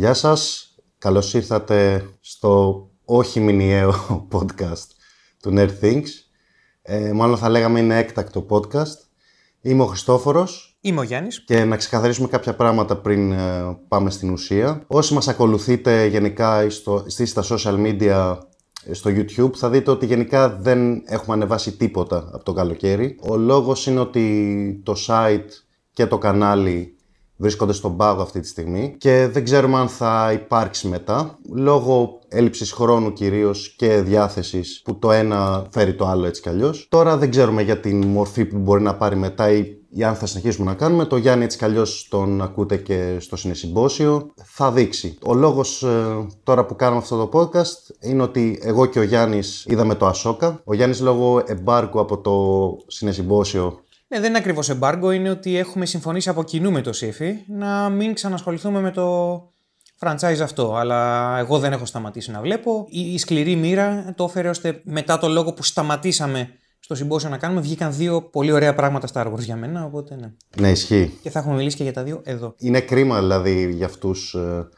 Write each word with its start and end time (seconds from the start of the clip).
Γεια 0.00 0.14
σας, 0.14 0.74
καλώς 0.98 1.34
ήρθατε 1.34 2.08
στο 2.20 2.84
όχι 3.04 3.40
μηνιαίο 3.40 3.94
podcast 4.32 4.86
του 5.42 5.54
Nerd 5.56 5.70
Things. 5.80 6.08
Ε, 6.82 7.12
μάλλον 7.12 7.36
θα 7.36 7.48
λέγαμε 7.48 7.80
είναι 7.80 7.98
έκτακτο 7.98 8.46
podcast. 8.50 8.96
Είμαι 9.60 9.82
ο 9.82 9.86
Χριστόφορος. 9.86 10.78
Είμαι 10.80 11.00
ο 11.00 11.02
Γιάννης. 11.02 11.44
Και 11.44 11.64
να 11.64 11.76
ξεκαθαρίσουμε 11.76 12.28
κάποια 12.28 12.54
πράγματα 12.54 12.96
πριν 12.96 13.32
ε, 13.32 13.78
πάμε 13.88 14.10
στην 14.10 14.30
ουσία. 14.30 14.84
Όσοι 14.86 15.14
μας 15.14 15.28
ακολουθείτε 15.28 16.06
γενικά 16.06 16.70
στο, 16.70 17.04
στα 17.06 17.44
social 17.48 17.74
media 17.86 18.38
ε, 18.84 18.92
στο 18.92 19.10
YouTube 19.10 19.54
θα 19.54 19.70
δείτε 19.70 19.90
ότι 19.90 20.06
γενικά 20.06 20.48
δεν 20.48 21.02
έχουμε 21.06 21.34
ανεβάσει 21.34 21.76
τίποτα 21.76 22.30
από 22.32 22.44
το 22.44 22.52
καλοκαίρι. 22.52 23.16
Ο 23.20 23.36
λόγος 23.36 23.86
είναι 23.86 24.00
ότι 24.00 24.80
το 24.84 24.94
site 25.06 25.48
και 25.92 26.06
το 26.06 26.18
κανάλι 26.18 26.94
βρίσκονται 27.40 27.72
στον 27.72 27.96
πάγο 27.96 28.22
αυτή 28.22 28.40
τη 28.40 28.46
στιγμή 28.46 28.94
και 28.98 29.28
δεν 29.32 29.44
ξέρουμε 29.44 29.78
αν 29.78 29.88
θα 29.88 30.30
υπάρξει 30.32 30.88
μετά 30.88 31.38
λόγω 31.52 32.18
έλλειψης 32.28 32.72
χρόνου 32.72 33.12
κυρίως 33.12 33.74
και 33.76 34.00
διάθεσης 34.00 34.80
που 34.84 34.98
το 34.98 35.12
ένα 35.12 35.66
φέρει 35.70 35.94
το 35.94 36.06
άλλο 36.06 36.26
έτσι 36.26 36.42
κι 36.42 36.48
αλλιώς. 36.48 36.86
Τώρα 36.90 37.16
δεν 37.16 37.30
ξέρουμε 37.30 37.62
για 37.62 37.80
την 37.80 38.06
μορφή 38.06 38.44
που 38.44 38.58
μπορεί 38.58 38.82
να 38.82 38.94
πάρει 38.94 39.16
μετά 39.16 39.50
ή, 39.50 39.64
ή 39.90 40.04
αν 40.04 40.14
θα 40.14 40.26
συνεχίσουμε 40.26 40.70
να 40.70 40.76
κάνουμε. 40.76 41.04
Το 41.04 41.16
Γιάννη 41.16 41.44
έτσι 41.44 41.58
κι 41.58 41.64
αλλιώς 41.64 42.06
τον 42.10 42.42
ακούτε 42.42 42.76
και 42.76 43.16
στο 43.18 43.36
συνεσυμπόσιο. 43.36 44.30
Θα 44.44 44.72
δείξει. 44.72 45.18
Ο 45.26 45.34
λόγος 45.34 45.82
ε, 45.82 46.26
τώρα 46.42 46.64
που 46.64 46.76
κάνουμε 46.76 46.98
αυτό 46.98 47.26
το 47.26 47.38
podcast 47.38 47.94
είναι 48.00 48.22
ότι 48.22 48.58
εγώ 48.62 48.86
και 48.86 48.98
ο 48.98 49.02
Γιάννης 49.02 49.64
είδαμε 49.68 49.94
το 49.94 50.06
Ασόκα. 50.06 50.60
Ο 50.64 50.74
Γιάννης 50.74 51.00
λόγω 51.00 51.42
εμπάρκου 51.46 52.00
από 52.00 52.18
το 52.18 52.76
συνεσυμπόσιο 52.86 53.80
ναι, 54.12 54.20
δεν 54.20 54.28
είναι 54.28 54.38
ακριβώς 54.38 54.68
εμπάργκο, 54.68 55.10
είναι 55.10 55.30
ότι 55.30 55.56
έχουμε 55.56 55.86
συμφωνήσει 55.86 56.28
από 56.28 56.44
κοινού 56.44 56.70
με 56.70 56.80
το 56.80 56.92
ΣΥΦΗ 56.92 57.44
να 57.48 57.88
μην 57.88 58.14
ξανασχοληθούμε 58.14 58.80
με 58.80 58.90
το 58.90 59.36
franchise 59.98 60.38
αυτό. 60.42 60.74
Αλλά 60.74 61.38
εγώ 61.38 61.58
δεν 61.58 61.72
έχω 61.72 61.84
σταματήσει 61.84 62.30
να 62.30 62.40
βλέπω. 62.40 62.86
Η, 62.88 63.18
σκληρή 63.18 63.56
μοίρα 63.56 64.12
το 64.16 64.24
έφερε 64.24 64.48
ώστε 64.48 64.80
μετά 64.84 65.18
το 65.18 65.28
λόγο 65.28 65.52
που 65.52 65.62
σταματήσαμε 65.62 66.48
στο 66.80 66.94
συμπόσιο 66.94 67.28
να 67.28 67.38
κάνουμε, 67.38 67.60
βγήκαν 67.60 67.92
δύο 67.94 68.22
πολύ 68.22 68.52
ωραία 68.52 68.74
πράγματα 68.74 69.08
Star 69.12 69.32
Wars 69.32 69.38
για 69.38 69.56
μένα. 69.56 69.84
Οπότε 69.84 70.16
ναι. 70.16 70.32
Ναι, 70.60 70.70
ισχύει. 70.70 71.18
Και 71.22 71.30
θα 71.30 71.38
έχουμε 71.38 71.54
μιλήσει 71.54 71.76
και 71.76 71.82
για 71.82 71.92
τα 71.92 72.02
δύο 72.02 72.20
εδώ. 72.24 72.54
Είναι 72.58 72.80
κρίμα 72.80 73.20
δηλαδή 73.20 73.72
για 73.72 73.86
αυτούς 73.86 74.34
ε, 74.34 74.68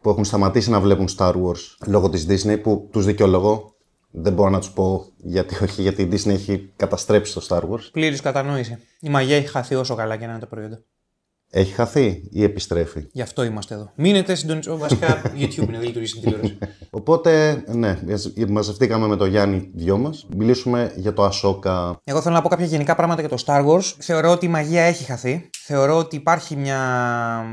που 0.00 0.10
έχουν 0.10 0.24
σταματήσει 0.24 0.70
να 0.70 0.80
βλέπουν 0.80 1.08
Star 1.16 1.32
Wars 1.32 1.86
λόγω 1.86 2.08
της 2.08 2.26
Disney, 2.28 2.62
που 2.62 2.88
τους 2.92 3.04
δικαιολογώ. 3.04 3.73
Δεν 4.16 4.32
μπορώ 4.32 4.50
να 4.50 4.58
τους 4.58 4.70
πω 4.70 5.06
γιατί 5.16 5.64
όχι, 5.64 5.82
γιατί 5.82 6.02
η 6.02 6.08
Disney 6.12 6.28
έχει 6.28 6.72
καταστρέψει 6.76 7.34
το 7.34 7.46
Star 7.48 7.60
Wars. 7.60 7.88
Πλήρης 7.92 8.20
κατανόηση. 8.20 8.78
Η 9.00 9.08
μαγεία 9.08 9.36
έχει 9.36 9.46
χαθεί 9.46 9.74
όσο 9.74 9.94
καλά 9.94 10.16
και 10.16 10.24
να 10.24 10.30
είναι 10.30 10.40
τα 10.40 10.46
προϊόντα. 10.46 10.82
Έχει 11.50 11.72
χαθεί 11.72 12.28
ή 12.30 12.42
επιστρέφει. 12.42 13.06
Γι' 13.12 13.22
αυτό 13.22 13.42
είμαστε 13.44 13.74
εδώ. 13.74 13.92
Μείνετε 13.96 14.34
συντονισμένοι. 14.34 14.78
Βασικά, 14.78 15.22
YouTube 15.34 15.56
είναι, 15.56 15.78
δεν 15.78 15.86
λειτουργεί 15.86 16.06
στην 16.06 16.22
τηλεόραση. 16.22 16.58
Οπότε, 16.90 17.62
ναι, 17.66 17.98
μαζευτήκαμε 18.48 19.06
με 19.06 19.16
τον 19.16 19.28
Γιάννη 19.28 19.70
δυο 19.74 19.98
μας. 19.98 20.26
Μιλήσουμε 20.36 20.92
για 20.96 21.12
το 21.12 21.24
Ασόκα. 21.24 22.00
Εγώ 22.04 22.20
θέλω 22.20 22.34
να 22.34 22.42
πω 22.42 22.48
κάποια 22.48 22.66
γενικά 22.66 22.94
πράγματα 22.94 23.20
για 23.20 23.30
το 23.30 23.42
Star 23.46 23.66
Wars. 23.66 23.92
Θεωρώ 23.98 24.30
ότι 24.30 24.46
η 24.46 24.48
μαγεία 24.48 24.82
έχει 24.82 25.04
χαθεί. 25.04 25.50
Θεωρώ 25.66 25.96
ότι 25.96 26.16
υπάρχει 26.16 26.56
μια 26.56 26.78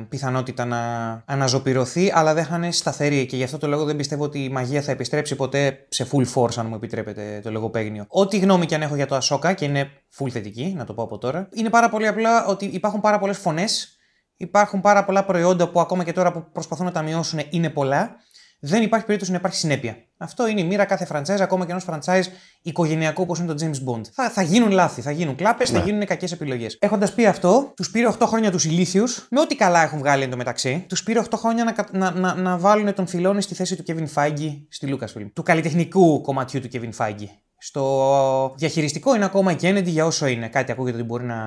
πιθανότητα 0.10 0.66
να 0.66 0.78
αναζωπηρωθεί, 1.26 2.12
αλλά 2.14 2.34
δεν 2.34 2.46
θα 2.46 2.56
είναι 2.56 2.72
σταθερή 2.72 3.26
και 3.26 3.36
γι' 3.36 3.44
αυτό 3.44 3.58
το 3.58 3.68
λόγο 3.68 3.84
δεν 3.84 3.96
πιστεύω 3.96 4.24
ότι 4.24 4.44
η 4.44 4.50
μαγεία 4.50 4.82
θα 4.82 4.92
επιστρέψει 4.92 5.36
ποτέ 5.36 5.88
σε 5.90 6.08
full 6.12 6.26
force, 6.34 6.58
αν 6.58 6.66
μου 6.68 6.76
επιτρέπετε 6.76 7.40
το 7.44 7.52
λογοπαίγνιο. 7.52 8.06
Ό,τι 8.08 8.38
γνώμη 8.38 8.66
και 8.66 8.76
αν 8.76 8.82
έχω 8.82 8.96
για 8.96 9.08
το 9.08 9.16
Ασόκα 9.16 9.54
και 9.54 9.66
είναι 9.66 9.90
full 10.18 10.30
θετική, 10.30 10.74
να 10.78 10.86
το 10.86 10.94
πω 10.94 11.04
από 11.04 11.18
τώρα, 11.18 11.50
είναι 11.54 11.70
πάρα 11.70 11.90
πολύ 11.90 12.08
απλά 12.08 12.46
ότι 12.46 12.66
υπάρχουν 12.66 13.02
πάρα 13.02 13.20
πολλές 13.20 13.38
φωνές 13.38 13.96
Υπάρχουν 14.42 14.82
πάρα 14.82 15.06
πολλά 15.06 15.26
προϊόντα 15.26 15.70
που 15.70 15.80
ακόμα 15.80 16.04
και 16.04 16.14
τώρα 16.14 16.32
που 16.32 16.46
προσπαθούν 16.52 16.86
να 16.86 16.92
τα 16.92 17.02
μειώσουν 17.02 17.40
είναι 17.50 17.70
πολλά. 17.70 18.16
Δεν 18.64 18.84
υπάρχει 18.84 19.06
περίπτωση 19.06 19.32
να 19.32 19.38
υπάρχει 19.38 19.58
συνέπεια. 19.58 19.98
Αυτό 20.18 20.48
είναι 20.48 20.62
η 20.62 20.64
μοίρα 20.64 20.86
κάθε 20.86 21.08
franchise, 21.12 21.40
ακόμα 21.40 21.66
και 21.66 21.72
ενός 21.72 21.86
franchise 21.90 22.24
οικογενειακού 22.62 23.22
όπως 23.22 23.40
είναι 23.40 23.54
το 23.54 23.66
James 23.66 23.90
Bond. 23.90 24.02
Θα, 24.12 24.30
θα 24.30 24.42
γίνουν 24.42 24.72
λάθη, 24.72 25.02
θα 25.02 25.12
γίνουν 25.12 25.36
κλάπες, 25.36 25.72
ναι. 25.72 25.80
θα 25.80 25.86
γίνουν 25.86 26.06
κακές 26.06 26.32
επιλογές. 26.32 26.78
Έχοντας 26.82 27.14
πει 27.14 27.26
αυτό, 27.26 27.74
τους 27.76 27.92
πήρε 27.92 28.10
8 28.20 28.26
χρόνια 28.26 28.52
τους 28.52 28.66
ηλίθιους, 28.66 29.28
με 29.30 29.40
ό,τι 29.40 29.56
καλά 29.56 29.82
έχουν 29.82 30.00
βγάλει 30.00 30.24
εντωμεταξύ, 30.24 30.86
τους 30.90 31.04
πήρε 31.04 31.22
8 31.30 31.34
χρόνια 31.36 31.64
να, 31.64 31.88
να, 31.92 32.12
να, 32.12 32.36
να 32.36 32.58
βάλουν 32.58 32.94
τον 32.94 33.08
Φιλόνι 33.08 33.42
στη 33.42 33.56
θέση 33.56 33.76
του 33.76 33.84
Kevin 33.88 34.08
Feige 34.14 34.62
στη 34.70 34.98
Lucasfilm. 34.98 35.32
Του 35.34 35.44
καλλιτεχνικού 35.44 36.22
κομματιού 36.22 36.62
του 36.62 36.68
Kevin 36.74 36.92
Feige. 36.98 37.28
Στο 37.58 38.54
διαχειριστικό 38.58 39.16
είναι 39.16 39.26
ακόμα 39.26 39.52
η 39.52 39.56
Kennedy 39.62 39.84
για 39.84 40.06
όσο 40.06 40.28
είναι. 40.28 40.48
Κάτι 40.48 40.72
ακούγεται 40.72 40.98
ότι 40.98 41.06
μπορεί 41.06 41.24
να, 41.24 41.44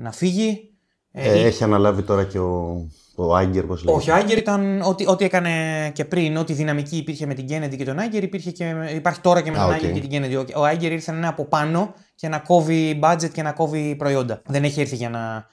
να 0.00 0.12
φύγει. 0.12 0.77
Ε, 1.12 1.40
ε, 1.40 1.46
έχει 1.46 1.64
αναλάβει 1.64 2.02
τώρα 2.02 2.24
και 2.24 2.38
ο, 2.38 2.86
ο 3.14 3.36
Άγκερ, 3.36 3.64
πώς 3.64 3.84
λέει. 3.84 3.94
Όχι, 3.94 4.10
ο 4.10 4.14
Άγκερ 4.14 4.38
ήταν 4.38 4.82
ό,τι, 4.82 5.04
ό,τι 5.06 5.24
έκανε 5.24 5.50
και 5.94 6.04
πριν, 6.04 6.36
ό,τι 6.36 6.52
δυναμική 6.52 6.96
υπήρχε 6.96 7.26
με 7.26 7.34
την 7.34 7.46
Κέννεντι 7.46 7.76
και 7.76 7.84
τον 7.84 7.98
Άγκερ, 7.98 8.22
υπήρχε 8.22 8.50
και, 8.50 8.74
υπάρχει 8.94 9.20
τώρα 9.20 9.40
και 9.40 9.50
με 9.50 9.56
τον 9.56 9.72
Άγκερ 9.72 9.92
και 9.92 10.00
την 10.00 10.10
Κέννεντι. 10.10 10.34
Ο 10.54 10.64
Άγκερ 10.64 10.92
ήρθε 10.92 11.10
να 11.10 11.16
είναι 11.16 11.28
από 11.28 11.44
πάνω 11.44 11.94
και 12.14 12.28
να 12.28 12.38
κόβει 12.38 13.00
budget 13.02 13.30
και 13.32 13.42
να 13.42 13.52
κόβει 13.52 13.94
προϊόντα. 13.94 14.42
Δεν 14.46 14.64
έχει 14.64 14.80
έρθει 14.80 14.96
για 14.96 15.10
να 15.10 15.46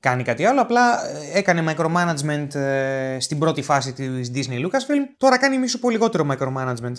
κάνει 0.00 0.22
κάτι 0.22 0.44
άλλο, 0.44 0.60
απλά 0.60 1.08
ε, 1.08 1.38
έκανε 1.38 1.74
micromanagement 1.74 2.54
ε, 2.54 3.16
στην 3.20 3.38
πρώτη 3.38 3.62
φάση 3.62 3.92
της 3.92 4.30
Disney 4.34 4.64
Lucasfilm. 4.64 5.04
Τώρα 5.16 5.38
κάνει 5.38 5.58
μίσο 5.58 5.78
πολύ 5.78 5.94
λιγότερο 5.94 6.26
micromanagement. 6.30 6.94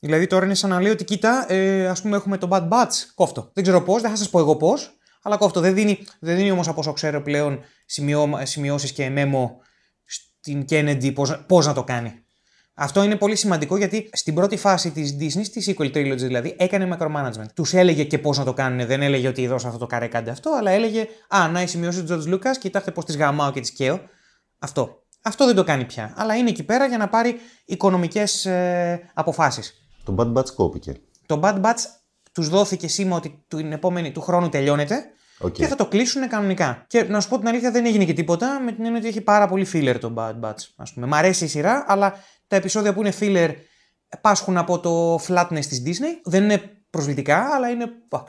Δηλαδή 0.00 0.26
τώρα 0.26 0.44
είναι 0.44 0.54
σαν 0.54 0.70
να 0.70 0.80
λέει 0.80 0.92
ότι 0.92 1.04
κοίτα, 1.04 1.52
ε, 1.52 1.88
ας 1.88 2.02
πούμε 2.02 2.16
έχουμε 2.16 2.38
το 2.38 2.48
Bad 2.50 2.68
Batch, 2.68 2.94
κόφτο. 3.14 3.50
Δεν 3.52 3.62
ξέρω 3.62 3.82
πώς, 3.82 4.02
δεν 4.02 4.10
θα 4.10 4.16
σας 4.16 4.30
πω 4.30 4.38
εγώ 4.38 4.56
πώς, 4.56 4.98
αλλά 5.22 5.36
κόφτο. 5.36 5.60
Δεν 5.60 5.74
δίνει, 5.74 5.98
δεν 6.20 6.36
δίνει 6.36 6.50
όμως 6.50 6.68
από 6.68 6.80
όσο 6.80 6.92
ξέρω 6.92 7.22
πλέον 7.22 7.60
σημειώσεις 8.42 8.92
και 8.92 9.10
μέμο 9.10 9.60
στην 10.04 10.64
Kennedy 10.68 11.12
πώς 11.46 11.66
να 11.66 11.72
το 11.72 11.84
κάνει. 11.84 12.24
Αυτό 12.74 13.02
είναι 13.02 13.16
πολύ 13.16 13.36
σημαντικό 13.36 13.76
γιατί 13.76 14.10
στην 14.12 14.34
πρώτη 14.34 14.56
φάση 14.56 14.90
της 14.90 15.16
Disney, 15.20 15.46
της 15.52 15.70
sequel 15.70 15.92
trilogy 15.96 16.16
δηλαδή, 16.16 16.56
έκανε 16.58 16.96
micromanagement. 16.96 17.46
Τους 17.54 17.74
έλεγε 17.74 18.04
και 18.04 18.18
πώς 18.18 18.38
να 18.38 18.44
το 18.44 18.52
κάνουν. 18.52 18.86
Δεν 18.86 19.02
έλεγε 19.02 19.28
ότι 19.28 19.44
εδώ 19.44 19.58
σε 19.58 19.66
αυτό 19.66 19.78
το 19.78 19.86
καρέ 19.86 20.06
κάντε 20.06 20.30
αυτό, 20.30 20.50
αλλά 20.50 20.70
έλεγε 20.70 21.06
Α, 21.28 21.48
να 21.48 21.62
οι 21.62 21.66
σημειώσει 21.66 22.04
του 22.04 22.12
George 22.12 22.34
Lucas, 22.34 22.56
κοιτάξτε 22.60 22.90
πώς 22.90 23.04
τι 23.04 23.16
γαμάω 23.16 23.50
και 23.50 23.60
τι 23.60 23.72
καίω. 23.72 24.00
Αυτό. 24.58 25.02
Αυτό 25.22 25.46
δεν 25.46 25.54
το 25.54 25.64
κάνει 25.64 25.84
πια. 25.84 26.14
Αλλά 26.16 26.36
είναι 26.36 26.48
εκεί 26.48 26.62
πέρα 26.62 26.86
για 26.86 26.98
να 26.98 27.08
πάρει 27.08 27.36
οικονομικές 27.64 28.46
ε, 28.46 29.10
αποφάσεις. 29.14 29.74
Το 30.04 30.14
Bad 30.18 30.32
Batch 30.32 30.50
κόπηκε. 30.54 31.00
Το 31.26 31.40
Bad 31.42 31.60
Batch 31.60 31.78
τους 32.32 32.48
δόθηκε 32.48 32.88
σήμα 32.88 33.16
ότι 33.16 33.44
την 33.48 33.72
επόμενη 33.72 34.12
του 34.12 34.20
χρόνου 34.20 34.48
τελειώνεται 34.48 35.04
okay. 35.40 35.52
και 35.52 35.66
θα 35.66 35.76
το 35.76 35.86
κλείσουν 35.86 36.28
κανονικά. 36.28 36.84
Και 36.86 37.02
να 37.02 37.20
σου 37.20 37.28
πω 37.28 37.38
την 37.38 37.48
αλήθεια, 37.48 37.70
δεν 37.70 37.86
έγινε 37.86 38.04
και 38.04 38.12
τίποτα 38.12 38.60
με 38.60 38.72
την 38.72 38.84
έννοια 38.84 38.98
ότι 38.98 39.08
έχει 39.08 39.20
πάρα 39.20 39.48
πολύ 39.48 39.66
filler 39.72 39.96
το 40.00 40.14
Bad 40.16 40.40
Batch. 40.40 40.68
Ας 40.76 40.92
πούμε. 40.92 41.06
Μ' 41.06 41.14
αρέσει 41.14 41.44
η 41.44 41.48
σειρά, 41.48 41.84
αλλά 41.88 42.14
τα 42.46 42.56
επεισόδια 42.56 42.94
που 42.94 43.00
είναι 43.00 43.12
filler 43.20 43.54
πάσχουν 44.20 44.56
από 44.56 44.80
το 44.80 45.14
flatness 45.14 45.64
της 45.68 45.82
Disney. 45.86 46.20
Δεν 46.24 46.42
είναι 46.42 46.62
προσβλητικά, 46.90 47.54
αλλά 47.54 47.68
είναι 47.68 47.86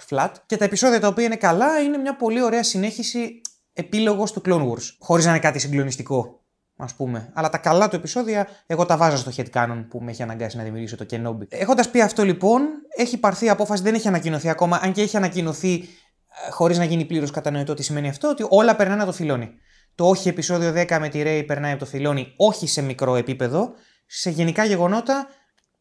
flat. 0.09 0.29
Και 0.45 0.57
τα 0.57 0.65
επεισόδια 0.65 0.99
τα 0.99 1.07
οποία 1.07 1.25
είναι 1.25 1.35
καλά 1.35 1.79
είναι 1.79 1.97
μια 1.97 2.15
πολύ 2.15 2.41
ωραία 2.41 2.63
συνέχιση 2.63 3.41
επίλογος 3.73 4.31
του 4.31 4.41
Clone 4.45 4.69
Wars. 4.69 4.95
Χωρίς 4.99 5.25
να 5.25 5.31
είναι 5.31 5.39
κάτι 5.39 5.59
συγκλονιστικό 5.59 6.40
ας 6.81 6.93
πούμε. 6.93 7.29
Αλλά 7.33 7.49
τα 7.49 7.57
καλά 7.57 7.87
του 7.87 7.95
επεισόδια, 7.95 8.47
εγώ 8.65 8.85
τα 8.85 8.97
βάζα 8.97 9.17
στο 9.17 9.31
head 9.35 9.45
canon 9.53 9.85
που 9.89 10.01
με 10.01 10.11
έχει 10.11 10.23
αναγκάσει 10.23 10.57
να 10.57 10.63
δημιουργήσω 10.63 10.97
το 10.97 11.05
Kenobi. 11.11 11.45
Έχοντας 11.49 11.89
πει 11.89 12.01
αυτό 12.01 12.23
λοιπόν, 12.23 12.61
έχει 12.97 13.17
πάρθει 13.17 13.49
απόφαση, 13.49 13.83
δεν 13.83 13.93
έχει 13.93 14.07
ανακοινωθεί 14.07 14.49
ακόμα, 14.49 14.79
αν 14.83 14.91
και 14.91 15.01
έχει 15.01 15.17
ανακοινωθεί 15.17 15.73
ε, 15.73 16.51
χωρίς 16.51 16.77
να 16.77 16.83
γίνει 16.83 17.05
πλήρως 17.05 17.31
κατανοητό 17.31 17.73
τι 17.73 17.83
σημαίνει 17.83 18.09
αυτό, 18.09 18.29
ότι 18.29 18.45
όλα 18.49 18.75
περνάνε 18.75 19.01
από 19.01 19.11
το 19.11 19.17
φιλόνι. 19.17 19.51
Το 19.95 20.07
όχι 20.07 20.29
επεισόδιο 20.29 20.73
10 20.75 20.97
με 20.99 21.09
τη 21.09 21.21
Ray 21.25 21.43
περνάει 21.47 21.71
από 21.71 21.79
το 21.79 21.85
φιλόνι, 21.85 22.33
όχι 22.37 22.67
σε 22.67 22.81
μικρό 22.81 23.15
επίπεδο, 23.15 23.71
σε 24.05 24.29
γενικά 24.29 24.63
γεγονότα 24.63 25.27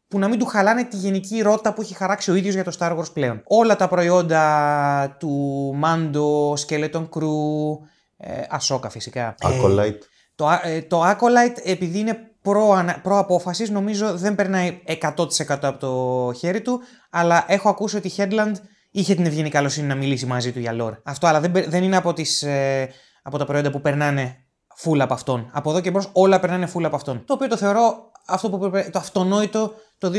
που 0.09 0.19
να 0.19 0.29
μην 0.29 0.39
του 0.39 0.45
χαλάνε 0.45 0.85
τη 0.85 0.97
γενική 0.97 1.41
ρότα 1.41 1.75
που 1.75 1.81
έχει 1.81 1.95
χαράξει 1.95 2.31
ο 2.31 2.35
ίδιος 2.35 2.55
για 2.55 2.65
το 2.65 2.77
Star 2.79 2.99
Wars 2.99 3.13
πλέον. 3.13 3.43
Όλα 3.45 3.77
τα 3.77 3.89
προϊόντα 3.89 5.17
του 5.19 5.75
Mando, 5.85 6.55
Skeleton 6.67 7.09
Crew, 7.09 7.79
ε, 8.17 8.43
Ahsoka 8.59 8.91
φυσικά. 8.91 9.35
Acolyte. 9.43 9.99
Το, 10.41 10.61
ε, 10.63 10.83
το 10.83 11.11
Acolyte 11.11 11.61
επειδή 11.65 11.99
είναι 11.99 12.19
προ, 12.43 12.87
προ 13.03 13.27
νομίζω 13.71 14.17
δεν 14.17 14.35
περνάει 14.35 14.81
100% 14.87 15.25
από 15.49 15.79
το 15.79 16.33
χέρι 16.39 16.61
του, 16.61 16.81
αλλά 17.11 17.45
έχω 17.49 17.69
ακούσει 17.69 17.97
ότι 17.97 18.09
η 18.09 18.13
Headland 18.17 18.53
είχε 18.91 19.15
την 19.15 19.27
ευγενή 19.27 19.49
καλοσύνη 19.49 19.87
να 19.87 19.95
μιλήσει 19.95 20.27
μαζί 20.27 20.53
του 20.53 20.59
για 20.59 20.77
lore. 20.81 20.99
Αυτό, 21.05 21.27
αλλά 21.27 21.41
δεν, 21.41 21.53
δεν 21.69 21.83
είναι 21.83 21.97
από, 21.97 22.13
τις, 22.13 22.43
ε, 22.43 22.89
από 23.23 23.39
τα 23.39 23.45
προϊόντα 23.45 23.71
που 23.71 23.81
περνάνε 23.81 24.37
full 24.85 24.99
από 24.99 25.15
αυτόν. 25.15 25.51
Από 25.53 25.71
εδώ 25.71 25.81
και 25.81 25.91
μπρος 25.91 26.11
όλα 26.13 26.41
περνάνε 26.41 26.69
full 26.75 26.83
από 26.83 26.97
αυτόν. 26.97 27.25
Το 27.25 27.35
οποίο 27.35 27.49
το 27.49 27.57
θεωρώ 27.57 28.11
αυτό 28.27 28.51
που 28.51 28.59
το 28.93 28.99
αυτονόητο 28.99 29.73
το 29.99 30.11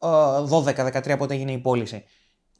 2012-2013 0.00 1.14
πότε 1.18 1.34
έγινε 1.34 1.52
η 1.52 1.58
πώληση. 1.58 2.04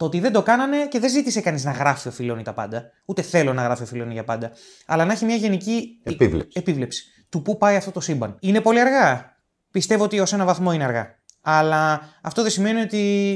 Το 0.03 0.09
ότι 0.09 0.21
δεν 0.21 0.33
το 0.33 0.43
κάνανε 0.43 0.87
και 0.87 0.99
δεν 0.99 1.11
ζήτησε 1.11 1.41
κανείς 1.41 1.65
να 1.65 1.71
γράφει 1.71 2.09
ο 2.09 2.11
Φιλόνι 2.11 2.43
τα 2.43 2.53
πάντα. 2.53 2.91
Ούτε 3.05 3.23
θέλω 3.23 3.53
να 3.53 3.63
γράφει 3.63 3.83
ο 3.83 3.87
Φιλόνι 3.87 4.13
για 4.13 4.25
πάντα. 4.25 4.51
Αλλά 4.87 5.05
να 5.05 5.13
έχει 5.13 5.25
μια 5.25 5.37
γενική 5.37 6.01
επίβλεψη, 6.03 6.59
επίβλεψη 6.59 7.05
του 7.29 7.43
πού 7.43 7.57
πάει 7.57 7.77
αυτό 7.77 7.91
το 7.91 8.01
σύμπαν. 8.01 8.37
Είναι 8.41 8.61
πολύ 8.61 8.81
αργά. 8.81 9.37
Πιστεύω 9.71 10.05
ότι 10.05 10.21
ως 10.21 10.33
ένα 10.33 10.45
βαθμό 10.45 10.73
είναι 10.73 10.85
αργά. 10.85 11.07
Αλλά 11.41 12.01
αυτό 12.23 12.43
δεν 12.43 12.51
σημαίνει 12.51 12.81
ότι 12.81 13.33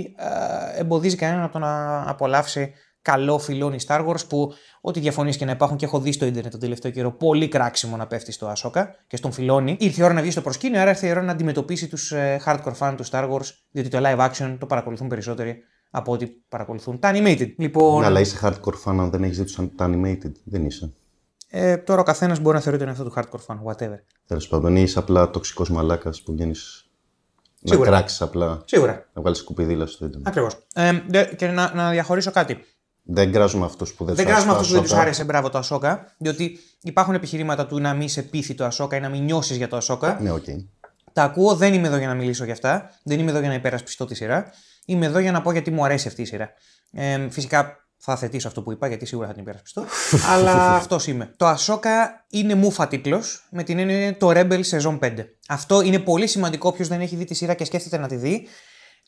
ε, 0.74 0.80
εμποδίζει 0.80 1.16
κανέναν 1.16 1.44
από 1.44 1.52
το 1.52 1.58
να 1.58 2.02
απολαύσει 2.10 2.72
καλό 3.02 3.38
φιλόνι 3.38 3.78
Star 3.86 4.06
Wars 4.06 4.28
που 4.28 4.52
ό,τι 4.80 5.00
διαφωνίε 5.00 5.32
και 5.32 5.44
να 5.44 5.52
υπάρχουν 5.52 5.76
και 5.76 5.84
έχω 5.84 6.00
δει 6.00 6.12
στο 6.12 6.26
Ιντερνετ 6.26 6.50
τον 6.50 6.60
τελευταίο 6.60 6.90
καιρό 6.90 7.12
πολύ 7.12 7.48
κράξιμο 7.48 7.96
να 7.96 8.06
πέφτει 8.06 8.32
στο 8.32 8.46
Ασόκα 8.46 8.94
και 9.06 9.16
στον 9.16 9.32
φιλόνι. 9.32 9.76
Ήρθε 9.80 10.00
η 10.00 10.04
ώρα 10.04 10.14
να 10.14 10.20
βγει 10.20 10.30
στο 10.30 10.40
προσκήνιο, 10.40 10.80
άρα 10.80 10.90
ήρθε 10.90 11.06
η 11.06 11.10
ώρα 11.10 11.22
να 11.22 11.32
αντιμετωπίσει 11.32 11.88
τους 11.88 12.12
ε, 12.12 12.40
hardcore 12.44 12.76
fan 12.78 12.94
του 12.96 13.04
Star 13.10 13.30
Wars, 13.30 13.46
διότι 13.70 13.88
το 13.88 13.98
live 14.02 14.30
action 14.30 14.56
το 14.60 14.66
παρακολουθούν 14.66 15.08
περισσότεροι 15.08 15.62
από 15.90 16.12
ό,τι 16.12 16.26
παρακολουθούν 16.26 16.98
τα 16.98 17.12
animated. 17.14 17.54
Λοιπόν... 17.56 18.00
Ναι, 18.00 18.06
αλλά 18.06 18.20
είσαι 18.20 18.38
hardcore 18.42 18.84
fan 18.84 18.98
αν 18.98 19.10
δεν 19.10 19.22
έχεις 19.22 19.38
δει 19.38 19.72
τα 19.76 19.90
animated. 19.90 20.32
Δεν 20.44 20.64
είσαι. 20.64 20.92
Ε, 21.48 21.76
τώρα 21.76 22.00
ο 22.00 22.04
καθένας 22.04 22.40
μπορεί 22.40 22.56
να 22.56 22.62
θεωρεί 22.62 22.78
τον 22.78 22.88
εαυτό 22.88 23.04
του 23.04 23.12
hardcore 23.16 23.46
fan, 23.46 23.56
whatever. 23.64 23.98
Τέλος 24.26 24.48
πάντων, 24.48 24.76
είσαι 24.76 24.98
απλά 24.98 25.30
τοξικός 25.30 25.70
μαλάκας 25.70 26.22
που 26.22 26.32
βγαίνεις 26.32 26.90
να 27.60 27.76
κράξεις 27.76 28.20
απλά. 28.20 28.62
Σίγουρα. 28.64 28.92
Να 29.12 29.20
βγάλεις 29.20 29.38
σκουπιδίλα 29.38 29.86
στο 29.86 30.04
Ιντερνετ. 30.04 30.28
Ακριβώς. 30.28 30.56
Ε, 30.74 31.00
και 31.36 31.46
να, 31.46 31.74
να 31.74 31.90
διαχωρίσω 31.90 32.30
κάτι. 32.30 32.64
Δεν 33.02 33.32
κράζουμε 33.32 33.64
αυτούς 33.64 33.94
που 33.94 34.04
δεν 34.04 34.14
Δεν 34.14 34.26
κράζουμε 34.26 34.52
αυτούς 34.52 34.66
που 34.68 34.72
δεν 34.72 34.82
τους 34.82 34.92
άρεσε 34.92 35.24
μπράβο 35.24 35.50
το 35.50 35.58
Ασόκα, 35.58 36.14
διότι 36.18 36.58
υπάρχουν 36.82 37.14
επιχειρήματα 37.14 37.66
του 37.66 37.80
να 37.80 37.94
μην 37.94 38.08
σε 38.08 38.22
πείθει 38.22 38.54
το 38.54 38.64
Ασόκα 38.64 38.96
ή 38.96 39.00
να 39.00 39.08
μην 39.08 39.22
νιώσεις 39.22 39.56
για 39.56 39.68
το 39.68 39.76
Ασόκα. 39.76 40.18
Ναι, 40.20 40.32
okay. 40.32 40.64
Τα 41.12 41.22
ακούω, 41.22 41.54
δεν 41.54 41.74
είμαι 41.74 41.86
εδώ 41.86 41.96
για 41.96 42.06
να 42.06 42.14
μιλήσω 42.14 42.44
για 42.44 42.52
αυτά. 42.52 42.90
Δεν 43.02 43.18
είμαι 43.18 43.30
εδώ 43.30 43.40
για 43.40 43.48
να 43.48 43.54
υπερασπιστώ 43.54 44.04
τη 44.04 44.14
σειρά. 44.14 44.50
Είμαι 44.86 45.06
εδώ 45.06 45.18
για 45.18 45.32
να 45.32 45.42
πω 45.42 45.52
γιατί 45.52 45.70
μου 45.70 45.84
αρέσει 45.84 46.08
αυτή 46.08 46.22
η 46.22 46.24
σειρά. 46.24 46.50
Ε, 46.92 47.28
φυσικά 47.30 47.76
θα 47.98 48.12
αθετήσω 48.12 48.48
αυτό 48.48 48.62
που 48.62 48.72
είπα, 48.72 48.88
γιατί 48.88 49.06
σίγουρα 49.06 49.26
θα 49.26 49.32
την 49.32 49.42
υπερασπιστώ. 49.42 49.84
αλλά 50.32 50.74
αυτός 50.74 51.06
είμαι. 51.06 51.32
Το 51.36 51.46
Ασόκα 51.46 52.24
είναι 52.30 52.54
μούφα 52.54 52.88
τίτλος, 52.88 53.46
με 53.50 53.62
την 53.62 53.78
έννοια 53.78 54.16
το 54.16 54.30
Rebel 54.30 54.60
Season 54.70 54.98
5. 54.98 55.12
Αυτό 55.48 55.80
είναι 55.80 55.98
πολύ 55.98 56.26
σημαντικό. 56.26 56.68
Όποιος 56.68 56.88
δεν 56.88 57.00
έχει 57.00 57.16
δει 57.16 57.24
τη 57.24 57.34
σειρά 57.34 57.54
και 57.54 57.64
σκέφτεται 57.64 57.98
να 57.98 58.08
τη 58.08 58.16
δει, 58.16 58.48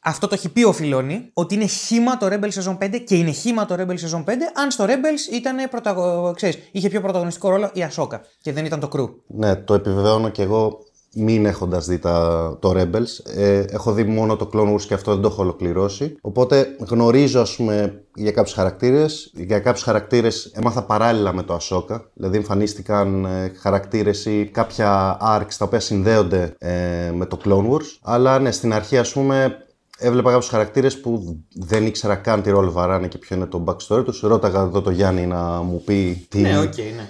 αυτό 0.02 0.26
το 0.26 0.34
έχει 0.34 0.48
πει 0.48 0.64
ο 0.64 0.72
Φιλόνι, 0.72 1.30
ότι 1.34 1.54
είναι 1.54 1.66
χήμα 1.66 2.16
το 2.16 2.26
Rebel 2.30 2.48
Season 2.50 2.78
5 2.78 3.02
και 3.06 3.16
είναι 3.16 3.30
χήμα 3.30 3.64
το 3.64 3.74
Rebel 3.78 3.94
Season 3.94 4.24
5 4.24 4.30
αν 4.54 4.70
στο 4.70 4.84
Rebels 4.84 5.32
ήταν 5.32 5.68
πρωταγω... 5.70 6.32
ξέρεις, 6.36 6.58
είχε 6.72 6.88
πιο 6.88 7.00
πρωταγωνιστικό 7.00 7.48
ρόλο 7.48 7.70
η 7.72 7.82
Ασόκα 7.82 8.20
και 8.40 8.52
δεν 8.52 8.64
ήταν 8.64 8.80
το 8.80 8.88
crew. 8.92 9.08
Ναι, 9.26 9.56
το 9.56 9.74
επιβεβαιώνω 9.74 10.28
και 10.28 10.42
εγώ 10.42 10.78
μην 11.14 11.46
έχοντας 11.46 11.86
δει 11.86 11.98
τα, 11.98 12.56
το 12.60 12.72
Rebels. 12.76 13.34
Ε, 13.36 13.64
έχω 13.70 13.92
δει 13.92 14.04
μόνο 14.04 14.36
το 14.36 14.50
Clone 14.52 14.74
Wars 14.74 14.82
και 14.82 14.94
αυτό 14.94 15.12
δεν 15.12 15.22
το 15.22 15.28
έχω 15.28 15.42
ολοκληρώσει. 15.42 16.16
Οπότε 16.20 16.76
γνωρίζω 16.78 17.40
ας 17.40 17.56
πούμε 17.56 18.02
για 18.14 18.30
κάποιους 18.30 18.54
χαρακτήρες. 18.54 19.32
Για 19.34 19.60
κάποιους 19.60 19.84
χαρακτήρες 19.84 20.44
έμαθα 20.54 20.82
παράλληλα 20.82 21.32
με 21.32 21.42
το 21.42 21.58
Ahsoka. 21.60 22.00
Δηλαδή 22.14 22.36
εμφανίστηκαν 22.36 23.24
ε, 23.24 23.52
χαρακτήρες 23.60 24.24
ή 24.24 24.50
κάποια 24.52 25.18
arcs 25.20 25.54
τα 25.58 25.64
οποία 25.64 25.80
συνδέονται 25.80 26.54
ε, 26.58 27.10
με 27.14 27.26
το 27.26 27.38
Clone 27.44 27.70
Wars. 27.70 27.98
Αλλά 28.02 28.38
ναι, 28.38 28.50
στην 28.50 28.72
αρχή 28.72 28.98
ας 28.98 29.12
πούμε 29.12 29.62
Έβλεπα 30.00 30.30
κάποιους 30.30 30.50
χαρακτήρες 30.50 31.00
που 31.00 31.42
δεν 31.54 31.86
ήξερα 31.86 32.16
καν 32.16 32.42
τι 32.42 32.50
ρόλο 32.50 32.72
βαράνε 32.72 33.08
και 33.08 33.18
ποιο 33.18 33.36
είναι 33.36 33.46
το 33.46 33.64
backstory 33.66 34.04
τους. 34.04 34.20
Ρώταγα 34.20 34.60
εδώ 34.60 34.80
το 34.80 34.90
Γιάννη 34.90 35.26
να 35.26 35.62
μου 35.62 35.82
πει 35.84 36.26
τι, 36.28 36.40
ναι, 36.40 36.60
okay, 36.60 36.94
ναι. 36.96 37.08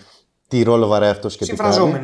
τι 0.49 0.63
ρόλο 0.63 0.87
βαράει 0.87 1.11
αυτός 1.11 1.37
και 1.37 1.45
τι 1.45 1.57
κάνει. 1.57 2.01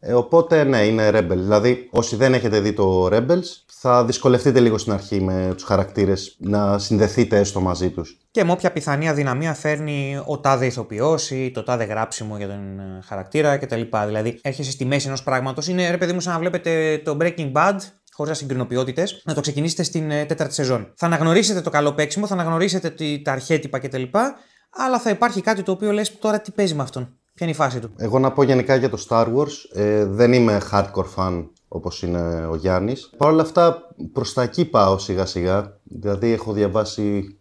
Ε, 0.00 0.12
οπότε 0.12 0.64
ναι, 0.64 0.78
είναι 0.78 1.08
Rebel. 1.08 1.36
Δηλαδή, 1.36 1.88
όσοι 1.90 2.16
δεν 2.16 2.34
έχετε 2.34 2.60
δει 2.60 2.72
το 2.72 3.06
Rebels, 3.06 3.64
θα 3.66 4.04
δυσκολευτείτε 4.04 4.60
λίγο 4.60 4.78
στην 4.78 4.92
αρχή 4.92 5.20
με 5.20 5.52
τους 5.54 5.64
χαρακτήρες 5.64 6.36
να 6.38 6.78
συνδεθείτε 6.78 7.38
έστω 7.38 7.60
μαζί 7.60 7.90
τους. 7.90 8.18
Και 8.30 8.44
με 8.44 8.52
όποια 8.52 8.72
πιθανή 8.72 9.08
αδυναμία 9.08 9.54
φέρνει 9.54 10.22
ο 10.26 10.38
τάδε 10.38 10.66
ηθοποιός 10.66 11.30
ή 11.30 11.50
το 11.54 11.62
τάδε 11.62 11.84
γράψιμο 11.84 12.36
για 12.36 12.46
τον 12.46 12.78
ε, 12.78 13.00
χαρακτήρα 13.06 13.56
κτλ. 13.56 13.80
Δηλαδή, 14.06 14.38
έρχεσαι 14.42 14.70
στη 14.70 14.84
μέση 14.84 15.06
ενός 15.06 15.22
πράγματος. 15.22 15.68
Είναι 15.68 15.90
ρε 15.90 15.96
παιδί 15.96 16.12
μου, 16.12 16.20
σαν 16.20 16.32
να 16.32 16.38
βλέπετε 16.38 17.02
το 17.04 17.16
Breaking 17.20 17.52
Bad 17.52 17.76
χωρίς 18.12 18.32
ασυγκρινοποιότητε, 18.32 19.04
να 19.24 19.34
το 19.34 19.40
ξεκινήσετε 19.40 19.82
στην 19.82 20.10
ε, 20.10 20.24
τέταρτη 20.24 20.54
σεζόν. 20.54 20.92
Θα 20.94 21.06
αναγνωρίσετε 21.06 21.60
το 21.60 21.70
καλό 21.70 21.92
παίξιμο, 21.92 22.26
θα 22.26 22.34
αναγνωρίσετε 22.34 22.94
τα 23.22 23.32
αρχέτυπα 23.32 23.78
κτλ. 23.78 24.02
Αλλά 24.70 24.98
θα 25.00 25.10
υπάρχει 25.10 25.40
κάτι 25.40 25.62
το 25.62 25.72
οποίο 25.72 25.92
λες 25.92 26.18
τώρα 26.18 26.40
τι 26.40 26.50
παίζει 26.50 26.74
με 26.74 26.82
αυτόν; 26.82 27.18
Ποια 27.36 27.46
είναι 27.46 27.50
η 27.50 27.58
φάση 27.58 27.78
του; 27.80 27.90
Εγώ 27.96 28.18
να 28.18 28.32
πω 28.32 28.42
γενικά 28.42 28.76
για 28.76 28.90
το 28.90 29.04
Star 29.08 29.26
Wars. 29.26 29.80
Ε, 29.80 30.04
δεν 30.04 30.32
είμαι 30.32 30.60
hardcore 30.72 31.14
fan 31.16 31.48
όπως 31.68 32.02
είναι 32.02 32.46
ο 32.46 32.54
Γιάννης. 32.56 33.10
Παρ' 33.16 33.30
όλα 33.32 33.42
αυτά, 33.42 33.82
προς 34.12 34.32
τα 34.32 34.42
εκεί 34.42 34.64
πάω 34.64 34.98
σιγά 34.98 35.26
σιγά. 35.26 35.80
Δηλαδή, 35.82 36.32
έχω 36.32 36.52
διαβάσει 36.52 37.38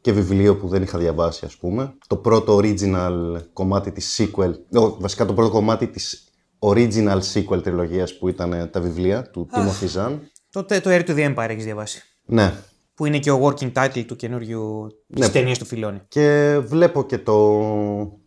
και 0.00 0.12
βιβλίο 0.12 0.56
που 0.56 0.68
δεν 0.68 0.82
είχα 0.82 0.98
διαβάσει, 0.98 1.44
ας 1.44 1.56
πούμε. 1.56 1.94
Το 2.06 2.16
πρώτο 2.16 2.56
original 2.56 3.40
κομμάτι 3.52 3.92
της 3.92 4.20
sequel, 4.20 4.52
βασικά 4.98 5.26
το 5.26 5.32
πρώτο 5.32 5.50
κομμάτι 5.50 5.86
της 5.86 6.28
original 6.58 7.20
sequel 7.32 7.62
τριλογίας 7.62 8.18
που 8.18 8.28
ήταν 8.28 8.68
τα 8.72 8.80
βιβλία 8.80 9.30
του 9.30 9.48
Timothy 9.52 9.98
Zahn. 9.98 10.18
Το, 10.50 10.64
το 10.64 10.80
Air 10.84 11.04
to 11.06 11.14
the 11.16 11.34
Empire 11.34 11.48
έχεις 11.48 11.64
διαβάσει. 11.64 12.02
Ναι. 12.24 12.52
Που 12.94 13.06
είναι 13.06 13.18
και 13.18 13.30
ο 13.30 13.46
working 13.46 13.72
title 13.72 14.04
του 14.06 14.16
καινούριου 14.16 14.86
ναι. 15.06 15.28
ταινίας 15.28 15.58
του 15.58 15.64
Φιλόνι. 15.64 16.00
Και 16.08 16.58
βλέπω 16.64 17.04
και 17.04 17.18
το 17.18 17.60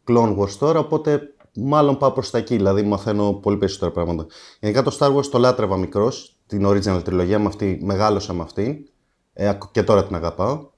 Clone 0.08 0.38
Wars 0.38 0.52
τώρα, 0.60 0.80
οπότε 0.80 1.22
μάλλον 1.56 1.98
πάω 1.98 2.12
προς 2.12 2.30
τα 2.30 2.38
εκεί, 2.38 2.56
δηλαδή 2.56 2.84
μαθαίνω 2.84 3.34
πολύ 3.34 3.58
περισσότερα 3.58 3.92
πράγματα. 3.92 4.26
Γενικά 4.60 4.84
το 4.84 4.98
Star 5.00 5.16
Wars 5.16 5.26
το 5.26 5.38
λάτρευα 5.38 5.78
μικρός, 5.78 6.40
την 6.48 6.68
original 6.68 7.02
τριλογία 7.04 7.40
με 7.40 7.46
αυτή, 7.46 7.80
μεγάλωσα 7.82 8.34
με 8.34 8.42
αυτήν 8.42 8.78
ε, 9.34 9.58
και 9.72 9.84
τώρα 9.84 10.06
την 10.06 10.16
αγαπάω. 10.16 10.74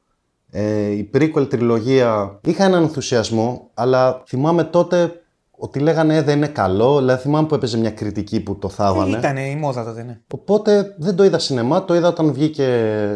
Ε, 0.49 0.89
η 0.89 1.09
prequel 1.13 1.49
τριλογία 1.49 2.39
είχα 2.43 2.65
έναν 2.65 2.83
ενθουσιασμό, 2.83 3.69
αλλά 3.73 4.23
θυμάμαι 4.27 4.63
τότε 4.63 5.21
ότι 5.57 5.79
λέγανε 5.79 6.15
«Ε, 6.15 6.21
δεν 6.21 6.37
είναι 6.37 6.47
καλό. 6.47 6.97
Δηλαδή 6.97 7.21
θυμάμαι 7.21 7.47
που 7.47 7.55
έπαιζε 7.55 7.77
μια 7.77 7.91
κριτική 7.91 8.39
που 8.39 8.57
το 8.57 8.69
θάβανε. 8.69 9.17
Ήταν 9.17 9.37
η 9.37 9.55
μόδα 9.55 9.83
τότε, 9.83 10.03
ναι. 10.03 10.19
Οπότε 10.33 10.95
δεν 10.97 11.15
το 11.15 11.23
είδα 11.23 11.39
σινεμά, 11.39 11.85
το 11.85 11.95
είδα 11.95 12.07
όταν 12.07 12.33
βγήκε 12.33 12.67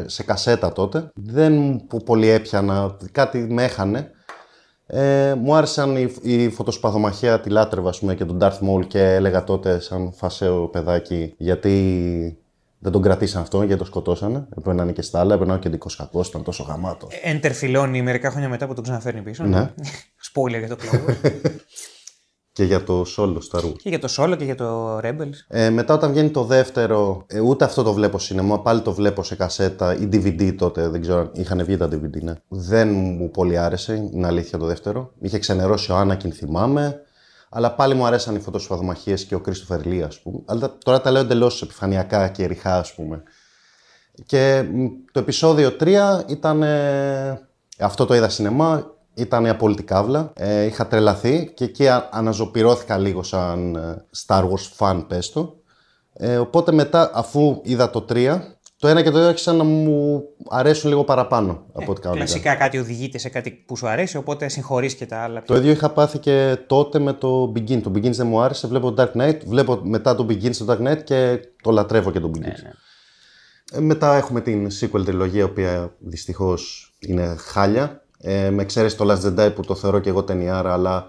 σε 0.06 0.24
κασέτα 0.24 0.74
τότε. 0.74 1.10
Δεν 1.14 1.86
που 1.88 2.04
πολύ 2.04 2.28
έπιανα, 2.28 2.98
κάτι 3.12 3.38
με 3.38 3.64
έχανε. 3.64 4.12
Ε, 4.86 5.34
μου 5.34 5.56
άρεσαν 5.56 5.96
η, 5.96 6.14
η 6.22 6.50
φωτοσπαθομαχία, 6.50 7.40
τη 7.40 7.50
λάτρευα 7.50 7.90
ας 7.90 8.00
πούμε, 8.00 8.16
και 8.16 8.26
τον 8.26 8.38
Darth 8.42 8.60
Maul 8.60 8.88
και 8.88 9.02
έλεγα 9.02 9.44
τότε 9.44 9.80
σαν 9.80 10.14
φασαίο 10.14 10.68
παιδάκι 10.68 11.34
γιατί 11.38 12.38
δεν 12.80 12.92
τον 12.92 13.02
κρατήσαν 13.02 13.42
αυτό 13.42 13.64
γιατί 13.64 13.80
το 13.80 13.86
σκοτώσανε. 13.86 14.48
Έπρεπε 14.50 14.74
να 14.74 14.84
είναι 14.84 14.92
και 14.92 15.02
στα 15.02 15.20
άλλα, 15.20 15.34
έπρεπε 15.34 15.46
να 15.46 15.54
είναι 15.56 15.64
και 15.64 15.70
δικός 15.70 15.96
κακός, 15.96 16.28
ήταν 16.28 16.44
τόσο 16.44 16.64
γαμάτος. 16.64 17.14
Εντερφιλώνει 17.24 18.02
μερικά 18.02 18.30
χρόνια 18.32 18.50
μετά 18.50 18.68
που 18.68 18.74
τον 18.74 18.84
ξαναφέρνει 18.84 19.22
πίσω. 19.22 19.44
Ναι. 19.44 19.70
Spoiler 20.34 20.58
για 20.58 20.68
το 20.68 20.76
κλόβο. 20.76 21.06
Και 22.54 22.64
για 22.64 22.84
το 22.84 23.06
solo 23.18 23.38
Star 23.52 23.64
Wars. 23.64 23.76
Και 23.82 23.90
για 23.90 24.00
το 24.00 24.08
solo 24.18 24.36
και 24.38 24.44
για 24.44 24.56
το 24.56 24.98
Rebels. 24.98 25.46
Ε, 25.48 25.70
μετά 25.70 25.94
όταν 25.94 26.12
βγαίνει 26.12 26.30
το 26.30 26.44
δεύτερο, 26.44 27.24
ε, 27.28 27.40
ούτε 27.40 27.66
αυτό 27.66 27.84
το 27.84 27.94
βλέπω 27.94 28.20
σινεμά, 28.20 28.60
πάλι 28.60 28.82
το 28.82 28.94
βλέπω 28.94 29.24
σε 29.24 29.36
κασέτα 29.36 29.96
ή 29.96 30.10
DVD 30.12 30.56
τότε, 30.58 30.88
δεν 30.88 31.02
ξέρω 31.02 31.20
αν 31.20 31.32
είχαν 31.34 31.64
βγει 31.66 31.78
τα 31.78 31.86
DVD, 31.86 32.22
ναι. 32.22 32.34
Δεν 32.48 32.90
μου 32.90 33.32
πολύ 33.32 33.58
άρεσε, 33.58 34.10
είναι 34.14 34.28
αλήθεια 34.28 34.58
το 34.58 34.66
δεύτερο. 34.66 35.12
Είχε 35.20 35.40
ξενερώσει 35.40 35.92
ο 35.92 35.96
Άννακιν, 35.96 36.32
θυμάμαι. 36.32 37.02
Αλλά 37.50 37.72
πάλι 37.76 37.94
μου 37.94 38.06
αρέσαν 38.06 38.36
οι 38.36 38.40
φωτοσφαδομαχίες 38.40 39.26
και 39.26 39.36
ο 39.36 39.40
Κρίστοφερ 39.40 39.86
Λί, 39.86 40.04
ας 40.04 40.20
πούμε. 40.20 40.40
Αλλά 40.46 40.78
τώρα 40.84 41.02
τα 41.02 41.12
λέω 41.12 41.22
εντελώς 41.22 41.62
επιφανειακά 41.62 42.28
και 42.28 42.46
ρηχά, 42.46 42.78
ας 42.78 42.94
πούμε. 42.94 43.24
Και 44.26 44.66
το 45.12 45.20
επεισόδιο 45.20 45.76
3 45.80 46.24
ήταν. 46.28 46.64
αυτό 47.80 48.06
το 48.06 48.16
είδα 48.16 48.30
σινεμά 48.30 49.00
ήταν 49.14 49.46
η 49.46 49.50
απόλυτη 49.50 49.84
καύλα. 49.84 50.34
Ε, 50.36 50.64
είχα 50.64 50.88
τρελαθεί 50.88 51.52
και 51.56 51.64
εκεί 51.64 51.88
αναζωπηρώθηκα 52.12 52.98
λίγο 52.98 53.24
σαν 53.24 53.76
ε, 53.76 54.06
Star 54.26 54.44
Wars 54.44 54.78
fan, 54.78 55.06
πες 55.08 55.32
το. 55.32 55.56
Ε, 56.14 56.38
οπότε 56.38 56.72
μετά, 56.72 57.12
αφού 57.14 57.60
είδα 57.64 57.90
το 57.90 58.06
3, 58.10 58.40
το 58.78 58.88
ένα 58.88 59.02
και 59.02 59.10
το 59.10 59.18
δύο 59.18 59.28
άρχισαν 59.28 59.56
να 59.56 59.64
μου 59.64 60.24
αρέσουν 60.50 60.90
λίγο 60.90 61.04
παραπάνω 61.04 61.66
από 61.74 61.82
ε, 61.82 61.90
ό,τι 61.90 62.02
κάνω. 62.02 62.16
Κλασικά 62.16 62.56
κάτι 62.56 62.78
οδηγείται 62.78 63.18
σε 63.18 63.30
κάτι 63.30 63.52
που 63.52 63.78
σου 63.78 63.88
αρέσει, 63.88 64.18
οπότε 64.18 64.48
συγχωρείς 64.48 64.96
και 64.96 65.06
τα 65.06 65.18
άλλα. 65.18 65.42
Το 65.42 65.56
ίδιο 65.56 65.72
είχα 65.72 65.90
πάθει 65.90 66.18
και 66.18 66.58
τότε 66.68 67.00
με 67.00 67.14
το 67.14 67.54
Begin. 67.56 67.82
Το 67.82 67.92
Begin 67.96 68.12
δεν 68.12 68.28
μου 68.28 68.42
άρεσε, 68.42 68.68
βλέπω 68.68 68.92
το 68.92 69.04
Dark 69.04 69.22
Knight, 69.22 69.38
βλέπω 69.46 69.80
μετά 69.84 70.16
το 70.16 70.26
Begin 70.30 70.54
στο 70.54 70.66
Dark 70.70 70.88
Knight 70.88 71.04
και 71.04 71.40
το 71.62 71.72
λατρεύω 71.72 72.12
και 72.12 72.20
το 72.20 72.32
Begin. 72.34 72.40
Ναι, 72.40 72.48
ναι. 72.48 72.72
Ε, 73.72 73.80
μετά 73.80 74.16
έχουμε 74.16 74.42
την 74.42 74.68
sequel 74.80 75.06
τριλογία, 75.06 75.40
η 75.40 75.44
οποία 75.44 75.96
δυστυχώς 76.00 76.94
είναι 77.00 77.36
χάλια. 77.38 78.01
Ε, 78.22 78.50
με 78.50 78.62
εξαίρεση 78.62 78.98
το 78.98 79.12
Last 79.12 79.26
Jedi 79.26 79.56
που 79.56 79.62
το 79.62 79.76
θεωρώ 79.76 80.00
και 80.00 80.10
εγώ 80.10 80.24
ταινιάρα, 80.24 80.74
αλλά 80.74 81.06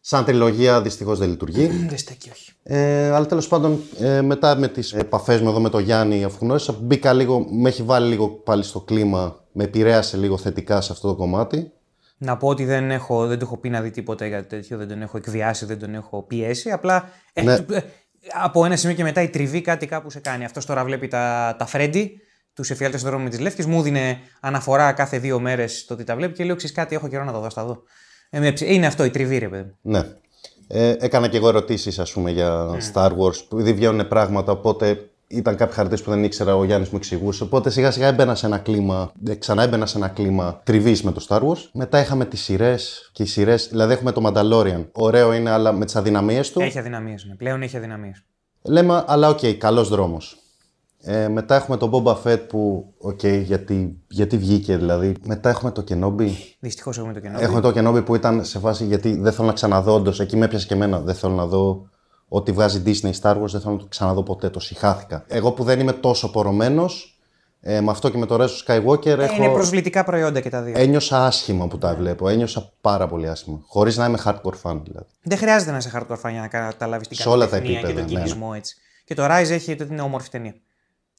σαν 0.00 0.24
τριλογία 0.24 0.82
δυστυχώς 0.82 1.18
δεν 1.18 1.28
λειτουργεί. 1.28 1.66
Δεν 1.66 1.98
στέκει, 1.98 2.30
όχι. 2.30 2.52
Ε, 2.62 3.10
αλλά 3.10 3.26
τέλος 3.26 3.48
πάντων, 3.48 3.80
ε, 3.98 4.20
μετά 4.20 4.56
με 4.56 4.68
τις 4.68 4.92
επαφές 4.92 5.40
μου 5.40 5.48
εδώ 5.48 5.60
με 5.60 5.68
τον 5.68 5.82
Γιάννη, 5.82 6.24
αφού 6.24 6.38
γνώρισα, 6.40 6.76
μπήκα 6.80 7.12
λίγο, 7.12 7.46
με 7.50 7.68
έχει 7.68 7.82
βάλει 7.82 8.08
λίγο 8.08 8.28
πάλι 8.28 8.62
στο 8.62 8.80
κλίμα, 8.80 9.44
με 9.52 9.64
επηρέασε 9.64 10.16
λίγο 10.16 10.38
θετικά 10.38 10.80
σε 10.80 10.92
αυτό 10.92 11.08
το 11.08 11.14
κομμάτι. 11.14 11.72
Να 12.18 12.36
πω 12.36 12.48
ότι 12.48 12.64
δεν, 12.64 12.90
έχω, 12.90 13.26
δεν 13.26 13.38
του 13.38 13.44
έχω 13.44 13.56
πει 13.56 13.68
να 13.68 13.80
δει 13.80 13.90
τίποτα 13.90 14.26
για 14.26 14.46
τέτοιο, 14.46 14.78
δεν 14.78 14.88
τον 14.88 15.02
έχω 15.02 15.16
εκβιάσει, 15.16 15.66
δεν 15.66 15.78
τον 15.78 15.94
έχω 15.94 16.22
πιέσει. 16.22 16.70
Απλά 16.70 17.08
ε, 17.32 17.42
ναι. 17.42 17.52
ε, 17.52 17.80
από 18.42 18.64
ένα 18.64 18.76
σημείο 18.76 18.96
και 18.96 19.02
μετά 19.02 19.22
η 19.22 19.28
τριβή 19.28 19.60
κάτι 19.60 19.86
κάπου 19.86 20.10
σε 20.10 20.20
κάνει. 20.20 20.44
Αυτός 20.44 20.66
τώρα 20.66 20.84
βλέπει 20.84 21.08
τα, 21.08 21.54
τα 21.58 21.66
Φρέντι 21.66 22.20
τους 22.54 22.70
εφιάλτες 22.70 23.00
στον 23.00 23.12
δρόμο 23.12 23.28
τη 23.28 23.38
Λεύκη, 23.38 23.66
μου 23.66 23.82
δίνει 23.82 24.18
αναφορά 24.40 24.92
κάθε 24.92 25.18
δύο 25.18 25.40
μέρες 25.40 25.84
το 25.84 25.96
τι 25.96 26.04
τα 26.04 26.16
βλέπει 26.16 26.34
και 26.34 26.44
λέω: 26.44 26.56
Ξέρεις 26.56 26.76
κάτι, 26.76 26.94
έχω 26.94 27.08
καιρό 27.08 27.24
να 27.24 27.32
το 27.32 27.40
δω, 27.40 27.50
στα 27.50 27.64
δω. 27.64 27.82
Ε, 28.30 28.52
είναι 28.64 28.86
αυτό, 28.86 29.04
η 29.04 29.10
τριβή, 29.10 29.38
ρε 29.38 29.48
παιδί. 29.48 29.74
Ναι. 29.80 30.02
Ε, 30.68 30.94
έκανα 30.98 31.28
και 31.28 31.36
εγώ 31.36 31.48
ερωτήσεις, 31.48 31.98
ας 31.98 32.12
πούμε, 32.12 32.30
για 32.30 32.66
mm. 32.66 32.92
Star 32.92 33.10
Wars, 33.10 33.44
που 33.48 33.58
ήδη 33.58 33.72
βγαίνουν 33.72 34.08
πράγματα, 34.08 34.52
οπότε 34.52 35.08
ήταν 35.26 35.56
κάποιοι 35.56 35.74
χαρακτήρες 35.74 36.04
που 36.04 36.10
δεν 36.10 36.24
ήξερα, 36.24 36.56
ο 36.56 36.64
Γιάννης 36.64 36.88
μου 36.88 36.96
εξηγούσε. 36.96 37.42
Οπότε 37.42 37.70
σιγά 37.70 37.90
σιγά 37.90 38.06
έμπαινα 38.06 38.34
σε 38.34 38.46
ένα 38.46 38.58
κλίμα, 38.58 39.12
ε, 39.28 39.34
ξανά 39.34 39.62
έμπαινα 39.62 39.86
σε 39.86 39.96
ένα 39.96 40.08
κλίμα 40.08 40.60
τριβής 40.64 41.02
με 41.02 41.12
το 41.12 41.26
Star 41.28 41.40
Wars. 41.40 41.68
Μετά 41.72 42.00
είχαμε 42.00 42.24
τις 42.24 42.42
σειρές 42.42 43.10
και 43.12 43.22
οι 43.22 43.26
σειρές, 43.26 43.68
δηλαδή 43.68 43.92
έχουμε 43.92 44.12
το 44.12 44.22
Mandalorian. 44.26 44.84
Ωραίο 44.92 45.32
είναι, 45.32 45.50
αλλά 45.50 45.72
με 45.72 45.84
τις 45.84 45.96
αδυναμίες 45.96 46.50
του. 46.50 46.60
Έχει 46.60 46.78
αδυναμίες, 46.78 47.24
ναι. 47.24 47.34
Πλέον 47.34 47.62
έχει 47.62 47.76
αδυναμίες. 47.76 48.24
Λέμε, 48.62 49.04
αλλά 49.06 49.28
OK, 49.28 49.38
okay, 49.42 49.52
καλός 49.52 49.88
δρόμος. 49.88 50.43
Ε, 51.06 51.28
μετά 51.28 51.54
έχουμε 51.54 51.76
τον 51.76 51.90
Boba 51.92 52.16
Fett 52.22 52.48
που, 52.48 52.92
OK, 52.98 53.20
okay, 53.22 53.42
γιατί, 53.42 54.02
γιατί 54.08 54.36
βγήκε 54.36 54.76
δηλαδή. 54.76 55.16
Μετά 55.26 55.48
έχουμε 55.48 55.70
το 55.70 55.84
Kenobi. 55.88 56.30
Δυστυχώς 56.60 56.98
έχουμε 56.98 57.12
το 57.12 57.20
Kenobi. 57.24 57.40
Έχουμε 57.40 57.60
το 57.60 57.72
Kenobi 57.76 58.04
που 58.04 58.14
ήταν 58.14 58.44
σε 58.44 58.58
φάση 58.58 58.84
γιατί 58.84 59.16
δεν 59.16 59.32
θέλω 59.32 59.46
να 59.46 59.52
ξαναδώ, 59.52 59.94
όντως 59.94 60.20
εκεί 60.20 60.36
με 60.36 60.44
έπιασε 60.44 60.66
και 60.66 60.74
εμένα. 60.74 61.00
Δεν 61.00 61.14
θέλω 61.14 61.32
να 61.32 61.46
δω 61.46 61.88
ό,τι 62.28 62.52
βγάζει 62.52 62.82
Disney 62.86 63.12
Star 63.20 63.42
Wars, 63.42 63.46
δεν 63.46 63.60
θέλω 63.60 63.74
να 63.74 63.78
το 63.78 63.86
ξαναδώ 63.88 64.22
ποτέ. 64.22 64.50
Το 64.50 64.60
συχάθηκα. 64.60 65.24
Εγώ 65.28 65.52
που 65.52 65.64
δεν 65.64 65.80
είμαι 65.80 65.92
τόσο 65.92 66.30
πορωμένος, 66.30 67.18
ε, 67.60 67.80
με 67.80 67.90
αυτό 67.90 68.08
και 68.10 68.18
με 68.18 68.26
το 68.26 68.36
Rise 68.40 68.57
of 68.57 68.66
Skywalker. 68.66 69.06
Ε, 69.06 69.24
έχω... 69.24 69.34
Είναι 69.34 69.52
προσβλητικά 69.52 70.04
προϊόντα 70.04 70.40
και 70.40 70.50
τα 70.50 70.62
δύο. 70.62 70.74
Ένιωσα 70.76 71.26
άσχημα 71.26 71.68
που 71.68 71.78
τα 71.78 71.94
βλέπω. 71.94 72.28
Ένιωσα 72.28 72.72
πάρα 72.80 73.06
πολύ 73.06 73.28
άσχημα. 73.28 73.60
Χωρίς 73.66 73.96
να 73.96 74.06
είμαι 74.06 74.18
hardcore 74.24 74.62
fan 74.62 74.80
δηλαδή. 74.84 75.06
Δεν 75.22 75.38
χρειάζεται 75.38 75.70
να 75.70 75.76
είσαι 75.76 75.90
hardcore 75.94 76.20
fan 76.22 76.30
για 76.30 76.40
να 76.40 76.48
καταλάβει 76.48 77.06
την 77.06 77.16
κατάσταση 77.16 77.62
και 77.62 77.80
τον 77.80 77.94
ναι, 77.94 78.00
ναι. 78.00 78.06
κινησμό 78.06 78.52
έτσι. 78.56 78.76
Και 79.04 79.14
το 79.14 79.24
Rise 79.24 79.50
έχει 79.50 79.72
ότι 79.72 79.86
είναι 79.90 80.02
όμορφη 80.02 80.28
ταινία. 80.28 80.54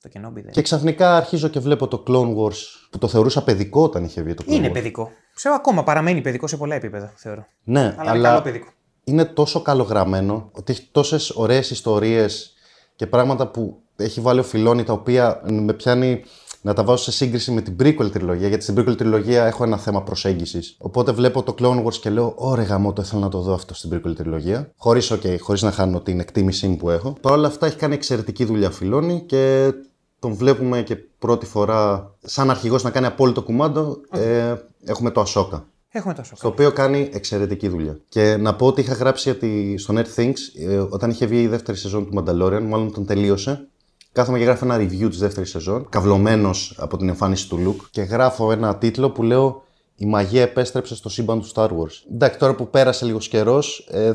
Το 0.09 0.19
Kenobi 0.19 0.41
δεν. 0.43 0.51
Και 0.51 0.61
ξαφνικά 0.61 1.15
αρχίζω 1.15 1.47
και 1.47 1.59
βλέπω 1.59 1.87
το 1.87 2.03
Clone 2.07 2.35
Wars 2.37 2.57
που 2.89 2.97
το 2.97 3.07
θεωρούσα 3.07 3.43
παιδικό 3.43 3.83
όταν 3.83 4.03
είχε 4.03 4.21
βγει 4.21 4.33
το 4.33 4.43
Clone 4.47 4.51
Είναι 4.51 4.67
Wars. 4.67 4.73
παιδικό. 4.73 5.11
Ξέρω 5.33 5.55
ακόμα 5.55 5.83
παραμένει 5.83 6.21
παιδικό 6.21 6.47
σε 6.47 6.57
πολλά 6.57 6.75
επίπεδα, 6.75 7.13
θεωρώ. 7.15 7.45
Ναι, 7.63 7.95
αλλά, 7.97 8.11
αλλά... 8.11 8.29
καλό 8.29 8.41
παιδικό 8.41 8.67
είναι 9.05 9.25
τόσο 9.25 9.61
καλογραμμένο 9.61 10.49
ότι 10.51 10.71
έχει 10.71 10.87
τόσες 10.91 11.29
ωραίες 11.29 11.69
ιστορίες 11.69 12.53
και 12.95 13.07
πράγματα 13.07 13.47
που 13.47 13.81
έχει 13.95 14.21
βάλει 14.21 14.39
ο 14.39 14.43
Φιλόνι 14.43 14.83
τα 14.83 14.93
οποία 14.93 15.41
με 15.49 15.73
πιάνει 15.73 16.23
να 16.61 16.73
τα 16.73 16.83
βάζω 16.83 17.03
σε 17.03 17.11
σύγκριση 17.11 17.51
με 17.51 17.61
την 17.61 17.75
prequel 17.79 18.11
τριλογία, 18.11 18.47
γιατί 18.47 18.63
στην 18.63 18.75
prequel 18.79 18.97
τριλογία 18.97 19.45
έχω 19.45 19.63
ένα 19.63 19.77
θέμα 19.77 20.03
προσέγγισης. 20.03 20.75
Οπότε 20.79 21.11
βλέπω 21.11 21.43
το 21.43 21.55
Clone 21.59 21.83
Wars 21.83 21.93
και 21.93 22.09
λέω: 22.09 22.33
Ωραία, 22.37 22.65
γαμό, 22.65 22.93
το 22.93 23.01
ήθελα 23.01 23.21
να 23.21 23.29
το 23.29 23.39
δω 23.39 23.53
αυτό 23.53 23.73
στην 23.73 23.89
prequel 23.93 24.15
τριλογία. 24.15 24.71
Χωρίς, 24.77 25.11
okay, 25.11 25.39
χωρίς 25.39 25.61
να 25.61 25.71
χάνω 25.71 26.01
την 26.01 26.19
εκτίμησή 26.19 26.67
μου 26.67 26.75
που 26.75 26.89
έχω. 26.89 27.17
Παρ' 27.21 27.33
όλα 27.33 27.47
αυτά 27.47 27.65
έχει 27.65 27.75
κάνει 27.75 27.93
εξαιρετική 27.93 28.45
δουλειά 28.45 28.69
Φιλόνι 28.69 29.23
και 29.25 29.73
τον 30.19 30.33
βλέπουμε 30.33 30.81
και 30.81 30.95
πρώτη 30.95 31.45
φορά 31.45 32.11
σαν 32.23 32.49
αρχηγός 32.49 32.83
να 32.83 32.89
κάνει 32.89 33.05
απόλυτο 33.05 33.41
κουμάντο. 33.41 33.97
Ε, 34.11 34.55
έχουμε 34.83 35.11
το 35.11 35.21
Ασόκα. 35.21 35.65
Έχουμε 35.89 36.13
τόσο. 36.13 36.35
Στο 36.35 36.47
οποίο 36.47 36.71
κάνει 36.71 37.09
εξαιρετική 37.13 37.67
δουλειά. 37.67 37.99
Και 38.09 38.37
να 38.37 38.55
πω 38.55 38.65
ότι 38.65 38.81
είχα 38.81 38.93
γράψει 38.93 39.29
ότι 39.29 39.77
στο 39.77 39.93
Net 39.97 40.19
Things, 40.19 40.33
ε, 40.67 40.77
όταν 40.77 41.09
είχε 41.09 41.25
βγει 41.25 41.41
η 41.41 41.47
δεύτερη 41.47 41.77
σεζόν 41.77 42.05
του 42.05 42.11
Mandalorian, 42.17 42.61
μάλλον 42.61 42.93
τον 42.93 43.05
τελείωσε, 43.05 43.67
κάθομαι 44.11 44.37
και 44.37 44.43
γράφω 44.43 44.65
ένα 44.65 44.77
review 44.77 45.09
της 45.09 45.19
δεύτερης 45.19 45.49
σεζόν, 45.49 45.89
καυλωμένος 45.89 46.75
από 46.77 46.97
την 46.97 47.09
εμφάνιση 47.09 47.49
του 47.49 47.57
Luke, 47.65 47.87
και 47.91 48.01
γράφω 48.01 48.51
ένα 48.51 48.75
τίτλο 48.77 49.09
που 49.09 49.23
λέω 49.23 49.63
Η 49.95 50.05
μαγεία 50.05 50.41
επέστρεψε 50.41 50.95
στο 50.95 51.09
σύμπαν 51.09 51.39
του 51.39 51.49
Star 51.53 51.67
Wars. 51.67 52.13
Εντάξει, 52.13 52.39
τώρα 52.39 52.55
που 52.55 52.69
πέρασε 52.69 53.05
λίγος 53.05 53.27
καιρός, 53.27 53.87
ε, 53.91 54.13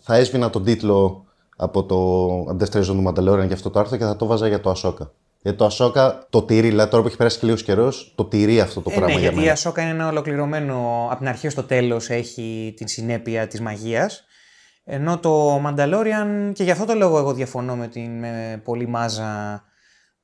θα 0.00 0.14
έσβηνα 0.14 0.50
τον 0.50 0.64
τίτλο 0.64 1.24
από 1.56 1.84
το 1.84 2.54
δεύτερη 2.54 2.84
σεζόν 2.84 3.04
του 3.04 3.10
Mandalorian 3.10 3.46
για 3.46 3.54
αυτό 3.54 3.70
το 3.70 3.78
άρθρο 3.78 3.96
και 3.96 4.04
θα 4.04 4.16
το 4.16 4.26
βάζα 4.26 4.48
για 4.48 4.60
το 4.60 4.72
Ahsoka. 4.76 5.08
Γιατί 5.42 5.58
το 5.58 5.64
Ασόκα 5.64 6.26
το 6.30 6.42
τηρεί, 6.42 6.68
δηλαδή 6.68 6.90
τώρα 6.90 7.02
που 7.02 7.08
έχει 7.08 7.16
περάσει 7.16 7.38
και 7.38 7.46
λίγος 7.46 7.62
καιρός, 7.62 8.12
το 8.16 8.24
τηρεί 8.24 8.60
αυτό 8.60 8.80
το 8.80 8.90
ε, 8.90 8.94
πράγμα. 8.94 9.06
Ναι, 9.06 9.12
για 9.12 9.22
γιατί 9.22 9.36
μένα. 9.36 9.48
η 9.48 9.50
Ασόκα 9.50 9.82
είναι 9.82 9.90
ένα 9.90 10.08
ολοκληρωμένο 10.08 11.06
από 11.10 11.18
την 11.18 11.28
αρχή 11.28 11.48
στο 11.48 11.62
τέλος 11.62 12.10
έχει 12.10 12.74
την 12.76 12.88
συνέπεια 12.88 13.46
της 13.46 13.60
μαγείας. 13.60 14.24
Ενώ 14.84 15.18
το 15.18 15.62
Mandalorian, 15.66 16.52
και 16.52 16.62
γι' 16.62 16.70
αυτό 16.70 16.84
το 16.84 16.94
λόγο 16.94 17.18
εγώ 17.18 17.32
διαφωνώ 17.32 17.76
με 17.76 17.88
την 17.88 18.18
με 18.18 18.60
πολύ 18.64 18.86
μάζα 18.88 19.62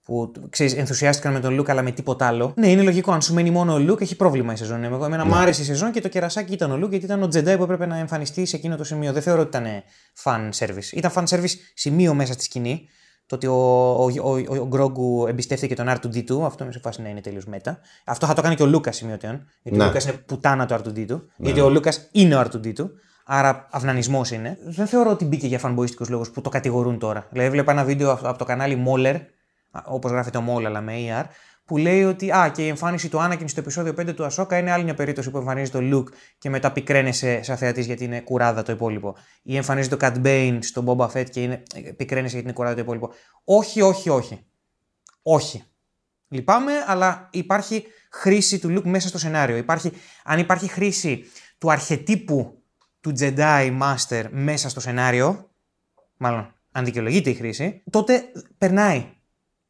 που 0.09 0.33
ξέρεις, 0.51 0.75
ενθουσιάστηκαν 0.75 1.33
με 1.33 1.41
τον 1.41 1.55
Λουκ 1.55 1.71
αλλά 1.71 1.83
με 1.83 1.91
τίποτα 1.91 2.27
άλλο. 2.27 2.53
Ναι, 2.57 2.69
είναι 2.69 2.83
λογικό. 2.83 3.13
Αν 3.13 3.23
σου 3.23 3.35
μένει 3.35 3.51
μόνο 3.51 3.73
ο 3.73 3.79
Λουκ, 3.79 4.01
έχει 4.01 4.17
πρόβλημα 4.17 4.53
η 4.53 4.57
σεζόν. 4.57 4.85
Εγώ, 4.85 5.05
εμένα 5.05 5.25
ναι. 5.25 5.31
μου 5.31 5.37
άρεσε 5.37 5.63
η 5.63 5.65
σεζόν 5.65 5.91
και 5.91 6.01
το 6.01 6.09
κερασάκι 6.09 6.53
ήταν 6.53 6.71
ο 6.71 6.77
Λουκ 6.77 6.91
γιατί 6.91 7.05
ήταν 7.05 7.23
ο 7.23 7.29
Τζεντάι 7.29 7.57
που 7.57 7.63
έπρεπε 7.63 7.87
να 7.87 7.97
εμφανιστεί 7.97 8.47
σε 8.47 8.57
εκείνο 8.57 8.77
το 8.77 8.85
σημείο. 8.85 9.13
Δεν 9.13 9.23
θεωρώ 9.23 9.41
ότι 9.41 9.57
ήταν 9.57 9.83
fan 10.23 10.49
service. 10.59 10.93
Ήταν 10.93 11.11
fan 11.15 11.25
service 11.25 11.55
σημείο 11.75 12.15
μέσα 12.15 12.33
στη 12.33 12.43
σκηνή. 12.43 12.89
Το 13.28 13.35
ότι 13.35 13.47
ο, 13.47 13.52
ο, 13.92 14.04
ο, 14.04 14.61
ο 14.61 14.66
Γκρόγκου 14.66 15.26
εμπιστεύτηκε 15.28 15.75
τον 15.75 15.87
R2D2, 15.88 16.40
αυτό 16.42 16.64
με 16.64 16.73
σε 16.73 16.78
φάση 16.78 17.02
να 17.02 17.08
είναι 17.08 17.20
τελείως 17.20 17.44
μέτα. 17.44 17.78
Αυτό 18.04 18.26
θα 18.26 18.35
το 18.35 18.42
κάνει 18.42 18.54
και 18.54 18.62
ο 18.62 18.66
Λούκας 18.66 18.97
σημειωτέων. 18.97 19.47
Γιατί 19.62 19.78
ναι. 19.78 19.85
ο 19.85 19.87
Λούκας 19.87 20.04
είναι 20.04 20.12
πουτάνα 20.12 20.66
του 20.66 20.75
R2D2. 20.75 21.08
Ναι. 21.08 21.18
Γιατί 21.37 21.61
ο 21.61 21.70
Λούκας 21.70 22.08
είναι 22.12 22.37
ο 22.37 22.40
R2D2. 22.40 22.90
Άρα 23.25 23.66
αυνανισμός 23.70 24.30
είναι. 24.30 24.58
Δεν 24.64 24.87
θεωρώ 24.87 25.11
ότι 25.11 25.25
μπήκε 25.25 25.47
για 25.47 25.58
φανμποϊστικούς 25.58 26.08
λόγους 26.08 26.30
που 26.30 26.40
το 26.40 26.49
κατηγορούν 26.49 26.99
τώρα. 26.99 27.26
Δηλαδή, 27.30 27.50
βλέπα 27.50 27.73
ένα 27.73 27.85
βίντεο 27.85 28.12
από 28.23 28.38
το 28.38 28.44
κανάλι 28.44 28.85
Moller, 28.87 29.16
όπως 29.85 30.11
γράφεται 30.11 30.38
ο 30.38 30.42
Moller 30.49 30.64
αλλά 30.64 30.80
με 30.80 30.92
AR, 30.92 31.25
που 31.69 31.77
λέει 31.77 32.05
ότι 32.05 32.31
α, 32.31 32.51
και 32.55 32.65
η 32.65 32.69
εμφάνιση 32.69 33.09
του 33.09 33.21
Άνακιν 33.21 33.49
στο 33.49 33.61
επεισόδιο 33.61 33.95
5 34.01 34.15
του 34.15 34.25
Ασόκα 34.25 34.59
είναι 34.59 34.71
άλλη 34.71 34.85
μια 34.85 34.95
περίπτωση 34.95 35.31
που 35.31 35.39
εμφανίζει 35.39 35.71
το 35.71 35.79
Luke 35.83 36.13
και 36.39 36.51
μετά 36.51 36.73
πικραίνεσαι 36.73 37.43
σαν 37.43 37.57
θεατής 37.57 37.87
γιατί 37.87 38.05
είναι 38.05 38.21
κουράδα 38.21 38.63
το 38.63 38.73
υπόλοιπο. 38.73 39.17
Ή 39.43 39.57
εμφανίζει 39.57 39.89
το 39.89 39.97
Cat 40.01 40.15
Bane 40.25 40.59
στον 40.61 40.85
Boba 40.89 41.09
Fett 41.11 41.31
και 41.31 41.43
είναι, 41.43 41.63
πικραίνεσαι 41.97 42.33
γιατί 42.33 42.47
είναι 42.49 42.53
κουράδα 42.53 42.75
το 42.75 42.81
υπόλοιπο. 42.81 43.11
Όχι, 43.45 43.81
όχι, 43.81 44.09
όχι. 44.09 44.47
Όχι. 45.23 45.65
Λυπάμαι, 46.29 46.73
αλλά 46.87 47.29
υπάρχει 47.33 47.85
χρήση 48.11 48.59
του 48.59 48.69
Luke 48.69 48.89
μέσα 48.89 49.09
στο 49.09 49.19
σενάριο. 49.19 49.57
Υπάρχει, 49.57 49.93
αν 50.25 50.39
υπάρχει 50.39 50.69
χρήση 50.69 51.25
του 51.59 51.71
αρχετύπου 51.71 52.63
του 53.01 53.13
Jedi 53.19 53.79
Master 53.81 54.25
μέσα 54.31 54.69
στο 54.69 54.81
σενάριο, 54.81 55.51
μάλλον 56.17 56.55
αν 56.73 56.85
δικαιολογείται 56.85 57.31
η 57.31 57.35
χρήση, 57.35 57.83
τότε 57.91 58.23
περνάει 58.59 59.07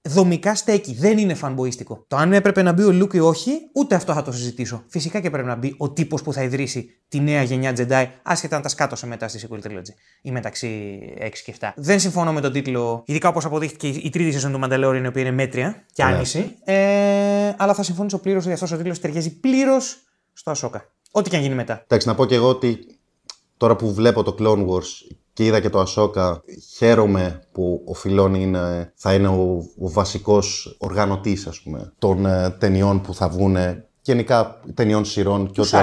δομικά 0.08 0.54
στέκει. 0.54 0.94
Δεν 0.94 1.18
είναι 1.18 1.34
φανμποίστικο. 1.34 2.04
Το 2.08 2.16
αν 2.16 2.32
έπρεπε 2.32 2.62
να 2.62 2.72
μπει 2.72 2.82
ο 2.82 2.92
Λουκ 2.92 3.12
ή 3.12 3.18
όχι, 3.20 3.50
ούτε 3.72 3.94
αυτό 3.94 4.12
θα 4.12 4.22
το 4.22 4.32
συζητήσω. 4.32 4.84
Φυσικά 4.88 5.20
και 5.20 5.30
πρέπει 5.30 5.48
να 5.48 5.54
μπει 5.54 5.74
ο 5.78 5.90
τύπος 5.90 6.22
που 6.22 6.32
θα 6.32 6.42
ιδρύσει 6.42 6.90
τη 7.08 7.20
νέα 7.20 7.42
γενιά 7.42 7.72
Jedi, 7.76 8.06
άσχετα 8.22 8.56
αν 8.56 8.62
τα 8.62 8.68
σκάτωσε 8.68 9.06
μετά 9.06 9.28
στη 9.28 9.46
Sequel 9.48 9.66
Trilogy 9.66 9.92
ή 10.22 10.30
μεταξύ 10.30 10.98
6 11.20 11.28
και 11.44 11.54
7. 11.60 11.68
Δεν 11.76 12.00
συμφωνώ 12.00 12.32
με 12.32 12.40
τον 12.40 12.52
τίτλο, 12.52 13.02
ειδικά 13.06 13.28
όπως 13.28 13.44
αποδείχθηκε 13.44 13.88
η 13.88 14.10
τρίτη 14.10 14.32
σεζόν 14.32 14.52
του 14.52 14.60
Mandalorian, 14.62 15.02
η 15.02 15.06
οποία 15.06 15.22
είναι 15.22 15.30
μέτρια 15.30 15.84
και 15.92 16.04
ναι. 16.04 16.14
άνηση. 16.14 16.56
Ε, 16.64 17.54
αλλά 17.56 17.74
θα 17.74 17.82
συμφωνήσω 17.82 18.18
πλήρως 18.18 18.44
ότι 18.44 18.52
αυτός 18.52 18.72
ο 18.72 18.76
τίτλος 18.76 19.00
ταιριάζει 19.00 19.40
πλήρως 19.40 19.98
στο 20.32 20.50
Ασόκα. 20.50 20.90
Ό,τι 21.10 21.30
και 21.30 21.36
αν 21.36 21.42
γίνει 21.42 21.54
μετά. 21.54 21.82
Εντάξει, 21.82 22.08
να 22.08 22.14
πω 22.14 22.26
και 22.26 22.34
εγώ 22.34 22.48
ότι 22.48 22.98
τώρα 23.56 23.76
που 23.76 23.94
βλέπω 23.94 24.22
το 24.22 24.36
Clone 24.38 24.66
Wars 24.66 25.16
και 25.38 25.44
είδα 25.44 25.60
και 25.60 25.70
το 25.70 25.80
Ασόκα. 25.80 26.42
Χαίρομαι 26.76 27.42
που 27.52 27.82
ο 27.86 27.94
Φιλόνι 27.94 28.42
είναι, 28.42 28.92
θα 28.94 29.14
είναι 29.14 29.28
ο, 29.28 29.64
ο 29.78 29.90
βασικός 29.90 30.76
οργανωτής, 30.78 31.46
ας 31.46 31.60
πούμε, 31.60 31.92
των 31.98 32.26
ε, 32.26 32.50
ταινιών 32.50 33.00
που 33.00 33.14
θα 33.14 33.28
βγουν 33.28 33.56
γενικά 34.02 34.60
ταινιών 34.74 35.04
σειρών 35.04 35.50
και 35.50 35.60
ό,τι 35.60 35.76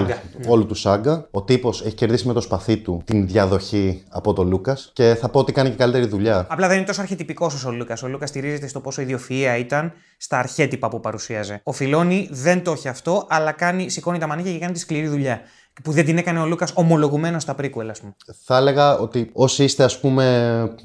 όλου 0.47 0.65
του 0.65 0.75
Σάγκα. 0.75 1.27
Ο 1.31 1.43
τύπος 1.43 1.81
έχει 1.85 1.95
κερδίσει 1.95 2.27
με 2.27 2.33
το 2.33 2.41
σπαθί 2.41 2.77
του 2.77 3.01
την 3.05 3.27
διαδοχή 3.27 4.03
από 4.09 4.33
τον 4.33 4.47
Λούκας 4.47 4.91
και 4.93 5.17
θα 5.19 5.29
πω 5.29 5.39
ότι 5.39 5.51
κάνει 5.51 5.69
και 5.69 5.75
καλύτερη 5.75 6.05
δουλειά. 6.05 6.47
Απλά 6.49 6.67
δεν 6.67 6.77
είναι 6.77 6.85
τόσο 6.85 7.01
αρχιτυπικός 7.01 7.53
όσο 7.53 7.69
ο 7.69 7.71
Λούκας. 7.71 8.03
Ο 8.03 8.07
Λούκας 8.07 8.29
στηρίζεται 8.29 8.67
στο 8.67 8.79
πόσο 8.79 9.01
ιδιοφυα 9.01 9.57
ήταν 9.57 9.93
στα 10.17 10.39
αρχέτυπα 10.39 10.89
που 10.89 10.99
παρουσίαζε. 10.99 11.61
Ο 11.63 11.71
Φιλόνι 11.71 12.27
δεν 12.31 12.63
το 12.63 12.71
έχει 12.71 12.87
αυτό, 12.87 13.25
αλλά 13.29 13.51
κάνει, 13.51 13.89
σηκώνει 13.89 14.17
τα 14.17 14.27
μανίκια 14.27 14.51
και 14.51 14.59
κάνει 14.59 14.73
τη 14.73 14.79
σκληρή 14.79 15.07
δουλειά 15.07 15.41
που 15.83 15.91
δεν 15.91 16.05
την 16.05 16.17
έκανε 16.17 16.39
ο 16.39 16.45
Λούκας 16.45 16.71
ομολογουμένο 16.75 17.39
στα 17.39 17.55
prequel, 17.59 17.87
ας 17.89 17.99
πούμε. 17.99 18.15
Θα 18.43 18.57
έλεγα 18.57 18.97
ότι 18.97 19.29
όσοι 19.33 19.63
είστε, 19.63 19.83
ας 19.83 19.99
πούμε, 19.99 20.75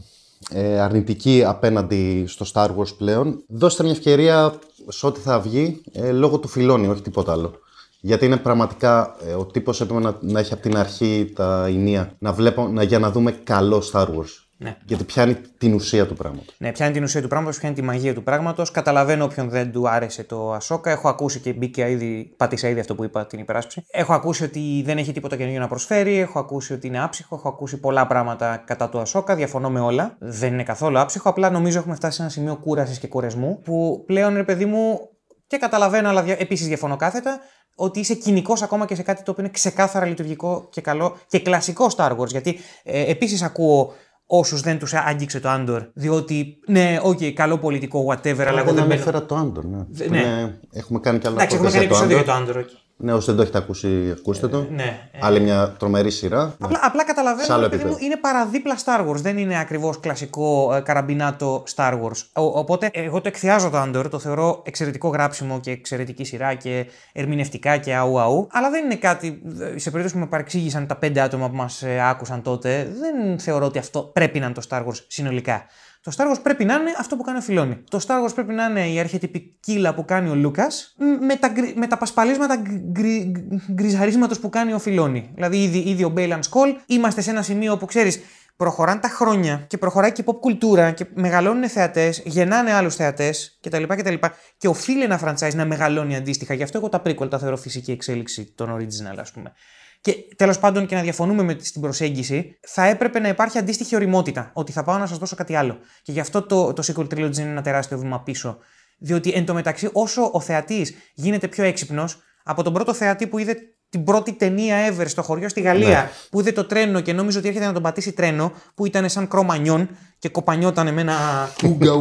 ε, 0.50 0.80
αρνητικοί 0.80 1.44
απέναντι 1.44 2.24
στο 2.28 2.46
Star 2.52 2.68
Wars 2.76 2.96
πλέον, 2.98 3.44
δώστε 3.48 3.82
μια 3.82 3.92
ευκαιρία 3.92 4.54
σε 4.88 5.06
ό,τι 5.06 5.20
θα 5.20 5.40
βγει 5.40 5.82
ε, 5.92 6.12
λόγω 6.12 6.38
του 6.38 6.48
φιλόνι, 6.48 6.88
όχι 6.88 7.02
τίποτα 7.02 7.32
άλλο. 7.32 7.52
Γιατί 8.00 8.24
είναι 8.24 8.36
πραγματικά 8.36 9.16
ε, 9.26 9.32
ο 9.32 9.44
τύπος 9.44 9.80
έπρεπε 9.80 10.00
να, 10.00 10.16
να 10.20 10.40
έχει 10.40 10.52
από 10.52 10.62
την 10.62 10.76
αρχή 10.76 11.32
τα 11.34 11.66
ενία 11.66 12.14
να 12.18 12.32
βλέπω, 12.32 12.68
να, 12.68 12.82
για 12.82 12.98
να 12.98 13.10
δούμε 13.10 13.32
καλό 13.32 13.82
Star 13.92 14.06
Wars. 14.06 14.49
Ναι. 14.62 14.76
Γιατί 14.84 15.04
πιάνει 15.04 15.34
την 15.58 15.74
ουσία 15.74 16.06
του 16.06 16.14
πράγματος. 16.14 16.54
Ναι, 16.58 16.72
πιάνει 16.72 16.92
την 16.92 17.02
ουσία 17.02 17.22
του 17.22 17.28
πράγματος, 17.28 17.58
πιάνει 17.58 17.74
τη 17.74 17.82
μαγεία 17.82 18.14
του 18.14 18.22
πράγματος. 18.22 18.70
Καταλαβαίνω 18.70 19.24
όποιον 19.24 19.48
δεν 19.48 19.72
του 19.72 19.88
άρεσε 19.88 20.24
το 20.24 20.52
Ασόκα. 20.52 20.90
Έχω 20.90 21.08
ακούσει 21.08 21.40
και 21.40 21.52
μπήκε 21.52 21.90
ήδη, 21.90 22.34
πάτησα 22.36 22.68
ήδη 22.68 22.80
αυτό 22.80 22.94
που 22.94 23.04
είπα 23.04 23.26
την 23.26 23.38
υπεράσπιση. 23.38 23.84
Έχω 23.90 24.12
ακούσει 24.12 24.44
ότι 24.44 24.82
δεν 24.84 24.98
έχει 24.98 25.12
τίποτα 25.12 25.36
καινούργιο 25.36 25.60
να 25.60 25.68
προσφέρει. 25.68 26.18
Έχω 26.18 26.38
ακούσει 26.38 26.72
ότι 26.72 26.86
είναι 26.86 27.02
άψυχο. 27.02 27.34
Έχω 27.36 27.48
ακούσει 27.48 27.80
πολλά 27.80 28.06
πράγματα 28.06 28.62
κατά 28.66 28.88
του 28.88 28.98
Ασόκα. 28.98 29.34
Διαφωνώ 29.34 29.70
με 29.70 29.80
όλα. 29.80 30.16
Δεν 30.18 30.52
είναι 30.52 30.62
καθόλου 30.62 30.98
άψυχο. 30.98 31.28
Απλά 31.28 31.50
νομίζω 31.50 31.78
έχουμε 31.78 31.94
φτάσει 31.94 32.16
σε 32.16 32.22
ένα 32.22 32.30
σημείο 32.30 32.56
κούρασης 32.56 32.98
και 32.98 33.06
κουρεσμού 33.06 33.60
που 33.64 34.02
πλέον, 34.06 34.34
ρε 34.34 34.44
παιδί 34.44 34.64
μου, 34.64 34.98
και 35.46 35.56
καταλαβαίνω, 35.56 36.08
αλλά 36.08 36.24
επίσης 36.38 36.66
διαφωνώ 36.66 36.96
κάθετα, 36.96 37.40
ότι 37.74 38.00
είσαι 38.00 38.14
κυνικός 38.14 38.62
ακόμα 38.62 38.86
και 38.86 38.94
σε 38.94 39.02
κάτι 39.02 39.22
το 39.22 39.30
οποίο 39.30 39.44
είναι 39.44 39.52
ξεκάθαρα 39.52 40.06
λειτουργικό 40.06 40.68
και 40.70 40.80
καλό 40.80 41.16
και 41.26 41.40
κλασικό 41.40 41.86
Star 41.96 42.16
Wars. 42.16 42.26
Γιατί 42.28 42.58
ε, 42.84 43.10
επίσης 43.10 43.42
ακούω 43.42 43.92
όσους 44.32 44.60
δεν 44.60 44.78
τους 44.78 44.94
άγγιξε 44.94 45.40
το 45.40 45.48
Andor. 45.48 45.82
Διότι, 45.92 46.56
ναι, 46.66 46.98
OK, 47.02 47.18
okay, 47.18 47.30
καλό 47.30 47.58
πολιτικό, 47.58 48.06
whatever, 48.08 48.44
αλλά 48.46 48.60
εγώ 48.60 48.72
δεν 48.72 48.82
ανέφερα 48.82 49.26
το 49.26 49.34
Andor. 49.34 49.64
Ναι. 49.64 50.06
ναι. 50.08 50.54
έχουμε 50.72 51.00
κάνει 51.00 51.18
κι 51.18 51.26
άλλα 51.26 51.36
Εντάξει, 51.36 51.56
έχουμε 51.56 51.70
κάνει 51.70 51.84
επεισόδιο 51.84 52.16
για 52.16 52.24
το 52.24 52.32
Andor. 52.32 52.56
Okay. 52.56 52.89
Ναι, 53.02 53.12
όσοι 53.12 53.26
δεν 53.26 53.36
το 53.36 53.42
έχετε 53.42 53.58
ακούσει, 53.58 54.14
ακούστε 54.18 54.48
το. 54.48 54.58
Ε, 54.58 54.66
ναι. 54.70 54.98
Άλλη 55.20 55.40
μια 55.40 55.74
τρομερή 55.78 56.10
σειρά. 56.10 56.54
Απλά, 56.60 56.78
απλά 56.82 57.04
καταλαβαίνω 57.04 57.64
ότι 57.64 58.04
είναι 58.04 58.16
παραδίπλα 58.16 58.78
Star 58.84 59.08
Wars. 59.08 59.16
Δεν 59.16 59.38
είναι 59.38 59.58
ακριβώς 59.58 60.00
κλασικό 60.00 60.74
ε, 60.74 60.80
καραμπινάτο 60.80 61.62
Star 61.74 61.92
Wars. 61.92 62.22
Ο, 62.32 62.42
οπότε 62.42 62.90
εγώ 62.92 63.20
το 63.20 63.28
εκθειάζω 63.28 63.70
το 63.70 63.82
Andor, 63.82 64.10
το 64.10 64.18
θεωρώ 64.18 64.62
εξαιρετικό 64.66 65.08
γράψιμο 65.08 65.60
και 65.60 65.70
εξαιρετική 65.70 66.24
σειρά 66.24 66.54
και 66.54 66.86
ερμηνευτικά 67.12 67.76
και 67.76 67.94
αου 67.94 68.20
αου. 68.20 68.46
Αλλά 68.50 68.70
δεν 68.70 68.84
είναι 68.84 68.96
κάτι. 68.96 69.42
Σε 69.76 69.90
περίπτωση 69.90 70.14
που 70.14 70.20
με 70.20 70.26
παρεξήγησαν 70.26 70.86
τα 70.86 70.96
πέντε 70.96 71.20
άτομα 71.20 71.50
που 71.50 71.56
μας 71.56 71.82
ε, 71.82 72.00
άκουσαν 72.08 72.42
τότε, 72.42 72.92
δεν 72.98 73.38
θεωρώ 73.38 73.66
ότι 73.66 73.78
αυτό 73.78 74.02
πρέπει 74.02 74.38
να 74.38 74.44
είναι 74.44 74.54
το 74.54 74.62
Star 74.68 74.86
Wars 74.86 75.04
συνολικά. 75.06 75.66
Το 76.02 76.12
Star 76.16 76.32
Wars 76.32 76.42
πρέπει 76.42 76.64
να 76.64 76.74
είναι 76.74 76.90
αυτό 76.98 77.16
που 77.16 77.22
κάνει 77.22 77.38
ο 77.38 77.40
Φιλόνι. 77.40 77.84
Το 77.90 78.00
Star 78.06 78.24
Wars 78.26 78.34
πρέπει 78.34 78.52
να 78.52 78.64
είναι 78.64 78.88
η 78.88 78.98
αρχετυπική 78.98 79.56
καύλα 79.60 79.94
που 79.94 80.04
κάνει 80.04 80.28
ο 80.28 80.34
Λούκας 80.34 80.94
με 81.20 81.36
τα, 81.36 81.52
με 81.74 81.86
τα 81.86 81.98
πασπαλίσματα 81.98 82.62
γκρι, 82.92 83.32
γκριζαρίσματος 83.72 84.40
που 84.40 84.48
κάνει 84.48 84.72
ο 84.72 84.78
Φιλόνι. 84.78 85.30
Δηλαδή, 85.34 85.62
ήδη, 85.62 85.78
ήδη 85.78 86.04
ο 86.04 86.08
Baylan 86.08 86.42
Skoll, 86.42 86.74
είμαστε 86.86 87.20
σε 87.20 87.30
ένα 87.30 87.42
σημείο 87.42 87.76
που 87.76 87.86
ξέρεις, 87.86 88.20
προχωράνε 88.56 89.00
τα 89.00 89.08
χρόνια 89.08 89.64
και 89.66 89.78
προχωράει 89.78 90.12
και 90.12 90.20
η 90.20 90.24
pop 90.28 90.34
κουλτούρα 90.40 90.90
και 90.90 91.06
μεγαλώνουν 91.14 91.68
θεατές, 91.68 92.22
γεννάνε 92.24 92.72
άλλους 92.72 92.94
θεατές 92.94 93.58
κτλ. 93.60 93.82
κτλ. 93.82 94.14
Και 94.56 94.68
οφείλει 94.68 95.02
ένα 95.02 95.20
franchise 95.24 95.54
να 95.54 95.64
μεγαλώνει 95.64 96.16
αντίστοιχα. 96.16 96.54
Γι' 96.54 96.62
αυτό 96.62 96.78
εγώ 96.78 96.88
τα 96.88 97.02
prequel 97.04 97.30
τα 97.30 97.38
θεωρώ 97.38 97.56
φυσική 97.56 97.92
εξέλιξη 97.92 98.52
των 98.54 98.76
original, 98.76 99.18
ας 99.18 99.32
πούμε. 99.32 99.52
Και 100.00 100.14
τέλος 100.36 100.58
πάντων 100.58 100.86
και 100.86 100.94
να 100.94 101.02
διαφωνούμε 101.02 101.42
με 101.42 101.54
την 101.54 101.80
προσέγγιση, 101.80 102.58
θα 102.66 102.84
έπρεπε 102.84 103.18
να 103.18 103.28
υπάρχει 103.28 103.58
αντίστοιχη 103.58 103.94
οριμότητα. 103.94 104.50
Ότι 104.52 104.72
θα 104.72 104.82
πάω 104.82 104.98
να 104.98 105.06
σας 105.06 105.18
δώσω 105.18 105.36
κάτι 105.36 105.54
άλλο. 105.54 105.78
Και 106.02 106.12
γι' 106.12 106.20
αυτό 106.20 106.42
το, 106.42 106.72
το 106.72 106.82
sequel 106.86 107.04
trilogy 107.04 107.38
είναι 107.38 107.50
ένα 107.50 107.62
τεράστιο 107.62 107.98
βήμα 107.98 108.20
πίσω. 108.20 108.58
Διότι 108.98 109.30
εν 109.30 109.44
τω 109.46 109.54
μεταξύ, 109.54 109.90
όσο 109.92 110.30
ο 110.32 110.40
θεατής 110.40 110.94
γίνεται 111.14 111.48
πιο 111.48 111.64
έξυπνος, 111.64 112.22
από 112.44 112.62
τον 112.62 112.72
πρώτο 112.72 112.94
θεατή 112.94 113.26
που 113.26 113.38
είδε 113.38 113.56
την 113.88 114.04
πρώτη 114.04 114.32
ταινία 114.32 114.76
ever 114.88 115.04
στο 115.06 115.22
χωριό 115.22 115.48
στη 115.48 115.60
Γαλλία, 115.60 115.88
ναι. 115.88 116.10
που 116.30 116.40
είδε 116.40 116.52
το 116.52 116.64
τρένο 116.64 117.00
και 117.00 117.12
νόμιζε 117.12 117.38
ότι 117.38 117.48
έρχεται 117.48 117.66
να 117.66 117.72
τον 117.72 117.82
πατήσει 117.82 118.12
τρένο, 118.12 118.52
που 118.74 118.86
ήταν 118.86 119.08
σαν 119.08 119.28
κρομανιόν 119.28 119.88
και 120.18 120.28
κοπανιόταν 120.28 120.94
με 120.94 121.00
ένα 121.00 121.16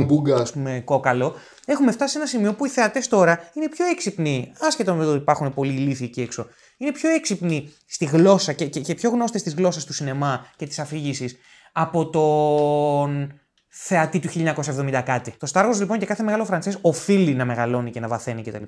μπούγκα, 0.06 0.36
ας 0.36 0.52
πούμε, 0.52 0.82
κόκαλο. 0.86 1.34
Έχουμε 1.72 1.92
φτάσει 1.92 2.12
σε 2.12 2.18
ένα 2.18 2.28
σημείο 2.28 2.54
που 2.54 2.66
οι 2.66 2.70
θεατές 2.70 3.08
τώρα 3.08 3.50
είναι 3.54 3.70
πιο 3.70 3.86
έξυπνοι, 3.86 4.54
άσχετα 4.60 4.94
με 4.94 5.04
το 5.04 5.10
ότι 5.10 5.20
υπάρχουν 5.20 5.54
πολλοί 5.54 5.74
ηλίθιοι 5.74 6.08
εκεί 6.10 6.22
έξω 6.22 6.48
είναι 6.80 6.92
πιο 6.92 7.10
έξυπνοι 7.10 7.74
στη 7.88 8.06
γλώσσα 8.06 8.54
και, 8.54 8.66
και, 8.66 8.80
και 8.80 8.96
πιο 8.96 9.10
γνώστες 9.10 9.44
της 9.44 9.54
γλώσσας 9.54 9.86
του 9.86 9.94
σινεμά 9.94 10.46
και 10.56 10.68
της 10.68 10.80
αφήγησης 10.80 11.36
από 11.72 12.10
τον 12.10 13.40
θεατή 13.68 14.20
του 14.20 14.30
1970 14.30 15.02
κάτι. 15.06 15.34
Το 15.38 15.48
Star 15.54 15.70
Wars 15.70 15.78
λοιπόν 15.78 16.00
και 16.00 16.06
κάθε 16.06 16.24
μεγάλο 16.24 16.46
φραντσές 16.46 16.78
οφείλει 16.82 17.34
να 17.34 17.46
μεγαλώνει 17.46 17.92
και 17.92 18.00
να 18.00 18.08
βαθαίνει 18.08 18.44
κτλ. 18.44 18.64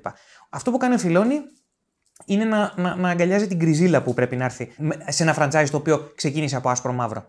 Αυτό 0.50 0.70
που 0.70 0.76
κάνει 0.76 0.94
ο 0.94 0.98
Φιλόνι 0.98 1.40
είναι 2.26 2.44
να, 2.44 2.72
να, 2.76 2.96
να 2.96 3.08
αγκαλιάζει 3.08 3.46
την 3.46 3.58
κρυζίλα 3.58 4.02
που 4.02 4.14
πρέπει 4.14 4.36
να 4.36 4.44
έρθει 4.44 4.72
σε 5.08 5.22
ένα 5.22 5.36
franchise 5.38 5.66
το 5.70 5.76
οποίο 5.76 6.12
ξεκίνησε 6.14 6.56
από 6.56 6.68
άσπρο 6.68 6.92
μαύρο. 6.92 7.24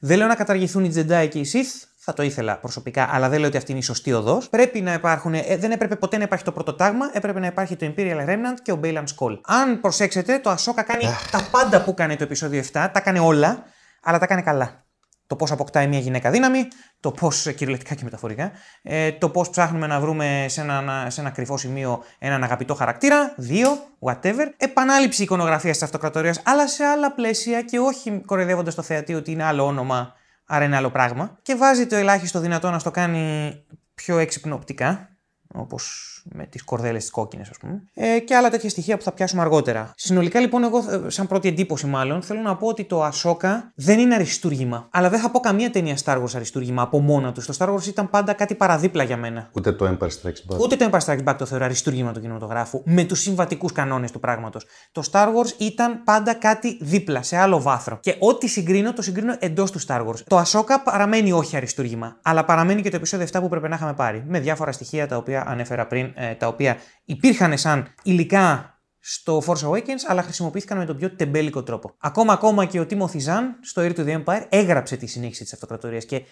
Δεν 0.00 0.18
λέω 0.18 0.26
να 0.26 0.34
καταργηθούν 0.34 0.84
οι 0.84 0.92
Jedi 0.96 1.28
και 1.30 1.38
οι 1.38 1.46
Sith, 1.52 1.86
θα 2.04 2.12
το 2.12 2.22
ήθελα 2.22 2.58
προσωπικά, 2.58 3.08
αλλά 3.12 3.28
δεν 3.28 3.38
λέω 3.38 3.48
ότι 3.48 3.56
αυτή 3.56 3.70
είναι 3.70 3.80
η 3.80 3.82
σωστή 3.82 4.12
οδός. 4.12 4.48
Πρέπει 4.48 4.80
να 4.80 4.92
υπάρχουν, 4.92 5.34
ε, 5.34 5.56
δεν 5.56 5.70
έπρεπε 5.70 5.96
ποτέ 5.96 6.16
να 6.16 6.22
υπάρχει 6.22 6.44
το 6.44 6.52
πρώτο 6.52 6.74
τάγμα, 6.74 7.10
έπρεπε 7.12 7.40
να 7.40 7.46
υπάρχει 7.46 7.76
το 7.76 7.94
Imperial 7.96 8.28
Remnant 8.28 8.60
και 8.62 8.72
ο 8.72 8.80
Bailan 8.82 9.04
Skull. 9.04 9.38
Αν 9.46 9.80
προσέξετε, 9.80 10.38
το 10.38 10.50
Ahsoka 10.50 10.82
κάνει 10.86 11.04
τα 11.30 11.48
πάντα 11.50 11.82
που 11.82 11.94
κάνει 11.94 12.16
το 12.16 12.24
επεισόδιο 12.24 12.62
7, 12.72 12.88
τα 12.92 13.00
κάνει 13.00 13.18
όλα, 13.18 13.64
αλλά 14.02 14.18
τα 14.18 14.26
κάνει 14.26 14.42
καλά 14.42 14.84
το 15.32 15.38
πώς 15.38 15.50
αποκτάει 15.50 15.86
μια 15.86 15.98
γυναίκα 15.98 16.30
δύναμη, 16.30 16.68
το 17.00 17.10
πώς 17.10 17.52
κυριολεκτικά 17.56 17.94
και 17.94 18.04
μεταφορικά, 18.04 18.52
ε, 18.82 19.12
το 19.12 19.28
πώς 19.28 19.50
ψάχνουμε 19.50 19.86
να 19.86 20.00
βρούμε 20.00 20.46
σε 20.48 20.60
ένα, 20.60 21.06
σε 21.10 21.20
ένα 21.20 21.30
κρυφό 21.30 21.56
σημείο 21.56 22.04
έναν 22.18 22.42
αγαπητό 22.42 22.74
χαρακτήρα, 22.74 23.34
δύο, 23.36 23.68
whatever. 24.00 24.46
Επανάληψη 24.56 25.22
εικονογραφίας 25.22 25.74
της 25.74 25.82
αυτοκρατορίας, 25.82 26.40
αλλά 26.44 26.68
σε 26.68 26.84
άλλα 26.84 27.12
πλαίσια 27.12 27.62
και 27.62 27.78
όχι 27.78 28.22
κοροϊδεύοντας 28.26 28.74
το 28.74 28.82
θεατή 28.82 29.14
ότι 29.14 29.30
είναι 29.30 29.44
άλλο 29.44 29.66
όνομα, 29.66 30.14
άρα 30.52 30.64
είναι 30.64 30.76
άλλο 30.76 30.90
πράγμα. 30.90 31.38
Και 31.42 31.54
βάζει 31.54 31.86
το 31.86 31.96
ελάχιστο 31.96 32.40
δυνατό 32.40 32.70
να 32.70 32.78
στο 32.78 32.90
κάνει 32.90 33.54
πιο 33.94 34.18
έξυπνο 34.18 34.54
οπτικά, 34.54 35.16
όπως 35.54 36.21
με 36.24 36.46
τις 36.46 36.62
κορδέλες 36.64 37.04
τη 37.04 37.10
κόκκινες, 37.10 37.48
ας 37.48 37.56
πούμε. 37.58 37.82
Ε, 37.94 38.18
και 38.18 38.34
άλλα 38.34 38.50
τέτοια 38.50 38.68
στοιχεία 38.68 38.96
που 38.96 39.02
θα 39.02 39.12
πιάσουμε 39.12 39.42
αργότερα. 39.42 39.92
Συνολικά 39.96 40.40
λοιπόν, 40.40 40.64
εγώ, 40.64 40.78
ε, 40.78 41.10
σαν 41.10 41.26
πρώτη 41.26 41.48
εντύπωση 41.48 41.86
μάλλον, 41.86 42.22
θέλω 42.22 42.40
να 42.40 42.56
πω 42.56 42.66
ότι 42.66 42.84
το 42.84 43.02
Ασόκα 43.02 43.72
δεν 43.74 43.98
είναι 43.98 44.14
αριστούργημα. 44.14 44.88
Αλλά 44.90 45.08
δεν 45.08 45.20
θα 45.20 45.30
πω 45.30 45.40
καμία 45.40 45.70
ταινία 45.70 45.96
Star 46.04 46.22
Wars 46.22 46.34
αριστούργημα 46.34 46.82
από 46.82 47.00
μόνα 47.00 47.32
τους. 47.32 47.46
Το 47.46 47.54
Star 47.58 47.74
Wars 47.74 47.86
ήταν 47.86 48.10
πάντα 48.10 48.32
κάτι 48.32 48.54
παραδίπλα 48.54 49.02
για 49.02 49.16
μένα. 49.16 49.48
Ούτε 49.52 49.72
το 49.72 49.86
Empire 49.86 50.06
Strikes 50.06 50.54
Back. 50.54 50.58
Ούτε 50.60 50.76
το 50.76 50.90
Empire 50.92 51.04
Strikes 51.06 51.24
Back 51.24 51.34
το 51.38 51.46
θεωρώ 51.46 51.64
αριστούργημα 51.64 52.12
του 52.12 52.20
κινηματογράφου 52.20 52.82
με 52.84 53.04
τους 53.04 53.20
συμβατικούς 53.20 53.72
κανόνες 53.72 54.10
του 54.10 54.20
πράγματος. 54.20 54.66
Το 54.92 55.02
Star 55.12 55.26
Wars 55.26 55.50
ήταν 55.58 56.04
πάντα 56.04 56.34
κάτι 56.34 56.78
δίπλα, 56.80 57.22
σε 57.22 57.36
άλλο 57.36 57.60
βάθρο. 57.60 57.98
Και 58.00 58.16
ό,τι 58.18 58.48
συγκρίνω, 58.48 58.92
το 58.92 59.02
συγκρίνω 59.02 59.36
εντός 59.38 59.70
του 59.70 59.80
Star 59.86 60.06
Wars. 60.06 60.20
Το 60.26 60.36
Ασόκα 60.36 60.82
παραμένει 60.82 61.32
όχι 61.32 61.56
αριστούργημα, 61.56 62.16
αλλά 62.22 62.44
παραμένει 62.44 62.82
και 62.82 62.90
το 62.90 62.96
επεισόδιο 62.96 63.26
7 63.32 63.40
που 63.40 63.48
πρέπει 63.48 63.68
να 63.68 63.74
είχαμε 63.74 63.92
πάρει. 63.92 64.24
Με 64.26 64.40
διάφορα 64.40 64.72
στοιχεία 64.72 65.06
τα 65.06 65.16
οποία 65.16 65.44
ανέφερα 65.46 65.86
πριν 65.86 66.11
ε, 66.14 66.34
τα 66.34 66.46
οποία 66.46 66.76
υπήρχαν 67.04 67.58
σαν 67.58 67.94
υλικά 68.02 68.76
στο 68.98 69.42
Force 69.46 69.68
Awakens, 69.68 70.02
αλλά 70.06 70.22
χρησιμοποιήθηκαν 70.22 70.78
με 70.78 70.84
τον 70.84 70.96
πιο 70.96 71.16
τεμπέλικο 71.16 71.62
τρόπο. 71.62 71.94
Ακόμα, 71.98 72.32
ακόμα 72.32 72.64
και 72.64 72.80
ο 72.80 72.86
Timothy 72.90 73.24
Zahn 73.26 73.42
στο 73.60 73.82
Air 73.82 73.94
to 73.94 74.06
the 74.06 74.24
Empire 74.24 74.46
έγραψε 74.48 74.96
τη 74.96 75.06
συνέχιση 75.06 75.42
της 75.42 75.52
αυτοκρατορίας 75.52 76.04
και 76.04 76.22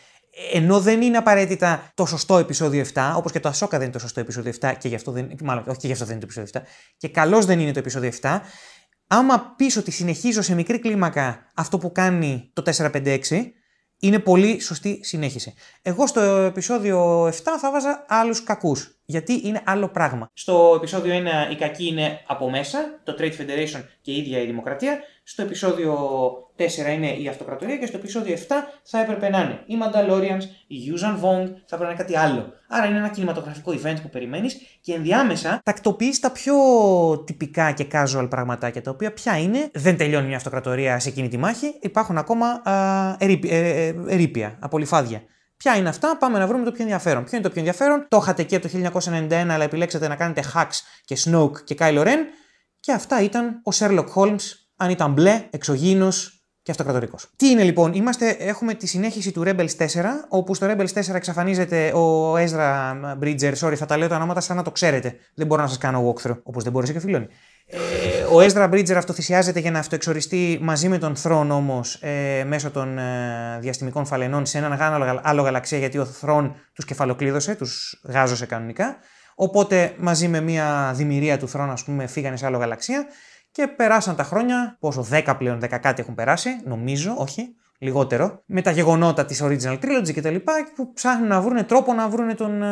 ενώ 0.53 0.81
δεν 0.81 1.03
είναι 1.03 1.17
απαραίτητα 1.17 1.91
το 1.95 2.07
σωστό 2.07 2.39
επεισόδιο 2.39 2.85
7, 2.95 3.13
όπως 3.17 3.33
και 3.33 3.41
το 3.41 3.49
Ashoka 3.55 3.71
δεν 3.71 3.83
είναι 3.83 3.91
το 3.91 3.99
σωστό 3.99 4.21
επεισόδιο 4.21 4.53
7, 4.61 4.73
και 4.79 4.89
γι' 4.89 4.95
αυτό 4.95 5.13
δεν, 5.13 5.31
μάλλον, 5.43 5.65
όχι 5.67 5.79
και 5.79 5.87
γι' 5.87 5.93
αυτό 5.93 6.05
δεν 6.05 6.17
είναι 6.17 6.27
το 6.27 6.33
επεισόδιο 6.39 6.61
7, 6.61 6.65
και 6.97 7.09
καλώς 7.09 7.47
δεν 7.47 7.61
είναι 7.61 7.73
το 7.73 7.79
επεισόδιο 7.79 8.11
7, 8.21 8.41
άμα 9.07 9.55
πεις 9.57 9.77
ότι 9.77 9.91
συνεχίζω 9.91 10.43
σε 10.43 10.55
μικρή 10.55 10.79
κλίμακα 10.79 11.51
αυτό 11.55 11.79
που 11.79 11.93
κάνει 11.93 12.51
το 12.53 12.63
456, 12.77 13.21
είναι 14.01 14.19
πολύ 14.19 14.61
σωστή 14.61 15.01
συνέχιση. 15.03 15.55
Εγώ 15.83 16.07
στο 16.07 16.21
επεισόδιο 16.21 17.27
7 17.27 17.31
θα 17.61 17.71
βάζα 17.71 18.05
άλλους 18.09 18.43
κακούς. 18.43 18.95
Γιατί 19.05 19.41
είναι 19.45 19.63
άλλο 19.65 19.89
πράγμα. 19.89 20.31
Στο 20.33 20.73
επεισόδιο 20.77 21.15
1 21.49 21.53
η 21.53 21.57
κακή 21.57 21.87
είναι 21.87 22.21
από 22.27 22.51
μέσα, 22.51 23.01
το 23.05 23.17
Trade 23.19 23.33
Federation 23.33 23.83
και 24.01 24.13
η 24.13 24.17
ίδια 24.17 24.41
η 24.41 24.47
Δημοκρατία. 24.47 25.01
Στο 25.33 25.43
επεισόδιο 25.43 25.95
4 26.57 26.63
είναι 26.95 27.07
η 27.07 27.29
Αυτοκρατορία 27.29 27.77
και 27.77 27.87
στο 27.87 27.97
επεισόδιο 27.97 28.37
7 28.37 28.41
θα 28.83 29.01
έπρεπε 29.01 29.29
να 29.29 29.39
είναι 29.39 29.63
οι 29.67 29.75
Mandalorians, 29.83 30.43
η 30.67 30.77
Yuuzhan 30.87 31.15
Vong, 31.15 31.47
θα 31.67 31.77
έπρεπε 31.77 31.85
να 31.85 31.89
είναι 31.89 31.99
κάτι 31.99 32.17
άλλο. 32.17 32.53
Άρα 32.69 32.87
είναι 32.87 32.97
ένα 32.97 33.09
κινηματογραφικό 33.09 33.73
event 33.73 33.97
που 34.03 34.09
περιμένεις 34.09 34.57
και 34.81 34.95
ενδιάμεσα 34.95 35.61
τακτοποιείς 35.65 36.21
τα 36.21 36.31
πιο 36.31 36.55
τυπικά 37.27 37.73
και 37.73 37.87
casual 37.93 38.27
πραγματάκια 38.31 38.83
τα 38.83 38.91
οποία 38.91 39.13
πια 39.13 39.39
είναι. 39.39 39.71
Δεν 39.75 39.97
τελειώνει 39.97 40.27
μια 40.27 40.37
Αυτοκρατορία 40.37 40.99
σε 40.99 41.09
εκείνη 41.09 41.29
τη 41.29 41.37
μάχη, 41.37 41.75
υπάρχουν 41.81 42.19
ακόμα 42.19 42.47
α, 42.47 43.17
ερήπια, 43.19 43.57
ε, 43.57 43.87
ε, 43.87 43.95
ερήπια, 44.09 44.59
απολυφάδια. 44.61 45.23
Ποια 45.57 45.77
είναι 45.77 45.89
αυτά, 45.89 46.17
πάμε 46.17 46.39
να 46.39 46.47
βρούμε 46.47 46.65
το 46.65 46.73
πιο 46.73 46.83
ενδιαφέρον. 46.83 47.25
Ποιο 47.25 47.37
είναι 47.37 47.47
το 47.47 47.53
πιο 47.53 47.61
ενδιαφέρον, 47.61 48.07
το 48.09 48.19
είχατε 48.23 48.43
και 48.43 48.57
από 48.57 48.69
το 48.69 49.01
1991, 49.05 49.33
αλλά 49.33 49.65
επιλέξατε 49.65 50.09
να 50.09 50.17
κάνετε 50.17 50.43
Hacks 50.55 50.81
και 51.05 51.17
Snoke 51.25 51.61
και 51.65 51.77
Kylo 51.79 52.05
Ren. 52.05 52.19
Και 52.81 52.93
αυτά 52.93 53.23
ήταν 53.23 53.63
ο 53.65 53.71
Sherlock 53.75 54.07
Holmes, 54.15 54.60
αν 54.81 54.91
ήταν 54.91 55.13
μπλε, 55.13 55.45
εξωγήινος 55.51 56.45
και 56.63 56.71
αυτοκρατορικός. 56.71 57.31
Τι 57.37 57.49
είναι 57.49 57.63
λοιπόν, 57.63 57.93
είμαστε, 57.93 58.29
έχουμε 58.31 58.75
τη 58.75 58.87
συνέχιση 58.87 59.33
του 59.33 59.43
Rebels 59.47 59.77
4, 59.79 59.87
όπου 60.29 60.55
στο 60.55 60.67
Rebels 60.71 60.93
4 60.95 61.15
εξαφανίζεται 61.15 61.93
ο 61.93 62.35
Ezra 62.37 62.95
Bridger. 63.23 63.53
Sorry, 63.55 63.75
θα 63.75 63.87
τα 63.87 63.97
λέω 63.97 64.09
τα 64.09 64.17
ονόματα 64.17 64.41
σαν 64.41 64.57
να 64.57 64.63
το 64.63 64.71
ξέρετε. 64.71 65.17
Δεν 65.35 65.47
μπορώ 65.47 65.63
να 65.63 65.69
σας 65.69 65.79
κάνω 65.79 66.15
walkthrough, 66.15 66.39
όπως 66.43 66.63
δεν 66.63 66.73
μπορούσε 66.73 66.93
και 66.93 67.01
φιλώνει. 67.01 67.27
Ε, 67.67 67.79
ο 68.33 68.41
Έζρα 68.41 68.69
Μπρίτζερ 68.69 68.97
αυτοθυσιάζεται 68.97 69.61
για 69.61 69.71
να 69.71 69.79
αυτοεξοριστεί 69.79 70.59
μαζί 70.63 70.89
με 70.89 70.99
τον 70.99 71.17
Θρόν 71.17 71.51
όμως 71.51 71.95
ε, 72.03 72.45
μέσω 72.47 72.71
των 72.71 72.99
ε, 72.99 73.59
διαστημικών 73.61 74.07
φαλενών 74.07 74.47
σε 74.47 74.59
έναν 74.59 74.81
άλλο, 74.81 75.21
άλλο 75.23 75.43
γαλαξία 75.43 75.79
γιατί 75.79 75.99
ο 75.99 76.05
Θρόν 76.05 76.55
τους 76.73 76.85
κεφαλοκλείδωσε, 76.85 77.55
τους 77.55 78.01
γάζωσε 78.05 78.47
κανονικά. 78.47 78.97
Οπότε 79.35 79.95
μαζί 79.99 80.29
με 80.29 80.41
μια 80.41 80.93
δημιουργία 80.95 81.39
του 81.39 81.49
Θρόν, 81.49 81.71
ας 81.71 81.85
πούμε, 81.85 82.07
φύγανε 82.07 82.37
σε 82.37 82.47
άλλο 82.47 82.59
γαλαξία 82.59 83.07
και 83.51 83.67
περάσαν 83.67 84.17
τα 84.17 84.23
χρόνια. 84.23 84.77
Πόσο, 84.81 85.07
10 85.11 85.35
πλέον, 85.39 85.61
10 85.63 85.79
κάτι 85.81 86.01
έχουν 86.01 86.15
περάσει, 86.15 86.61
νομίζω, 86.65 87.15
όχι, 87.19 87.55
λιγότερο, 87.79 88.43
με 88.47 88.63
τα 88.63 88.71
γεγονότα 88.71 89.25
της 89.25 89.43
Original 89.43 89.79
Trilogy 89.79 90.13
κτλ. 90.15 90.37
που 90.75 90.93
ψάχνουν 90.93 91.29
να 91.29 91.41
βρουν 91.41 91.67
τρόπο 91.67 91.93
να 91.93 92.09
βρουν 92.09 92.37
τον 92.37 92.63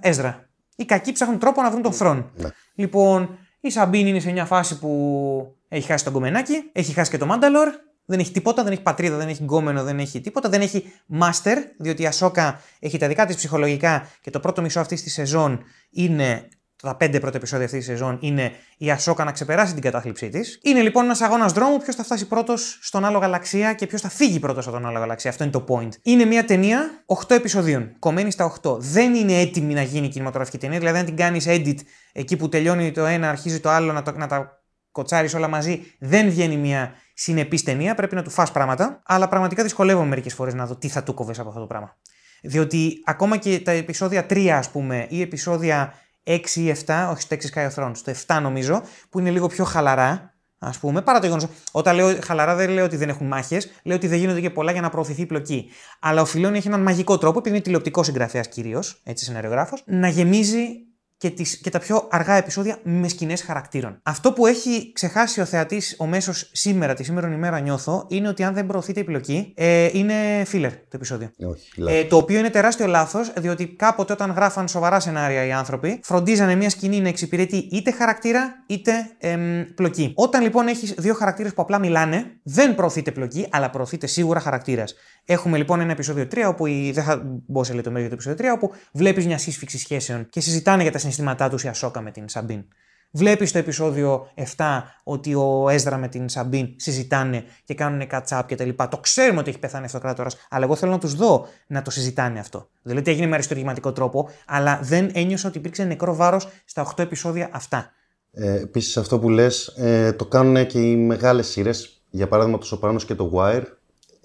Έζρα. 0.00 0.48
Οι 0.76 0.84
κακοί 0.84 1.12
ψάχνουν 1.12 1.38
τρόπο 1.38 1.62
να 1.62 1.70
βρουν 1.70 1.82
τον 1.82 1.92
Θρόν. 1.92 2.30
Ναι. 2.36 2.48
Λοιπόν, 2.74 3.38
η 3.60 3.70
Σαμπίν 3.70 4.06
είναι 4.06 4.20
σε 4.20 4.32
μια 4.32 4.44
φάση 4.44 4.78
που 4.78 5.56
έχει 5.68 5.86
χάσει 5.86 6.04
τον 6.04 6.12
κομμενάκι, 6.12 6.70
έχει 6.72 6.92
χάσει 6.92 7.10
και 7.10 7.18
το 7.18 7.26
Μάνταλορ, 7.26 7.68
δεν 8.04 8.18
έχει 8.18 8.32
τίποτα, 8.32 8.62
δεν 8.62 8.72
έχει 8.72 8.82
πατρίδα, 8.82 9.16
δεν 9.16 9.28
έχει 9.28 9.42
γκόμενο, 9.42 9.82
δεν 9.82 9.98
έχει 9.98 10.20
τίποτα, 10.20 10.48
δεν 10.48 10.60
έχει 10.60 10.92
μάστερ, 11.06 11.58
διότι 11.78 12.02
η 12.02 12.06
Ασόκα 12.06 12.60
έχει 12.78 12.98
τα 12.98 13.08
δικά 13.08 13.26
της 13.26 13.36
ψυχολογικά 13.36 14.08
και 14.20 14.30
το 14.30 14.40
πρώτο 14.40 14.62
μισό 14.62 14.80
αυτής 14.80 15.02
της 15.02 15.12
σεζόν 15.12 15.62
είναι 15.90 16.48
τα 16.84 16.96
πέντε 16.96 17.20
πρώτα 17.20 17.36
επεισόδια 17.36 17.64
αυτής 17.64 17.78
της 17.78 17.88
σεζόν 17.88 18.18
είναι 18.20 18.52
η 18.76 18.90
Ασόκα 18.90 19.24
να 19.24 19.32
ξεπεράσει 19.32 19.72
την 19.72 19.82
κατάθλιψή 19.82 20.28
της. 20.28 20.58
Είναι 20.62 20.80
λοιπόν 20.80 21.04
ένας 21.04 21.20
αγώνας 21.20 21.52
δρόμου 21.52 21.78
ποιος 21.78 21.94
θα 21.94 22.04
φτάσει 22.04 22.26
πρώτος 22.26 22.78
στον 22.82 23.04
άλλο 23.04 23.18
γαλαξία 23.18 23.74
και 23.74 23.86
ποιος 23.86 24.00
θα 24.00 24.08
φύγει 24.08 24.38
πρώτος 24.38 24.66
από 24.66 24.76
τον 24.76 24.86
άλλο 24.86 24.98
γαλαξία. 24.98 25.30
Αυτό 25.30 25.44
είναι 25.44 25.52
το 25.52 25.64
point. 25.68 25.88
Είναι 26.02 26.24
μια 26.24 26.44
ταινία 26.44 27.04
8 27.26 27.30
επεισοδίων, 27.30 27.96
κομμένη 27.98 28.30
στα 28.30 28.52
8. 28.62 28.78
Δεν 28.78 29.14
είναι 29.14 29.40
έτοιμη 29.40 29.74
να 29.74 29.82
γίνει 29.82 30.08
κινηματογραφική 30.08 30.58
ταινία, 30.58 30.78
δηλαδή 30.78 30.98
αν 30.98 31.04
την 31.04 31.16
κάνεις 31.16 31.44
edit 31.48 31.76
εκεί 32.12 32.36
που 32.36 32.48
τελειώνει 32.48 32.90
το 32.90 33.04
ένα, 33.04 33.28
αρχίζει 33.28 33.60
το 33.60 33.68
άλλο 33.68 33.92
να, 33.92 34.02
το, 34.02 34.12
να 34.16 34.26
τα 34.26 34.62
κοτσάρεις 34.92 35.34
όλα 35.34 35.48
μαζί, 35.48 35.82
δεν 35.98 36.30
βγαίνει 36.30 36.56
μια 36.56 36.92
συνεπής 37.14 37.62
ταινία. 37.62 37.94
Πρέπει 37.94 38.14
να 38.14 38.22
του 38.22 38.30
φας 38.30 38.52
πράγματα. 38.52 39.02
Αλλά 39.06 39.28
πραγματικά 39.28 39.62
δυσκολεύομαι 39.62 40.08
μερικές 40.08 40.34
φορές 40.34 40.54
να 40.54 40.66
δω 40.66 40.76
τι 40.76 40.88
θα 40.88 41.02
του 41.02 41.14
κόβε 41.14 41.32
από 41.38 41.48
αυτό 41.48 41.60
το 41.60 41.66
πράγμα. 41.66 41.96
Διότι 42.42 43.02
ακόμα 43.04 43.36
και 43.36 43.60
τα 43.60 43.70
επεισόδια 43.70 44.26
3, 44.30 44.46
ας 44.48 44.70
πούμε, 44.70 45.06
ή 45.08 45.20
επεισόδια 45.20 45.94
6 46.24 46.40
ή 46.54 46.76
7, 46.86 47.08
όχι 47.10 47.20
στο 47.20 47.36
6 47.36 47.38
Sky 47.54 47.70
of 47.70 47.74
Thrones, 47.74 47.92
στο 47.94 48.12
7 48.26 48.38
νομίζω, 48.42 48.82
που 49.10 49.18
είναι 49.18 49.30
λίγο 49.30 49.46
πιο 49.46 49.64
χαλαρά, 49.64 50.34
ας 50.58 50.78
πούμε, 50.78 51.02
παρά 51.02 51.18
το 51.18 51.26
γεγονός. 51.26 51.48
Όταν 51.72 51.96
λέω 51.96 52.18
χαλαρά, 52.24 52.54
δεν 52.54 52.70
λέω 52.70 52.84
ότι 52.84 52.96
δεν 52.96 53.08
έχουν 53.08 53.26
μάχες, 53.26 53.70
λέω 53.82 53.96
ότι 53.96 54.06
δεν 54.06 54.18
γίνονται 54.18 54.40
και 54.40 54.50
πολλά 54.50 54.72
για 54.72 54.80
να 54.80 54.90
προωθηθεί 54.90 55.20
η 55.22 55.26
πλοκή. 55.26 55.70
Αλλά 56.00 56.20
ο 56.20 56.24
Φιλόνι 56.24 56.56
έχει 56.56 56.66
έναν 56.66 56.82
μαγικό 56.82 57.18
τρόπο, 57.18 57.38
επειδή 57.38 57.54
είναι 57.54 57.64
τηλεοπτικός 57.64 58.06
συγγραφέας 58.06 58.48
κυρίως, 58.48 59.00
έτσι 59.04 59.24
σεναριογράφος, 59.24 59.82
να 59.86 60.08
γεμίζει 60.08 60.66
και, 61.24 61.30
τις, 61.30 61.56
και 61.56 61.70
τα 61.70 61.78
πιο 61.78 62.08
αργά 62.10 62.34
επεισόδια 62.34 62.78
με 62.82 63.08
σκηνές 63.08 63.42
χαρακτήρων. 63.42 63.98
Αυτό 64.02 64.32
που 64.32 64.46
έχει 64.46 64.92
ξεχάσει 64.92 65.40
ο 65.40 65.44
θεατής 65.44 65.96
ο 65.98 66.06
μέσος 66.06 66.50
σήμερα, 66.52 66.94
τη 66.94 67.04
σήμερα 67.04 67.32
ημέρα 67.32 67.60
νιώθω, 67.60 68.06
είναι 68.08 68.28
ότι 68.28 68.42
αν 68.42 68.54
δεν 68.54 68.66
προωθείται 68.66 69.00
η 69.00 69.04
πλοκή, 69.04 69.52
ε, 69.56 69.88
είναι 69.92 70.14
filler 70.52 70.70
το 70.70 70.90
επεισόδιο. 70.94 71.30
Όχι, 71.46 71.82
ε, 71.88 72.04
το 72.04 72.16
οποίο 72.16 72.38
είναι 72.38 72.50
τεράστιο 72.50 72.86
λάθος, 72.86 73.32
διότι 73.36 73.66
κάποτε 73.66 74.12
όταν 74.12 74.30
γράφαν 74.30 74.68
σοβαρά 74.68 75.00
σενάρια 75.00 75.44
οι 75.44 75.52
άνθρωποι, 75.52 76.00
φροντίζανε 76.02 76.54
μια 76.54 76.70
σκηνή 76.70 77.00
να 77.00 77.08
εξυπηρετεί 77.08 77.56
είτε 77.56 77.90
χαρακτήρα 77.90 78.64
είτε 78.66 78.92
εμ, 79.18 79.62
πλοκή. 79.74 80.12
Όταν 80.14 80.42
λοιπόν 80.42 80.66
έχεις 80.66 80.94
δύο 80.98 81.14
χαρακτήρες 81.14 81.54
που 81.54 81.62
απλά 81.62 81.78
μιλάνε, 81.78 82.24
δεν 82.42 82.74
προωθείται 82.74 83.10
πλοκή, 83.10 83.46
αλλά 83.50 83.70
προωθείται 83.70 84.06
σίγουρα 84.06 84.40
χαρακτήρας. 84.40 84.94
Έχουμε 85.24 85.56
λοιπόν 85.56 85.80
ένα 85.80 85.92
επεισόδιο 85.92 86.28
3, 86.34 86.38
όπου 86.48 86.66
η, 86.66 86.90
δεν 86.94 87.04
θα 87.04 87.22
μπω 87.46 87.64
σε 87.64 87.74
λεπτομέρειες 87.74 88.08
για 88.08 88.16
το 88.16 88.30
επεισόδιο 88.30 88.54
3, 88.54 88.56
όπου 88.56 88.72
βλέπεις 88.92 89.26
μια 89.26 89.38
σύσφυξη 89.38 89.78
σχέσεων 89.78 90.28
και 90.28 90.40
συζητάνε 90.40 90.82
για 90.82 90.92
τα 90.92 90.98
συναισθήματά 91.14 91.48
τους 91.48 91.64
η 91.64 91.68
Ασόκα 91.68 92.00
με 92.00 92.10
την 92.10 92.28
Σαμπίν. 92.28 92.64
Βλέπεις 93.10 93.48
στο 93.48 93.58
επεισόδιο 93.58 94.28
7 94.56 94.64
ότι 95.04 95.34
ο 95.34 95.68
Έζρα 95.68 95.96
με 95.96 96.08
την 96.08 96.28
Σαμπίν 96.28 96.68
συζητάνε 96.76 97.44
και 97.64 97.74
κάνουν 97.74 98.02
catch-up 98.10 98.42
κτλ. 98.46 98.68
Το 98.90 98.98
ξέρουμε 99.00 99.40
ότι 99.40 99.50
έχει 99.50 99.58
πεθάνει 99.58 99.84
αυτοκράτορα, 99.84 100.30
αλλά 100.48 100.64
εγώ 100.64 100.76
θέλω 100.76 100.92
να 100.92 100.98
τους 100.98 101.14
δω 101.14 101.46
να 101.66 101.82
το 101.82 101.90
συζητάνε 101.90 102.38
αυτό. 102.38 102.68
Δεν 102.82 102.92
λέω 102.92 103.02
ότι 103.02 103.10
έγινε 103.10 103.26
με 103.26 103.34
αριστουργηματικό 103.34 103.92
τρόπο, 103.92 104.28
αλλά 104.46 104.80
δεν 104.82 105.10
ένιωσα 105.14 105.48
ότι 105.48 105.58
υπήρξε 105.58 105.84
νεκρό 105.84 106.14
βάρος 106.14 106.48
στα 106.64 106.94
8 106.96 106.98
επεισόδια 107.02 107.48
αυτά. 107.52 107.90
Ε, 108.32 108.60
Επίσης, 108.60 108.96
αυτό 108.96 109.18
που 109.18 109.28
λες, 109.28 109.66
ε, 109.66 110.12
το 110.12 110.24
κάνουν 110.24 110.66
και 110.66 110.80
οι 110.80 110.96
μεγάλες 110.96 111.46
σειρές. 111.46 112.02
Για 112.10 112.28
παράδειγμα, 112.28 112.58
το 112.58 112.66
Σοπράνο 112.66 112.98
και 112.98 113.14
το 113.14 113.30
Wire 113.34 113.64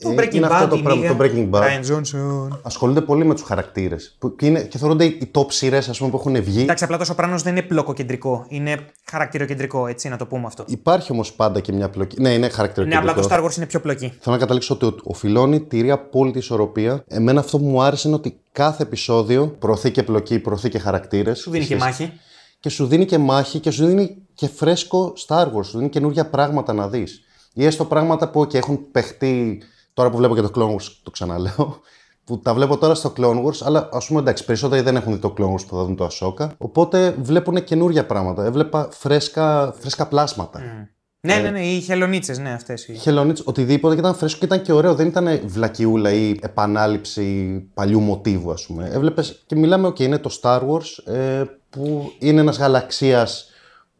το 0.02 0.10
Breaking 0.10 0.34
είναι 0.34 0.48
Bad, 0.48 0.52
αυτό 0.52 0.68
το, 0.68 0.82
πράγμα, 0.82 1.08
το 1.08 1.18
Breaking 1.20 1.50
Bad. 1.50 1.62
Ryan 1.62 1.92
Johnson. 1.92 2.60
Ασχολούνται 2.62 3.02
πολύ 3.02 3.26
με 3.26 3.34
τους 3.34 3.44
χαρακτήρες. 3.44 4.18
Και, 4.38 4.52
και 4.52 4.78
θεωρούνται 4.78 5.06
οι 5.06 5.32
top 5.36 5.46
σειρές 5.48 5.98
που 5.98 6.12
έχουν 6.14 6.44
βγει. 6.44 6.62
Εντάξει, 6.62 6.84
απλά 6.84 6.98
το 6.98 7.06
Σοπράνο 7.06 7.38
δεν 7.38 7.56
είναι 7.56 7.66
πλοκοκεντρικό. 7.66 8.46
Είναι 8.48 8.78
χαρακτηροκεντρικό, 9.10 9.88
έτσι 9.88 10.10
να 10.10 10.18
το 10.18 10.26
πούμε 10.26 10.46
αυτό. 10.46 10.64
Υπάρχει 10.68 11.12
όμως 11.12 11.34
πάντα 11.34 11.60
και 11.60 11.74
μια 11.74 11.90
πλοκή. 11.90 12.22
Ναι, 12.22 12.34
είναι 12.34 12.50
χαρακτηροκεντρικό. 12.50 13.06
Ναι, 13.06 13.12
απλά 13.12 13.28
το 13.28 13.36
Star 13.36 13.46
Wars 13.46 13.56
είναι 13.58 13.66
πιο 13.66 13.80
πλοκή. 13.80 14.14
Θέλω 14.20 14.36
να 14.36 14.42
καταλήξω 14.42 14.74
ότι 14.74 14.96
ο 15.04 15.14
Φιλόνι 15.14 15.60
τηρεί 15.62 15.92
απόλυτη 15.92 16.38
ισορροπία. 16.38 17.04
Εμένα 17.08 17.40
αυτό 17.40 17.58
που 17.58 17.66
μου 17.66 17.82
άρεσε 17.82 18.08
είναι 18.08 18.18
ότι 18.18 18.40
κάθε 18.52 18.84
επεισόδιο 18.84 19.48
προωθεί 19.48 19.92
και 19.92 20.04
πλοκή, 20.04 20.40
προωθεί 20.40 20.70
και 20.70 20.80
χαρακτήρες. 20.80 21.40
Σου 21.40 21.52
δίνει 21.52 21.66
και 21.66 21.76
μάχη. 21.76 22.14
Και 22.60 22.70
σου 22.70 22.88
δίνει 22.88 23.06
και 23.06 23.18
μάχη 23.18 23.60
και 23.60 23.72
σου 23.72 23.86
δίνει 23.86 24.18
και 24.34 24.48
φρέσκο 24.48 25.14
Star 25.28 25.46
Wars. 25.46 25.66
Σου 25.66 25.78
δίνει 25.78 25.90
καινούργια 25.90 26.30
πράγματα 26.30 26.74
να 26.74 26.88
δεις. 26.88 27.24
Ή 27.54 27.66
έστω 27.66 27.86
πράγματα 27.86 28.30
που 28.30 28.48
και 28.48 28.58
έχουν 28.58 28.92
παιχτεί 28.92 29.62
Τώρα 30.00 30.12
που 30.12 30.18
βλέπω 30.18 30.36
και 30.36 30.42
το 30.42 30.52
Clone 30.56 30.76
Wars, 30.76 30.92
το 31.04 31.12
ξαναλέω, 31.12 31.82
που 32.24 32.40
τα 32.40 32.54
βλέπω 32.54 32.78
τώρα 32.78 32.96
στο 32.96 33.14
Clone 33.18 33.46
Wars, 33.46 33.58
αλλά 33.64 33.90
ας 33.92 34.08
πούμε 34.08 34.20
εντάξει, 34.20 34.46
περισσότεροι 34.46 34.82
δεν 34.82 34.96
έχουν 34.96 35.14
δει 35.14 35.20
το 35.20 35.34
Clone 35.38 35.54
Wars 35.54 35.66
που 35.68 35.76
θα 35.76 35.84
δουν 35.84 35.96
το 35.96 36.08
Ahsoka. 36.12 36.48
Οπότε 36.58 37.16
βλέπουν 37.22 37.64
καινούργια 37.64 38.06
πράγματα. 38.06 38.46
Έβλεπα 38.46 38.88
φρέσκα, 38.92 39.76
φρέσκα 39.80 40.08
πλάσματα. 40.08 40.60
Mm. 40.60 40.88
Ναι, 41.20 41.36
ναι, 41.36 41.50
ναι, 41.50 41.66
οι 41.66 41.80
χελονίτσες, 41.80 42.40
ναι, 42.40 42.52
αυτές. 42.52 42.88
Οι 42.88 42.94
χελονίτσες, 42.94 43.46
οτιδήποτε 43.48 43.94
και 43.94 44.00
ήταν 44.00 44.16
φρέσκο 44.16 44.40
και 44.40 44.46
ήταν 44.46 44.62
και 44.62 44.74
ωραίο. 44.74 44.96
Δεν 44.96 45.08
ήταν 45.08 45.40
βλακιούλα 45.46 46.12
ή 46.12 46.40
επανάληψη 46.42 47.60
παλιού 47.74 48.00
μοτίβου, 48.00 48.52
ας 48.52 48.66
πούμε. 48.66 48.90
Έβλεπες 48.94 49.44
και 49.46 49.56
μιλάμε, 49.56 49.88
OK, 49.88 50.00
είναι 50.00 50.18
το 50.18 50.40
Star 50.42 50.60
Wars 50.60 51.14
ε, 51.14 51.44
που 51.70 52.12
είναι 52.20 52.40
ένας 52.40 52.58
γαλαξίας 52.58 53.49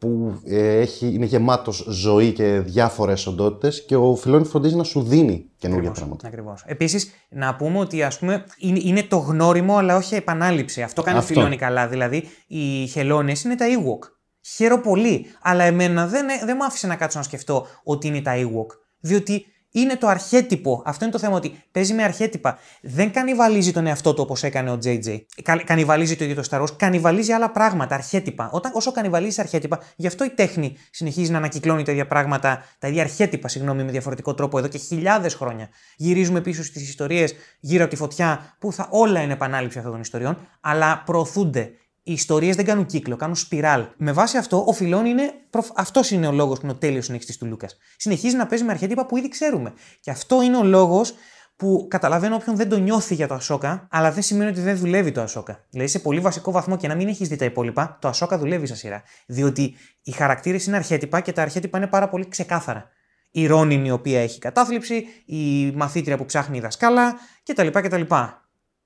που 0.00 0.40
ε, 0.44 0.78
έχει, 0.78 1.06
είναι 1.06 1.24
γεμάτος 1.24 1.86
ζωή 1.88 2.32
και 2.32 2.60
διάφορες 2.60 3.26
οντότητες 3.26 3.84
και 3.84 3.96
ο 3.96 4.14
Φιλόνι 4.14 4.44
φροντίζει 4.44 4.76
να 4.76 4.82
σου 4.82 5.02
δίνει 5.02 5.50
καινούργια 5.56 5.90
πράγματα. 5.90 6.26
Ακριβώς. 6.26 6.64
Επίσης, 6.66 7.10
να 7.28 7.56
πούμε 7.56 7.78
ότι 7.78 8.02
ας 8.02 8.18
πούμε, 8.18 8.44
είναι, 8.58 8.80
είναι 8.82 9.02
το 9.02 9.16
γνώριμο, 9.16 9.76
αλλά 9.76 9.96
όχι 9.96 10.14
επανάληψη. 10.14 10.82
Αυτό 10.82 11.02
κάνει 11.02 11.18
ο 11.18 11.22
Φιλόνι 11.22 11.56
καλά. 11.56 11.88
Δηλαδή, 11.88 12.24
οι 12.46 12.86
χελώνες 12.86 13.44
είναι 13.44 13.54
τα 13.54 13.66
Ewok. 13.68 14.08
Χαίρο 14.54 14.80
πολύ. 14.80 15.26
Αλλά 15.42 15.64
εμένα 15.64 16.06
δεν, 16.06 16.26
δεν 16.44 16.56
μου 16.58 16.64
άφησε 16.64 16.86
να 16.86 16.96
κάτσω 16.96 17.18
να 17.18 17.24
σκεφτώ 17.24 17.66
ότι 17.84 18.06
είναι 18.06 18.20
τα 18.20 18.32
Ewok. 18.36 18.76
Διότι 19.00 19.46
είναι 19.70 19.96
το 19.96 20.06
αρχέτυπο. 20.06 20.82
Αυτό 20.84 21.04
είναι 21.04 21.12
το 21.12 21.18
θέμα, 21.18 21.36
ότι 21.36 21.62
παίζει 21.72 21.94
με 21.94 22.02
αρχέτυπα. 22.02 22.58
Δεν 22.82 23.12
κανιβαλίζει 23.12 23.72
τον 23.72 23.86
εαυτό 23.86 24.14
του 24.14 24.22
όπως 24.22 24.42
έκανε 24.42 24.70
ο 24.70 24.78
JJ. 24.84 25.20
Κανιβαλίζει 25.64 26.16
το 26.16 26.24
ίδιο 26.24 26.42
το 26.42 26.48
Star 26.50 26.62
Wars, 26.62 26.76
κανιβαλίζει 26.76 27.32
άλλα 27.32 27.50
πράγματα, 27.50 27.94
αρχέτυπα. 27.94 28.50
Όταν, 28.52 28.72
όσο 28.74 28.92
κανιβαλίζει 28.92 29.40
αρχέτυπα, 29.40 29.80
γι' 29.96 30.06
αυτό 30.06 30.24
η 30.24 30.30
τέχνη 30.30 30.76
συνεχίζει 30.90 31.30
να 31.30 31.38
ανακυκλώνει 31.38 31.82
τα 31.82 31.92
ίδια 31.92 32.06
πράγματα, 32.06 32.64
τα 32.78 32.88
ίδια 32.88 33.02
αρχέτυπα, 33.02 33.48
συγγνώμη, 33.48 33.82
με 33.82 33.90
διαφορετικό 33.90 34.34
τρόπο 34.34 34.58
εδώ 34.58 34.68
και 34.68 34.78
χιλιάδες 34.78 35.34
χρόνια. 35.34 35.68
Γυρίζουμε 35.96 36.40
πίσω 36.40 36.64
στις 36.64 36.88
ιστορίες 36.88 37.34
γύρω 37.60 37.82
από 37.82 37.92
τη 37.92 37.96
φωτιά, 37.96 38.54
που 38.58 38.72
θα 38.72 38.88
όλα 38.90 39.20
είναι 39.20 39.32
επανάληψη 39.32 39.78
αυτών 39.78 39.92
των 39.92 40.00
ιστοριών, 40.00 40.38
αλλά 40.60 41.02
προωθούνται 41.06 41.72
οι 42.02 42.12
ιστορίες 42.12 42.56
δεν 42.56 42.64
κάνουν 42.64 42.86
κύκλο, 42.86 43.16
κάνουν 43.16 43.36
σπιράλ. 43.36 43.86
Με 43.96 44.12
βάση 44.12 44.36
αυτό, 44.36 44.64
ο 44.66 44.72
Φιλόν 44.72 45.06
είναι. 45.06 45.32
Αυτός 45.76 46.10
είναι 46.10 46.26
ο 46.26 46.32
λόγος 46.32 46.58
που 46.58 46.64
είναι 46.64 46.74
ο 46.74 46.78
τέλειος 46.78 47.04
συνεχιστή 47.04 47.38
του 47.38 47.46
Λούκας. 47.46 47.76
Συνεχίζει 47.96 48.36
να 48.36 48.46
παίζει 48.46 48.64
με 48.64 48.72
αρχέτυπα 48.72 49.06
που 49.06 49.16
ήδη 49.16 49.28
ξέρουμε. 49.28 49.72
Και 50.00 50.10
αυτό 50.10 50.42
είναι 50.42 50.56
ο 50.56 50.64
λόγος 50.64 51.14
που 51.56 51.86
καταλαβαίνω 51.90 52.34
όποιον 52.34 52.56
δεν 52.56 52.68
το 52.68 52.78
νιώθει 52.78 53.14
για 53.14 53.28
το 53.28 53.34
Ασόκα, 53.34 53.88
αλλά 53.90 54.12
δεν 54.12 54.22
σημαίνει 54.22 54.50
ότι 54.50 54.60
δεν 54.60 54.76
δουλεύει 54.76 55.12
το 55.12 55.20
Ασόκα. 55.20 55.66
Δηλαδή 55.70 55.90
σε 55.90 55.98
πολύ 55.98 56.20
βασικό 56.20 56.50
βαθμό 56.50 56.76
και 56.76 56.88
να 56.88 56.94
μην 56.94 57.08
έχεις 57.08 57.28
δει 57.28 57.36
τα 57.36 57.44
υπόλοιπα, 57.44 57.98
το 58.00 58.08
Ασόκα 58.08 58.38
δουλεύει 58.38 58.66
σαν 58.66 58.76
σειρά. 58.76 59.02
Διότι 59.26 59.76
οι 60.02 60.10
χαρακτήρες 60.10 60.66
είναι 60.66 60.76
αρχέτυπα 60.76 61.20
και 61.20 61.32
τα 61.32 61.42
αρχέτυπα 61.42 61.78
είναι 61.78 61.86
πάρα 61.86 62.08
πολύ 62.08 62.28
ξεκάθαρα. 62.28 62.88
Η 63.30 63.46
Ρόνιν 63.46 63.84
η 63.84 63.90
οποία 63.90 64.20
έχει 64.20 64.38
κατάθλιψη, 64.38 65.06
η 65.26 65.70
μαθήτρια 65.70 66.16
που 66.16 66.24
ψάχνει 66.24 66.56
η 66.56 66.60
δασκάλα 66.60 67.14
κτλ. 67.44 67.66
κτλ. 67.66 68.02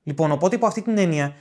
Λοιπόν, 0.03 0.33
οπότε 0.33 0.57
υπό 0.57 0.67
αυτή 0.67 0.83
την 0.83 0.99
έννοια 0.99 1.35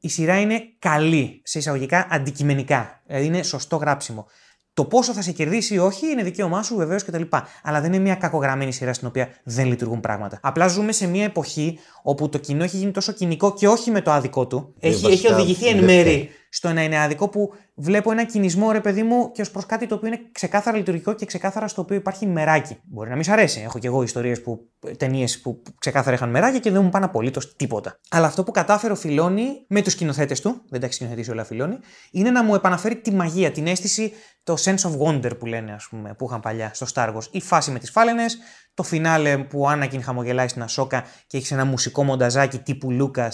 η 0.00 0.08
σειρά 0.08 0.40
είναι 0.40 0.62
καλή, 0.78 1.40
σε 1.44 1.58
εισαγωγικά 1.58 2.06
αντικειμενικά. 2.10 3.02
Δηλαδή 3.06 3.26
είναι 3.26 3.42
σωστό 3.42 3.76
γράψιμο. 3.76 4.26
Το 4.72 4.84
πόσο 4.84 5.12
θα 5.12 5.22
σε 5.22 5.32
κερδίσει 5.32 5.74
ή 5.74 5.78
όχι 5.78 6.06
είναι 6.06 6.22
δικαίωμά 6.22 6.62
σου 6.62 6.76
βεβαίως 6.76 7.04
κτλ. 7.04 7.22
Αλλά 7.62 7.80
δεν 7.80 7.92
είναι 7.92 8.02
μια 8.02 8.14
κακογραμμένη 8.14 8.72
σειρά 8.72 8.92
στην 8.92 9.08
οποία 9.08 9.28
δεν 9.44 9.66
λειτουργούν 9.66 10.00
πράγματα. 10.00 10.38
Απλά 10.42 10.68
ζούμε 10.68 10.92
σε 10.92 11.06
μια 11.06 11.24
εποχή 11.24 11.78
όπου 12.02 12.28
το 12.28 12.38
κοινό 12.38 12.64
έχει 12.64 12.76
γίνει 12.76 12.90
τόσο 12.90 13.12
κοινικό 13.12 13.54
και 13.54 13.68
όχι 13.68 13.90
με 13.90 14.00
το 14.00 14.10
άδικό 14.10 14.46
του. 14.46 14.74
Ε, 14.80 14.88
έχει, 14.88 15.06
έχει 15.06 15.32
οδηγηθεί 15.32 15.66
εν 15.66 15.84
μέρη 15.84 16.30
στο 16.48 16.72
να 16.72 16.82
είναι 16.82 17.00
άδικο 17.00 17.28
που 17.28 17.52
βλέπω 17.80 18.10
ένα 18.10 18.24
κινησμό, 18.24 18.70
ρε 18.72 18.80
παιδί 18.80 19.02
μου, 19.02 19.30
και 19.32 19.40
ως 19.40 19.50
προς 19.50 19.66
κάτι 19.66 19.86
το 19.86 19.94
οποίο 19.94 20.08
είναι 20.08 20.20
ξεκάθαρα 20.32 20.76
λειτουργικό 20.76 21.12
και 21.12 21.26
ξεκάθαρα 21.26 21.68
στο 21.68 21.82
οποίο 21.82 21.96
υπάρχει 21.96 22.26
μεράκι. 22.26 22.76
Μπορεί 22.84 23.08
να 23.08 23.14
μην 23.14 23.24
σ' 23.24 23.28
αρέσει. 23.28 23.60
Έχω 23.60 23.78
και 23.78 23.86
εγώ 23.86 24.02
ιστορίες 24.02 24.42
που 24.42 24.68
ταινίες 24.96 25.40
που 25.40 25.62
ξεκάθαρα 25.78 26.16
είχαν 26.16 26.30
μεράκι 26.30 26.60
και 26.60 26.70
δεν 26.70 26.82
μου 26.82 26.88
πάνε 26.88 27.04
απολύτως 27.04 27.56
τίποτα. 27.56 27.98
Αλλά 28.10 28.26
αυτό 28.26 28.42
που 28.42 28.50
κατάφερε 28.50 28.92
ο 28.92 28.96
Φιλόνι 28.96 29.64
με 29.68 29.82
τους 29.82 29.92
σκηνοθέτες 29.92 30.40
του, 30.40 30.62
δεν 30.68 30.80
τα 30.80 30.86
έχει 30.86 30.94
σκηνοθετήσει 30.94 31.30
όλα 31.30 31.44
Φιλόνι, 31.44 31.78
είναι 32.10 32.30
να 32.30 32.44
μου 32.44 32.54
επαναφέρει 32.54 32.96
τη 32.96 33.12
μαγεία, 33.12 33.50
την 33.50 33.66
αίσθηση, 33.66 34.12
το 34.42 34.54
sense 34.58 34.90
of 34.90 35.06
wonder 35.06 35.38
που 35.38 35.46
λένε, 35.46 35.72
ας 35.72 35.86
πούμε, 35.90 36.14
που 36.18 36.26
είχαν 36.28 36.40
παλιά 36.40 36.70
στο 36.74 36.86
Star 36.94 37.14
Wars. 37.14 37.26
Η 37.30 37.40
φάση 37.40 37.70
με 37.70 37.78
τις 37.78 37.90
φάλαινες, 37.90 38.38
το 38.74 38.82
φινάλε 38.82 39.38
που 39.38 39.60
ο 39.60 39.68
Άννακιν 39.68 40.02
χαμογελάει 40.02 40.48
στην 40.48 40.62
Ασόκα 40.62 41.04
και 41.26 41.36
έχεις 41.36 41.50
ένα 41.50 41.64
μουσικό 41.64 42.04
μονταζάκι 42.04 42.58
τύπου 42.58 42.90
Λούκα 42.90 43.24
ε, 43.24 43.30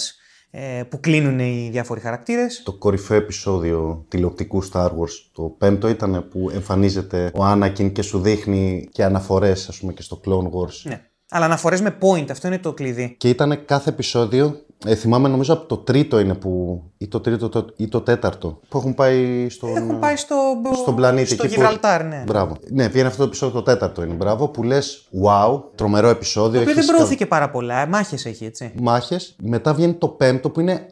που 0.89 1.01
κλείνουν 1.01 1.39
οι 1.39 1.69
διάφοροι 1.73 2.01
χαρακτήρες. 2.01 2.63
Το 2.65 2.73
κορυφαίο 2.73 3.17
επεισόδιο 3.17 4.05
τηλεοπτικού 4.09 4.65
Star 4.65 4.87
Wars, 4.87 5.31
το 5.33 5.43
πέμπτο, 5.43 5.89
ήταν 5.89 6.29
που 6.31 6.51
εμφανίζεται 6.51 7.31
ο 7.35 7.45
Άννακιν 7.45 7.93
και 7.93 8.03
σου 8.03 8.21
δείχνει 8.21 8.89
και 8.93 9.05
αναφορές, 9.05 9.69
ας 9.69 9.79
πούμε, 9.79 9.93
και 9.93 10.03
στο 10.03 10.21
Clone 10.25 10.45
Wars. 10.45 10.81
Ναι. 10.83 11.01
Αλλά 11.31 11.45
αναφορές 11.45 11.81
με 11.81 11.99
point, 12.01 12.31
αυτό 12.31 12.47
είναι 12.47 12.59
το 12.59 12.73
κλειδί. 12.73 13.15
Και 13.19 13.29
ήταν 13.29 13.65
κάθε 13.65 13.91
επεισόδιο 13.91 14.64
ε, 14.85 14.95
θυμάμαι 14.95 15.29
νομίζω 15.29 15.53
από 15.53 15.67
το 15.67 15.77
τρίτο 15.77 16.19
είναι 16.19 16.35
που. 16.35 16.83
ή 16.99 17.09
το 17.09 17.21
τρίτο 17.21 17.49
το, 17.49 17.67
ή 17.77 17.89
το 17.89 18.01
τέταρτο. 18.01 18.61
Που 18.69 18.79
έχουν 18.79 18.95
πάει 18.95 19.49
στον. 19.49 19.77
Έχουν 19.77 19.99
πάει 19.99 20.17
στο, 20.17 20.37
στον 20.73 20.95
πλανήτη. 20.95 21.35
Στο 21.35 21.47
Γιβραλτάρ, 21.47 22.05
ναι. 22.05 22.23
Μπράβο. 22.27 22.57
Ναι, 22.71 22.89
πήγαινε 22.89 23.09
αυτό 23.09 23.23
το 23.23 23.29
επεισόδιο 23.29 23.55
το 23.55 23.63
τέταρτο 23.63 24.03
είναι. 24.03 24.15
Μπράβο. 24.15 24.49
Που 24.49 24.63
λες, 24.63 25.09
wow, 25.27 25.63
τρομερό 25.75 26.09
επεισόδιο. 26.09 26.65
Το 26.65 26.71
οποίο 26.71 26.83
δεν 26.83 26.95
προώθηκε 26.95 27.27
πάρα 27.27 27.51
πολλά. 27.51 27.87
Μάχες 27.87 28.27
έχει, 28.27 28.45
έτσι. 28.45 28.73
Μάχες. 28.81 29.37
Μετά 29.43 29.75
βγαίνει 29.75 29.95
το 29.95 30.09
πέμπτο 30.09 30.51
που 30.51 30.61
είναι 30.61 30.87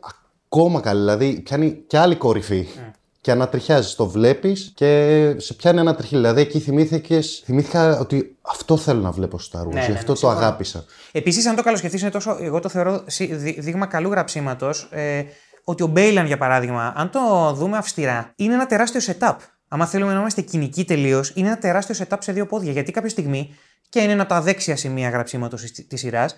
ακόμα 0.46 0.80
καλύτερο. 0.80 1.16
Δηλαδή 1.16 1.40
πιάνει 1.40 1.84
και 1.86 1.98
άλλη 1.98 2.16
κορυφή. 2.16 2.66
Mm. 2.68 2.90
Και 3.22 3.30
ανατριχιάζεις. 3.30 3.94
Το 3.94 4.06
βλέπεις 4.06 4.72
και 4.74 5.34
σε 5.38 5.54
πιάνει 5.54 5.78
ανατριχή. 5.78 6.14
Δηλαδή 6.16 6.40
εκεί 6.40 6.58
θυμήθηκες, 6.60 7.42
θυμήθηκα 7.44 7.98
ότι 7.98 8.36
αυτό 8.42 8.76
θέλω 8.76 9.00
να 9.00 9.10
βλέπω 9.10 9.38
στο 9.38 9.58
Star 9.58 9.66
Wars. 9.66 9.72
Ναι, 9.72 9.74
ναι, 9.80 9.84
Γι' 9.86 9.90
ναι, 9.92 9.98
αυτό 9.98 10.12
το 10.12 10.18
συμφωνώ. 10.18 10.40
αγάπησα. 10.40 10.84
Επίσης, 11.12 11.46
αν 11.46 11.56
το 11.56 11.62
καλοσκεφτείς, 11.62 12.00
είναι 12.00 12.10
τόσο. 12.10 12.36
Εγώ 12.40 12.60
το 12.60 12.68
θεωρώ 12.68 13.04
σι- 13.06 13.34
δει- 13.34 13.60
δείγμα 13.60 13.86
καλού 13.86 14.10
γραψίματος. 14.10 14.88
Ε, 14.90 15.22
ότι 15.64 15.82
ο 15.82 15.86
Μπέιλαν, 15.86 16.26
για 16.26 16.38
παράδειγμα, 16.38 16.92
αν 16.96 17.10
το 17.10 17.52
δούμε 17.54 17.76
αυστηρά, 17.76 18.32
είναι 18.36 18.54
ένα 18.54 18.66
τεράστιο 18.66 19.00
setup. 19.18 19.36
Άμα 19.68 19.86
θέλουμε 19.86 20.12
να 20.12 20.18
είμαστε 20.20 20.40
κοινικοί 20.40 20.84
τελείως, 20.84 21.32
είναι 21.34 21.46
ένα 21.46 21.58
τεράστιο 21.58 21.94
setup 22.08 22.16
σε 22.20 22.32
δύο 22.32 22.46
πόδια. 22.46 22.72
Γιατί 22.72 22.92
κάποια 22.92 23.08
στιγμή, 23.10 23.54
και 23.88 24.00
είναι 24.00 24.12
ένα 24.12 24.22
από 24.22 24.30
τα 24.32 24.40
δέξια 24.40 24.76
σημεία 24.76 25.08
γραψίματος 25.08 25.62
της 25.88 26.00
σειράς, 26.00 26.34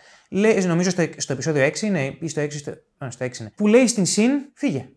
νομίζω 0.67 0.91
στο, 0.91 1.03
στο 1.17 1.33
επεισόδιο 1.33 1.65
6 1.65 1.81
είναι, 1.83 2.17
ή 2.21 2.29
στο 2.29 2.41
6, 2.41 2.51
στο, 2.59 2.71
α, 3.05 3.11
στο 3.11 3.25
6 3.25 3.41
είναι, 3.41 3.53
που 3.57 3.67
λέει 3.67 3.87
στην 3.87 4.07
Συν, 4.07 4.31
φύγε. 4.55 4.89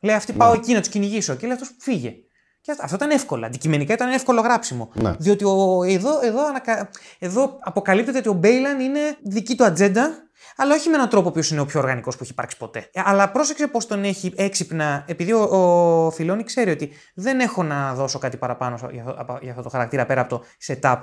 Λέει 0.00 0.14
αυτή 0.14 0.32
πάω 0.32 0.52
εκεί 0.52 0.72
να 0.72 0.78
τους 0.78 0.88
κυνηγήσω. 0.88 1.34
Και 1.34 1.46
λέει 1.46 1.54
αυτός 1.54 1.74
φύγε. 1.78 2.14
Και 2.60 2.70
αυτό, 2.70 2.84
αυτό 2.84 2.96
ήταν 2.96 3.10
εύκολο. 3.10 3.46
Αντικειμενικά 3.46 3.92
ήταν 3.92 4.10
εύκολο 4.10 4.40
γράψιμο. 4.40 4.90
Ναι. 4.94 5.14
Διότι 5.18 5.44
ο, 5.44 5.82
εδώ, 5.86 6.20
εδώ, 6.22 6.46
ανακα... 6.46 6.90
εδώ 7.18 7.58
αποκαλύπτεται 7.60 8.18
ότι 8.18 8.28
ο 8.28 8.32
Μπέιλαν 8.32 8.80
είναι 8.80 9.00
δική 9.22 9.56
του 9.56 9.64
ατζέντα, 9.64 10.10
αλλά 10.56 10.74
όχι 10.74 10.88
με 10.88 10.94
έναν 10.96 11.08
τρόπο 11.08 11.30
που 11.30 11.40
είναι 11.50 11.60
ο 11.60 11.66
πιο 11.66 11.80
οργανικός 11.80 12.16
που 12.16 12.22
έχει 12.22 12.32
υπάρξει 12.32 12.56
ποτέ. 12.56 12.90
Ε, 12.92 13.00
Αλλά 13.04 13.30
πρόσεξε 13.30 13.66
πώς 13.66 13.86
τον 13.86 14.04
έχει 14.04 14.32
έξυπνα, 14.36 15.04
επειδή 15.06 15.32
ο, 15.32 15.40
ο 15.40 16.10
Φιλόνι 16.10 16.44
ξέρει 16.44 16.70
ότι 16.70 16.92
δεν 17.14 17.40
έχω 17.40 17.62
να 17.62 17.94
δώσω 17.94 18.18
κάτι 18.18 18.36
παραπάνω 18.36 18.78
για 18.92 19.02
αυτό, 19.02 19.14
απα- 19.18 19.38
για 19.42 19.50
αυτό 19.50 19.62
το 19.62 19.68
χαρακτήρα 19.68 20.06
πέρα 20.06 20.20
από 20.20 20.38
το 20.38 20.44
setup 20.66 20.98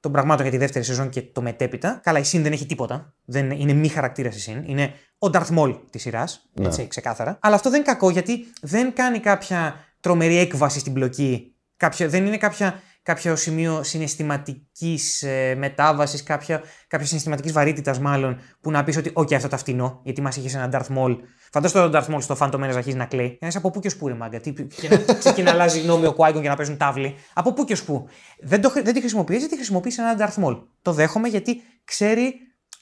των 0.00 0.12
πραγμάτων 0.12 0.42
για 0.42 0.52
τη 0.52 0.58
δεύτερη 0.58 0.84
σεζόν 0.84 1.08
και 1.08 1.22
το 1.22 1.42
μετέπειτα. 1.42 2.00
Καλά, 2.02 2.18
η 2.18 2.24
Συν 2.24 2.42
δεν 2.42 2.52
έχει 2.52 2.66
τίποτα. 2.66 3.14
Δεν, 3.24 3.50
είναι 3.50 3.72
μη 3.72 3.88
χαρακτήρας 3.88 4.36
η 4.36 4.40
Συν. 4.40 4.62
Είναι 4.66 4.92
ο 5.18 5.30
Darth 5.32 5.58
Maul 5.58 5.78
της 5.90 6.02
σειράς. 6.02 6.50
Έτσι, 6.60 6.86
ξεκάθαρα. 6.86 7.38
Αλλά 7.40 7.54
αυτό 7.54 7.70
δεν 7.70 7.80
είναι 7.80 7.88
κακό 7.88 8.10
γιατί 8.10 8.46
δεν 8.60 8.92
κάνει 8.94 9.18
κάποια 9.18 9.84
τρομερή 10.00 10.38
έκβαση 10.38 10.78
στην 10.78 10.92
πλοκή. 10.92 11.54
Κάποια, 11.76 12.08
δεν 12.08 12.26
είναι 12.26 12.36
κάποια, 12.36 12.82
κάποιο 13.08 13.36
σημείο 13.36 13.82
συναισθηματικής 13.82 15.22
ε, 15.22 15.54
μετάβασης, 15.58 16.22
κάποια, 16.22 16.62
κάποια 16.86 17.06
συναισθηματικής 17.06 17.52
βαρύτητας 17.52 17.98
μάλλον, 17.98 18.40
που 18.60 18.70
να 18.70 18.84
πεις 18.84 18.96
ότι, 18.96 19.12
OK, 19.14 19.34
αυτό 19.34 19.48
τα 19.48 19.56
φτηνό, 19.56 20.00
γιατί 20.04 20.20
μας 20.22 20.36
είχες 20.36 20.54
έναν 20.54 20.70
Darth 20.72 20.96
Maul. 20.96 21.16
Φαντάζομαι 21.52 21.88
τον 21.90 22.02
Darth 22.02 22.14
Maul 22.14 22.22
στο 22.22 22.36
Phantom 22.40 22.54
Menace 22.54 22.58
να 22.58 22.76
αρχίζει 22.76 22.96
να 22.96 23.04
κλαίει. 23.04 23.38
Ένας 23.40 23.56
από 23.56 23.70
πού 23.70 23.80
και 23.80 23.86
ως 23.86 23.96
πού, 23.96 24.08
ρε 24.08 24.14
μάγκα. 24.14 24.40
Τι, 24.40 24.52
και 24.52 24.88
να 24.88 25.14
ξεκινά 25.18 25.44
να 25.44 25.50
αλλάζει 25.50 25.80
γνώμη 25.80 26.06
ο 26.06 26.14
Qui-Gon 26.18 26.40
και 26.42 26.48
να 26.48 26.56
παίζουν 26.56 26.76
τάβλη. 26.76 27.14
Από 27.34 27.52
πού 27.52 27.64
και 27.64 27.72
ως 27.72 27.84
πού. 27.84 28.08
Δεν, 28.40 28.60
το, 28.60 28.70
χρη- 28.70 28.84
δεν 28.84 28.94
τη 28.94 29.00
χρησιμοποιείς, 29.00 29.38
γιατί 29.38 29.54
χρησιμοποιείς 29.54 29.98
έναν 29.98 30.16
Darth 30.18 30.44
Maul. 30.44 30.62
Το 30.82 30.92
δέχομαι 30.92 31.28
γιατί 31.28 31.62
ξέρει 31.84 32.34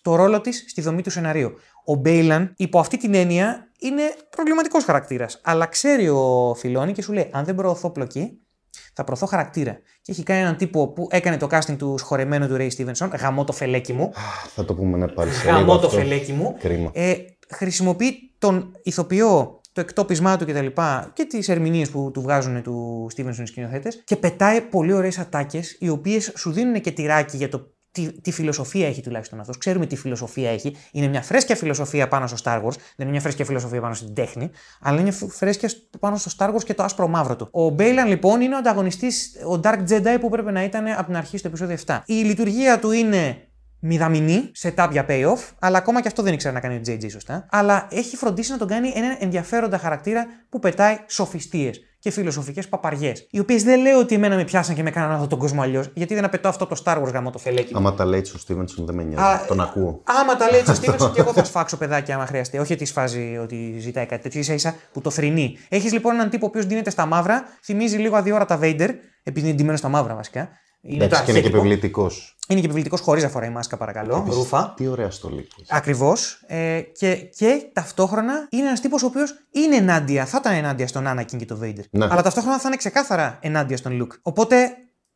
το 0.02 0.14
ρόλο 0.14 0.40
της 0.40 0.64
στη 0.68 0.80
δομή 0.80 1.02
του 1.02 1.10
σεναρίου. 1.10 1.52
Ο 1.84 1.94
Μπέιλαν, 1.94 2.52
υπό 2.56 2.78
αυτή 2.78 2.96
την 2.96 3.14
έννοια, 3.14 3.70
είναι 3.78 4.02
προβληματικός 4.30 4.84
χαρακτήρας. 4.84 5.40
Αλλά 5.44 5.66
ξέρει 5.66 6.08
ο 6.08 6.54
Φιλόνι 6.58 6.92
και 6.92 7.02
σου 7.02 7.12
λέει: 7.12 7.30
Αν 7.32 7.44
δεν 7.44 7.54
προωθώ 7.54 7.90
πλοκή, 7.90 8.45
θα 8.94 9.04
προωθώ 9.04 9.26
χαρακτήρα. 9.26 9.78
Και 10.02 10.12
έχει 10.12 10.22
κάνει 10.22 10.40
έναν 10.40 10.56
τύπο 10.56 10.88
που 10.88 11.08
έκανε 11.10 11.36
το 11.36 11.48
casting 11.50 11.76
του 11.78 11.94
σχορεμένου 11.98 12.48
του 12.48 12.56
Ray 12.58 12.68
Stevenson, 12.68 13.10
γαμώ 13.18 13.44
το 13.44 13.52
φελέκι 13.52 13.92
μου. 13.92 14.12
Θα 14.54 14.64
το 14.64 14.74
πούμε 14.74 14.98
ναι, 14.98 15.08
πάλι 15.08 15.30
σε 15.30 15.44
λίγο 15.44 15.56
Γαμώ 15.58 15.78
το 15.78 15.86
αυτό. 15.86 15.98
φελέκι 15.98 16.32
μου. 16.32 16.56
Κρίμα. 16.58 16.90
Ε, 16.92 17.14
χρησιμοποιεί 17.48 18.34
τον 18.38 18.72
ηθοποιό, 18.82 19.60
το 19.72 19.80
εκτόπισμά 19.80 20.36
του 20.36 20.46
κτλ. 20.46 20.66
Και, 20.66 21.10
και 21.12 21.24
τις 21.24 21.48
ερμηνείες 21.48 21.90
που 21.90 22.10
του 22.12 22.20
βγάζουν 22.20 22.62
του 22.62 23.08
Stevenson 23.16 23.38
οι 23.38 23.46
σκηνοθέτες 23.46 24.02
και 24.04 24.16
πετάει 24.16 24.60
πολύ 24.60 24.92
ωραίες 24.92 25.18
ατάκες, 25.18 25.76
οι 25.80 25.88
οποίες 25.88 26.32
σου 26.36 26.52
δίνουν 26.52 26.80
και 26.80 26.90
τυράκι 26.90 27.36
για 27.36 27.48
το 27.48 27.75
τι, 27.96 28.20
τι 28.20 28.32
φιλοσοφία 28.32 28.86
έχει 28.86 29.02
τουλάχιστον 29.02 29.40
αυτός. 29.40 29.58
Ξέρουμε 29.58 29.86
τι 29.86 29.96
φιλοσοφία 29.96 30.50
έχει. 30.50 30.76
Είναι 30.92 31.06
μια 31.06 31.22
φρέσκια 31.22 31.56
φιλοσοφία 31.56 32.08
πάνω 32.08 32.26
στο 32.26 32.36
Star 32.44 32.56
Wars. 32.56 32.70
Δεν 32.76 32.78
είναι 32.98 33.10
μια 33.10 33.20
φρέσκια 33.20 33.44
φιλοσοφία 33.44 33.80
πάνω 33.80 33.94
στην 33.94 34.14
τέχνη, 34.14 34.50
αλλά 34.80 35.00
είναι 35.00 35.10
φ- 35.10 35.30
φρέσκια 35.32 35.68
σ- 35.68 35.76
πάνω 36.00 36.16
στο 36.16 36.30
Star 36.38 36.54
Wars 36.54 36.62
και 36.64 36.74
το 36.74 36.82
άσπρο 36.82 37.08
μαύρο 37.08 37.36
του. 37.36 37.48
Ο 37.50 37.68
Μπέιλαν 37.68 38.08
λοιπόν 38.08 38.40
είναι 38.40 38.54
ο 38.54 38.58
ανταγωνιστής, 38.58 39.32
ο 39.54 39.60
Dark 39.62 39.78
Jedi 39.88 40.16
που 40.20 40.28
πρέπει 40.28 40.52
να 40.52 40.64
ήταν 40.64 40.86
από 40.86 41.04
την 41.04 41.16
αρχή 41.16 41.38
στο 41.38 41.48
επεισόδιο 41.48 41.76
7. 41.86 41.98
Η 42.06 42.14
λειτουργία 42.14 42.78
του 42.78 42.90
είναι 42.90 43.40
μηδαμινή 43.80 44.50
σε 44.52 44.74
tab 44.76 44.88
για 44.90 45.06
payoff, 45.08 45.38
αλλά 45.58 45.78
ακόμα 45.78 46.00
και 46.00 46.08
αυτό 46.08 46.22
δεν 46.22 46.32
ήξερε 46.32 46.54
να 46.54 46.60
κάνει 46.60 46.74
ο 46.74 46.80
JJ 46.86 47.10
σωστά. 47.10 47.46
Αλλά 47.50 47.86
έχει 47.90 48.16
φροντίσει 48.16 48.50
να 48.50 48.58
τον 48.58 48.68
κάνει 48.68 48.92
έναν 48.94 49.16
ενδιαφέροντα 49.20 49.78
χαρακτήρα 49.78 50.26
που 50.48 50.58
πετάει 50.58 50.98
σοφιστίες 51.06 51.80
και 52.06 52.12
φιλοσοφικές 52.12 52.68
παπαριές. 52.68 53.26
Οι 53.30 53.38
οποίες 53.38 53.62
δεν 53.62 53.80
λέω 53.80 53.98
ότι 53.98 54.14
εμένα 54.14 54.36
με 54.36 54.44
πιάσαν 54.44 54.74
και 54.74 54.82
με 54.82 54.90
κάναν 54.90 55.10
να 55.10 55.18
δω 55.18 55.26
τον 55.26 55.38
κόσμο 55.38 55.62
αλλιώς, 55.62 55.90
γιατί 55.94 56.14
δεν 56.14 56.24
απαιτώ 56.24 56.48
αυτό 56.48 56.66
το 56.66 56.82
Star 56.84 57.02
Wars 57.02 57.12
γαμό 57.12 57.30
το 57.30 57.38
φελέκι. 57.38 57.72
μου. 57.72 57.78
Άμα 57.78 57.94
τα 57.94 58.04
λέει 58.04 58.20
ο 58.34 58.38
Στίβενσον 58.38 58.86
δεν 58.86 58.94
με 58.94 59.02
Α, 59.02 59.04
νοιάζει. 59.04 59.46
Τον 59.46 59.60
ακούω. 59.60 60.00
Άμα 60.04 60.36
τα 60.36 60.50
λέει 60.50 60.60
ο 60.68 60.74
Στίβενσον 60.78 61.12
και 61.12 61.20
εγώ 61.20 61.32
θα 61.32 61.44
σφάξω 61.44 61.76
παιδάκι 61.76 62.12
άμα 62.12 62.26
χρειαστεί. 62.26 62.58
Όχι 62.58 62.72
ότι 62.72 62.84
σφάζει 62.84 63.38
ότι 63.42 63.76
ζητάει 63.78 64.06
κάτι 64.06 64.22
τέτοιο, 64.22 64.40
ίσα 64.40 64.52
ίσα 64.52 64.74
που 64.92 65.00
το 65.00 65.10
θρυνεί. 65.10 65.58
Έχεις 65.68 65.92
λοιπόν 65.92 66.14
έναν 66.14 66.30
τύπο 66.30 66.46
ο 66.46 66.48
οποίος 66.48 66.66
ντύνεται 66.66 66.90
στα 66.90 67.06
μαύρα, 67.06 67.44
θυμίζει 67.62 67.96
λίγο 67.96 68.16
αδιόρατα 68.16 68.58
Vader, 68.62 68.88
επειδή 69.22 69.46
είναι 69.46 69.56
ντυμένος 69.56 69.78
στα 69.78 69.88
μαύρα 69.88 70.14
βασικά. 70.14 70.48
Είναι 70.86 71.04
Εντάξει, 71.04 71.24
και 71.24 71.30
είναι 71.30 71.40
και 71.40 71.46
αρχέτυπο. 71.46 71.56
επιβλητικό. 71.56 72.10
Είναι 72.48 72.60
και 72.60 72.66
επιβλητικό 72.66 72.96
χωρίς 72.96 73.22
να 73.22 73.28
φοράει 73.28 73.50
μάσκα, 73.50 73.76
παρακαλώ. 73.76 74.26
Ρούφα. 74.30 74.72
Τι 74.76 74.86
ωραία 74.86 75.10
στολή. 75.10 75.38
έχει. 75.60 75.68
Ακριβώς. 75.68 76.42
Ε, 76.46 76.80
και, 76.80 77.14
και 77.14 77.70
ταυτόχρονα 77.72 78.46
είναι 78.50 78.66
ένας 78.66 78.80
τύπος 78.80 79.02
ο 79.02 79.06
οποίος 79.06 79.34
είναι 79.50 79.76
ενάντια, 79.76 80.26
θα 80.26 80.38
ήταν 80.40 80.52
ενάντια 80.54 80.86
στον 80.86 81.04
Anakin 81.08 81.36
και 81.36 81.44
τον 81.44 81.60
Vader. 81.62 81.82
Ναι. 81.90 82.04
Αλλά 82.04 82.22
ταυτόχρονα 82.22 82.58
θα 82.58 82.68
είναι 82.68 82.76
ξεκάθαρα 82.76 83.38
ενάντια 83.42 83.76
στον 83.76 84.02
Luke. 84.02 84.16
Οπότε, 84.22 84.68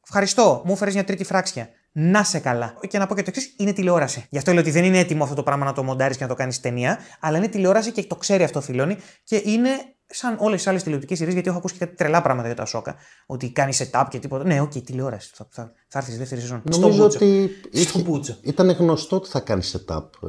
ευχαριστώ, 0.06 0.62
μου 0.64 0.72
έφερε 0.72 0.90
μια 0.90 1.04
τρίτη 1.04 1.24
φράξια. 1.24 1.68
Να 1.92 2.24
σε 2.24 2.38
καλά. 2.38 2.74
Και 2.88 2.98
να 2.98 3.06
πω 3.06 3.14
και 3.14 3.22
το 3.22 3.30
εξής: 3.34 3.54
είναι 3.58 3.72
τηλεόραση. 3.72 4.26
Γι' 4.30 4.38
αυτό 4.38 4.52
λέω 4.52 4.60
ότι 4.60 4.70
δεν 4.70 4.84
είναι 4.84 4.98
έτοιμο 4.98 5.22
αυτό 5.22 5.34
το 5.34 5.42
πράγμα 5.42 5.64
να 5.64 5.72
το 5.72 5.82
μοντάρεις 5.82 6.16
και 6.16 6.22
να 6.22 6.28
το 6.28 6.34
κάνεις 6.34 6.60
ταινία, 6.60 6.98
αλλά 7.20 7.36
είναι 7.36 7.48
τηλεόραση 7.48 7.92
και 7.92 8.02
το 8.04 8.16
ξέρει 8.16 8.42
αυτό 8.42 8.58
ο 8.58 8.62
Φιλόνι 8.62 8.96
και 9.24 9.42
είναι 9.44 9.70
σαν 10.12 10.36
όλες 10.40 10.62
τις 10.62 10.70
άλλες 10.70 10.82
τηλεοπτικές 10.82 11.18
σειρές, 11.18 11.32
γιατί 11.32 11.48
έχω 11.48 11.58
ακούσει 11.58 11.74
και 11.74 11.84
κάτι 11.84 11.96
τρελά 11.96 12.22
πράγματα 12.22 12.46
για 12.46 12.56
το 12.56 12.62
Ahsoka. 12.62 12.96
Ότι 13.26 13.50
κάνει 13.50 13.72
setup 13.78 14.04
και 14.10 14.18
τίποτα. 14.18 14.44
Ναι, 14.44 14.60
οκ, 14.60 14.72
τηλεόραση. 14.72 15.30
Θα, 15.34 15.46
θα, 15.50 15.72
θα 15.88 15.98
έρθεις 15.98 16.12
στη 16.14 16.22
δεύτερη 16.22 16.40
σεζόν. 16.40 16.62
Νομίζω 16.64 16.92
Στον 16.92 17.02
πούτσο. 17.02 17.16
ότι 17.18 17.50
Στον 17.72 17.98
είχε- 17.98 18.02
πούτσο. 18.10 18.36
ήταν 18.42 18.70
γνωστό 18.70 19.16
ότι 19.16 19.28
θα 19.28 19.40
κάνει 19.40 19.62
setup. 19.72 20.04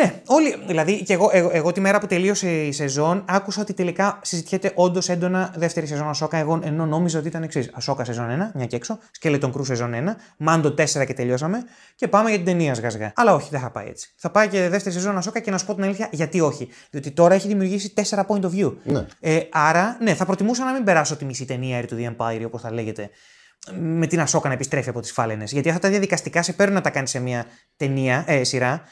Ναι, 0.00 0.22
όλοι. 0.26 0.62
Δηλαδή, 0.66 1.02
και 1.02 1.12
εγώ, 1.12 1.28
εγώ, 1.32 1.50
εγώ 1.52 1.72
τη 1.72 1.80
μέρα 1.80 1.98
που 1.98 2.06
τελείωσε 2.06 2.50
η 2.50 2.72
σεζόν, 2.72 3.24
άκουσα 3.28 3.60
ότι 3.60 3.74
τελικά 3.74 4.18
συζητιέται 4.22 4.72
όντως 4.74 5.08
έντονα 5.08 5.54
δεύτερη 5.56 5.86
σεζόν 5.86 6.08
Ahsoka. 6.08 6.36
Εγώ 6.36 6.60
ενώ 6.62 6.86
νόμιζα 6.86 7.18
ότι 7.18 7.28
ήταν 7.28 7.42
εξής. 7.42 7.70
Ahsoka 7.72 8.04
σεζόν 8.04 8.50
1, 8.50 8.50
μια 8.54 8.66
και 8.66 8.76
έξω. 8.76 8.98
Skeleton 9.20 9.52
Crew 9.52 9.64
σεζόν 9.64 9.92
1. 9.94 9.96
Mando 10.36 10.68
4 10.68 11.06
και 11.06 11.14
τελειώσαμε. 11.14 11.64
Και 11.94 12.08
πάμε 12.08 12.28
για 12.28 12.38
την 12.38 12.46
ταινία 12.46 12.74
σγασγά. 12.74 13.12
Αλλά 13.14 13.34
όχι, 13.34 13.48
δεν 13.50 13.60
θα 13.60 13.70
πάει 13.70 13.86
έτσι. 13.86 14.12
Θα 14.16 14.30
πάει 14.30 14.48
και 14.48 14.68
δεύτερη 14.68 14.94
σεζόν 14.94 15.16
Ahsoka 15.16 15.40
και 15.40 15.50
να 15.50 15.58
σου 15.58 15.66
πω 15.66 15.74
την 15.74 15.84
αλήθεια 15.84 16.08
γιατί 16.12 16.40
όχι. 16.40 16.68
Διότι 16.90 17.10
τώρα 17.10 17.34
έχει 17.34 17.48
δημιουργήσει 17.48 17.92
4 18.08 18.18
point 18.26 18.40
of 18.40 18.50
view. 18.50 18.74
Ναι. 18.84 19.06
Ε, 19.20 19.40
άρα, 19.50 19.96
ναι, 20.00 20.14
θα 20.14 20.24
προτιμούσα 20.24 20.64
να 20.64 20.72
μην 20.72 20.84
περάσω 20.84 21.16
τη 21.16 21.24
μισή 21.24 21.44
ταινία 21.44 21.80
Heir 21.80 21.92
to 21.92 21.94
the 21.94 22.14
Empire, 22.16 22.42
όπως 22.46 22.60
θα 22.60 22.72
λέγεται, 22.72 23.10
με 23.74 24.06
την 24.06 24.20
Ασόκα 24.20 24.48
να 24.48 24.54
επιστρέφει 24.54 24.88
από 24.88 25.00
τις 25.00 25.12
φάλαινες. 25.12 25.52
Γιατί 25.52 25.68
αυτά 25.68 25.80
τα 25.80 25.88
διαδικαστικά 25.88 26.42
σε 26.42 26.52
παίρνουν 26.52 26.74
να 26.74 26.80
τα 26.80 26.90
κάνει 26.90 27.08
σε 27.08 27.18
μια 27.18 27.46
ταινία, 27.76 28.24
ε, 28.26 28.44
σειρά. 28.44 28.82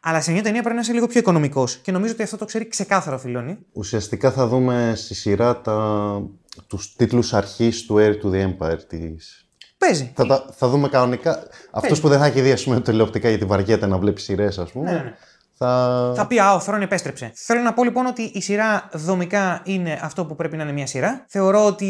Αλλά 0.00 0.20
σε 0.20 0.32
μια 0.32 0.42
ταινία 0.42 0.60
πρέπει 0.60 0.74
να 0.76 0.80
είσαι 0.82 0.92
λίγο 0.92 1.06
πιο 1.06 1.20
οικονομικός. 1.20 1.76
Και 1.76 1.92
νομίζω 1.92 2.12
ότι 2.12 2.22
αυτό 2.22 2.36
το 2.36 2.44
ξέρει 2.44 2.68
ξεκάθαρο 2.68 3.16
ο 3.16 3.18
Φιλόνι. 3.18 3.58
ουσιαστικά 3.72 4.30
θα 4.30 4.46
δούμε 4.46 4.92
στη 4.96 5.14
σειρά 5.14 5.60
τα, 5.60 6.20
τους 6.66 6.94
τίτλους 6.96 7.34
αρχής 7.34 7.82
του 7.86 7.94
Air 7.98 8.12
to 8.24 8.30
the 8.30 8.48
Empire 8.48 8.78
της... 8.88 9.40
Παίζει. 9.78 10.12
Θα, 10.14 10.26
τα- 10.26 10.46
θα 10.56 10.68
δούμε 10.68 10.88
κανονικά. 10.88 11.42
Αυτός 11.70 12.00
που 12.00 12.08
δεν 12.08 12.18
θα 12.18 12.26
έχει 12.26 12.40
δει, 12.40 12.52
ας 12.52 12.64
πούμε, 12.64 12.80
τηλεοπτικά 12.80 13.28
γιατί 13.28 13.44
βαριέται 13.44 13.86
να 13.86 13.98
βλέπει 13.98 14.20
σειρές, 14.20 14.58
ας 14.58 14.72
πούμε. 14.72 14.90
Ναι, 14.92 14.98
ναι. 14.98 15.14
Θα... 15.58 16.12
Θα 16.16 16.26
πει, 16.26 16.38
Α, 16.38 16.54
ο 16.54 16.60
Θρόν 16.60 16.82
επέστρεψε. 16.82 17.32
Θέλω 17.34 17.60
να 17.60 17.72
πω 17.72 17.84
λοιπόν 17.84 18.06
ότι 18.06 18.22
η 18.22 18.40
σειρά 18.40 18.88
δομικά 18.92 19.60
είναι 19.64 19.98
αυτό 20.02 20.26
που 20.26 20.34
πρέπει 20.36 20.56
να 20.56 20.62
είναι 20.62 20.72
μια 20.72 20.86
σειρά. 20.86 21.24
Θεωρώ 21.28 21.66
ότι 21.66 21.86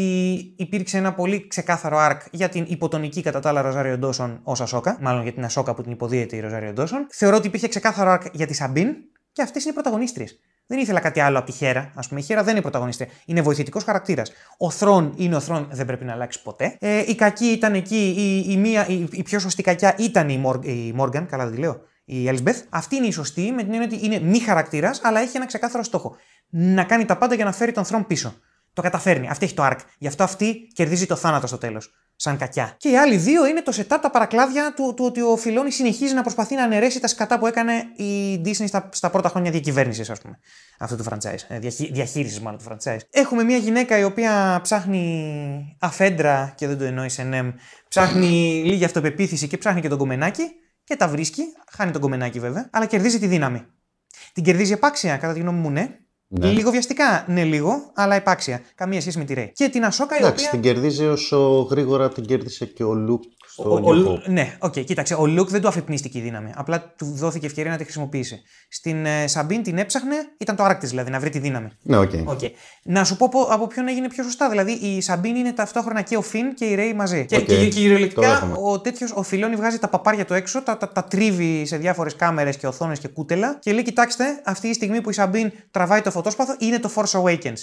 υπήρξε 0.57 0.97
ένα 0.97 1.13
πολύ 1.13 1.47
ξεκάθαρο 1.47 1.97
arc 1.99 2.17
για 2.31 2.49
την 2.49 2.65
υποτονική 2.67 3.21
κατά 3.21 3.39
τα 3.39 3.49
άλλα 3.49 3.61
Ροζάριο 3.61 3.97
Ντόσον 3.97 4.39
ως 4.43 4.61
Ασόκα. 4.61 4.97
Μάλλον 5.01 5.23
για 5.23 5.33
την 5.33 5.43
Ασόκα 5.45 5.73
που 5.73 5.81
την 5.81 5.91
υποδίεται 5.91 6.35
η 6.35 6.39
Ροζάριο 6.39 6.73
Ντόσον. 6.73 7.07
Θεωρώ 7.11 7.35
ότι 7.35 7.47
υπήρχε 7.47 7.67
ξεκάθαρο 7.67 8.13
arc 8.13 8.31
για 8.31 8.47
τη 8.47 8.53
Σαμπίν 8.53 8.95
και 9.31 9.41
αυτές 9.41 9.61
είναι 9.63 9.71
οι 9.71 9.73
πρωταγωνίστριες. 9.73 10.39
Δεν 10.67 10.79
ήθελα 10.79 10.99
κάτι 10.99 11.19
άλλο 11.19 11.37
από 11.37 11.51
τη 11.51 11.51
Χέρα. 11.51 11.91
Α 11.95 12.07
πούμε, 12.07 12.19
η 12.19 12.23
Χέρα 12.23 12.43
δεν 12.43 12.51
είναι 12.51 12.61
πρωταγωνίστρια. 12.61 13.11
Είναι 13.25 13.41
βοηθητικός 13.41 13.83
χαρακτήρας. 13.83 14.31
Ο 14.57 14.69
Θρόν 14.69 15.13
είναι 15.17 15.35
ο 15.35 15.39
Θρόν, 15.39 15.67
δεν 15.71 15.85
πρέπει 15.85 16.05
να 16.05 16.13
αλλάξει 16.13 16.41
ποτέ. 16.41 16.77
Ε, 16.79 17.03
η 17.07 17.15
κακή 17.15 17.45
ήταν 17.45 17.73
εκεί. 17.73 18.13
Η, 18.17 18.51
η, 18.51 18.57
μία, 18.57 18.87
η, 18.87 19.07
η 19.11 19.23
πιο 19.23 19.39
σωστή 19.39 19.63
κακιά 19.63 19.95
ήταν 19.97 20.29
η, 20.29 20.37
Μορ, 20.37 20.59
η 20.63 20.91
Μόργαν, 20.95 21.25
καλά 21.25 21.43
δεν 21.43 21.53
τη 21.53 21.59
λέω. 21.59 21.81
Η 22.09 22.29
Elizabeth. 22.29 22.61
Αυτή 22.69 22.95
είναι 22.95 23.07
η 23.07 23.11
σωστή, 23.11 23.51
με 23.51 23.63
την 23.63 23.73
έννοια 23.73 23.87
ότι 23.93 24.05
είναι 24.05 24.19
μη 24.19 24.39
χαρακτήρας, 24.39 24.99
αλλά 25.03 25.19
έχει 25.19 25.37
ένα 25.37 25.45
ξεκάθαρο 25.45 25.83
στόχο. 25.83 26.15
Να 26.49 26.83
κάνει 26.83 27.05
τα 27.05 27.17
πάντα 27.17 27.35
για 27.35 27.45
να 27.45 27.51
φέρει 27.51 27.71
τον 27.71 27.85
Θρόν 27.85 28.07
πίσω. 28.07 28.33
Το 28.73 28.81
καταφέρνει. 28.81 29.27
Αυτή 29.27 29.45
έχει 29.45 29.53
το 29.53 29.65
arc. 29.65 29.77
Γι' 29.97 30.07
αυτό 30.07 30.23
αυτή 30.23 30.67
κερδίζει 30.73 31.05
το 31.05 31.15
θάνατο 31.15 31.47
στο 31.47 31.57
τέλος. 31.57 31.91
Σαν 32.15 32.37
κακιά. 32.37 32.75
Και 32.77 32.89
οι 32.89 32.97
άλλοι 32.97 33.15
δύο 33.17 33.47
είναι 33.47 33.61
το 33.61 33.71
setup, 33.75 33.97
τα 34.01 34.09
παρακλάδια 34.11 34.73
του, 34.75 34.93
του 34.95 35.05
ότι 35.05 35.21
ο 35.21 35.35
Φιλόνι 35.35 35.71
συνεχίζει 35.71 36.13
να 36.13 36.21
προσπαθεί 36.21 36.55
να 36.55 36.63
αναιρέσει 36.63 36.99
τα 36.99 37.07
σκατά 37.07 37.39
που 37.39 37.47
έκανε 37.47 37.73
η 37.95 38.41
Disney 38.45 38.67
στα, 38.67 38.89
στα 38.91 39.09
πρώτα 39.09 39.29
χρόνια 39.29 39.51
διακυβέρνησης, 39.51 40.09
ας 40.09 40.21
πούμε. 40.21 40.39
Αυτού 40.79 40.95
του 40.95 41.03
franchise. 41.03 41.45
Ε, 41.47 41.59
διαχει, 41.59 41.91
Διαχείρισης, 41.91 42.39
μάλλον 42.39 42.59
του 42.59 42.65
franchise. 42.69 42.99
Έχουμε 43.11 43.43
μια 43.43 43.57
γυναίκα 43.57 43.97
η 43.97 44.03
οποία 44.03 44.59
ψάχνει 44.63 45.77
αφέντρα, 45.79 46.53
και 46.57 46.67
δεν 46.67 46.77
το 46.77 46.83
εννοεί 46.83 47.09
σε 47.09 47.23
νεμ, 47.23 47.51
ψάχνει 47.87 48.63
λίγη 48.65 48.85
αυτοπεποίθηση 48.85 49.47
και 49.47 49.57
ψάχνει 49.57 49.81
και 49.81 49.89
τον 49.89 49.97
κομμενάκι 49.97 50.43
και 50.87 50.95
τα 50.95 51.07
βρίσκει. 51.07 51.43
Χάνει 51.71 51.91
το 51.91 52.01
γκομενάκι 52.01 52.39
βέβαια, 52.39 52.69
αλλά 52.71 52.85
κερδίζει 52.85 53.19
τη 53.19 53.27
δύναμη. 53.27 53.65
Την 54.33 54.43
κερδίζει 54.43 54.71
επάξια, 54.71 55.17
κατά 55.17 55.33
τη 55.33 55.39
γνώμη 55.39 55.59
μου, 55.59 55.69
ναι. 55.69 55.97
Ναι. 56.27 56.51
Λίγο 56.51 56.71
βιαστικά, 56.71 57.25
ναι, 57.27 57.43
λίγο, 57.43 57.91
αλλά 57.95 58.15
επάξια. 58.15 58.61
Καμία 58.75 59.01
σχέση 59.01 59.17
με 59.17 59.23
τη 59.23 59.33
Ρέι. 59.33 59.51
Και 59.55 59.69
την 59.69 59.85
Ασόκα 59.85 60.15
η 60.15 60.19
Εντάξει, 60.19 60.45
οποία. 60.45 60.59
την 60.59 60.71
κερδίζει 60.71 61.05
όσο 61.05 61.61
γρήγορα 61.61 62.09
την 62.09 62.25
κέρδισε 62.25 62.65
και 62.65 62.83
ο 62.83 62.93
Λουκ 62.93 63.23
στο 63.61 63.71
Ο, 63.71 63.75
ο, 63.75 63.79
New 63.79 64.05
ο- 64.05 64.11
Hope. 64.13 64.29
ναι, 64.29 64.55
οκ, 64.59 64.79
κοίταξε. 64.79 65.13
Ο 65.13 65.25
Λουκ 65.27 65.49
δεν 65.49 65.61
του 65.61 65.67
αφυπνίστηκε 65.67 66.17
η 66.17 66.21
δύναμη. 66.21 66.51
Απλά 66.55 66.93
του 66.97 67.05
δόθηκε 67.15 67.45
ευκαιρία 67.45 67.71
να 67.71 67.77
τη 67.77 67.83
χρησιμοποιήσει. 67.83 68.41
Στην 68.69 69.05
ε, 69.05 69.27
Σαμπίν 69.27 69.63
την 69.63 69.77
έψαχνε, 69.77 70.15
ήταν 70.37 70.55
το 70.55 70.63
arc 70.63 70.76
της 70.76 70.89
δηλαδή, 70.89 71.11
να 71.11 71.19
βρει 71.19 71.29
τη 71.29 71.39
δύναμη. 71.39 71.69
Ναι, 71.81 71.97
OK. 71.97 72.11
OK. 72.25 72.39
Να 72.83 73.03
σου 73.03 73.17
πω 73.17 73.29
πο- 73.31 73.47
από 73.49 73.67
ποιον 73.67 73.87
έγινε 73.87 74.07
πιο 74.07 74.23
σωστά. 74.23 74.49
Δηλαδή 74.49 74.71
η 74.71 75.01
Σαμπίν 75.01 75.35
είναι 75.35 75.51
ταυτόχρονα 75.53 76.01
και 76.01 76.17
ο 76.17 76.21
Φιν 76.21 76.53
και 76.53 76.65
η 76.65 76.75
Ρέι 76.75 76.93
μαζί. 76.93 77.25
Και, 77.25 77.35
Οκ. 77.35 77.43
και, 77.45 77.55
και 77.57 77.63
Το 77.63 77.69
κυριολεκτικά 77.69 78.29
δέχομαι. 78.29 78.53
ο 78.61 78.79
τέτοιος, 78.79 79.11
ο 79.15 79.23
Φιλόνι 79.23 79.55
βγάζει 79.55 79.79
τα 79.79 79.87
παπάρια 79.87 80.25
του 80.25 80.33
έξω, 80.33 80.61
τα, 80.61 80.77
τα, 80.77 80.89
τα 80.89 81.03
τρίβει 81.03 81.65
σε 81.65 81.77
διάφορες 81.77 82.15
κάμερες 82.15 82.57
και 82.57 82.67
οθόνες 82.67 82.99
και 82.99 83.07
κούτελα 83.07 83.57
και 83.61 83.71
λέει: 83.73 83.83
Κοιτάξτε, 83.83 84.41
αυτή 84.45 84.67
η 84.67 84.73
στιγμή 84.73 85.01
που 85.01 85.09
η 85.09 85.13
Σαμπίν 85.13 85.51
τραβάει 85.71 86.01
το 86.01 86.11
φωτόσπαθο 86.11 86.55
είναι 86.59 86.79
το 86.79 86.91
Force 86.95 87.21
Awakens. 87.21 87.57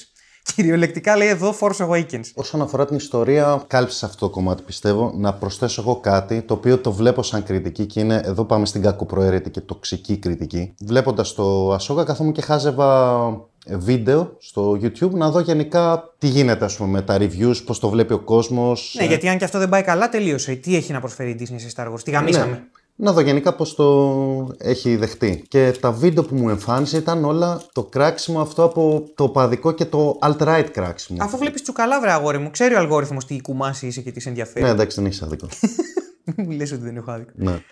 Κυριολεκτικά 0.55 1.17
λέει 1.17 1.29
εδώ 1.29 1.55
Force 1.61 1.89
Awakens. 1.89 2.25
Όσον 2.35 2.63
αφορά 2.63 2.87
την 2.87 2.97
ιστορία, 2.97 3.63
κάλυψες 3.67 4.03
αυτό 4.03 4.27
το 4.27 4.33
κομμάτι 4.33 4.63
πιστεύω. 4.63 5.13
Να 5.17 5.35
προσθέσω 5.35 5.81
εγώ 5.81 5.97
κάτι 5.97 6.43
το 6.43 6.55
οποίο 6.55 6.79
το 6.79 6.93
βλέπω 6.93 7.23
σαν 7.23 7.43
κριτική 7.43 7.87
και 7.87 8.01
είναι 8.01 8.21
εδώ 8.25 8.45
πάμε 8.45 8.67
στην 8.67 8.83
κακοπροαίρετη 8.83 9.51
και 9.51 9.61
τοξική 9.61 10.17
κριτική. 10.17 10.75
Βλέποντας 10.81 11.35
το 11.35 11.73
Ασόκα, 11.73 12.05
καθόμουν 12.05 12.33
και 12.33 12.43
χάζευα 12.43 13.21
βίντεο 13.67 14.37
στο 14.39 14.71
YouTube 14.71 15.11
να 15.11 15.31
δω 15.31 15.41
γενικά 15.41 16.15
τι 16.19 16.27
γίνεται 16.27 16.65
ας 16.65 16.77
πούμε, 16.77 16.89
με 16.89 17.03
τα 17.03 17.17
reviews, 17.21 17.65
πώς 17.65 17.79
το 17.79 17.89
βλέπει 17.89 18.13
ο 18.13 18.19
κόσμος. 18.19 18.97
Ναι, 18.99 19.05
γιατί 19.05 19.29
αν 19.29 19.39
και 19.39 19.45
αυτό 19.45 19.59
δεν 19.59 19.69
πάει 19.69 19.83
καλά, 19.83 20.09
τελείωσε. 20.09 20.55
Τι 20.55 20.77
έχει 20.77 20.93
να 20.93 21.01
προσφέρει 21.01 21.31
η 21.31 21.37
Disney 21.41 21.57
σε 21.57 21.73
Star 21.77 21.93
Wars, 21.93 22.01
τη 22.05 22.11
γαμίσαμε. 22.11 22.51
Ναι. 22.51 22.63
Να 22.97 23.13
δω 23.13 23.21
γενικά 23.21 23.55
πώς 23.55 23.75
το 23.75 24.55
έχει 24.59 24.97
δεχτεί. 24.97 25.45
Και 25.49 25.75
τα 25.81 25.93
βίντεο 25.93 26.23
που 26.25 26.35
μου 26.35 26.49
εμφάνισε 26.49 26.97
ήταν 26.97 27.25
όλα 27.25 27.63
το 27.73 27.83
κράξιμο 27.85 28.41
αυτό 28.41 28.63
από 28.65 29.09
το 29.15 29.29
παδικό 29.29 29.73
και 29.73 29.85
το 29.85 30.19
alt-right 30.23 30.69
κράξιμο. 30.73 31.19
Αφού 31.25 31.37
βλέπεις 31.39 31.63
τσουκαλάβρα, 31.63 32.15
αγόρι 32.15 32.39
μου, 32.39 32.51
ξέρει 32.51 32.75
ο 32.75 32.79
αλγόριθμος 32.79 33.27
τι 33.27 33.41
κουμάσι 33.41 33.87
είσαι 33.87 34.01
και 34.01 34.13
τις 34.13 34.23
σε 34.23 34.29
ενδιαφέρει. 34.29 34.65
Ναι, 34.65 34.71
εντάξει, 34.71 34.97
δεν 34.97 35.07
έχεις 35.07 35.23
άδικο. 35.23 35.49
Μην 36.37 36.47
μου 36.51 36.57
λες 36.57 36.73
ότι 36.73 36.83
δεν 36.83 36.97
έχω 36.97 37.11
άδικο. 37.11 37.31
ναι. 37.35 37.63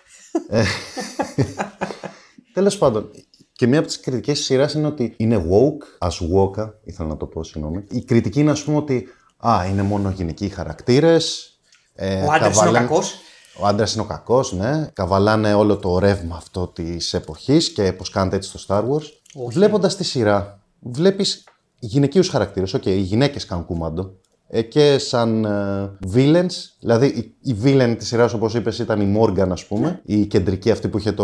ε, 0.49 0.63
Τέλος 2.53 2.77
πάντων, 2.77 3.09
και 3.51 3.67
μία 3.67 3.79
από 3.79 3.87
τις 3.87 3.99
κριτικές 3.99 4.37
της 4.37 4.45
σειράς 4.45 4.73
είναι 4.73 4.87
ότι 4.87 5.13
είναι 5.17 5.45
woke, 5.49 6.07
as 6.07 6.11
woke, 6.11 6.69
ήθελα 6.83 7.09
να 7.09 7.17
το 7.17 7.25
πω, 7.25 7.43
συγγνώμη. 7.43 7.83
Η 7.89 8.03
κριτική 8.03 8.39
είναι, 8.39 8.51
ας 8.51 8.63
πούμε, 8.63 8.77
ότι 8.77 9.07
α, 9.47 9.65
είναι 9.69 9.81
μόνο 9.81 10.09
γυναικοί 10.09 10.49
χαρακτήρες. 10.49 11.57
Ε, 11.95 12.23
Ο 12.23 12.31
άντρας 12.31 12.59
είναι 12.59 12.69
ο 12.69 12.71
κακός. 12.71 13.15
Ο 13.59 13.67
άντρας 13.67 13.93
είναι 13.93 14.01
ο 14.01 14.05
κακός, 14.05 14.53
ναι. 14.53 14.89
Καβαλάνε 14.93 15.53
όλο 15.53 15.77
το 15.77 15.99
ρεύμα 15.99 16.35
αυτό 16.35 16.67
της 16.67 17.13
εποχής 17.13 17.69
και 17.71 17.93
πώς 17.93 18.09
κάνετε 18.09 18.35
έτσι 18.35 18.57
στο 18.57 18.59
Star 18.67 18.81
Wars. 18.81 19.05
Βλέποντας 19.49 19.95
τη 19.95 20.03
σειρά, 20.03 20.59
βλέπεις 20.79 21.43
γυναικείους 21.79 22.29
χαρακτήρες. 22.29 22.73
Οκ, 22.73 22.85
οι 22.85 22.99
γυναίκες 22.99 23.45
κάνουν 23.45 23.65
κουμάντο. 23.65 24.13
Ε, 24.47 24.61
και 24.61 24.97
σαν 24.97 25.45
ε, 25.45 25.97
villains, 26.13 26.47
δηλαδή 26.83 27.05
η, 27.05 27.51
η 27.51 27.57
villain 27.63 27.95
της 27.97 28.07
σειράς, 28.07 28.33
όπως 28.33 28.53
είπες, 28.53 28.79
ήταν 28.79 29.01
η 29.01 29.19
Morgan, 29.19 29.49
ας 29.51 29.65
πούμε, 29.65 30.01
η 30.05 30.25
κεντρική 30.25 30.71
αυτή 30.71 30.87
που 30.87 30.97
είχε 30.97 31.11
το, 31.11 31.23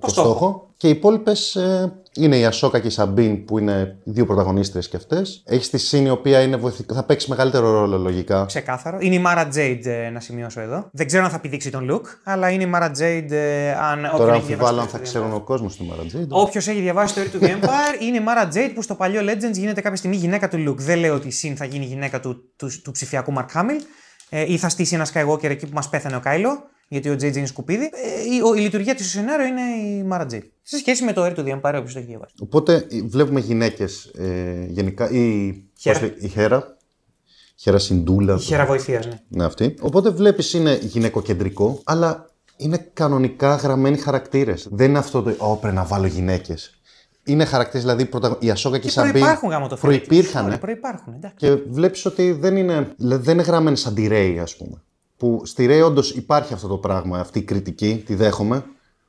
το, 0.00 0.08
στόχο. 0.08 0.28
στόχο. 0.28 0.70
Και 0.76 0.86
οι 0.86 0.90
υπόλοιπες 0.90 1.54
ε, 1.56 1.92
είναι 2.14 2.36
η 2.36 2.44
Ασόκα 2.44 2.78
και 2.78 2.86
η 2.86 2.90
Σαμπίν, 2.90 3.44
που 3.44 3.58
είναι 3.58 3.98
οι 4.04 4.10
δύο 4.10 4.26
πρωταγωνίστριες 4.26 4.80
και 4.80 4.96
αυτές. 4.96 5.42
Έχεις 5.46 5.70
τη 5.70 5.78
Σιν, 5.78 6.06
η 6.06 6.10
οποία 6.10 6.40
είναι 6.40 6.56
βοηθη... 6.56 6.84
θα 6.92 7.04
παίξει 7.04 7.30
μεγαλύτερο 7.30 7.70
ρόλο 7.70 7.98
λογικά. 7.98 8.44
Ξεκάθαρο. 8.44 8.98
Είναι 9.00 9.14
η 9.14 9.22
Mara 9.26 9.46
Jade, 9.54 9.80
ε, 9.84 10.10
να 10.10 10.20
σημειώσω 10.20 10.60
εδώ. 10.60 10.88
Δεν 10.92 11.06
ξέρω 11.06 11.24
αν 11.24 11.30
θα 11.30 11.40
πηδήξει 11.40 11.70
τον 11.70 11.88
Luke, 11.90 12.06
αλλά 12.24 12.50
είναι 12.50 12.62
η 12.64 12.70
Mara 12.74 12.88
Jade. 12.88 13.30
ε, 13.30 13.72
αν 13.72 13.98
όποιον 14.04 14.16
Τώρα 14.16 14.32
έχει 14.32 14.40
αμφιβάλλω 14.40 14.80
αν 14.80 14.86
διαβάσει 14.86 14.90
θα 14.90 14.98
το 14.98 15.02
ξέρουν 15.02 15.32
ο 15.32 15.40
κόσμος 15.40 15.76
τη 15.76 15.82
Μαρατζέιντ. 15.82 16.32
Όποιος 16.32 16.68
έχει 16.68 16.80
διαβάσει 16.80 17.14
το 17.14 17.20
Story 17.20 17.36
to 17.36 17.44
the 17.44 17.48
Empire 17.48 18.02
είναι 18.06 18.16
η 18.16 18.22
Mara 18.26 18.54
Jade 18.54 18.72
που 18.74 18.82
στο 18.82 18.94
παλιό 18.94 19.20
Legends 19.20 19.52
γίνεται 19.52 19.80
κάποια 19.80 19.96
στιγμή 19.96 20.16
γυναίκα 20.16 20.48
του 20.48 20.56
Luke. 20.68 20.78
Δεν 20.78 20.98
λέω 20.98 21.14
ότι 21.14 21.28
η 21.28 21.32
Sin 21.42 21.52
θα 21.56 21.64
γίνει 21.64 21.84
γυναίκα 21.84 22.20
του, 22.20 22.50
του, 22.56 22.70
του 22.82 22.90
ψηφιακού 22.90 23.32
Mark 23.36 23.60
Hamill 23.60 23.80
ε, 24.28 24.52
ή 24.52 24.56
θα 24.58 24.68
στήσει 24.68 24.94
ένα 24.94 25.06
Skywalker 25.14 25.44
εκεί 25.50 25.66
που 25.66 25.74
μας 25.74 25.88
πέθανε 25.88 26.16
ο 26.16 26.20
Κάιλο, 26.20 26.62
γιατί 26.88 27.08
ο 27.08 27.12
JJ 27.12 27.36
είναι 27.36 27.46
σκουπίδι. 27.46 27.84
Ε, 27.84 28.34
η, 28.36 28.40
ο- 28.44 28.54
η 28.54 28.60
λειτουργία 28.60 28.94
του 28.94 29.02
στο 29.02 29.10
σενάριο 29.18 29.46
είναι 29.46 29.60
η 29.60 30.08
Mara 30.12 30.22
Jade. 30.34 30.48
Σε 30.62 30.76
σχέση 30.78 31.04
με 31.04 31.12
το 31.12 31.24
Story 31.24 31.34
to 31.34 31.38
the 31.38 31.48
Empire, 31.54 31.58
όποιο 31.78 31.92
το 31.92 31.98
έχει 31.98 32.06
διαβάσει. 32.06 32.34
Οπότε 32.40 32.74
ε, 32.74 33.02
βλέπουμε 33.06 33.40
γυναίκες 33.40 34.04
ε, 34.04 34.66
γενικά. 34.68 35.10
Η 35.10 35.54
Χέρα. 35.78 35.98
πώς 35.98 36.08
λέει, 36.08 36.16
η 36.20 36.28
Χέρα. 36.28 36.76
Χέρα 37.58 37.78
Συντούλα. 37.78 38.34
Η 38.34 38.38
χέρα 38.40 38.66
βοηθείας, 38.66 39.06
ναι. 39.06 39.20
Ναι, 39.28 39.44
αυτή. 39.44 39.74
Οπότε 39.80 40.10
βλέπεις 40.10 40.52
είναι 40.52 40.78
γυναικοκεντρικό, 40.82 41.80
αλλά 41.84 42.30
είναι 42.56 42.90
κανονικά 42.92 43.54
γραμμένοι 43.54 43.96
χαρακτήρες. 43.96 44.68
Δεν 44.70 44.88
είναι 44.88 44.98
αυτό 44.98 45.22
το. 45.22 45.34
Ω, 45.38 45.56
πρέπει 45.56 45.74
να 45.76 45.84
βάλω 45.84 46.06
γυναίκες. 46.06 46.75
Είναι 47.26 47.44
χαρακτήρες, 47.44 47.82
δηλαδή 47.82 48.04
πρωτα... 48.04 48.36
η 48.40 48.50
Ασόκα 48.50 48.78
και 48.78 48.86
η 48.86 48.90
Σαμπίν. 48.90 49.12
Προϋπάρχουν 49.12 49.50
γάμο 49.50 49.68
το 49.68 49.76
φίλε. 49.76 49.92
Προϋπήρχαν. 49.96 50.44
Ωραία, 50.44 50.58
Προϋπάρχουν, 50.58 51.14
εντάξει. 51.14 51.36
Και 51.36 51.62
βλέπεις 51.68 52.06
ότι 52.06 52.32
δεν 52.32 52.56
είναι, 52.56 52.94
δηλαδή 52.96 53.24
δεν 53.24 53.34
είναι 53.34 53.42
γραμμένοι 53.42 53.76
σαν 53.76 53.94
τη 53.94 54.06
Ρέι, 54.06 54.38
ας 54.38 54.56
πούμε. 54.56 54.82
Που 55.16 55.42
στη 55.44 55.66
Ρέι 55.66 55.80
όντως 55.80 56.10
υπάρχει 56.10 56.52
αυτό 56.52 56.68
το 56.68 56.76
πράγμα, 56.76 57.18
αυτή 57.18 57.38
η 57.38 57.42
κριτική, 57.42 58.02
τη 58.06 58.14
δέχομαι. 58.14 58.64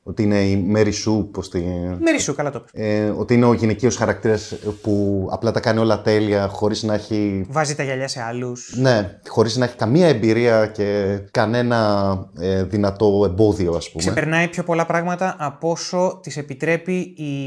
Ότι 0.10 0.24
είναι 0.24 0.39
η 0.39 0.58
Μέρι 0.58 0.91
Σου, 0.91 1.30
πώς 1.34 1.50
τη... 1.50 1.63
Μερίσου, 2.00 2.36
καλά 2.36 2.50
το 2.52 2.60
πες. 2.60 2.72
ε, 2.84 3.10
ότι 3.17 3.34
είναι 3.34 3.46
ο 3.46 3.54
γυναικείος 3.54 3.96
χαρακτήρας 3.96 4.54
που 4.82 5.28
απλά 5.32 5.52
τα 5.52 5.60
κάνει 5.60 5.80
όλα 5.80 6.02
τέλεια, 6.02 6.48
χωρίς 6.48 6.84
να 6.84 6.93
έχει 6.93 7.46
Βάζει 7.50 7.76
τα 7.76 7.84
γυαλιά 7.84 8.08
σε 8.08 8.22
άλλους. 8.22 8.74
ναι, 8.78 9.20
χωρίς 9.28 9.56
να 9.56 9.65
έχει 9.65 9.76
καμία 9.76 10.08
εμπειρία 10.08 10.67
και 10.67 11.20
κανένα 11.32 12.10
ε, 12.39 12.63
δυνατό 12.63 13.24
εμπόδιο, 13.26 13.74
ας 13.74 13.91
πούμε. 13.91 14.04
Ξεπερνάει 14.04 14.48
πιο 14.48 14.63
πολλά 14.63 14.86
πράγματα 14.86 15.36
από 15.39 15.70
όσο 15.72 16.20
της 16.24 16.38
επιτρέπει 16.38 16.93
η, 17.17 17.43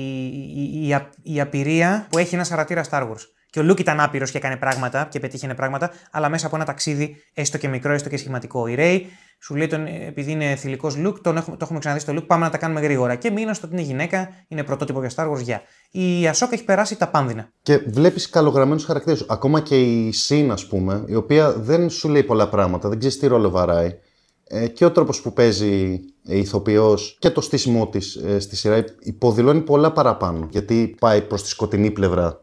η, 0.57 0.87
η, 0.89 0.95
α- 0.95 1.11
η 1.23 1.41
απειρία 1.41 2.07
που 2.11 2.19
έχει 2.19 2.35
ένα 2.35 2.45
χαρακτήρα 2.45 2.85
Star 2.91 3.03
Wars. 3.03 3.25
Και 3.51 3.59
ο 3.61 3.63
Λουκ 3.63 3.79
ήταν 3.79 4.01
άπειρος 4.01 4.31
και 4.31 4.39
έκανε 4.39 4.57
πράγματα 4.57 5.07
και 5.11 5.21
πετύχαινε 5.21 5.55
πράγματα, 5.55 5.91
αλλά 6.11 6.29
μέσα 6.29 6.47
από 6.47 6.57
ένα 6.57 6.65
ταξίδι, 6.65 7.17
έστω 7.35 7.59
και 7.59 7.69
μικρό, 7.69 7.93
έστω 7.93 8.09
και 8.09 8.17
σχηματικό. 8.17 8.67
Η 8.67 8.75
Ρέι 8.75 9.07
σου 9.43 9.55
λέει, 9.55 9.67
τον, 9.67 9.87
επειδή 9.87 10.31
είναι 10.31 10.55
θηλυκός 10.55 10.97
Λουκ, 10.97 11.21
τον 11.21 11.37
έχουμε, 11.37 11.57
το 11.57 11.65
έχουμε 11.65 11.79
ξαναδεί 11.79 12.01
στο 12.01 12.13
Λουκ, 12.13 12.25
πάμε 12.25 12.45
να 12.45 12.51
τα 12.51 12.59
κάνουμε 12.59 12.81
γρήγορα. 12.81 13.15
Και 13.15 13.31
μείνω 13.31 13.55
στο 13.55 13.67
ότι 13.67 13.77
είναι 13.77 13.85
γυναίκα, 13.85 14.29
είναι 14.49 14.65
πρωτότυπο 14.65 15.01
για 15.01 15.11
Star 15.17 15.33
Wars, 15.33 15.43
γεια. 15.43 15.63
Η 15.91 16.27
Ασόκα 16.29 16.55
έχει 16.55 16.65
περάσει 16.65 16.97
τα 16.97 17.09
πάνδυνα. 17.09 17.53
Και 17.63 17.79
βλέπεις 17.79 18.29
καλογραμμένους 18.29 18.85
χαρακτήρες. 18.85 19.25
Ακόμα 19.29 19.61
και 19.61 19.81
η 19.81 20.13
Σιν, 20.13 20.51
ας 20.51 20.67
πούμε, 20.67 21.05
η 21.07 21.15
οποία 21.15 21.53
δεν 21.53 21.91
σου 21.91 22.09
λέει 22.09 22.23
πολλά 22.23 22.49
πράγματα, 22.49 22.89
δεν 22.89 22.99
ξέρεις 22.99 23.19
τι 23.19 23.27
ρόλο 23.27 23.51
βαράει. 23.51 23.99
Ε, 24.53 24.67
και 24.69 24.85
ο 24.85 24.91
τρόπος 24.91 25.21
που 25.21 25.33
παίζει 25.33 26.01
ε, 26.27 26.37
ηθοποιός 26.39 27.17
και 27.21 27.31
το 27.31 27.41
στήσιμό 27.41 27.89
της 27.89 28.15
ε, 28.15 28.39
στη 28.41 28.57
σειρά 28.57 28.85
υποδηλώνει 29.01 29.61
πολλά 29.61 29.93
παραπάνω. 29.93 30.49
Γιατί 30.51 30.97
πάει 31.01 31.23
προς 31.23 31.43
τη 31.43 31.49
σκοτεινή 31.49 31.91
πλευρά. 31.91 32.41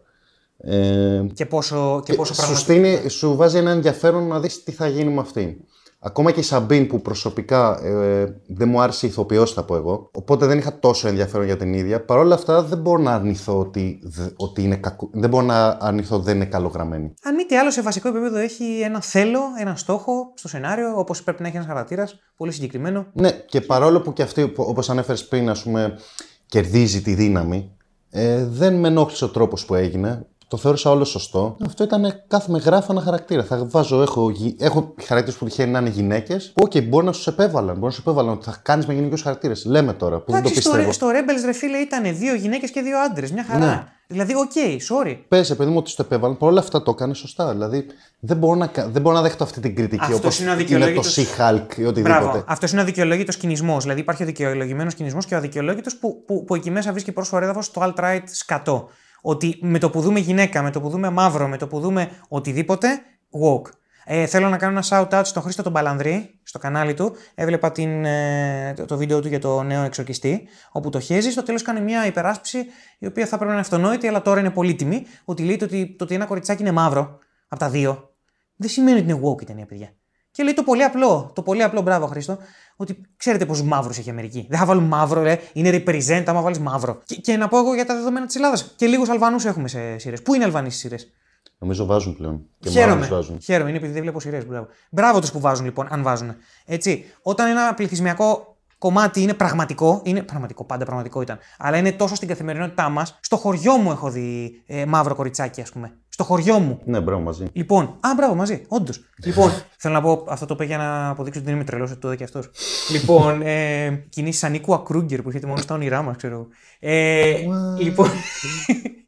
Ε, 0.58 1.26
Και 1.34 1.46
πόσο, 1.46 2.02
και 2.06 2.14
πόσο 2.14 2.34
σου, 2.34 2.42
πραγματικό. 2.42 2.74
στείνει, 2.74 3.10
σου 3.10 3.36
βάζει 3.36 3.58
ένα 3.58 3.72
ενδιαφέρον 3.72 4.28
να 4.28 4.40
δεις 4.40 4.64
τι 4.64 4.72
θα 4.72 4.88
γίνει 4.88 5.14
με 5.14 5.20
αυτή. 5.20 5.66
Ακόμα 6.08 6.32
και 6.32 6.40
η 6.40 6.44
Σαμπίν 6.44 6.88
που 6.88 7.02
προσωπικά 7.02 7.80
ε, 7.84 8.42
δεν 8.48 8.70
μου 8.70 8.82
άρεσε 8.82 9.06
η 9.06 9.10
ηθοποιός 9.10 9.54
θα 9.54 9.64
πω 9.64 9.76
εγώ, 9.76 10.10
οπότε 10.14 10.46
δεν 10.46 10.58
είχα 10.58 10.80
τόσο 10.80 11.08
ενδιαφέρον 11.08 11.46
για 11.46 11.58
την 11.58 11.74
ίδια. 11.74 12.06
Παρ' 12.06 12.18
όλα 12.18 12.36
αυτά 12.36 12.64
δεν 12.64 12.78
μπορώ 12.78 13.02
να 13.02 13.14
αρνηθώ 13.14 13.60
ότι, 13.60 14.00
δε- 14.04 14.30
ότι 14.36 14.64
είναι 14.64 14.76
κακο... 14.76 15.10
δεν 15.14 15.30
μπορώ 15.30 15.46
να 15.46 15.78
αρνηθώ 15.80 16.16
ότι 16.16 16.26
δεν 16.26 16.36
είναι 16.36 16.46
καλογραμμένη. 16.46 17.14
Αν 17.24 17.36
μη 17.36 17.44
τι 17.44 17.58
άλλο, 17.58 17.72
σε 17.72 17.82
βασικό 17.82 18.08
επίπεδο 18.08 18.38
έχει 18.38 18.80
ένα 18.84 19.02
θέλω, 19.02 19.40
ένα 19.60 19.76
στόχο 19.76 20.32
στο 20.34 20.48
σενάριο, 20.48 20.94
όπως 21.00 21.24
πρέπει 21.24 21.42
να 21.42 21.48
έχει 21.48 21.56
ένας 21.58 21.68
χαρακτήρας, 21.68 22.20
πολύ 22.38 22.52
συγκεκριμένο. 22.52 23.06
Ναι, 23.14 23.32
και 23.32 23.62
παρόλο 23.62 24.02
που 24.02 24.14
και 24.14 24.22
αυτή, 24.24 24.54
όπως 24.56 24.90
ανέφερες 24.90 25.28
πριν, 25.28 25.50
ας 25.50 25.64
πούμε, 25.64 25.98
κερδίζει 26.46 27.02
τη 27.02 27.14
δύναμη, 27.14 27.72
ε, 28.10 28.46
δεν 28.46 28.80
με 28.80 28.88
ενόχλησε 28.88 29.26
ο 29.26 29.30
τρόπος 29.30 29.66
που 29.66 29.76
έγινε. 29.76 30.26
Το 30.50 30.58
θεώρησα 30.58 30.90
όλο 30.90 31.04
σωστό. 31.04 31.58
Αυτό 31.66 31.84
ήταν 31.84 32.24
κάθομαι 32.28 32.58
γράφω 32.60 32.92
ένα 32.92 33.02
χαρακτήρα. 33.02 33.44
Θα 33.44 33.66
βάζω, 33.70 34.02
έχω, 34.02 34.30
γυ- 34.30 34.62
έχω 34.62 34.94
χαρακτήρες 35.04 35.40
που 35.40 35.46
τυχαίνει 35.46 35.72
να 35.72 35.80
είναι 35.80 35.90
γυναίκες. 35.90 36.52
Που, 36.56 36.64
οκ, 36.66 36.84
μπορεί 36.84 37.06
να 37.06 37.12
σου 37.12 37.30
επέβαλαν. 37.30 37.74
Μπορεί 37.74 37.86
να 37.86 37.92
σου 37.92 38.02
επέβαλαν 38.02 38.34
ότι 38.34 38.46
θα 38.46 38.60
κάνεις 38.62 38.86
με 38.86 38.94
γυναικείους 38.94 39.18
χαρακτήρες. 39.24 39.66
Λέμε 39.66 39.94
τώρα, 39.94 40.18
που 40.20 40.32
δεν 40.32 40.42
το 40.42 40.48
Εντάξει, 40.48 40.62
στο, 40.62 40.70
πιστεύω. 40.72 40.90
Re- 40.90 40.94
στο 40.94 41.08
Rebels, 41.10 41.46
ρε 41.46 41.54
φίλε, 41.54 41.78
ήταν 41.78 42.18
δύο 42.18 42.36
γυναίκες 42.36 42.72
και 42.72 42.82
δύο 42.82 42.98
άντρες. 43.00 43.32
Μια 43.32 43.46
χαρά. 43.50 43.66
Ναι. 43.66 43.84
Δηλαδή, 44.08 44.34
οκ, 44.36 44.52
sorry. 44.90 45.18
Πες, 45.28 45.50
επειδή 45.50 45.70
μου 45.72 45.78
ότι 45.78 45.90
στο 45.90 46.02
επέβαλαν, 46.02 46.38
παρόλα 46.38 46.60
αυτά 46.60 46.84
το 46.84 46.92
έκανε 46.96 47.14
σωστά. 47.14 47.52
Δηλαδή 47.52 47.86
δεν 48.20 48.38
μπορώ 48.38 48.56
να, 48.56 48.68
κα- 48.68 48.88
δεν 48.90 49.02
μπορώ 49.02 49.16
να 49.16 49.22
δέχτω 49.22 49.44
αυτή 49.44 49.60
την 49.60 49.76
κριτική 49.76 50.04
Αυτός 50.04 50.18
όπως 50.20 50.40
είναι 50.40 50.50
ο 50.50 50.54
είναι 50.54 50.64
το 50.64 50.76
αδικαιολόγητος- 50.76 51.18
Sea-Hulk 51.18 51.78
ή 51.78 51.86
οτιδήποτε. 51.86 52.02
Μπράβο. 52.02 52.44
Αυτός 52.48 52.72
είναι 52.72 52.80
ο 52.80 52.84
αδικαιολόγητο 52.84 53.32
κινησμός. 53.38 53.82
Δηλαδή, 53.84 54.00
υπάρχει 54.00 54.24
ο 54.24 54.26
δικαιολογημένος 54.26 54.94
κινησμός 54.94 55.26
και 55.26 55.34
ο 55.34 55.38
αδικαιολόγητος 55.38 55.96
που, 55.96 56.24
που, 56.26 56.44
που 56.44 56.56
εκεί 56.56 56.72
μέσα 56.72 56.92
βρίσκει 56.92 57.12
πρόσφορο 57.12 57.44
έδαφος 57.44 57.66
στο 57.66 57.82
alt-right 57.86 58.22
σκατό. 58.26 58.90
Ότι 59.22 59.58
με 59.62 59.80
το 59.80 59.90
που 59.90 60.02
δούμε 60.02 60.20
γυναίκα, 60.20 60.62
με 60.62 60.72
το 60.72 60.82
που 60.82 60.90
δούμε 60.90 61.10
μαύρο, 61.10 61.48
με 61.48 61.58
το 61.58 61.68
που 61.68 61.80
δούμε 61.80 62.10
οτιδήποτε, 62.28 62.88
woke. 63.32 63.70
Ε, 64.10 64.26
θέλω 64.26 64.50
να 64.50 64.58
κάνω 64.58 64.72
ένα 64.72 64.84
shout-out 64.90 65.22
στον 65.26 65.42
Χρήστο 65.42 65.64
τον 65.64 65.74
Παλανδρή, 65.74 66.40
στο 66.44 66.60
κανάλι 66.60 66.94
του. 66.94 67.16
Έβλεπα 67.36 67.72
την, 67.72 68.06
ε, 68.06 68.74
το, 68.76 68.86
το 68.86 68.98
βίντεο 68.98 69.22
του 69.22 69.28
για 69.28 69.40
το 69.40 69.64
νέο 69.64 69.84
εξορκιστή, 69.84 70.48
όπου 70.72 70.90
το 70.90 71.00
χέζει. 71.00 71.32
Στο 71.32 71.44
τέλος 71.44 71.62
κάνει 71.62 71.82
μια 71.82 72.06
υπεράσπιση, 72.06 72.66
η 73.00 73.06
οποία 73.06 73.26
θα 73.26 73.30
πρέπει 73.30 73.46
να 73.46 73.52
είναι 73.52 73.62
αυτονόητη, 73.62 74.08
αλλά 74.08 74.22
τώρα 74.22 74.40
είναι 74.40 74.50
πολύτιμη. 74.50 75.06
Ότι 75.26 75.44
λέει 75.44 75.58
το 75.58 75.66
ότι, 75.66 75.96
το 75.98 76.04
ότι 76.04 76.16
ένα 76.16 76.26
κοριτσάκι 76.26 76.62
είναι 76.62 76.72
μαύρο, 76.72 77.20
από 77.48 77.60
τα 77.60 77.70
δύο, 77.70 78.14
δεν 78.56 78.70
σημαίνει 78.70 79.00
ότι 79.00 79.12
είναι 79.12 79.22
woke 79.24 79.42
η 79.42 79.46
ταινία, 79.46 79.66
παιδιά. 79.66 79.94
Και 80.32 80.44
λέει 80.44 80.54
το 80.54 80.64
πολύ 80.64 80.84
απλό, 80.84 81.32
το 81.36 81.42
πολύ 81.42 81.64
απλό, 81.64 81.82
μπράβο 81.82 82.06
Χρήστο, 82.06 82.38
ότι 82.78 83.02
ξέρετε 83.18 83.46
πόσου 83.46 83.66
μαύρου 83.66 83.90
έχει 83.90 84.08
η 84.08 84.12
Αμερική. 84.12 84.46
Δεν 84.50 84.60
θα 84.60 84.66
βάλουν 84.66 84.84
μαύρο, 84.84 85.22
ρε. 85.22 85.40
είναι 85.54 85.70
represent 85.70 86.24
άμα 86.26 86.42
βάλεις 86.42 86.60
μαύρο. 86.60 87.02
Και, 87.06 87.16
και, 87.16 87.38
να 87.38 87.48
πω 87.48 87.58
εγώ 87.58 87.74
για 87.74 87.86
τα 87.86 87.96
δεδομένα 87.96 88.26
της 88.26 88.36
Ελλάδας. 88.36 88.74
Και 88.76 88.86
λίγους 88.86 89.10
Αλβανούς 89.10 89.46
έχουμε 89.46 89.68
σε 89.68 89.98
σειρές. 89.98 90.22
Πού 90.22 90.34
είναι 90.34 90.44
Αλβανοί 90.44 90.70
στις 90.70 90.82
σειρές; 90.82 91.12
Νομίζω 91.60 91.86
βάζουν 91.86 92.16
πλέον. 92.16 92.46
Και 92.60 92.70
Χαίρομαι. 92.70 93.08
Βάζουν. 93.08 93.40
Χαίρομαι, 93.42 93.70
είναι 93.70 93.78
επειδή 93.78 93.94
δεν 93.94 94.02
βλέπω 94.02 94.20
σειρές. 94.20 94.46
Μπράβο. 94.46 94.68
Μπράβο 94.90 95.20
τους 95.20 95.32
που 95.32 95.40
βάζουν 95.40 95.66
λοιπόν, 95.66 95.88
αν 95.90 96.04
βάζουν. 96.04 96.36
Έτσι, 96.66 97.06
όταν 97.22 97.50
ένα 97.50 97.74
πληθυσμιακό 97.74 98.58
κομμάτι 98.78 99.22
είναι 99.22 99.34
πραγματικό, 99.34 100.02
είναι 100.04 100.22
πραγματικό, 100.22 100.64
πάντα 100.64 100.86
πραγματικό 100.86 101.22
ήταν, 101.22 101.40
αλλά 101.58 101.78
είναι 101.78 101.92
τόσο 101.92 102.16
στην 102.16 102.28
καθημερινότητά 102.28 102.90
μας. 102.90 103.20
Στο 103.22 103.38
χωριό 103.38 103.78
μου 103.78 103.92
έχω 103.92 104.10
δει 104.10 104.62
ε, 104.66 104.86
μαύρο 104.86 105.16
κοριτσάκι, 105.16 105.62
ας 105.62 105.72
πούμε. 105.72 105.98
Στο 106.18 106.26
χωριό 106.26 106.60
μου. 106.60 106.80
Ναι, 106.86 107.02
μπράβο 107.02 107.22
μαζί. 107.22 107.46
Λοιπόν, 107.54 107.84
α, 107.84 108.14
μπράβο 108.16 108.36
μαζί, 108.36 108.66
όντως. 108.68 109.00
λοιπόν, 109.24 109.52
θέλω 109.82 109.94
να 109.94 110.02
πω 110.02 110.26
αυτό 110.28 110.46
το 110.46 110.56
πω 110.56 110.64
για 110.64 110.78
να 110.78 111.10
αποδείξω 111.10 111.40
ότι 111.40 111.48
δεν 111.48 111.58
είμαι 111.58 111.66
τρελός, 111.66 111.92
ότι 111.92 112.00
το 112.00 112.08
είδα 112.08 112.18
και 112.18 112.24
αυτός. 112.24 112.50
λοιπόν, 112.92 113.42
ε, 113.42 114.06
κινήσεις 114.10 114.44
Ανίκου 114.44 114.74
Ακρούγκερ 114.74 115.22
που 115.22 115.30
έχετε 115.30 115.48
μόνο 115.48 115.62
στα 115.62 115.76
όνειρά 115.76 116.02
μας, 116.02 116.16
ξέρω. 116.16 116.48
Ε, 116.80 117.36
λοιπόν. 117.80 118.10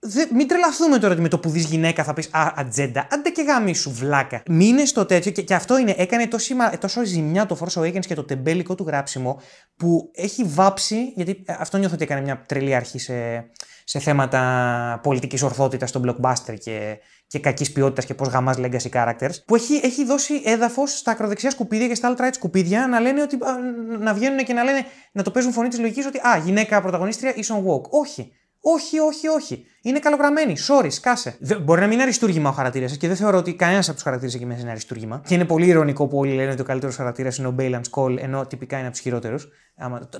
Δε, 0.01 0.26
μην 0.34 0.47
τρελαθούμε 0.47 0.97
τώρα 0.97 1.13
ότι 1.13 1.22
με 1.22 1.28
το 1.28 1.39
που 1.39 1.49
δεις 1.49 1.65
γυναίκα 1.65 2.03
θα 2.03 2.13
πεις 2.13 2.30
Α, 2.32 2.51
ατζέντα. 2.55 3.07
Άντε 3.11 3.30
και 3.30 3.41
γάμι 3.41 3.76
σου, 3.76 3.91
βλάκα. 3.91 4.43
Μείνες 4.49 4.89
στο 4.89 5.05
τέτοιο 5.05 5.32
και, 5.32 5.41
και 5.41 5.53
αυτό 5.53 5.78
είναι. 5.78 5.93
Έκανε 5.97 6.28
τόσο, 6.28 6.55
τόσο 6.80 7.05
ζημιά 7.05 7.45
το 7.45 7.57
Force 7.59 7.82
Awakens 7.82 8.05
και 8.05 8.15
το 8.15 8.24
τεμπέλικο 8.24 8.76
του 8.76 8.84
γράψιμο 8.88 9.41
που 9.76 10.11
έχει 10.13 10.43
βάψει. 10.43 11.13
Γιατί 11.15 11.43
αυτό 11.47 11.78
νιώθω 11.78 11.93
ότι 11.93 12.03
έκανε 12.03 12.22
μια 12.22 12.43
τρελή 12.47 12.76
αρχή 12.76 12.99
σε, 12.99 13.49
σε 13.84 13.99
θέματα 13.99 14.99
πολιτικής 15.03 15.41
ορθότητας 15.41 15.89
στο 15.89 16.01
blockbuster 16.05 16.53
και, 16.59 16.97
και 17.30 17.39
κακής 17.39 17.71
ποιότητας 17.71 18.05
και 18.05 18.13
πώς 18.13 18.27
γαμάς 18.27 18.57
legacy 18.57 18.89
characters. 18.93 19.43
Που 19.45 19.55
έχει, 19.55 19.80
έχει 19.84 20.05
δώσει 20.05 20.41
έδαφος 20.45 20.97
στα 20.97 21.11
ακροδεξιά 21.11 21.49
σκουπίδια 21.49 21.88
και 21.88 21.95
στα 21.95 22.15
alt-right 22.15 22.34
σκουπίδια 22.34 22.88
να 22.88 22.99
λένε 22.99 23.21
ότι. 23.21 23.38
να 23.99 24.13
βγαίνουν 24.13 24.38
και 24.38 24.53
να 24.53 24.63
λένε. 24.63 24.86
να 25.11 25.23
το 25.23 25.32
παίζουν 25.32 25.51
φωνή 25.51 25.67
της 25.67 25.80
λογικής 25.80 26.05
ότι 26.05 26.17
Α, 26.17 26.38
γυναίκα 26.45 26.82
πρωταγωνίστρια 26.82 27.34
is 27.36 27.55
on 27.55 27.57
walk. 27.57 27.89
Όχι. 27.89 28.32
Όχι, 28.61 28.99
όχι, 28.99 29.27
όχι. 29.27 29.65
Είναι 29.82 29.99
καλογραμμένη. 29.99 30.55
Sorry, 30.67 30.91
σκάσε. 30.91 31.38
μπορεί 31.61 31.80
να 31.80 31.86
μην 31.86 31.93
είναι 31.93 32.01
αριστούργημα 32.01 32.49
ο 32.49 32.51
χαρακτήρας 32.51 32.97
και 32.97 33.07
δεν 33.07 33.15
θεωρώ 33.15 33.38
ότι 33.38 33.53
κανένας 33.53 33.86
από 33.86 33.93
τους 33.93 34.03
χαρακτήρες 34.03 34.36
εκεί 34.36 34.45
μέσα 34.45 34.61
είναι 34.61 34.69
αριστούργημα. 34.69 35.21
Και 35.27 35.34
είναι 35.34 35.45
πολύ 35.45 35.67
ηρωνικό 35.67 36.07
που 36.07 36.17
όλοι 36.17 36.34
λένε 36.34 36.51
ότι 36.51 36.61
ο 36.61 36.63
καλύτερος 36.63 36.95
χαρακτήρας 36.95 37.38
είναι 37.38 37.47
ο 37.47 37.51
Μπέιλαν 37.51 37.84
Σκόλ, 37.84 38.17
ενώ 38.17 38.45
τυπικά 38.45 38.75
είναι 38.77 38.86
από 38.86 38.95
τους 38.95 39.03
χειρότερους. 39.03 39.47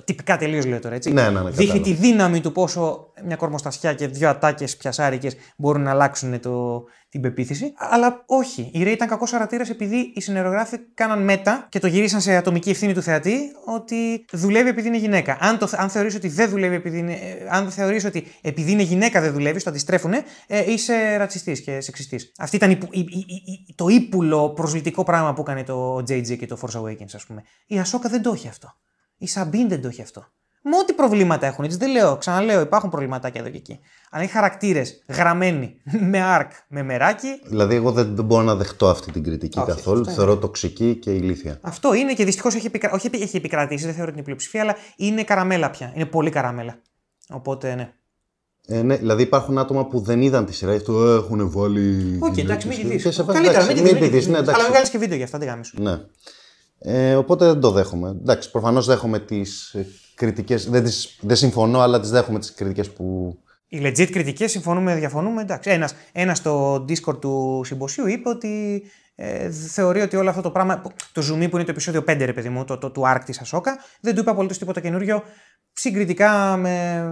Τυπικά 0.04 0.36
τελείως 0.36 0.66
λέω 0.66 0.80
τώρα 0.80 0.94
έτσι. 0.94 1.12
Ναι, 1.12 1.30
ναι, 1.30 1.40
ναι, 1.40 1.50
Δείχνει 1.50 1.80
τη 1.80 1.92
δύναμη 1.92 2.40
του 2.40 2.52
πόσο 2.52 3.12
μια 3.24 3.36
κορμοστασιά 3.36 3.94
και 3.94 4.06
δύο 4.06 4.28
ατάκες 4.28 4.76
πιασάρικες 4.76 5.36
μπορούν 5.56 5.82
να 5.82 5.90
αλλάξουν 5.90 6.40
το, 6.40 6.84
την 7.10 7.20
πεποίθηση. 7.20 7.72
Αλλά 7.76 8.22
όχι. 8.26 8.70
Η 8.72 8.82
Ρέι 8.82 8.92
ήταν 8.92 9.08
κακός 9.08 9.30
χαρακτήρας 9.30 9.70
επειδή 9.70 10.12
οι 10.14 10.20
συνεργογράφοι 10.20 10.78
κάναν 10.94 11.22
μέτα 11.22 11.66
και 11.68 11.78
το 11.78 11.86
γυρίσαν 11.86 12.20
σε 12.20 12.36
ατομική 12.36 12.70
ευθύνη 12.70 12.94
του 12.94 13.02
θεατή 13.02 13.38
ότι 13.64 14.24
δουλεύει 14.32 14.68
επειδή 14.68 14.88
είναι 14.88 14.96
γυναίκα. 14.96 15.36
Αν, 15.40 15.58
το, 15.58 15.70
αν 15.76 15.88
θεωρείς 15.88 16.14
ότι 16.14 16.28
δεν 16.28 16.50
δουλεύει 16.50 16.74
επειδή 16.74 16.98
είναι. 16.98 17.12
Ε, 17.12 17.46
αν 17.48 17.70
θεωρείς 17.70 18.04
ότι 18.04 18.26
επειδή 18.40 18.72
είναι 18.72 18.82
γυναίκα 18.82 19.20
δεν 19.20 19.32
δουλεύεις, 19.32 19.62
το 19.62 19.70
αντιστρέφουν, 19.70 20.12
ε, 20.46 20.72
είσαι 20.72 21.16
ρατσιστής 21.16 21.60
και 21.60 21.80
σεξιστής. 21.80 22.32
Αυτή 22.38 22.56
ήταν 22.56 22.70
η, 22.70 22.78
η, 22.90 22.98
η, 22.98 23.74
το 23.74 23.88
ύπουλο 23.88 24.50
προσβλητικό 24.50 25.04
πράγμα 25.04 25.32
που 25.34 25.40
έκανε 25.40 25.64
το 25.64 25.96
JJ 25.96 26.36
και 26.36 26.46
το 26.46 26.58
Force 26.60 26.80
Awakens, 26.80 27.14
ας 27.14 27.26
πούμε. 27.26 27.42
Η 27.66 27.78
Ασόκα 27.78 28.08
δεν 28.08 28.22
το 28.22 28.32
έχει 28.32 28.48
αυτό. 28.48 28.74
Η 29.16 29.26
Σαμπίν 29.26 29.68
δεν 29.68 29.82
το 29.82 29.88
έχει 29.88 30.02
αυτό. 30.02 30.26
Με 30.62 30.76
ό,τι 30.76 30.92
προβλήματα 30.92 31.46
έχουν. 31.46 31.64
Έτσι 31.64 31.76
δεν 31.76 31.90
λέω, 31.90 32.16
ξαναλέω, 32.16 32.60
υπάρχουν 32.60 32.90
προβληματάκια 32.90 33.40
εδώ 33.40 33.50
και 33.50 33.56
εκεί. 33.56 33.80
Αλλά 34.10 34.22
είναι 34.22 34.32
χαρακτήρες 34.32 35.04
γραμμένοι 35.08 35.74
με 36.10 36.20
arc, 36.20 36.50
με 36.68 36.82
μεράκι. 36.82 37.40
Δηλαδή, 37.44 37.74
εγώ 37.74 37.92
δεν, 37.92 38.16
δεν 38.16 38.24
μπορώ 38.24 38.42
να 38.42 38.54
δεχτώ 38.54 38.88
αυτή 38.88 39.12
την 39.12 39.22
κριτική 39.22 39.58
Όχι, 39.58 39.68
καθόλου. 39.68 40.06
Θεωρώ 40.06 40.36
τοξική 40.36 40.94
και 40.94 41.10
ηλίθια. 41.10 41.58
Αυτό 41.60 41.94
είναι 41.94 42.12
και 42.12 42.24
δυστυχώς 42.24 42.54
έχει, 42.54 42.66
επικρα... 42.66 42.90
Όχι, 42.92 43.10
έχει 43.12 43.36
επικρατήσει, 43.36 43.84
δεν 43.84 43.94
θεωρώ 43.94 44.12
την 44.12 44.24
πλειοψηφία, 44.24 44.60
αλλά 44.60 44.76
είναι 44.96 45.22
καραμέλα 45.22 45.70
πια. 45.70 45.92
Είναι 45.94 46.06
πολύ 46.06 46.30
καραμέλα. 46.30 46.78
Οπότε 47.28 47.74
ναι. 47.74 47.92
Ε, 48.66 48.82
ναι, 48.82 48.96
δηλαδή 48.96 49.22
υπάρχουν 49.22 49.58
άτομα 49.58 49.86
που 49.86 50.00
δεν 50.00 50.22
είδαν 50.22 50.46
τη 50.46 50.54
σειρά, 50.54 50.72
αυτό 50.72 51.06
έχουν 51.06 51.50
βάλει. 51.50 52.18
OK, 52.20 52.32
okay, 52.32 52.38
εντάξει, 52.38 52.68
μην 52.68 52.78
τη 52.78 52.96
δει. 52.96 53.24
Καλύτερα, 53.24 53.64
μην 53.64 53.76
τη 53.84 54.08
δει. 54.08 54.34
Αλλά 54.34 54.42
μην 54.42 54.66
βγάλεις 54.68 54.90
και 54.90 54.98
βίντεο 54.98 55.16
για 55.16 55.24
αυτά, 55.24 55.38
δεν 55.38 55.48
γάμισου. 55.48 55.82
Ναι. 55.82 56.00
Ε, 56.78 57.14
οπότε 57.14 57.46
δεν 57.46 57.60
το 57.60 57.70
δέχομαι. 57.70 58.08
Εντάξει, 58.08 58.50
προφανώς 58.50 58.86
δέχομαι 58.86 59.18
τις 59.18 59.76
κριτικές. 60.20 60.70
Δεν, 60.70 60.84
τις, 60.84 61.18
δεν 61.20 61.36
συμφωνώ, 61.36 61.80
αλλά 61.80 62.00
τις 62.00 62.10
δέχομαι 62.10 62.38
τις 62.38 62.54
κριτικές 62.54 62.90
που. 62.90 63.38
Οι 63.66 63.80
legit 63.82 64.10
κριτικές 64.10 64.50
συμφωνούμε, 64.50 64.94
διαφωνούμε. 64.94 65.42
Εντάξει. 65.42 65.70
Ένα 65.70 65.90
ένας 66.12 66.38
στο 66.38 66.84
Discord 66.88 67.20
του 67.20 67.62
συμποσίου 67.64 68.06
είπε 68.06 68.28
ότι 68.28 68.82
ε, 69.14 69.50
θεωρεί 69.50 70.00
ότι 70.00 70.16
όλο 70.16 70.28
αυτό 70.28 70.42
το 70.42 70.50
πράγμα. 70.50 70.82
Το 71.12 71.22
zoom 71.22 71.50
που 71.50 71.56
είναι 71.56 71.64
το 71.64 71.70
επεισόδιο 71.70 72.00
5, 72.00 72.16
ρε 72.18 72.32
παιδί 72.32 72.48
μου, 72.48 72.64
το, 72.64 72.78
το, 72.78 72.90
του 72.90 73.02
Ark 73.06 73.20
τη 73.24 73.38
Ασόκα, 73.40 73.78
δεν 74.00 74.14
του 74.14 74.20
είπε 74.20 74.30
απολύτως 74.30 74.58
τίποτα 74.58 74.80
καινούριο. 74.80 75.22
Συγκριτικά 75.72 76.56
με. 76.56 77.04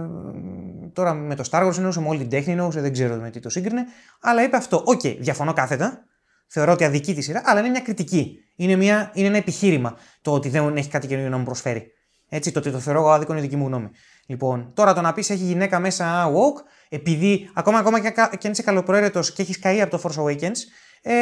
Τώρα 0.93 1.13
με 1.13 1.35
το 1.35 1.43
Star 1.51 1.67
Wars 1.67 1.77
εννοούσε, 1.77 1.99
με 1.99 2.07
όλη 2.07 2.19
την 2.19 2.29
τέχνη 2.29 2.51
εννοούσε, 2.51 2.81
δεν 2.81 2.91
ξέρω 2.91 3.15
με 3.15 3.29
τι 3.29 3.39
το 3.39 3.49
σύγκρινε. 3.49 3.85
Αλλά 4.21 4.43
είπε 4.43 4.57
αυτό. 4.57 4.83
OK, 4.85 4.99
okay, 5.03 5.17
διαφωνώ 5.19 5.53
κάθετα. 5.53 6.03
Θεωρώ 6.47 6.71
ότι 6.71 6.83
αδικεί 6.83 7.13
τη 7.13 7.21
σειρά, 7.21 7.41
αλλά 7.45 7.59
είναι 7.59 7.69
μια 7.69 7.79
κριτική. 7.79 8.37
Είναι, 8.55 8.75
μια, 8.75 9.11
είναι 9.13 9.27
ένα 9.27 9.37
επιχείρημα 9.37 9.97
το 10.21 10.33
ότι 10.33 10.49
δεν 10.49 10.77
έχει 10.77 10.89
κάτι 10.89 11.07
καινούριο 11.07 11.29
να 11.29 11.37
μου 11.37 11.43
προσφέρει. 11.43 11.91
Έτσι, 12.29 12.51
το 12.51 12.59
ότι 12.59 12.71
το 12.71 12.79
θεωρώ 12.79 13.09
άδικο 13.09 13.31
είναι 13.31 13.41
δική 13.41 13.55
μου 13.55 13.67
γνώμη. 13.67 13.89
Λοιπόν, 14.25 14.71
τώρα 14.73 14.93
το 14.93 15.01
να 15.01 15.13
πεις 15.13 15.29
έχει 15.29 15.43
γυναίκα 15.43 15.79
μέσα 15.79 16.31
walk, 16.31 16.63
επειδή 16.89 17.49
ακόμα, 17.53 17.79
ακόμα 17.79 17.99
και, 17.99 18.09
και 18.09 18.47
αν 18.47 18.51
είσαι 18.51 18.61
καλοπροαίρετος 18.61 19.33
και 19.33 19.41
έχεις 19.41 19.59
καεί 19.59 19.81
από 19.81 19.97
το 19.97 20.01
Force 20.03 20.23
Awakens, 20.23 20.57
ε, 21.01 21.13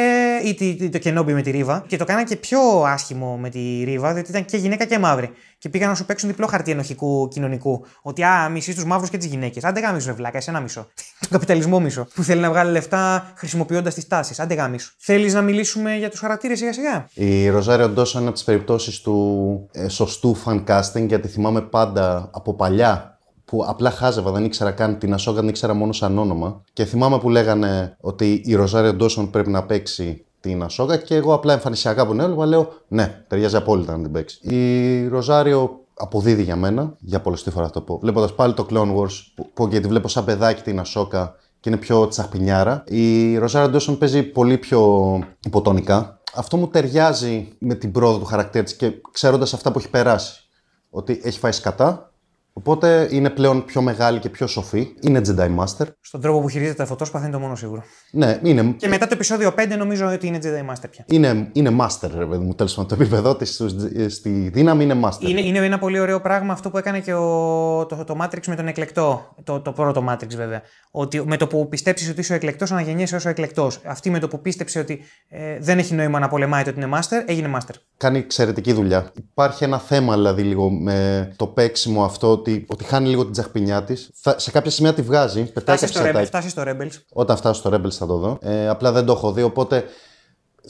ή 0.44 0.88
το 0.90 0.98
Kenobi 0.98 1.32
με 1.32 1.42
τη 1.42 1.50
Ρίβα. 1.50 1.84
Και 1.86 1.96
το 1.96 2.04
κάναν 2.04 2.24
και 2.24 2.36
πιο 2.36 2.60
άσχημο 2.86 3.36
με 3.36 3.48
τη 3.48 3.82
Ρίβα, 3.84 4.12
διότι 4.12 4.30
ήταν 4.30 4.44
και 4.44 4.56
γυναίκα 4.56 4.84
και 4.84 4.98
μαύρη. 4.98 5.30
Και 5.58 5.68
πήγαν 5.68 5.88
να 5.88 5.94
σου 5.94 6.04
παίξουν 6.04 6.28
διπλό 6.28 6.46
χαρτί 6.46 6.70
ενοχικού 6.70 7.28
κοινωνικού. 7.28 7.84
Ότι 8.02 8.22
α, 8.22 8.48
μισείς 8.48 8.74
τους 8.74 8.84
μαύρους 8.84 9.10
και 9.10 9.16
τις 9.16 9.26
γυναίκες. 9.26 9.64
Άντε 9.64 9.80
γάμισου, 9.80 10.14
βλάκα, 10.14 10.40
ένα 10.46 10.60
μισό. 10.60 10.80
τον 11.20 11.28
καπιταλισμό 11.30 11.80
μισό. 11.80 12.06
Που 12.14 12.22
θέλει 12.22 12.40
να 12.40 12.48
βγάλει 12.48 12.70
λεφτά 12.70 13.32
χρησιμοποιώντας 13.36 13.94
τις 13.94 14.06
τάσεις. 14.06 14.40
Άντε 14.40 14.54
γάμισου. 14.54 14.94
Θέλεις 14.98 15.34
να 15.34 15.42
μιλήσουμε 15.42 15.96
για 15.96 16.10
τους 16.10 16.20
χαρακτήρες 16.20 16.58
σιγά 16.58 16.72
σιγά; 16.72 17.08
Η 17.14 17.48
Ροζάριο 17.48 17.88
Ντόσο 17.88 18.18
είναι 18.18 18.26
από 18.26 18.36
τις 18.36 18.44
περιπτώσεις 18.44 19.00
του 19.00 19.68
ε, 19.72 19.88
σωστού 19.88 20.36
fan 20.44 20.64
casting, 20.64 21.06
γιατί 21.06 21.28
θυμάμαι 21.28 21.60
πάντα 21.60 22.30
από 22.32 22.54
παλιά 22.54 23.17
που 23.48 23.64
απλά 23.66 23.90
χάζευα, 23.90 24.30
δεν 24.30 24.44
ήξερα 24.44 24.70
καν 24.70 24.98
την 24.98 25.14
Ασόγκα, 25.14 25.40
την 25.40 25.48
ήξερα 25.48 25.74
μόνο 25.74 25.92
σαν 25.92 26.18
όνομα. 26.18 26.62
Και 26.72 26.84
θυμάμαι 26.84 27.18
που 27.18 27.30
λέγανε 27.30 27.96
ότι 28.00 28.42
η 28.44 28.54
Ροζάριο 28.54 28.94
Ντόσον 28.94 29.30
πρέπει 29.30 29.50
να 29.50 29.62
παίξει 29.62 30.24
την 30.40 30.62
Ασόγκα 30.62 30.96
και 30.96 31.14
εγώ 31.14 31.34
απλά 31.34 31.52
εμφανισιακά 31.52 32.06
που 32.06 32.12
έβλεπα 32.12 32.46
λέω 32.46 32.72
ναι, 32.88 33.24
ταιριάζει 33.28 33.56
απόλυτα 33.56 33.96
να 33.96 34.02
την 34.02 34.12
παίξει. 34.12 34.38
Η 34.54 35.08
Ροζάριο 35.08 35.80
αποδίδει 35.94 36.42
για 36.42 36.56
μένα, 36.56 36.94
για 36.98 37.20
πολλωστή 37.20 37.50
φορά 37.50 37.64
αυτό 37.64 37.80
πω. 37.80 37.98
Βλέποντας 37.98 38.34
πάλι 38.34 38.54
το 38.54 38.66
Clone 38.70 38.96
Wars, 38.96 39.12
που, 39.34 39.50
που 39.54 39.66
γιατί 39.66 39.88
βλέπω 39.88 40.08
σαν 40.08 40.24
παιδάκι 40.24 40.62
την 40.62 40.78
Ασόκα 40.80 41.34
και 41.60 41.68
είναι 41.68 41.78
πιο 41.78 42.08
τσαχπινιάρα. 42.08 42.84
Η 42.86 43.36
Ροζάριο 43.36 43.68
Ντόσον 43.68 43.98
παίζει 43.98 44.22
πολύ 44.22 44.58
πιο 44.58 45.12
υποτονικά. 45.44 46.20
Αυτό 46.34 46.56
μου 46.56 46.68
ταιριάζει 46.68 47.48
με 47.58 47.74
την 47.74 47.92
πρόοδο 47.92 48.18
του 48.18 48.24
χαρακτήρα 48.24 48.64
της 48.64 48.76
και 48.76 48.92
ξέροντας 49.12 49.54
αυτά 49.54 49.72
που 49.72 49.78
έχει 49.78 49.90
περάσει. 49.90 50.42
Ότι 50.90 51.20
έχει 51.22 51.38
φάει 51.38 51.52
σκατά, 51.52 52.12
Οπότε 52.58 53.08
είναι 53.10 53.30
πλέον 53.30 53.64
πιο 53.64 53.82
μεγάλη 53.82 54.18
και 54.18 54.28
πιο 54.28 54.46
σοφή. 54.46 54.88
Είναι 55.00 55.20
Jedi 55.26 55.56
Master. 55.56 55.86
Στον 56.00 56.20
τρόπο 56.20 56.40
που 56.40 56.48
χειρίζεται 56.48 56.76
τα 56.76 56.86
φωτόσπαθα 56.86 57.24
είναι 57.24 57.34
το 57.34 57.40
μόνο 57.40 57.54
σίγουρο. 57.54 57.82
Ναι, 58.10 58.38
είναι. 58.42 58.74
Και 58.76 58.88
μετά 58.88 59.06
το 59.06 59.14
επεισόδιο 59.14 59.54
5 59.58 59.76
νομίζω 59.78 60.06
ότι 60.06 60.26
είναι 60.26 60.38
Jedi 60.42 60.72
Master 60.72 60.84
πια. 60.90 61.04
Είναι, 61.08 61.48
είναι 61.52 61.76
Master, 61.80 62.10
ρε 62.16 62.26
παιδί 62.26 62.44
μου. 62.44 62.54
Τέλος 62.54 62.74
πάντων, 62.74 62.88
το 62.88 63.02
επίπεδο 63.02 63.36
της 63.36 63.62
στη 64.08 64.30
δύναμη 64.52 64.84
είναι 64.84 65.00
Master. 65.02 65.20
Είναι, 65.20 65.40
είναι 65.40 65.58
ένα 65.58 65.78
πολύ 65.78 66.00
ωραίο 66.00 66.20
πράγμα 66.20 66.52
αυτό 66.52 66.70
που 66.70 66.78
έκανε 66.78 67.00
και 67.00 67.14
ο, 67.14 67.86
το, 67.86 68.04
το 68.04 68.16
Matrix 68.22 68.46
με 68.46 68.56
τον 68.56 68.68
εκλεκτό. 68.68 69.34
Το, 69.44 69.60
το 69.60 69.72
πρώτο 69.72 70.04
Matrix 70.08 70.34
βέβαια. 70.36 70.62
Ότι 70.90 71.22
με 71.26 71.36
το 71.36 71.46
που 71.46 71.68
πιστέψεις 71.68 72.10
ότι 72.10 72.20
είσαι 72.20 72.32
ο 72.32 72.36
εκλεκτός, 72.36 72.72
αναγεννιέσαι 72.72 73.16
ως 73.16 73.24
ο 73.24 73.28
εκλεκτός. 73.28 73.80
Αυτή 73.84 74.10
με 74.10 74.18
το 74.18 74.28
που 74.28 74.40
πίστεψε 74.40 74.78
ότι 74.78 75.00
ε, 75.28 75.58
δεν 75.60 75.78
έχει 75.78 75.94
νόημα 75.94 76.18
να 76.18 76.28
πολεμάει 76.28 76.62
το 76.64 76.70
ότι 76.70 76.80
είναι 76.80 76.98
Master, 76.98 77.22
έγινε 77.26 77.50
Master. 77.54 77.74
Κάνει 77.96 78.18
εξαιρετική 78.18 78.72
δουλειά. 78.72 79.12
Υπάρχει 79.16 79.64
ένα 79.64 79.78
θέμα 79.78 80.14
δηλαδή 80.14 80.42
λίγο 80.42 80.70
με 80.70 81.32
το 81.36 81.46
παίξιμο 81.46 82.04
αυτό 82.04 82.30
ότι, 82.48 82.64
ότι 82.68 82.84
χάνει 82.84 83.08
λίγο 83.08 83.22
την 83.22 83.32
τσαχπινιά 83.32 83.82
της. 83.82 84.10
Σε 84.36 84.50
κάποια 84.50 84.70
σημεία 84.70 84.94
τη 84.94 85.02
βγάζει, 85.02 85.52
πετάει 85.52 85.76
φτάσεις 85.76 85.96
στο, 85.96 86.04
Rebels, 86.06 86.24
φτάσεις 86.26 86.50
στο 86.50 86.62
Rebels. 86.66 87.00
Όταν 87.12 87.36
φτάσει 87.36 87.60
στο 87.60 87.70
Rebels 87.74 87.90
θα 87.90 88.06
το 88.06 88.16
δω. 88.16 88.38
Ε, 88.40 88.68
απλά 88.68 88.92
δεν 88.92 89.04
το 89.04 89.12
έχω 89.12 89.32
δει, 89.32 89.42
οπότε 89.42 89.84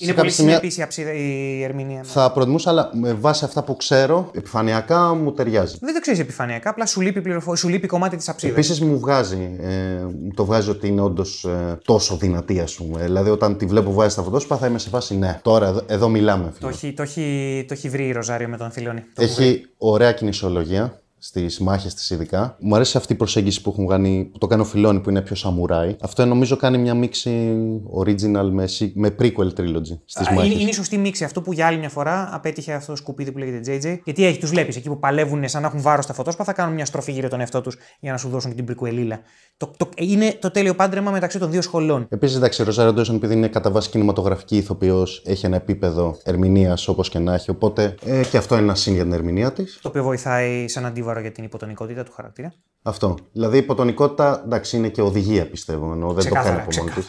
είναι 0.01 0.13
πολύ 0.13 0.31
σημεία... 0.31 0.61
συνεπής 0.65 0.97
η 0.97 1.63
ερμηνεία. 1.63 2.03
Θα 2.03 2.33
προτιμούσα, 2.33 2.71
αλλά 2.71 2.91
με 2.93 3.13
βάση 3.13 3.45
αυτά 3.45 3.63
που 3.63 3.77
ξέρω, 3.77 4.31
επιφανειακά 4.33 5.15
μου 5.15 5.33
ταιριάζει. 5.33 5.77
Δεν 5.81 5.95
το 5.95 6.01
ξέρεις 6.01 6.21
επιφανειακά, 6.21 6.71
απλά 6.71 6.87
σου 6.87 7.01
λείπει, 7.01 7.23
πληροφο... 7.23 7.57
σου 7.57 7.69
λείπει 7.69 7.87
κομμάτι 7.87 8.17
της 8.17 8.29
αψίδας. 8.29 8.57
Επίσης 8.57 8.81
μου 8.81 8.99
βγάζει, 8.99 9.57
ε, 9.61 10.07
το 10.35 10.45
βγάζει 10.45 10.71
ότι 10.71 10.87
είναι 10.87 11.01
όντως 11.01 11.45
ε, 11.45 11.79
τόσο 11.85 12.17
δυνατή, 12.17 12.61
ας 12.61 12.75
πούμε. 12.75 13.03
Δηλαδή, 13.03 13.31
όταν 13.31 13.57
τη 13.57 13.67
βλέπω 13.67 13.93
βάζει 13.93 14.15
τα 14.15 14.23
φωτόσπα, 14.23 14.57
θα 14.57 14.67
είμαι 14.67 14.79
σε 14.79 14.89
φάση 14.89 15.17
ναι. 15.17 15.39
Τώρα 15.43 15.67
εδώ, 15.67 15.83
εδώ 15.87 16.09
μιλάμε. 16.09 16.53
Το 16.61 16.69
έχει, 16.69 16.93
το, 16.93 17.03
έχει, 17.03 17.65
το 17.69 17.75
έχει 17.75 17.89
βρει 17.89 18.07
η 18.07 18.13
Ροζάριο 18.13 18.49
με 18.49 18.57
τον 18.57 18.71
Φιλόνι. 18.71 19.05
Έχει 19.17 19.67
ωραία 19.79 20.13
κινησιολογία 20.13 21.01
στις 21.19 21.59
μάχες 21.61 21.95
της 21.95 22.11
ειδικά. 22.11 22.57
Μου 22.61 22.75
αρέσει 22.75 22.97
αυτή 22.97 23.13
η 23.13 23.17
προσέγγιση 23.17 23.63
που, 23.63 23.71
έχουν 23.71 23.87
κάνει, 23.87 24.29
που 24.33 24.39
το 24.39 24.47
κάνει 24.47 24.63
ο 24.63 24.65
Φιλόνι 24.65 25.01
που 25.01 25.11
είναι 25.11 25.21
πιο 25.21 25.37
σαμουράι. 25.37 25.97
Αυτό 26.01 26.25
νομίζω 26.25 26.57
κάνει 26.57 26.79
μια 26.79 26.95
μίξη 26.95 27.57
original 28.01 28.49
με, 28.51 28.65
με 28.95 29.15
prequel 29.19 29.49
trilogy 29.57 29.99
στις 30.05 30.29
μάχες. 30.29 30.53
Είναι, 30.53 30.61
είναι 30.61 30.71
η 30.71 30.73
σωστή 30.73 30.99
μίξη. 30.99 31.25
Αυτό 31.25 31.41
που 31.43 31.53
για 31.53 31.67
άλλη 31.67 31.79
μια 31.79 31.89
φορά 31.89 32.29
απέτυχε 32.33 32.73
αυτό 32.73 32.93
το 32.93 32.97
σκουπίδι 32.97 33.33
που 33.33 33.39
λέγεται 33.39 33.61
JJ. 33.67 33.99
Γιατί 34.05 34.25
έχει, 34.25 34.39
τους 34.39 34.51
βλέπεις 34.51 34.77
εκεί 34.77 34.89
που 34.89 34.99
παλεύουν 34.99 35.49
σαν 35.49 35.63
να 35.63 35.69
έχουν 35.69 35.81
βάρος 35.81 36.05
στα 36.05 36.13
φωτόσπαθα, 36.13 36.53
κάνουν 36.53 36.75
μια 36.75 36.85
στροφή 36.85 37.13
γύρω 37.13 37.29
τον 37.29 37.41
εαυτό 37.41 37.61
τους 37.61 37.77
για 38.01 38.13
να 38.13 38.19
σου 38.19 38.29
δώσουν 38.29 38.55
και 38.55 38.63
την 38.63 38.75
prequelίλα. 38.75 39.19
Το, 39.57 39.71
το, 39.77 39.89
είναι 39.97 40.37
το 40.41 40.51
τέλειο 40.51 40.75
πάντρεμα 40.75 41.11
μεταξύ 41.11 41.39
των 41.39 41.51
δύο 41.51 41.63
σχολών. 41.63 42.07
Επίσης, 42.09 42.37
εντάξει, 42.37 42.63
Ροζάριο 42.63 42.93
Ντόσον, 42.93 43.17
επειδή 43.17 43.35
είναι 43.35 43.49
κατά 43.49 43.71
βάση 43.71 43.91
κινηματογραφική 43.91 44.57
ηθοποιός, 44.57 45.23
έχει 45.27 45.47
ένα 45.47 45.57
επίπεδο 45.57 46.19
ερμηνείας 46.23 46.89
όπως 46.89 47.09
και 47.09 47.19
να 47.19 47.35
έχει. 47.35 47.51
Οπότε 47.51 47.95
ε, 48.05 48.23
και 48.31 48.37
αυτό 48.37 48.55
είναι 48.55 48.65
ένα 48.65 48.75
σύν 48.75 48.95
για 48.95 49.03
την 49.03 49.13
ερμηνεία 49.13 49.53
της. 49.53 49.79
Το 49.83 49.89
οποίο 49.89 50.03
βοηθάει 50.03 50.69
σαν 50.69 50.87
αντίβαρο 50.87 51.08
για 51.21 51.33
την 51.33 51.45
υποτονικότητα 51.45 52.03
του 52.03 52.13
χαρακτήρα. 52.13 52.53
Αυτό. 52.83 53.17
Δηλαδή 53.33 53.57
η 53.57 53.59
υποτονικότητα 53.59 54.43
εντάξει, 54.45 54.77
είναι 54.77 54.89
και 54.89 55.03
οδηγία 55.03 55.51
πιστεύω. 55.51 55.93
Ενώ 55.93 56.13
δεν 56.13 56.25
ξεκάθαρα, 56.25 56.51
το 56.51 56.61
κάνει 56.61 56.71
από 56.71 56.79
μόνη 56.79 56.91
τη. 56.91 57.01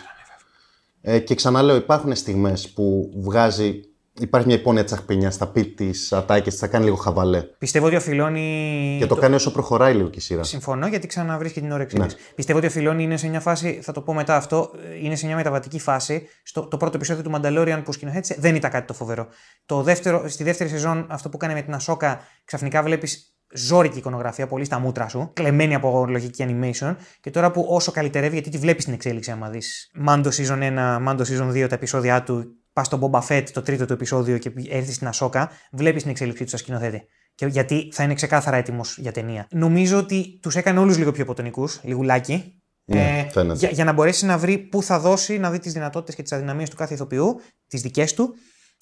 Ναι, 1.01 1.13
ε, 1.13 1.19
και 1.19 1.35
ξαναλέω, 1.35 1.75
υπάρχουν 1.75 2.15
στιγμές 2.15 2.69
που 2.69 3.13
βγάζει 3.15 3.89
Υπάρχει 4.19 4.47
μια 4.47 4.55
υπόνοια 4.55 4.83
τσαχπινιά 4.83 5.31
στα 5.31 5.47
πει 5.47 5.65
της 5.65 6.13
ατάκε, 6.13 6.51
θα 6.51 6.67
κάνει 6.67 6.83
λίγο 6.83 6.95
χαβαλέ. 6.95 7.41
Πιστεύω 7.41 7.85
ότι 7.85 7.95
ο 7.95 7.99
Φιλόνι. 7.99 8.95
Και 8.99 9.05
το, 9.05 9.15
το... 9.15 9.21
κάνει 9.21 9.35
όσο 9.35 9.51
προχωράει 9.51 9.93
λίγο 9.93 10.09
και 10.09 10.19
η 10.19 10.21
σειρά. 10.21 10.43
Συμφωνώ 10.43 10.87
γιατί 10.87 11.07
ξαναβρίσκει 11.07 11.61
την 11.61 11.71
όρεξή 11.71 11.97
ναι. 11.97 12.05
Πιστεύω 12.35 12.57
ότι 12.57 12.67
ο 12.67 12.69
Φιλόνι 12.69 13.03
είναι 13.03 13.17
σε 13.17 13.27
μια 13.27 13.39
φάση, 13.39 13.79
θα 13.81 13.91
το 13.91 14.01
πω 14.01 14.13
μετά 14.13 14.35
αυτό, 14.35 14.71
είναι 15.01 15.15
σε 15.15 15.25
μια 15.25 15.35
μεταβατική 15.35 15.79
φάση. 15.79 16.27
Στο 16.43 16.67
το 16.67 16.77
πρώτο 16.77 16.95
επεισόδιο 16.95 17.23
του 17.23 17.31
Mandalorian 17.35 17.81
που 17.85 17.91
σκηνοθέτησε 17.91 18.35
δεν 18.39 18.55
ήταν 18.55 18.71
κάτι 18.71 18.87
το 18.87 18.93
φοβερό. 18.93 19.27
Το 19.65 19.81
δεύτερο, 19.81 20.29
στη 20.29 20.43
δεύτερη 20.43 20.69
σεζόν, 20.69 21.05
αυτό 21.09 21.29
που 21.29 21.37
κάνει 21.37 21.53
με 21.53 21.61
την 21.61 21.73
Ασόκα, 21.73 22.19
ξαφνικά 22.45 22.83
βλέπεις 22.83 23.33
ζώρικη 23.53 23.97
εικονογραφία, 23.97 24.47
πολύ 24.47 24.65
στα 24.65 24.79
μούτρα 24.79 25.07
σου, 25.07 25.31
κλεμμένη 25.33 25.75
από 25.75 26.05
λογική 26.07 26.45
animation. 26.47 26.95
Και 27.21 27.31
τώρα 27.31 27.51
που 27.51 27.65
όσο 27.69 27.91
καλυτερεύει, 27.91 28.33
γιατί 28.33 28.49
τη 28.49 28.57
βλέπεις 28.57 28.83
την 28.83 28.93
εξέλιξη, 28.93 29.31
άμα 29.31 29.49
δεις 29.49 29.91
Mando 30.07 30.27
Season 30.27 30.59
1, 30.59 31.07
Mando 31.07 31.21
Season 31.21 31.51
2, 31.51 31.67
τα 31.69 31.75
επεισόδια 31.75 32.23
του 32.23 32.59
πας 32.73 32.85
στο 32.85 33.09
Boba 33.11 33.21
Fett 33.27 33.43
το 33.53 33.61
τρίτο 33.61 33.85
του 33.85 33.93
επεισόδιο 33.93 34.37
και 34.37 34.51
έρθεις 34.69 34.95
στην 34.95 35.07
Ασόκα, 35.07 35.51
βλέπεις 35.71 36.01
την 36.01 36.11
εξέλιξή 36.11 36.43
του 36.43 36.49
σαν 36.49 36.59
σκηνοθέτη. 36.59 37.03
Και 37.35 37.45
γιατί 37.45 37.89
θα 37.93 38.03
είναι 38.03 38.13
ξεκάθαρα 38.13 38.57
έτοιμος 38.57 38.97
για 38.97 39.11
ταινία. 39.11 39.47
Νομίζω 39.51 39.97
ότι 39.97 40.39
τους 40.41 40.55
έκανε 40.55 40.79
όλους 40.79 40.97
λίγο 40.97 41.11
πιο 41.11 41.23
υποτονικούς, 41.23 41.79
λιγουλάκι. 41.83 42.53
Ναι, 42.85 43.29
ε, 43.35 43.41
για, 43.53 43.69
για, 43.69 43.83
να 43.83 43.91
μπορέσει 43.91 44.25
να 44.25 44.37
βρει 44.37 44.57
πού 44.57 44.83
θα 44.83 44.99
δώσει, 44.99 45.37
να 45.37 45.51
δει 45.51 45.59
τις 45.59 45.73
δυνατότητες 45.73 46.15
και 46.15 46.21
τις 46.21 46.31
αδυναμίες 46.31 46.69
του 46.69 46.75
κάθε 46.75 46.93
ηθοποιού, 46.93 47.39
τις 47.67 47.81
δικές 47.81 48.13
του, 48.13 48.35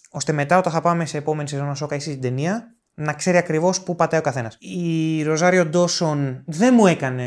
ώστε 0.10 0.32
μετά 0.32 0.58
όταν 0.58 0.72
θα 0.72 0.82
πάμε 0.82 1.06
σε 1.06 1.18
επόμενη 1.18 1.50
σεζόν 1.50 1.70
Ασόκα 1.70 1.96
ή 1.96 2.00
στην 2.00 2.22
ταινία, 2.22 2.77
να 3.00 3.14
ξέρει 3.14 3.38
ακριβώς 3.38 3.82
πού 3.82 3.96
πατάει 3.96 4.20
ο 4.20 4.24
καθένας. 4.24 4.58
Η 4.60 5.24
Ροζάριο 5.24 5.66
Ντόσον 5.66 6.44
δεν 6.46 6.74
μου 6.74 6.88
έκανε 6.88 7.26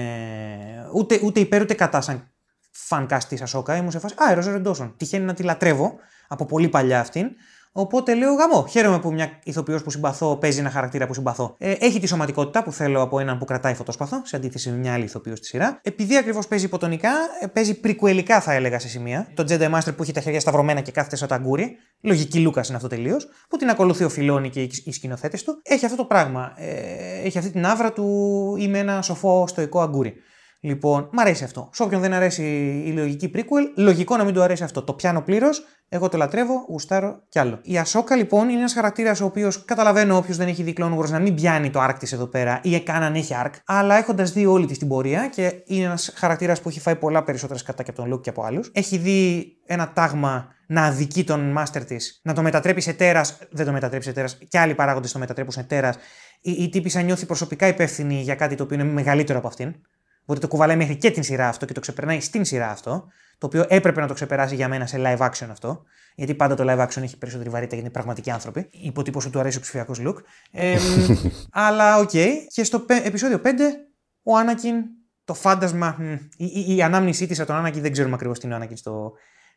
ούτε, 0.95 1.21
ούτε 1.23 1.41
υπέρ 1.41 1.62
ούτε 1.62 1.75
κατά 1.75 2.01
σαν 2.01 2.31
φανκά 2.71 3.18
τη 3.18 3.37
Ασόκα. 3.43 3.77
Ήμουν 3.77 3.91
σε 3.91 3.99
φάση. 3.99 4.14
Α, 4.18 4.31
η 4.31 4.35
Ροζάριο 4.35 4.61
Ντόσον. 4.61 4.95
Τυχαίνει 4.97 5.25
να 5.25 5.35
τη 5.35 5.43
λατρεύω 5.43 5.93
από 6.29 6.45
πολύ 6.45 6.68
παλιά 6.68 7.01
αυτήν. 7.01 7.31
Οπότε 7.73 8.14
λέω 8.14 8.35
γαμό. 8.35 8.66
Χαίρομαι 8.66 8.99
που 8.99 9.12
μια 9.12 9.39
ηθοποιός 9.45 9.83
που 9.83 9.91
συμπαθώ 9.91 10.37
παίζει 10.37 10.59
ένα 10.59 10.71
χαρακτήρα 10.71 11.07
που 11.07 11.14
συμπαθώ. 11.14 11.55
Ε, 11.59 11.73
έχει 11.79 12.01
τη 12.01 12.07
σωματικότητα 12.07 12.62
που 12.62 12.73
θέλω 12.73 13.03
από 13.03 13.21
έναν 13.21 13.39
που 13.39 13.45
κρατάει 13.45 13.75
φωτόσπαθο, 13.75 14.21
σε 14.25 14.37
αντίθεση 14.37 14.71
με 14.71 14.77
μια 14.77 14.93
άλλη 14.93 15.05
ηθοποιός 15.05 15.39
στη 15.39 15.47
σειρά. 15.47 15.81
Επειδή 15.83 16.16
ακριβώς 16.16 16.47
παίζει 16.47 16.64
υποτονικά, 16.64 17.11
ε, 17.41 17.47
παίζει 17.47 17.81
πρικουελικά 17.81 18.41
θα 18.41 18.53
έλεγα 18.53 18.79
σε 18.79 18.89
σημεία. 18.89 19.29
Το 19.35 19.45
Jedi 19.49 19.75
Master 19.75 19.97
που 19.97 20.03
έχει 20.03 20.12
τα 20.12 20.21
χέρια 20.21 20.41
σταυρωμένα 20.41 20.81
και 20.81 20.93
κάθεται 20.93 21.16
σαν 21.16 21.29
ταγκούρι. 21.29 21.77
Λογική 22.01 22.39
Λούκας 22.39 22.66
είναι 22.66 22.77
αυτό 22.77 22.89
τελείως. 22.89 23.29
Που 23.49 23.57
την 23.57 23.68
ακολουθεί 23.68 24.05
ο 24.05 24.09
Φιλόνι 24.09 24.51
και 24.51 24.62
οι 24.85 24.93
σκηνοθέτες 24.93 25.45
του. 25.45 25.61
Έχει 25.62 25.85
αυτό 25.85 25.97
το 25.97 26.05
πράγμα. 26.05 26.53
Ε, 26.57 27.27
έχει 27.27 27.39
αυτή 27.39 27.51
την 27.51 27.66
άβρα 27.66 27.93
του 27.93 28.07
είμαι 28.59 28.79
ένα 28.79 29.03
σοφό 29.03 29.47
στοικό 29.47 29.81
αγκούρι. 29.81 30.14
Λοιπόν, 30.63 31.09
μ' 31.13 31.19
αρέσει 31.19 31.45
αυτό. 31.45 31.69
Σε 31.73 31.83
όποιον 31.83 32.01
δεν 32.01 32.13
αρέσει 32.13 32.43
η 32.87 32.91
λογική 32.91 33.31
prequel, 33.35 33.73
λογικό 33.77 34.17
να 34.17 34.25
μην 34.25 34.35
του 34.35 34.43
αρέσει 34.43 34.63
αυτό. 34.63 34.83
Το 34.83 34.93
πιάνω 34.93 35.21
πλήρως, 35.21 35.65
εγώ 35.89 36.09
το 36.09 36.17
λατρεύω, 36.17 36.65
γουστάρω 36.69 37.23
κι 37.29 37.39
άλλο. 37.39 37.59
Η 37.63 37.79
Ασόκα 37.79 38.17
λοιπόν 38.17 38.49
είναι 38.49 38.59
ένας 38.59 38.73
χαρακτήρας 38.73 39.21
ο 39.21 39.25
οποίος 39.25 39.65
καταλαβαίνω 39.65 40.17
όποιος 40.17 40.37
δεν 40.37 40.49
έχει 40.49 40.63
δει 40.63 40.75
Clone 40.77 40.99
Wars 40.99 41.09
να 41.09 41.19
μην 41.19 41.35
πιάνει 41.35 41.71
το 41.71 41.85
arc 41.85 41.95
της 41.99 42.13
εδώ 42.13 42.27
πέρα 42.27 42.61
ή 42.63 42.81
καν 42.81 43.03
αν 43.03 43.15
έχει 43.15 43.35
arc, 43.45 43.51
αλλά 43.65 43.97
έχοντας 43.97 44.33
δει 44.33 44.47
όλη 44.47 44.67
της 44.67 44.79
την 44.79 44.89
πορεία 44.89 45.29
και 45.29 45.63
είναι 45.67 45.85
ένας 45.85 46.13
χαρακτήρας 46.15 46.61
που 46.61 46.69
έχει 46.69 46.81
φάει 46.81 46.97
πολλά 46.97 47.25
περισσότερε 47.25 47.61
κατά 47.65 47.83
και 47.83 47.91
από 47.91 48.03
τον 48.03 48.15
Luke 48.15 48.23
και 48.23 48.31
από 48.31 48.43
άλλους. 48.43 48.71
Έχει 48.75 48.97
δει 48.97 49.47
ένα 49.67 49.93
τάγμα 49.93 50.49
να 50.67 50.85
αδικεί 50.85 51.25
τον 51.25 51.59
master 51.59 51.83
της, 51.87 52.21
να 52.23 52.33
το 52.33 52.43
μετατρέπει 52.43 52.81
σε 52.81 52.93
τέρας, 52.93 53.39
δεν 53.51 53.67
το 53.67 53.73
μετατρέπει 53.73 54.05
σε 54.05 54.13
τέρας, 54.13 54.39
και 54.49 54.59
άλλοι 54.59 54.75
παράγοντες 54.75 55.13
το 55.13 55.19
μετατρέπουν 55.19 55.53
σε 55.53 55.63
τέρας. 55.63 55.97
Η, 56.41 56.51
η 56.51 56.69
τύπησα 56.69 57.01
νιώθει 57.01 57.27
προσωπικά 57.27 57.67
υπεύθυνη 57.67 58.21
για 58.21 58.35
κάτι 58.35 58.55
το 58.55 58.63
οποίο 58.63 58.77
είναι 58.81 58.93
μεγαλύτερο 58.93 59.39
από 59.39 59.49
αυτήν. 59.49 59.75
Οπότε 60.31 60.47
το 60.47 60.53
κουβαλάει 60.53 60.76
μέχρι 60.76 60.97
και 60.97 61.11
την 61.11 61.22
σειρά 61.22 61.49
αυτό 61.49 61.66
και 61.66 61.72
το 61.72 61.81
ξεπερνάει 61.81 62.20
στην 62.20 62.45
σειρά 62.45 62.70
αυτό. 62.70 63.07
Το 63.39 63.47
οποίο 63.47 63.64
έπρεπε 63.68 64.01
να 64.01 64.07
το 64.07 64.14
ξεπεράσει 64.14 64.55
για 64.55 64.68
μένα 64.68 64.87
σε 64.87 64.97
live 65.01 65.18
action 65.18 65.47
αυτό. 65.51 65.83
Γιατί 66.14 66.35
πάντα 66.35 66.55
το 66.55 66.64
live 66.66 66.87
action 66.87 67.03
έχει 67.03 67.18
περισσότερη 67.18 67.51
βαρύτητα 67.51 67.74
γιατί 67.74 67.81
είναι 67.81 67.91
πραγματικοί 67.91 68.31
άνθρωποι. 68.31 68.68
Υποτύπωση 68.70 69.31
του 69.31 69.39
αρέσει 69.39 69.59
ο 69.59 69.61
ψηφιακός 69.61 70.01
Λουκ. 70.07 70.14
Ε, 70.51 70.78
αλλά 71.66 71.99
OK. 71.99 72.11
Okay. 72.12 72.28
Και 72.49 72.64
στο 72.64 72.85
επεισόδιο 73.05 73.41
5, 73.45 73.49
ο 74.22 74.37
Άνακιν, 74.37 74.74
το 75.24 75.35
φάντασμα, 75.35 75.97
η, 76.37 76.45
η, 76.45 76.76
η 76.76 76.83
ανάμνησή 76.83 77.26
της 77.26 77.39
από 77.39 77.49
τον 77.49 77.57
Άνακιν, 77.57 77.83
δεν 77.83 77.93
ξέρουμε 77.93 78.14
ακριβώς 78.14 78.39
τι 78.39 78.45
είναι 78.45 78.55
ο 78.55 78.57
Άνακιν 78.57 78.76
στο, 78.76 79.12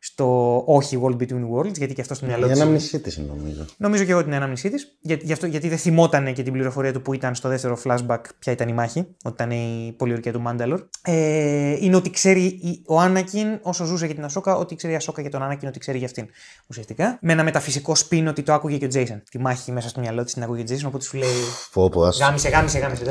στο 0.06 0.64
όχι 0.66 1.00
World 1.04 1.18
Between 1.22 1.50
Worlds, 1.56 1.78
γιατί 1.78 1.94
και 1.94 2.02
αυτό 2.02 2.14
στο 2.14 2.26
μυαλό 2.26 2.46
τη. 2.46 2.50
Η 2.50 2.54
ανάμνησή 2.54 3.00
της 3.00 3.18
νομίζω. 3.18 3.66
Νομίζω 3.78 4.04
και 4.04 4.12
εγώ 4.12 4.24
την 4.24 4.34
ανάμνησή 4.34 4.70
της. 4.70 4.98
Για, 5.02 5.38
γιατί 5.44 5.70
δεν 5.70 5.78
θυμόταν 5.78 6.34
και 6.34 6.44
την 6.44 6.54
πληροφορία 6.54 6.94
του 6.94 7.02
που 7.02 7.14
ήταν 7.14 7.36
στο 7.36 7.50
δεύτερο 7.50 7.78
flashback 7.84 8.20
ποια 8.40 8.54
ήταν 8.54 8.68
η 8.68 8.74
μάχη, 8.74 9.00
ότι 9.00 9.34
ήταν 9.34 9.52
η 9.52 9.94
πολιορκία 9.98 10.32
του 10.32 10.42
Μάνταλορ. 10.42 10.84
Ε, 11.02 11.78
είναι 11.80 11.96
ότι 11.96 12.10
ξέρει 12.10 12.60
ο 12.88 13.00
Άνακιν, 13.00 13.60
όσο 13.62 13.86
ζούσε 13.86 14.06
για 14.06 14.16
την 14.16 14.24
Ασόκα, 14.24 14.56
ότι 14.56 14.76
ξέρει 14.76 14.94
η 14.94 14.96
Ασόκα 14.96 15.22
για 15.22 15.30
τον 15.30 15.44
Άνακιν, 15.44 15.68
ότι 15.68 15.80
ξέρει 15.80 15.98
για 15.98 16.08
αυτήν. 16.08 16.28
Ουσιαστικά. 16.68 17.18
Με 17.22 17.32
ένα 17.32 17.44
μεταφυσικό 17.44 17.96
σπίν 17.96 18.28
ότι 18.28 18.44
το 18.44 18.54
άκουγε 18.54 18.78
και 18.78 18.86
ο 18.86 18.88
Τζέισον. 18.88 19.24
Τη 19.32 19.40
μάχη 19.40 19.72
μέσα 19.72 19.90
στο 19.90 20.00
μυαλό 20.00 20.24
της 20.24 20.34
την 20.34 20.44
άκουγε 20.44 20.62
ο 20.62 20.64
Τζέισον, 20.64 20.88
οπότε 20.88 21.04
σου 21.04 21.18
λέει. 21.18 21.30
Φόπο, 21.72 22.10
Γάμισε, 22.20 22.50
γάμισε, 22.50 22.80
γάμισε. 22.80 23.04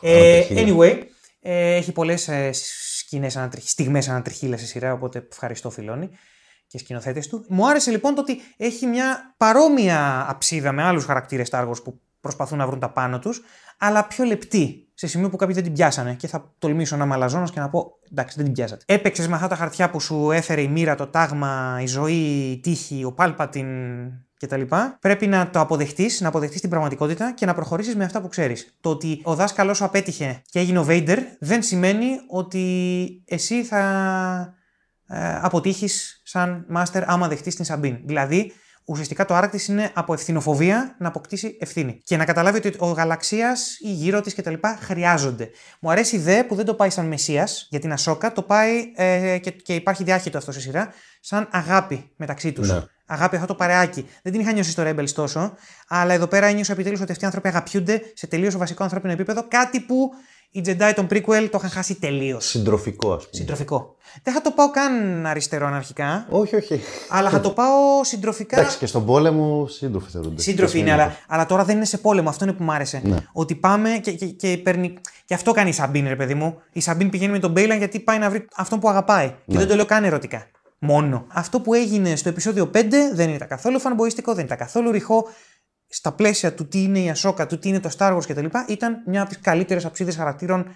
Ε, 0.00 0.42
anyway, 0.50 0.98
ε, 1.40 1.74
έχει 1.74 1.92
πολλές 1.92 2.28
ε, 2.28 2.50
σκηνές 3.10 3.36
ανατριχ... 3.36 3.68
στιγμές 3.68 4.08
ανατριχίλα 4.08 4.56
στη 4.56 4.66
σειρά, 4.66 4.92
οπότε 4.92 5.26
ευχαριστώ 5.30 5.70
Φιλόνι 5.70 6.10
και 6.66 6.78
σκηνοθέτες 6.78 7.28
του. 7.28 7.44
Μου 7.48 7.68
άρεσε 7.68 7.90
λοιπόν 7.90 8.14
το 8.14 8.20
ότι 8.20 8.38
έχει 8.56 8.86
μια 8.86 9.34
παρόμοια 9.36 10.26
αψίδα 10.28 10.72
με 10.72 10.82
άλλους 10.82 11.04
χαρακτήρες 11.04 11.48
Star 11.50 11.72
που 11.84 12.00
προσπαθούν 12.20 12.58
να 12.58 12.66
βρουν 12.66 12.78
τα 12.78 12.90
πάνω 12.90 13.18
τους, 13.18 13.42
αλλά 13.78 14.06
πιο 14.06 14.24
λεπτή. 14.24 14.88
Σε 14.94 15.06
σημείο 15.06 15.30
που 15.30 15.36
κάποιοι 15.36 15.54
δεν 15.54 15.64
την 15.64 15.72
πιάσανε. 15.72 16.14
Και 16.14 16.26
θα 16.26 16.54
τολμήσω 16.58 16.96
να 16.96 17.04
είμαι 17.04 17.14
αλαζόνα 17.14 17.44
και 17.44 17.60
να 17.60 17.68
πω: 17.68 17.98
Εντάξει, 18.10 18.36
δεν 18.36 18.44
την 18.44 18.54
πιάσατε. 18.54 18.84
Έπαιξες 18.86 19.28
με 19.28 19.34
αυτά 19.34 19.48
τα 19.48 19.56
χαρτιά 19.56 19.90
που 19.90 20.00
σου 20.00 20.30
έφερε 20.30 20.60
η 20.60 20.68
μοίρα, 20.68 20.94
το 20.94 21.06
τάγμα, 21.06 21.78
η 21.82 21.86
ζωή, 21.86 22.50
η 22.50 22.60
τύχη, 22.60 23.04
ο 23.04 23.12
πάλπατιν 23.12 23.66
κτλ. 24.40 24.62
Πρέπει 25.00 25.26
να 25.26 25.50
το 25.50 25.60
αποδεχτείς, 25.60 26.20
να 26.20 26.28
αποδεχτείς 26.28 26.60
την 26.60 26.70
πραγματικότητα 26.70 27.32
και 27.32 27.46
να 27.46 27.54
προχωρήσεις 27.54 27.96
με 27.96 28.04
αυτά 28.04 28.20
που 28.20 28.28
ξέρεις. 28.28 28.76
Το 28.80 28.90
ότι 28.90 29.20
ο 29.22 29.34
δάσκαλός 29.34 29.76
σου 29.76 29.84
απέτυχε 29.84 30.42
και 30.50 30.58
έγινε 30.58 30.78
ο 30.78 30.86
Vader 30.88 31.18
δεν 31.40 31.62
σημαίνει 31.62 32.06
ότι 32.28 33.22
εσύ 33.26 33.64
θα 33.64 33.80
ε, 35.06 35.38
αποτύχεις 35.42 36.20
σαν 36.24 36.66
master 36.76 37.02
άμα 37.06 37.28
δεχτείς 37.28 37.54
την 37.54 37.64
Σαμπίν. 37.64 37.98
Δηλαδή, 38.04 38.52
ουσιαστικά 38.84 39.24
το 39.24 39.34
άρακτη 39.34 39.72
είναι 39.72 39.90
από 39.94 40.12
ευθυνοφοβία 40.12 40.96
να 40.98 41.08
αποκτήσει 41.08 41.56
ευθύνη. 41.60 42.00
Και 42.04 42.16
να 42.16 42.24
καταλάβει 42.24 42.56
ότι 42.56 42.74
ο 42.78 42.86
γαλαξίας 42.86 43.76
ή 43.80 43.92
γύρω 43.92 44.20
της 44.20 44.34
κτλ. 44.34 44.54
χρειάζονται. 44.80 45.50
Μου 45.80 45.90
αρέσει 45.90 46.16
η 46.16 46.18
ιδέα 46.18 46.46
που 46.46 46.54
δεν 46.54 46.64
το 46.64 46.74
πάει 46.74 46.90
σαν 46.90 47.06
μεσίας 47.06 47.66
για 47.70 47.80
την 47.80 47.92
Ασόκα, 47.92 48.32
το 48.32 48.42
πάει 48.42 48.92
ε, 48.94 49.38
και, 49.38 49.50
και 49.50 49.74
υπάρχει 49.74 50.04
διάχυτο 50.04 50.38
αυτό 50.38 50.52
σε 50.52 50.60
σειρά, 50.60 50.88
σαν 51.20 51.48
αγάπη 51.50 52.10
μεταξύ 52.16 52.52
τους. 52.52 52.68
Ναι 52.68 52.82
αγάπη 53.10 53.34
αυτό 53.34 53.46
το 53.46 53.54
παρεάκι. 53.54 54.06
Δεν 54.22 54.32
την 54.32 54.40
είχα 54.40 54.52
νιώσει 54.52 54.70
στο 54.70 54.82
Rebels 54.86 55.10
τόσο, 55.10 55.54
αλλά 55.88 56.14
εδώ 56.14 56.26
πέρα 56.26 56.46
ένιωσα 56.46 56.72
επιτέλους 56.72 57.00
ότι 57.00 57.10
αυτοί 57.10 57.22
οι 57.22 57.26
άνθρωποι 57.26 57.48
αγαπιούνται 57.48 58.02
σε 58.14 58.26
τελείως 58.26 58.56
βασικό 58.56 58.82
ανθρώπινο 58.82 59.12
επίπεδο. 59.12 59.44
Κάτι 59.48 59.80
που 59.80 60.10
οι 60.50 60.62
Jedi 60.66 60.92
των 60.94 61.06
prequel 61.10 61.48
το 61.50 61.58
είχαν 61.58 61.70
χάσει 61.70 61.94
τελείως. 61.94 62.46
Συντροφικό, 62.46 63.12
ας 63.12 63.22
πούμε. 63.22 63.36
Συντροφικό. 63.36 63.94
Δεν 64.22 64.34
θα 64.34 64.40
το 64.40 64.50
πάω 64.50 64.70
καν 64.70 65.26
αριστερό 65.26 65.66
αναρχικά. 65.66 66.26
Όχι, 66.30 66.56
όχι. 66.56 66.80
Αλλά 67.08 67.30
θα 67.30 67.40
το 67.40 67.50
πάω 67.50 68.04
συντροφικά. 68.04 68.58
Εντάξει, 68.58 68.78
και 68.78 68.86
στον 68.86 69.04
πόλεμο 69.04 69.66
σύντροφοι 69.68 70.10
θεωρούνται. 70.10 70.42
Σύντροφοι 70.42 70.78
είναι, 70.78 70.92
αλλά, 70.92 71.16
αλλά 71.28 71.46
τώρα 71.46 71.64
δεν 71.64 71.76
είναι 71.76 71.84
σε 71.84 71.98
πόλεμο. 71.98 72.28
Αυτό 72.28 72.44
είναι 72.44 72.52
που 72.52 72.62
μου 72.62 72.72
άρεσε. 72.72 73.00
Ναι. 73.04 73.16
Ότι 73.32 73.54
πάμε 73.54 73.90
και, 74.02 74.12
και, 74.12 74.26
και, 74.26 74.60
παίρνει. 74.62 74.94
Και 75.24 75.34
αυτό 75.34 75.52
κάνει 75.52 75.68
η 75.68 75.72
Σαμπίν, 75.72 76.08
ρε 76.08 76.16
παιδί 76.16 76.34
μου. 76.34 76.60
Η 76.72 76.80
Σαμπίν 76.80 77.10
πηγαίνει 77.10 77.32
με 77.32 77.38
τον 77.38 77.50
Μπέιλαν 77.50 77.78
γιατί 77.78 78.00
πάει 78.00 78.18
να 78.18 78.30
βρει 78.30 78.46
αυτόν 78.56 78.80
που 78.80 78.88
αγαπάει. 78.88 79.26
Ναι. 79.26 79.34
Και 79.46 79.58
δεν 79.58 79.68
το 79.68 79.74
λέω 79.74 79.84
καν 79.84 80.04
ερωτικά 80.04 80.46
μόνο. 80.80 81.26
Αυτό 81.28 81.60
που 81.60 81.74
έγινε 81.74 82.16
στο 82.16 82.28
επεισόδιο 82.28 82.70
5 82.74 82.84
δεν 83.12 83.30
ήταν 83.30 83.48
καθόλου 83.48 83.80
φανμποϊστικό, 83.80 84.34
δεν 84.34 84.44
ήταν 84.44 84.58
καθόλου 84.58 84.90
ρηχό. 84.90 85.28
Στα 85.92 86.12
πλαίσια 86.12 86.54
του 86.54 86.68
τι 86.68 86.82
είναι 86.82 86.98
η 86.98 87.10
Ασόκα, 87.10 87.46
του 87.46 87.58
τι 87.58 87.68
είναι 87.68 87.80
το 87.80 87.90
Star 87.98 88.16
Wars 88.16 88.24
κτλ. 88.26 88.46
ήταν 88.68 89.02
μια 89.06 89.20
από 89.20 89.30
τις 89.30 89.40
καλύτερες 89.40 89.84
αψίδες 89.84 90.16
χαρακτήρων 90.16 90.66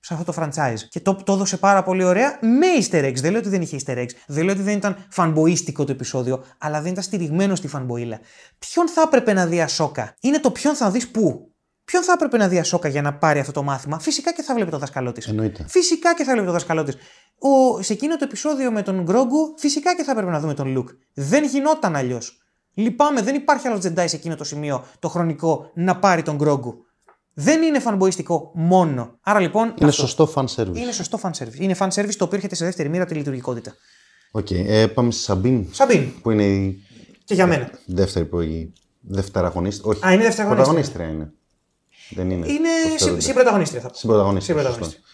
σε 0.00 0.14
αυτό 0.14 0.32
το 0.32 0.42
franchise. 0.42 0.78
Και 0.88 1.00
το, 1.00 1.14
το 1.14 1.32
έδωσε 1.32 1.56
πάρα 1.56 1.82
πολύ 1.82 2.04
ωραία 2.04 2.38
με 2.40 2.66
easter 2.80 3.04
eggs. 3.04 3.20
Δεν 3.20 3.30
λέω 3.30 3.40
ότι 3.40 3.48
δεν 3.48 3.62
είχε 3.62 3.76
easter 3.80 3.96
eggs. 3.96 4.10
Δεν 4.26 4.44
λέω 4.44 4.54
ότι 4.54 4.62
δεν 4.62 4.76
ήταν 4.76 5.06
φανμποϊστικό 5.10 5.84
το 5.84 5.92
επεισόδιο, 5.92 6.44
αλλά 6.58 6.80
δεν 6.80 6.92
ήταν 6.92 7.02
στηριγμένο 7.02 7.54
στη 7.54 7.68
φανμποίλα. 7.68 8.20
Ποιον 8.58 8.88
θα 8.88 9.02
έπρεπε 9.02 9.32
να 9.32 9.46
δει 9.46 9.60
Ασόκα. 9.60 10.14
Είναι 10.20 10.40
το 10.40 10.50
ποιον 10.50 10.74
θα 10.74 10.90
δεις 10.90 11.08
πού; 11.08 11.54
Ποιον 11.86 12.02
θα 12.02 12.12
έπρεπε 12.12 12.36
να 12.36 12.48
δει 12.48 12.58
Ασόκα 12.58 12.88
για 12.88 13.02
να 13.02 13.14
πάρει 13.14 13.38
αυτό 13.38 13.52
το 13.52 13.62
μάθημα; 13.62 13.98
Φυσικά 13.98 14.32
και 14.32 14.42
θα 14.42 14.54
βλέπει 14.54 14.70
το 14.70 14.78
δάσκαλό 14.78 15.12
της. 15.12 15.26
Εννοείται. 15.26 15.64
Φυσικά 15.68 16.14
και 16.14 16.24
θα 16.24 16.32
βλέπει 16.32 16.46
το 16.46 16.52
δάσκαλό 16.52 16.82
της. 16.84 16.96
Ο, 17.38 17.82
σε 17.82 17.92
εκείνο 17.92 18.16
το 18.16 18.24
επεισόδιο 18.24 18.70
με 18.70 18.82
τον 18.82 19.02
Γκρόγκου, 19.02 19.54
φυσικά 19.56 19.96
και 19.96 20.02
θα 20.02 20.10
έπρεπε 20.10 20.30
να 20.30 20.40
δούμε 20.40 20.54
τον 20.54 20.68
Λουκ. 20.68 20.88
Δεν 21.14 21.44
γινόταν 21.44 21.96
αλλιώς. 21.96 22.40
Λυπάμαι, 22.74 23.22
δεν 23.22 23.34
υπάρχει 23.34 23.68
άλλος 23.68 23.80
Jedi 23.84 24.04
σε 24.06 24.16
εκείνο 24.16 24.36
το 24.36 24.44
σημείο 24.44 24.84
το 24.98 25.08
χρονικό 25.08 25.70
να 25.74 25.96
πάρει 25.96 26.22
τον 26.22 26.36
Γκρόγκου. 26.36 26.84
Δεν 27.34 27.62
είναι 27.62 27.78
φανμποϊστικό 27.78 28.50
μόνο. 28.54 29.18
Άρα 29.20 29.40
λοιπόν. 29.40 29.74
Είναι 29.78 29.88
αυτό. 29.88 30.06
σωστό 30.06 30.32
fan 30.34 30.44
service. 30.56 30.76
Είναι 30.76 30.92
σωστό 30.92 31.18
fan 31.22 31.30
service. 31.30 31.58
Είναι 31.58 31.76
fan 31.78 31.88
service 31.88 32.14
το 32.16 32.24
οποίο 32.24 32.36
έρχεται 32.36 32.54
σε 32.54 32.64
δεύτερη 32.64 32.88
μοίρα 32.88 33.02
από 33.02 33.12
τη 33.12 33.18
λειτουργικότητα. 33.18 33.74
OK. 34.30 34.46
Okay. 34.46 34.64
Ε, 34.66 34.86
πάμε 34.86 35.10
στη 35.10 35.22
Σαμπίν. 35.22 35.66
Σαμπίν. 35.70 36.20
Που 36.22 36.30
είναι 36.30 36.44
η. 36.44 36.82
Και 37.24 37.34
για 37.34 37.46
μένα. 37.46 37.70
Δεύτερη 37.86 38.24
που 38.24 38.40
η 38.40 38.72
Δευτεραγωνίστρια. 39.00 39.90
Όχι. 39.90 40.06
Α, 40.06 40.12
είναι 40.12 40.22
δευτεραγωνίστρια. 40.22 40.64
Πρωταγωνίστρια 40.64 41.06
είναι. 41.06 41.32
Δεν 42.10 42.30
είναι. 42.30 42.46
Είναι 42.46 43.18
συμπροταγωνίστρια 43.20 43.80
θα 43.80 43.88
πω. 43.88 43.94
Συμπροταγωνίστρια. 43.96 44.56
Συμπροταγωνίστρια. 44.56 45.04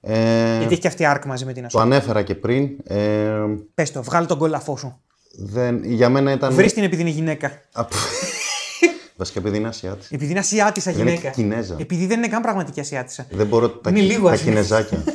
Ε, 0.00 0.56
Γιατί 0.58 0.72
έχει 0.72 0.80
και 0.80 0.88
αυτή 0.88 1.04
άρκ 1.04 1.24
μαζί 1.24 1.44
με 1.44 1.52
την 1.52 1.64
Ασόκα. 1.64 1.84
Το 1.84 1.90
ανέφερα 1.90 2.22
και 2.22 2.34
πριν. 2.34 2.68
Ε, 2.84 3.32
Πες 3.74 3.92
το, 3.92 4.02
βγάλει 4.02 4.26
τον 4.26 4.38
κολαφό 4.38 4.76
σου. 4.76 5.00
δεν, 5.38 5.84
για 5.84 6.08
μένα 6.08 6.32
ήταν. 6.32 6.52
Βρεις 6.54 6.72
την 6.72 6.82
επειδή 6.84 7.02
είναι 7.02 7.10
γυναίκα. 7.10 7.50
Απ- 7.72 7.92
Βασικά 9.16 9.38
επειδή 9.40 9.56
είναι 9.56 9.68
Ασιάτης. 9.68 10.10
Επειδή 10.10 10.30
είναι 10.30 10.38
Ασιάτισα 10.38 10.90
Δεν 10.92 11.00
είναι 11.00 11.10
γυναίκα. 11.10 11.28
και 11.28 11.34
Κινέζα. 11.42 11.76
Επειδή 11.78 12.06
δεν 12.06 12.18
είναι 12.18 12.28
καν 12.28 12.42
πραγματική 12.42 12.80
Ασιάτισα. 12.80 13.26
Δεν 13.30 13.46
μπορώ 13.46 13.68
τα, 13.70 13.90
Είναι 13.90 14.00
κι- 14.00 14.10
λίγο 14.10 14.26
τα 14.26 14.32
Ασιάτη. 14.32 14.50
κινεζάκια. 14.50 15.04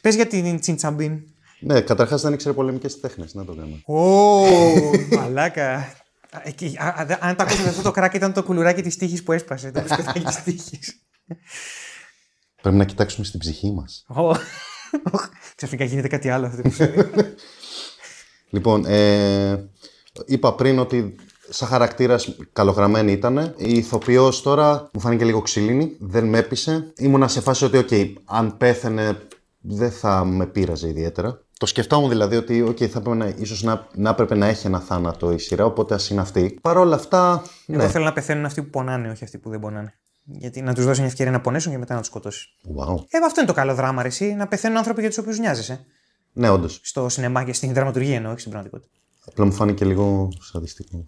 Πες 0.00 0.14
για 0.14 0.26
την 0.26 0.60
Τσιντσαμπίν. 0.60 1.20
ναι, 1.60 1.80
καταρχάς 1.80 2.22
δεν 2.22 2.32
ήξερε 2.32 2.54
πολεμικές 2.54 3.00
τέχνες. 3.00 3.34
Να 3.34 3.44
το 3.44 3.54
κάνω. 3.54 4.00
Ω, 4.00 4.46
μαλάκα. 5.16 5.92
Εκεί, 6.42 6.76
α, 6.78 6.94
α, 7.00 7.04
δε- 7.06 7.16
αν 7.20 7.36
τα 7.36 7.44
ακούσατε 7.44 7.68
αυτό 7.68 7.82
το 7.82 7.90
κράκ 7.90 8.14
ήταν 8.14 8.32
το 8.32 8.42
κουλουράκι 8.42 8.82
της 8.82 8.96
τύχης 8.96 9.22
που 9.22 9.32
έσπασε. 9.32 9.70
Το 9.70 9.80
μπισκοτάκι 9.80 10.20
της 10.20 10.42
τύχης. 10.42 11.02
Πρέπει 12.62 12.76
να 12.76 12.84
κοιτάξουμε 12.84 13.24
στην 13.26 13.40
ψυχή 13.40 13.72
μας. 13.72 14.04
Ξαφνικά 15.56 15.84
γίνεται 15.84 16.08
κάτι 16.08 16.28
άλλο 16.28 16.46
αυτό 16.46 16.62
το 16.62 16.68
επεισόδιο. 16.68 17.10
Λοιπόν, 18.50 18.84
ε, 18.86 19.70
είπα 20.26 20.54
πριν 20.54 20.78
ότι 20.78 21.14
σαν 21.48 21.68
χαρακτήρας 21.68 22.36
καλογραμμένη 22.52 23.12
ήταν. 23.12 23.54
Η 23.56 23.72
ηθοποιός 23.74 24.42
τώρα 24.42 24.90
μου 24.92 25.00
φάνηκε 25.00 25.24
λίγο 25.24 25.40
ξύλινη, 25.40 25.96
δεν 26.00 26.24
με 26.24 26.38
έπεισε. 26.38 26.92
Ήμουνα 26.96 27.28
σε 27.28 27.40
φάση 27.40 27.64
ότι, 27.64 27.76
οκ, 27.78 27.88
αν 28.24 28.56
πέθαινε 28.56 29.26
δεν 29.60 29.90
θα 29.90 30.24
με 30.24 30.46
πείραζε 30.46 30.88
ιδιαίτερα. 30.88 31.42
Το 31.58 31.66
σκεφτόμουν 31.66 32.08
δηλαδή 32.08 32.36
ότι 32.36 32.64
okay, 32.68 32.86
θα 32.86 32.98
έπρεπε 32.98 33.14
να, 33.14 33.26
ίσως 33.26 33.62
να, 33.62 33.86
να 33.94 34.10
έπρεπε 34.10 34.34
να 34.34 34.46
έχει 34.46 34.66
ένα 34.66 34.80
θάνατο 34.80 35.30
η 35.32 35.38
σειρά, 35.38 35.64
οπότε 35.64 35.94
ας 35.94 36.10
είναι 36.10 36.20
αυτή. 36.20 36.58
Παρ' 36.62 36.76
όλα 36.76 36.94
αυτά, 36.94 37.42
ναι. 37.66 37.76
Εγώ 37.76 37.88
θέλω 37.88 38.04
να 38.04 38.12
πεθαίνουν 38.12 38.44
αυτοί 38.44 38.62
που 38.62 38.70
πονάνε, 38.70 39.10
όχι 39.10 39.24
αυτοί 39.24 39.38
που 39.38 39.50
δεν 39.50 39.60
πονάνε. 39.60 39.94
Γιατί 40.24 40.62
να 40.62 40.74
τους 40.74 40.84
δώσει 40.84 41.00
μια 41.00 41.08
ευκαιρία 41.08 41.32
να 41.32 41.40
πονέσουν 41.40 41.72
και 41.72 41.78
μετά 41.78 41.94
να 41.94 42.00
τους 42.00 42.08
σκοτώσει. 42.08 42.48
Wow. 42.76 42.94
Ε, 43.08 43.18
αυτό 43.26 43.40
είναι 43.40 43.48
το 43.48 43.54
καλό 43.54 43.74
δράμα, 43.74 44.02
ρε, 44.02 44.08
εσύ, 44.08 44.34
να 44.34 44.46
πεθαίνουν 44.48 44.76
άνθρωποι 44.76 45.00
για 45.00 45.08
τους 45.08 45.18
οποίους 45.18 45.38
νοιάζεσαι. 45.38 45.84
Ναι, 46.32 46.50
όντως. 46.50 46.80
Στο 46.82 47.08
σινεμά 47.08 47.44
και 47.44 47.52
στην 47.52 47.72
δραματουργία 47.72 48.16
εννοώ, 48.16 48.30
όχι 48.30 48.40
στην 48.40 48.52
πραγματικότητα. 48.52 48.98
Απλά 49.26 49.44
μου 49.44 49.52
φάνηκε 49.52 49.84
λίγο 49.84 50.28
σαδιστικό. 50.40 51.06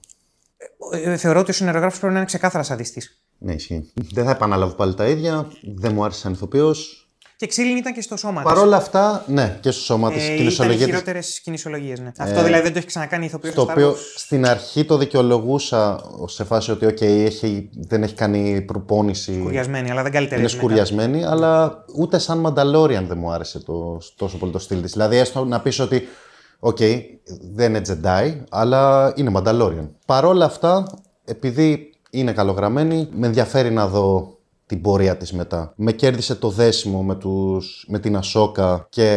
Ε, 0.93 1.17
θεωρώ 1.17 1.41
ότι 1.41 1.51
ο 1.51 1.55
συνεργάτη 1.55 1.99
πρέπει 1.99 2.13
να 2.13 2.19
είναι 2.19 2.27
ξεκάθαρα 2.27 2.65
σαδιστής. 2.65 3.25
Ναι, 3.39 3.53
ισχύει. 3.53 3.93
Δεν 4.13 4.25
θα 4.25 4.31
επαναλάβω 4.31 4.75
πάλι 4.75 4.95
τα 4.95 5.09
ίδια. 5.09 5.49
Δεν 5.75 5.95
μου 5.95 6.05
άρεσε 6.05 6.19
σαν 6.19 6.33
ηθοποιός. 6.33 7.10
Και 7.41 7.47
ξύλινη 7.47 7.79
ήταν 7.79 7.93
και 7.93 8.01
στο 8.01 8.17
σώμα 8.17 8.43
Παρ' 8.43 8.53
της. 8.53 8.63
όλα 8.63 8.77
αυτά, 8.77 9.25
ναι, 9.27 9.59
και 9.61 9.71
στο 9.71 9.83
σώμα 9.83 10.13
της 10.13 10.23
Ε, 10.23 10.25
ήταν 10.25 10.35
οι 10.35 10.39
κινησιολογία 10.39 10.87
της 10.87 10.95
χειρότερε 10.95 11.19
κινησιολογίε. 11.43 11.95
Ναι. 12.03 12.13
Αυτό 12.19 12.43
δηλαδή 12.43 12.63
δεν 12.63 12.73
το 12.73 12.79
έχει 12.79 12.87
ξανακάνει 12.87 13.23
η 13.25 13.27
ηθοποιός 13.27 13.55
Το 13.55 13.63
οποίο 13.63 13.97
στην 14.17 14.47
αρχή 14.47 14.85
το 14.85 14.97
δικαιολογούσα 14.97 16.01
σε 16.27 16.45
φάση 16.45 16.71
ότι 16.71 16.87
okay, 16.87 17.03
έχει, 17.03 17.71
δεν 17.73 18.03
έχει 18.03 18.15
κάνει 18.15 18.61
προπόνηση. 18.61 19.35
Σκουριασμένη, 19.35 19.91
αλλά 19.91 20.03
δεν 20.03 20.13
καλύτερη. 20.13 20.41
Είναι 20.41 20.49
σκουριασμένη, 20.49 21.25
αλλά 21.25 21.85
ούτε 21.97 22.19
σαν 22.19 22.47
Mandalorian 22.47 23.05
δεν 23.09 23.19
μου 23.19 23.31
άρεσε 23.31 23.59
το, 23.59 23.99
τόσο 24.17 24.37
πολύ 24.39 24.53
το 24.53 24.59
στυλ 24.59 24.83
της. 24.83 24.93
Δηλαδή, 24.93 25.17
έστω 25.17 25.45
να 25.45 25.61
πεις 25.61 25.79
ότι, 25.79 26.09
οκ, 26.59 26.79
δεν 27.53 27.75
είναι 27.75 27.83
Jedi, 27.89 28.35
αλλά 28.51 29.13
είναι 29.17 29.33
Mandalorian. 29.35 29.89
Παρ' 30.07 30.25
όλα 30.25 30.45
αυτά, 30.45 30.87
επειδή 31.25 31.91
είναι 32.11 32.33
καλογραμμένη, 32.33 33.09
με 33.13 33.27
ενδιαφέρει 33.27 33.71
να 33.71 33.87
δω 33.87 34.39
την 34.71 34.81
πορεία 34.81 35.17
της 35.17 35.33
μετά. 35.33 35.73
Με 35.77 35.93
κέρδισε 35.93 36.35
το 36.35 36.51
δέσιμο 36.51 37.03
με, 37.03 37.15
τους, 37.15 37.85
με 37.89 37.99
την 37.99 38.17
Ασόκα 38.17 38.87
και 38.91 39.17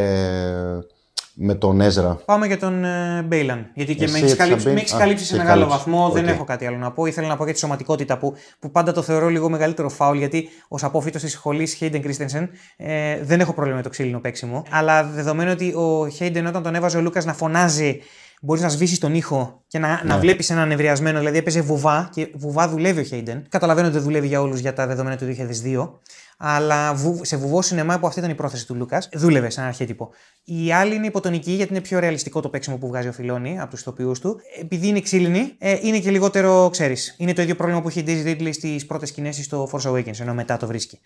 με 1.35 1.55
τον 1.55 1.81
Έζρα. 1.81 2.19
Πάμε 2.25 2.47
για 2.47 2.57
τον 2.59 2.83
ε, 2.83 3.21
Μπέιλαν. 3.27 3.71
Γιατί 3.73 3.95
και 3.95 4.03
Εσύ 4.03 4.11
με 4.13 4.17
έχεις 4.19 4.31
έτσι, 4.31 4.37
καλύψει, 4.43 4.59
Σαμπίν. 4.63 4.73
με 4.75 4.79
έχεις 4.81 4.93
Α, 4.93 4.97
καλύψει 4.97 5.25
σε 5.25 5.31
σε 5.31 5.37
μεγάλο 5.37 5.59
κάλυψε. 5.65 5.77
βαθμό. 5.77 6.09
Δεν 6.09 6.23
Οκ. 6.23 6.29
έχω 6.29 6.43
κάτι 6.43 6.65
άλλο 6.65 6.77
να 6.77 6.91
πω. 6.91 7.05
Ήθελα 7.05 7.27
να 7.27 7.37
πω 7.37 7.43
για 7.43 7.53
τη 7.53 7.59
σωματικότητα 7.59 8.17
που, 8.17 8.33
που 8.59 8.71
πάντα 8.71 8.91
το 8.91 9.01
θεωρώ 9.01 9.27
λίγο 9.29 9.49
μεγαλύτερο 9.49 9.89
φάουλ. 9.89 10.17
Γιατί 10.17 10.49
ως 10.67 10.83
απόφοιτος 10.83 11.21
της 11.21 11.31
σχολής 11.31 11.77
Hayden 11.81 12.01
Christensen 12.05 12.47
ε, 12.77 13.19
δεν 13.23 13.39
έχω 13.39 13.53
πρόβλημα 13.53 13.77
με 13.77 13.83
το 13.83 13.89
ξύλινο 13.89 14.19
παίξιμο. 14.19 14.63
Αλλά 14.69 15.03
δεδομένου 15.03 15.51
ότι 15.51 15.67
ο 15.73 16.07
Hayden 16.19 16.43
όταν 16.47 16.63
τον 16.63 16.75
έβαζε 16.75 16.97
ο 16.97 17.01
Λούκας 17.01 17.25
να 17.25 17.33
φωνάζει. 17.33 17.99
Μπορείς 18.45 18.61
να 18.63 18.69
σβήσεις 18.69 18.99
τον 18.99 19.13
ήχο 19.15 19.63
και 19.67 19.79
να, 19.79 19.87
Ναι. 19.87 19.99
να 20.03 20.17
βλέπεις 20.19 20.49
έναν 20.49 20.67
νευριασμένο. 20.67 21.17
Δηλαδή 21.19 21.37
έπαιζε 21.37 21.61
βουβά 21.61 22.09
και 22.13 22.31
βουβά 22.35 22.69
δουλεύει 22.69 23.01
ο 23.01 23.05
Hayden. 23.11 23.41
Καταλαβαίνω 23.49 23.87
ότι 23.87 23.95
δεν 23.95 24.05
δουλεύει 24.05 24.27
για 24.27 24.41
όλους 24.41 24.59
για 24.59 24.73
τα 24.73 24.87
δεδομένα 24.87 25.17
του 25.17 25.25
2002. 25.25 25.99
Αλλά 26.37 26.93
βου- 26.93 27.25
σε 27.25 27.37
βουβό 27.37 27.61
σινεμά 27.61 27.99
που 27.99 28.07
αυτή 28.07 28.19
ήταν 28.19 28.31
η 28.31 28.35
πρόθεση 28.35 28.67
του 28.67 28.75
Λούκας, 28.75 29.09
δούλευε 29.13 29.49
σαν 29.49 29.65
αρχέτυπο. 29.65 30.09
Η 30.43 30.71
άλλη 30.73 30.95
είναι 30.95 31.05
υποτονική 31.05 31.51
γιατί 31.51 31.71
είναι 31.73 31.81
πιο 31.81 31.99
ρεαλιστικό 31.99 32.39
το 32.39 32.49
παίξιμο 32.49 32.77
που 32.77 32.87
βγάζει 32.87 33.07
ο 33.07 33.11
Φιλόνι 33.11 33.59
από 33.59 33.69
τους 33.69 33.79
ηθοποιού 33.79 34.11
του. 34.21 34.39
Επειδή 34.61 34.87
είναι 34.87 34.99
ξύλινη, 35.01 35.55
ε, 35.57 35.77
είναι 35.81 35.99
και 35.99 36.11
λιγότερο, 36.11 36.69
ξέρεις. 36.71 37.15
Είναι 37.17 37.33
το 37.33 37.41
ίδιο 37.41 37.55
πρόβλημα 37.55 37.81
που 37.81 37.89
είχε 37.89 37.99
η 37.99 38.03
Daisy 38.07 38.27
Ridley 38.41 38.49
στις 38.53 38.85
πρώτες 38.85 39.09
σκηνές 39.09 39.35
στο 39.43 39.69
Force 39.71 39.91
Awakens, 39.91 40.19
ενώ 40.19 40.33
μετά 40.33 40.57
το 40.57 40.67
βρίσκει. 40.67 40.99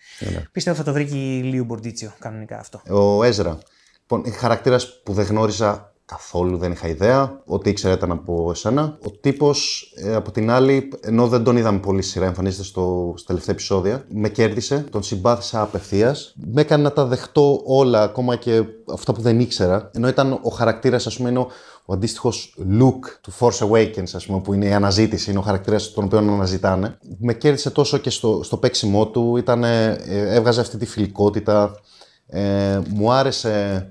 Πιστεύω 0.52 0.76
θα 0.76 0.82
το 0.82 0.92
βρει 0.92 1.04
και 1.04 1.14
η 1.16 1.42
Λίου 1.42 1.64
Μπορντίτσιο 1.64 2.12
κανονικά 2.18 2.58
αυτό. 2.58 2.82
Ο 2.88 3.24
Έζρα. 3.24 3.58
Λοιπόν, 4.00 4.32
χαρακτήρας 4.32 5.02
που 5.04 5.12
δεν 5.12 5.26
γνώριζα 5.26 5.92
καθόλου, 6.08 6.58
δεν 6.58 6.72
είχα 6.72 6.88
ιδέα. 6.88 7.40
Ό,τι 7.44 7.70
ήξερα 7.70 7.94
ήταν 7.94 8.10
από 8.10 8.50
εσένα. 8.50 8.98
Ο 9.06 9.10
τύπος, 9.10 9.92
από 10.14 10.30
την 10.30 10.50
άλλη, 10.50 10.88
ενώ 11.00 11.28
δεν 11.28 11.44
τον 11.44 11.56
είδαμε 11.56 11.78
πολύ 11.78 12.02
σειρά, 12.02 12.26
εμφανίζεται 12.26 12.62
στο, 12.62 13.14
στα 13.16 13.26
τελευταία 13.26 13.54
επεισόδια, 13.54 14.04
με 14.08 14.28
κέρδισε, 14.28 14.84
τον 14.90 15.02
συμπάθησα 15.02 15.60
απευθείας. 15.60 16.34
Με 16.52 16.60
έκανε 16.60 16.82
να 16.82 16.92
τα 16.92 17.04
δεχτώ 17.04 17.60
όλα, 17.64 18.02
ακόμα 18.02 18.36
και 18.36 18.64
αυτά 18.92 19.12
που 19.12 19.20
δεν 19.20 19.40
ήξερα. 19.40 19.90
Ενώ 19.94 20.08
ήταν 20.08 20.38
ο 20.42 20.50
χαρακτήρας, 20.50 21.06
ας 21.06 21.16
πούμε, 21.16 21.28
είναι 21.28 21.38
ο, 21.38 21.48
ο 21.84 21.92
αντίστοιχος 21.92 22.56
look 22.80 22.98
του 23.20 23.32
Force 23.38 23.68
Awakens, 23.68 24.10
ας 24.14 24.26
πούμε, 24.26 24.40
που 24.40 24.52
είναι 24.52 24.66
η 24.66 24.72
αναζήτηση, 24.72 25.30
είναι 25.30 25.38
ο 25.38 25.42
χαρακτήρας 25.42 25.92
τον 25.92 26.04
οποίο 26.04 26.18
αναζητάνε. 26.18 26.98
Με 27.18 27.34
κέρδισε 27.34 27.70
τόσο 27.70 27.98
και 27.98 28.10
στο, 28.10 28.40
στο 28.42 28.56
παίξιμό 28.56 29.06
του, 29.06 29.36
ήταν, 29.36 29.64
ε, 29.64 29.98
έβγαζε 30.08 30.60
αυτή 30.60 30.76
τη 30.76 30.86
φιλικότητα. 30.86 31.80
Ε, 32.26 32.80
μου 32.88 33.12
άρεσε 33.12 33.90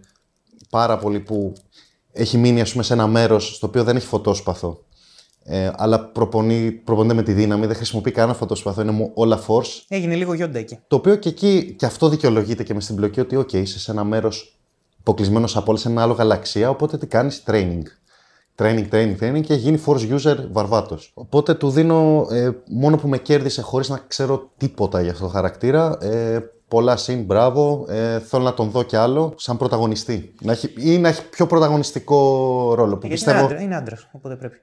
πάρα 0.69 0.97
πολύ 0.97 1.19
που 1.19 1.53
έχει 2.17 2.37
μείνει 2.37 2.61
ας 2.61 2.71
πούμε, 2.71 2.83
σε 2.83 2.93
ένα 2.93 3.07
μέρος 3.07 3.55
στο 3.55 3.67
οποίο 3.67 3.83
δεν 3.83 3.95
έχει 3.95 4.07
φωτόσπαθο. 4.07 4.81
Ε, 5.49 5.71
αλλά 5.75 6.05
προπονεί, 6.05 6.71
προπονείται 6.71 7.13
με 7.13 7.23
τη 7.23 7.33
δύναμη, 7.33 7.65
δεν 7.65 7.75
χρησιμοποιεί 7.75 8.11
κανένα 8.11 8.37
φωτόσπαθο, 8.37 8.81
είναι 8.81 8.91
μου 8.91 9.11
όλα 9.13 9.39
force. 9.47 9.83
Έγινε 9.87 10.15
λίγο 10.15 10.33
γιόντα 10.33 10.59
εκεί. 10.59 10.79
Το 10.87 10.95
οποίο 10.95 11.15
και 11.15 11.29
εκεί 11.29 11.75
και 11.77 11.85
αυτό 11.85 12.09
δικαιολογείται 12.09 12.63
και 12.63 12.73
με 12.73 12.81
στην 12.81 12.95
πλοκή 12.95 13.19
ότι, 13.19 13.37
OK, 13.39 13.53
είσαι 13.53 13.79
σε 13.79 13.91
ένα 13.91 14.03
μέρος 14.03 14.59
αποκλεισμένος 14.99 15.57
από 15.57 15.65
όλες, 15.69 15.81
σε 15.81 15.89
ένα 15.89 16.01
άλλο 16.01 16.13
γαλαξία, 16.13 16.69
οπότε 16.69 16.97
τι 16.97 17.07
κάνεις, 17.07 17.43
training. 17.47 17.81
Training, 18.55 18.87
training, 18.91 19.15
training 19.21 19.41
και 19.41 19.53
γίνει 19.53 19.81
force 19.85 20.19
user 20.19 20.35
βαρβάτος. 20.51 21.11
Οπότε 21.13 21.53
του 21.53 21.69
δίνω 21.69 22.27
ε, 22.31 22.49
μόνο 22.67 22.97
που 22.97 23.07
με 23.07 23.17
κέρδισε 23.17 23.61
χωρίς 23.61 23.89
να 23.89 23.97
ξέρω 24.07 24.49
τίποτα 24.57 25.01
για 25.01 25.11
αυτό 25.11 25.23
το 25.23 25.29
χαρακτήρα. 25.29 25.97
Ε, 26.01 26.39
πολλά 26.67 26.97
συν, 26.97 27.23
μπράβο. 27.23 27.85
Ε, 27.89 28.19
θέλω 28.19 28.43
να 28.43 28.53
τον 28.53 28.69
δω 28.69 28.83
κι 28.83 28.95
άλλο 28.95 29.33
σαν 29.37 29.57
πρωταγωνιστή. 29.57 30.33
Να 30.41 30.51
έχει, 30.51 30.73
ή 30.77 30.97
να 30.97 31.07
έχει 31.07 31.29
πιο 31.29 31.47
πρωταγωνιστικό 31.47 32.17
ρόλο. 32.75 32.93
Που 32.97 33.07
Γιατί 33.07 33.13
πιστεύω. 33.13 33.37
είναι 33.37 33.45
άντρας, 33.47 33.61
είναι 33.63 33.75
άντρας, 33.75 34.07
οπότε 34.11 34.35
πρέπει. 34.35 34.57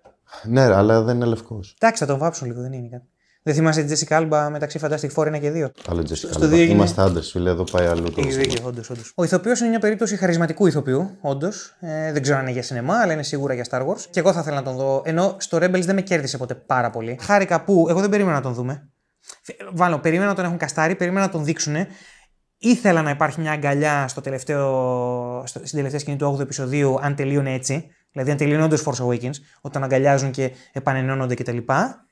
Ναι, 0.45 0.67
ρε, 0.67 0.75
αλλά 0.77 1.03
δεν 1.03 1.17
είναι 1.17 1.25
λευκός. 1.25 1.75
Εντάξει, 1.79 2.05
θα 2.05 2.09
τον 2.11 2.19
βάψουν 2.19 2.47
λίγο, 2.47 2.61
δεν 2.61 2.73
είναι 2.73 2.89
κάτι. 2.89 3.05
Δεν 3.47 3.55
θυμάσαι 3.55 3.83
τη 3.83 4.05
Jessica 4.09 4.17
Alba 4.21 4.49
μεταξύ 4.51 4.79
Fantastic 4.83 5.09
Four 5.15 5.27
1 5.35 5.39
και 5.41 5.51
2. 5.51 5.71
Άλλο 5.89 6.01
Jessica 6.01 6.15
στο 6.15 6.29
Alba. 6.37 6.41
δύο 6.49 6.57
έγινε- 6.59 6.73
Είμαστε 6.75 7.03
άντρες, 7.03 7.31
φίλε, 7.31 7.51
εδώ 7.51 7.65
πάει 7.73 7.87
αλλού 7.87 8.11
το. 8.11 8.15
Έχει 8.21 8.31
δίκιο, 8.31 8.67
όντως. 8.67 8.91
Όντως. 8.91 9.13
Ο 9.15 9.25
ηθοποιός 9.25 9.61
είναι 9.61 9.69
μια 9.69 9.79
περίπτωση 9.79 10.17
χαρισματικού 10.17 10.67
ηθοποιού, 10.67 11.11
όντως. 11.21 11.77
Ε, 11.81 12.13
δεν 12.13 12.23
ξέρω 12.23 12.37
αν 12.37 12.43
είναι 12.43 12.53
για 12.53 12.63
σινεμά, 12.63 12.95
αλλά 12.95 13.13
είναι 13.13 13.23
σίγουρα 13.23 13.55
για 13.55 13.67
Star 13.71 13.81
Wars. 13.81 14.01
Και 14.11 14.21
εγώ 14.21 14.33
θα 14.33 14.41
ήθελα 14.41 14.57
να 14.57 14.63
τον 14.63 14.77
δω. 14.77 15.03
Ενώ 15.05 15.35
στο 15.39 15.59
Rebels 15.59 15.83
δεν 15.85 15.95
με 15.95 16.01
κέρδισε 16.01 16.37
ποτέ 16.39 16.55
πάρα 16.55 16.91
πολύ. 16.91 17.19
Χάρηκα 17.21 17.65
που 17.65 17.87
εγώ 17.89 18.01
δεν 18.01 18.11
περίμενα 18.11 18.37
να 18.37 18.43
τον 18.43 18.55
δούμε. 18.55 18.89
Βάλω, 19.73 19.99
περίμενα 19.99 20.29
να 20.29 20.35
τον 20.35 20.45
έχουν 20.45 20.57
καστάρει, 20.57 20.95
περίμενα 20.95 21.27
να 21.27 21.33
τον 21.33 21.45
δείξουν. 21.45 21.77
Ήθελα 22.59 23.03
να 23.03 23.11
υπάρχει 23.11 23.41
μια 23.41 23.53
αγκαλιά 23.53 24.09
στο 24.09 24.21
τελευταίο, 24.21 24.63
στο, 25.47 25.59
στην 25.59 25.77
τελευταία 25.77 26.01
σκηνή 26.01 26.17
του 26.17 26.37
8ου 26.37 26.41
επεισοδίου, 26.41 26.99
αν 27.01 27.15
τελείωνε 27.15 27.53
έτσι. 27.53 27.91
Δηλαδή, 28.13 28.31
αν 28.31 28.37
τελείωνε 28.37 28.63
όντως 28.63 28.85
Force 28.87 29.07
Awakens, 29.07 29.35
όταν 29.61 29.83
αγκαλιάζουν 29.83 30.31
και 30.31 30.51
επανενώνονται 30.73 31.35
κτλ. 31.35 31.59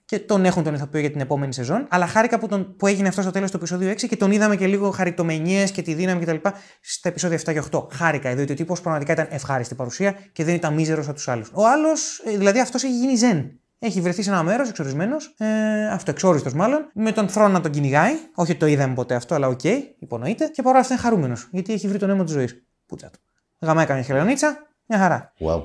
Και 0.05 0.19
τον 0.19 0.45
έχουν 0.45 0.63
τον 0.63 0.75
ηθοποιό 0.75 1.01
για 1.01 1.11
την 1.11 1.21
επόμενη 1.21 1.55
σεζόν. 1.55 1.87
Αλλά 1.91 2.07
χάρηκα 2.07 2.39
που, 2.39 2.49
τον, 2.49 2.77
που 2.77 2.87
έγινε 2.87 3.09
αυτό 3.09 3.23
στο 3.23 3.31
τέλος 3.31 3.51
του 3.51 3.57
επεισοδίου 3.57 3.91
6 3.91 3.97
και 4.09 4.17
τον 4.17 4.31
είδαμε 4.31 4.57
και 4.57 4.67
λίγο 4.67 4.91
χαριτωμενιά 4.91 5.65
και 5.65 5.83
τη 5.83 5.95
δύναμη 5.95 6.25
κτλ. 6.25 6.49
στα 6.81 7.09
επεισόδια 7.09 7.39
7 7.39 7.53
και 7.53 7.63
8. 7.71 7.87
Χάρηκα, 7.93 8.35
διότι 8.35 8.53
ο 8.53 8.55
τύπος 8.55 8.81
πραγματικά 8.81 9.13
ήταν 9.13 9.27
ευχάριστη 9.31 9.75
παρουσία 9.75 10.17
και 10.33 10.45
δεν 10.45 10.55
ήταν 10.55 10.75
μίζερος 10.75 11.07
από 11.07 11.15
τους 11.15 11.29
άλλους. 11.29 11.51
Ο 11.55 11.67
άλλος, 11.67 12.23
δηλαδή 12.37 12.61
αυτός 12.61 12.85
έχει 12.85 12.99
γίνει 12.99 13.17
ζεν. 13.17 13.62
Έχει 13.85 14.01
βρεθεί 14.01 14.23
σε 14.23 14.31
ένα 14.31 14.43
μέρος 14.43 14.69
εξορισμένος, 14.69 15.35
ε, 15.39 15.89
αυτοεξόριστος 15.89 16.53
μάλλον, 16.53 16.91
με 16.95 17.13
τον 17.13 17.29
Θρον 17.29 17.49
να 17.49 17.61
τον 17.61 17.71
κυνηγάει. 17.71 18.13
Όχι 18.35 18.51
ότι 18.51 18.61
το 18.61 18.67
είδαμε 18.67 18.95
ποτέ 18.95 19.15
αυτό, 19.15 19.35
αλλά 19.35 19.49
OK, 19.49 19.61
okay, 19.63 19.79
υπονοείται. 19.99 20.47
Και 20.47 20.63
παρόλα 20.63 20.81
αυτά 20.81 20.95
είναι 20.95 21.03
χαρούμενος, 21.03 21.49
γιατί 21.53 21.73
έχει 21.73 21.89
βρει 21.89 21.99
τον 21.99 22.11
αίμα 22.11 22.25
της 22.25 22.33
ζωής. 22.33 22.67
Πούτσα 22.87 23.11
του. 23.11 23.19
Γαμάει 23.61 23.87
μια 23.89 24.03
χελονίτσα, 24.03 24.57
μια 24.87 24.99
χαρά. 24.99 25.33
Wow. 25.39 25.63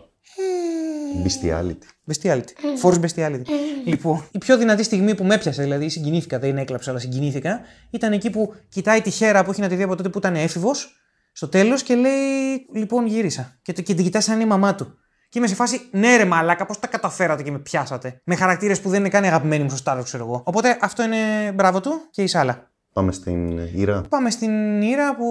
Bestiality. 1.26 2.12
Bestiality. 2.12 2.82
Force 2.82 3.00
bestiality. 3.00 3.46
λοιπόν, 3.86 4.28
η 4.32 4.38
πιο 4.38 4.58
δυνατή 4.58 4.84
στιγμή 4.84 5.16
που 5.16 5.24
με 5.24 5.36
έπιασε, 5.36 5.64
δηλαδή 5.64 5.90
συγκινήθηκα, 5.90 6.40
δεν 6.40 6.58
έκλαψα, 6.58 6.90
αλλά 6.90 7.00
συγκινήθηκα, 7.00 7.62
ήταν 7.90 8.14
εκεί 8.14 8.30
που 8.30 8.54
κοιτάει 8.70 9.02
τη 9.02 9.10
χέρα 9.10 9.44
που 9.44 9.52
έχει 9.52 9.62
να 9.62 9.68
τη 9.68 9.76
δει 9.76 9.84
από 9.84 9.96
τότε 9.96 10.10
που 10.10 10.18
ήταν 10.18 10.36
έφηβος, 10.36 11.02
στο 11.32 11.48
τέλος 11.48 11.84
και 11.84 11.96
λέει: 11.96 12.68
Λοιπόν, 12.74 13.06
γύρισα. 13.06 13.60
Και, 13.62 13.74
και 13.74 13.94
την 13.94 14.04
κοιτάει 14.04 14.22
σαν 14.22 14.40
η 14.40 14.46
μαμά 14.46 14.76
του. 14.76 14.98
Και 15.30 15.40
είμαι 15.40 15.48
σε 15.48 15.56
φάση, 15.56 15.82
ναι, 15.92 16.16
ρε 16.16 16.26
μαλάκα, 16.26 16.66
πώς 16.66 16.80
τα 16.80 16.88
καταφέρατε 16.88 17.44
και 17.44 17.52
με 17.52 17.60
πιάσατε; 17.60 18.22
Με 18.24 18.36
χαρακτήρες 18.36 18.82
που 18.82 18.90
δεν 18.90 19.00
είναι 19.00 19.10
καν 19.10 19.24
αγαπημένοι 19.24 19.64
μου 19.64 19.70
στο 19.70 19.92
Star 19.92 20.04
ξέρω 20.04 20.24
εγώ. 20.24 20.42
Οπότε 20.46 20.78
αυτό 20.82 21.04
είναι 21.04 21.52
μπράβο 21.54 21.82
του 21.82 21.92
και 22.12 22.24
η 22.24 22.28
Σάλα. 22.28 22.72
Πάμε 22.94 23.12
στην 23.12 23.58
Ήρα. 23.58 24.02
Πάμε 24.10 24.30
στην 24.30 24.82
Ήρα 24.82 25.16
που 25.16 25.26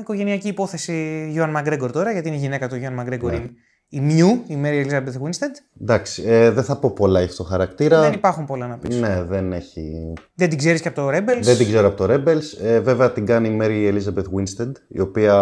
οικογενειακή 0.00 0.48
υπόθεση 0.48 1.28
Ewan 1.30 1.52
McGregor 1.52 1.92
τώρα, 1.92 2.12
γιατί 2.12 2.28
είναι 2.28 2.36
η 2.36 2.40
γυναίκα 2.40 2.68
του 2.68 2.76
Ewan 2.76 2.96
McGregor. 2.96 3.32
Ναι. 3.32 3.46
Η 3.92 4.00
Μιου, 4.00 4.42
η 4.46 4.58
Mary 4.64 4.86
Elizabeth 4.86 5.22
Winstead. 5.22 5.80
Εντάξει, 5.80 6.22
ε, 6.26 6.50
δεν 6.50 6.64
θα 6.64 6.76
πω 6.78 6.90
πολλά 6.90 7.18
για 7.18 7.28
αυτό 7.28 7.42
το 7.42 7.48
χαρακτήρα. 7.48 8.00
Δεν 8.00 8.12
υπάρχουν 8.12 8.44
πολλά 8.44 8.66
να 8.66 8.78
πεις. 8.78 9.00
Ναι, 9.00 9.22
δεν 9.22 9.52
έχει. 9.52 10.12
Δεν 10.34 10.48
την 10.48 10.58
ξέρεις 10.58 10.80
και 10.80 10.88
από 10.88 10.96
το 10.96 11.08
Rebels. 11.08 11.40
Δεν 11.40 11.56
την 11.56 11.66
ξέρω 11.66 11.86
από 11.86 11.96
το 12.06 12.14
Rebels. 12.14 12.62
Ε, 12.62 12.80
βέβαια 12.80 13.12
την 13.12 13.26
κάνει 13.26 13.48
η 13.48 13.58
Mary 13.60 13.94
Elizabeth 13.94 14.24
Winstead, 14.38 14.72
η 14.88 15.00
οποία 15.00 15.34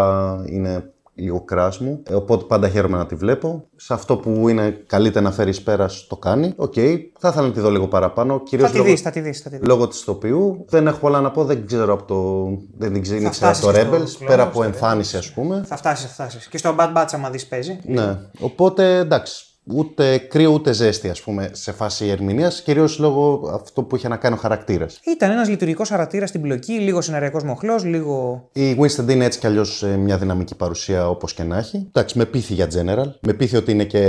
είναι 0.46 0.92
λίγο 1.19 1.45
crush 1.45 1.77
μου. 1.77 2.03
Ε, 2.11 2.14
οπότε 2.14 2.45
πάντα 2.45 2.69
χαίρομαι 2.69 2.97
να 2.97 3.07
τη 3.07 3.14
βλέπω. 3.14 3.64
Σε 3.77 3.95
αυτό 3.95 4.16
που 4.16 4.49
καλείται 4.49 5.24
να 5.25 5.33
φέρει 5.33 5.53
εις 5.53 5.62
πέρας 5.62 6.07
το 6.09 6.16
κάνει. 6.16 6.53
OK, 6.57 6.72
okay. 6.77 6.99
θα 7.19 7.29
ήθελα 7.29 7.47
να 7.47 7.53
τη 7.53 7.61
δω 7.61 7.71
λίγο 7.71 7.89
παραπάνω. 7.89 8.43
Κυρίως 8.43 8.71
θα 8.71 8.77
τη 8.77 8.83
δεις, 8.83 9.01
θα 9.01 9.11
τη 9.11 9.21
δεις. 9.21 9.41
Θα 9.41 9.51
τη 9.51 9.59
Λόγω 9.66 9.89
της 9.89 10.05
ηθοποιού. 10.05 10.64
Δεν 10.69 10.87
έχω 10.87 10.99
πολλά 10.99 11.21
να 11.21 11.31
πω, 11.31 11.45
δεν 11.45 11.66
ξέρω 11.66 11.93
από 11.93 12.05
το. 12.05 12.49
Δεν 12.79 12.93
την 12.93 13.03
ξέρω 13.03 13.31
από 13.41 13.61
το 13.61 13.69
Rebels, 13.69 14.27
πέρα 14.27 14.43
από 14.43 14.62
εμφάνιση 14.62 15.16
ας 15.16 15.33
πούμε. 15.33 15.64
Θα 15.66 15.77
φτάσεις, 15.77 16.07
θα 16.07 16.12
φτάσεις. 16.12 16.49
Και 16.49 16.59
στο 16.59 16.75
Bad 16.79 16.97
Batch, 16.97 17.09
άμα 17.12 17.31
δεις, 17.31 17.47
παίζει. 17.47 17.79
Ναι. 17.85 18.19
Οπότε 18.41 18.99
εντάξει 18.99 19.47
ούτε 19.75 20.19
κρύο 20.19 20.51
ούτε 20.53 20.73
ζέστη, 20.73 21.09
ας 21.09 21.21
πούμε, 21.21 21.51
σε 21.53 21.73
φάση 21.73 22.07
ερμηνείας, 22.07 22.62
κυρίως 22.62 22.99
λόγω 22.99 23.51
αυτό 23.55 23.83
που 23.83 23.97
είχε 23.97 24.09
να 24.09 24.16
κάνει 24.16 24.35
ο 24.35 24.39
χαρακτήρας. 24.39 25.01
Ήταν 25.05 25.31
ένας 25.31 25.49
λειτουργικός 25.49 25.89
χαρακτήρας 25.89 26.29
στην 26.29 26.41
πλοκή, 26.41 26.73
λίγο 26.73 27.01
σεναριακός 27.01 27.43
μοχλός, 27.43 27.85
λίγο. 27.85 28.49
Η 28.53 28.77
Winston 28.81 29.09
είναι 29.09 29.25
έτσι 29.25 29.39
κι 29.39 29.47
αλλιώς 29.47 29.83
ε, 29.83 29.97
μια 29.97 30.19
δυναμική 30.19 30.55
παρουσία 30.55 31.09
όπως 31.09 31.35
και 31.35 31.43
να 31.43 31.59
έχει. 31.59 31.87
Εντάξει, 31.87 32.19
με 32.19 32.25
πείθει 32.25 32.55
για 32.55 32.66
General. 32.66 33.07
Με 33.21 33.33
πείθει 33.33 33.57
ότι 33.57 33.73
είναι 33.73 33.85
και 33.85 34.05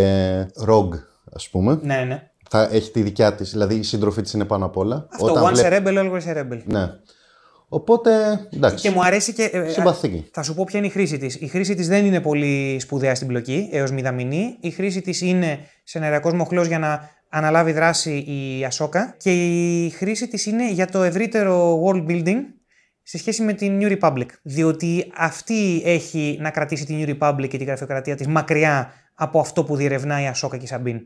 Rogue, 0.68 1.00
ας 1.34 1.50
πούμε. 1.50 1.80
Ναι, 1.82 2.04
ναι. 2.08 2.24
Θα 2.50 2.70
έχει 2.72 2.92
τη 2.92 3.02
δικιά 3.02 3.34
της, 3.34 3.52
δηλαδή 3.52 3.76
η 3.76 3.84
σύντροφή 3.84 4.22
της 4.22 4.34
είναι 4.34 4.46
πάνω 4.46 4.66
απ' 4.66 4.78
όλα. 4.78 5.08
Αυτό, 5.12 5.26
Όταν 5.26 5.44
once 5.44 5.54
βλέ... 5.54 5.70
a 5.72 5.72
rebel, 5.72 5.98
always 5.98 6.34
a 6.34 6.38
rebel. 6.38 6.62
Ναι. 6.66 6.90
Οπότε 7.70 8.12
εντάξει. 8.54 8.88
Και 8.88 8.96
μου 8.96 9.04
αρέσει 9.04 9.34
και. 9.34 9.50
Ε, 9.54 9.70
Συμπαθήκη. 9.70 10.30
Θα 10.34 10.44
σου 10.44 10.54
πω 10.54 10.64
ποια 10.64 10.80
είναι 10.80 10.88
η 10.88 10.92
χρήση 10.92 11.18
της. 11.18 11.36
Η 11.36 11.48
χρήση 11.48 11.76
της 11.76 11.88
δεν 11.88 12.06
είναι 12.06 12.22
πολύ 12.22 12.78
σπουδαία 12.80 13.16
στην 13.16 13.28
πλοκή, 13.28 13.70
έως 13.72 13.92
μηδαμινή. 13.92 14.58
Η 14.60 14.70
χρήση 14.70 15.02
της 15.02 15.22
είναι 15.22 15.60
σενεριακό 15.84 16.36
μοχλό 16.36 16.64
για 16.64 16.80
να 16.80 17.10
αναλάβει 17.30 17.72
δράση 17.72 18.18
η 18.18 18.66
Ασόκα. 18.66 19.16
Και 19.18 19.32
η 19.86 19.90
χρήση 19.90 20.28
της 20.28 20.46
είναι 20.46 20.72
για 20.72 20.88
το 20.88 21.04
ευρύτερο 21.04 21.84
world 21.86 22.06
building 22.10 22.38
σε 23.04 23.18
σχέση 23.18 23.42
με 23.42 23.54
την 23.54 23.80
New 23.82 24.00
Republic. 24.00 24.26
Διότι 24.42 25.12
αυτή 25.18 25.82
έχει 25.86 26.38
να 26.42 26.50
κρατήσει 26.50 26.86
την 26.86 27.06
New 27.06 27.18
Republic 27.18 27.48
και 27.48 27.58
την 27.58 27.66
γραφειοκρατία 27.66 28.16
της 28.16 28.28
μακριά 28.28 28.94
από 29.16 29.40
αυτό 29.40 29.64
που 29.64 29.76
διερευνάει 29.76 30.24
η 30.24 30.28
Ασόκα 30.28 30.58
και 30.58 30.64
η 30.64 30.68
Σαμπίν. 30.68 31.02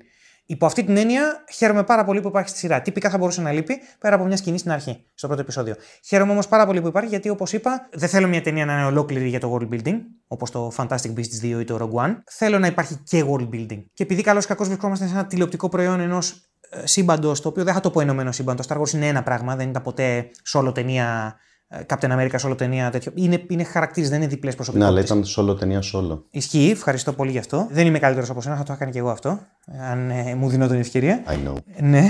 Υπό 0.46 0.66
αυτή 0.66 0.84
την 0.84 0.98
έννοια, 0.98 1.44
χαίρομαι 1.54 1.84
πάρα 1.84 2.04
πολύ 2.04 2.22
που 2.22 2.28
υπάρχει 2.28 2.50
στη 2.50 2.58
σειρά. 2.58 2.82
Τυπικά 2.82 3.10
θα 3.10 3.18
μπορούσε 3.18 3.42
να 3.42 3.52
λείπει 3.52 3.80
πέρα 4.00 4.16
από 4.16 4.26
μια 4.26 4.38
σκηνή 4.38 4.58
στην 4.58 4.72
αρχή, 4.72 5.06
στο 5.14 5.28
πρώτο 5.28 5.42
επεισόδιο. 5.42 5.76
Χαίρομαι 6.06 6.32
όμως 6.32 6.48
πάρα 6.48 6.66
πολύ 6.66 6.82
που 6.82 6.88
υπάρχει, 6.88 7.10
γιατί 7.10 7.30
όπως 7.30 7.54
είπα, 7.54 7.88
δεν 7.94 8.10
θέλω 8.10 8.28
μια 8.28 8.42
ταινία 8.42 8.66
να 8.66 8.74
είναι 8.74 8.86
ολόκληρη 8.86 9.30
για 9.30 9.40
το 9.40 9.58
world 9.58 9.74
building, 9.74 9.98
όπως 10.28 10.52
το 10.52 10.72
Fantastic 10.78 11.14
Beasts 11.16 11.56
2 11.56 11.60
ή 11.60 11.64
το 11.64 11.78
Rogue 11.82 12.06
One. 12.06 12.16
Θέλω 12.30 12.60
να 12.60 12.68
υπάρχει 12.68 12.96
και 13.04 13.26
world 13.28 13.50
building. 13.50 13.84
Και 13.94 14.04
επειδή 14.04 14.22
καλώς 14.22 14.44
ή 14.44 14.48
κακώς 14.48 14.68
βρισκόμαστε 14.68 15.08
σε 15.08 15.14
ένα 15.14 15.26
τηλεοπτικό 15.26 15.70
προϊόν 15.70 16.00
ενός 16.00 16.50
ε, 16.70 16.88
σύμπαντος, 16.88 17.42
το 17.42 17.48
οποίο 17.48 17.64
δεν 17.64 17.74
θα 17.74 17.80
το 17.80 17.92
πω 17.92 18.02
ενωμένο 18.02 18.32
σύμπαντο. 18.32 18.64
Το 18.64 18.68
Star 18.70 18.82
Wars 18.82 18.94
είναι 18.94 19.08
ένα 19.08 19.24
πράγμα, 19.24 19.56
δεν 19.56 19.70
ήταν 19.70 19.82
ποτέ 19.82 20.30
σόλο 20.44 20.72
ταινία 20.72 21.36
Captain 21.88 22.12
America 22.20 22.36
όλο 22.46 22.56
ταινία 22.56 22.90
τέτοιο. 22.90 23.12
Είναι, 23.16 23.44
είναι 23.50 23.64
χαρακτήρες, 23.64 24.10
δεν 24.10 24.22
είναι 24.22 24.28
διπλές 24.28 24.56
προσωπικότητες. 24.56 25.04
Ναι, 25.04 25.12
αλλά 25.12 25.22
ήταν 25.22 25.46
όλο 25.46 25.56
ταινία 25.56 25.84
όλο. 25.92 26.26
Ισχύει, 26.32 26.70
ευχαριστώ 26.72 27.14
πολύ 27.14 27.32
γι' 27.32 27.38
αυτό. 27.38 27.68
Δεν 27.72 27.86
είμαι 27.86 28.00
καλύτερος 28.00 28.30
από 28.30 28.42
σένα, 28.42 28.56
θα 28.56 28.64
το 28.64 28.74
έκανα 28.74 28.92
και 28.92 29.00
εγώ 29.00 29.10
αυτό. 29.10 29.40
Αν 29.92 30.10
ε, 30.10 30.36
μου 30.36 30.50
δίνω 30.50 30.68
την 30.68 30.80
ευκαιρία. 30.80 31.24
I 31.28 31.48
know. 31.48 31.56
Ναι. 31.80 32.04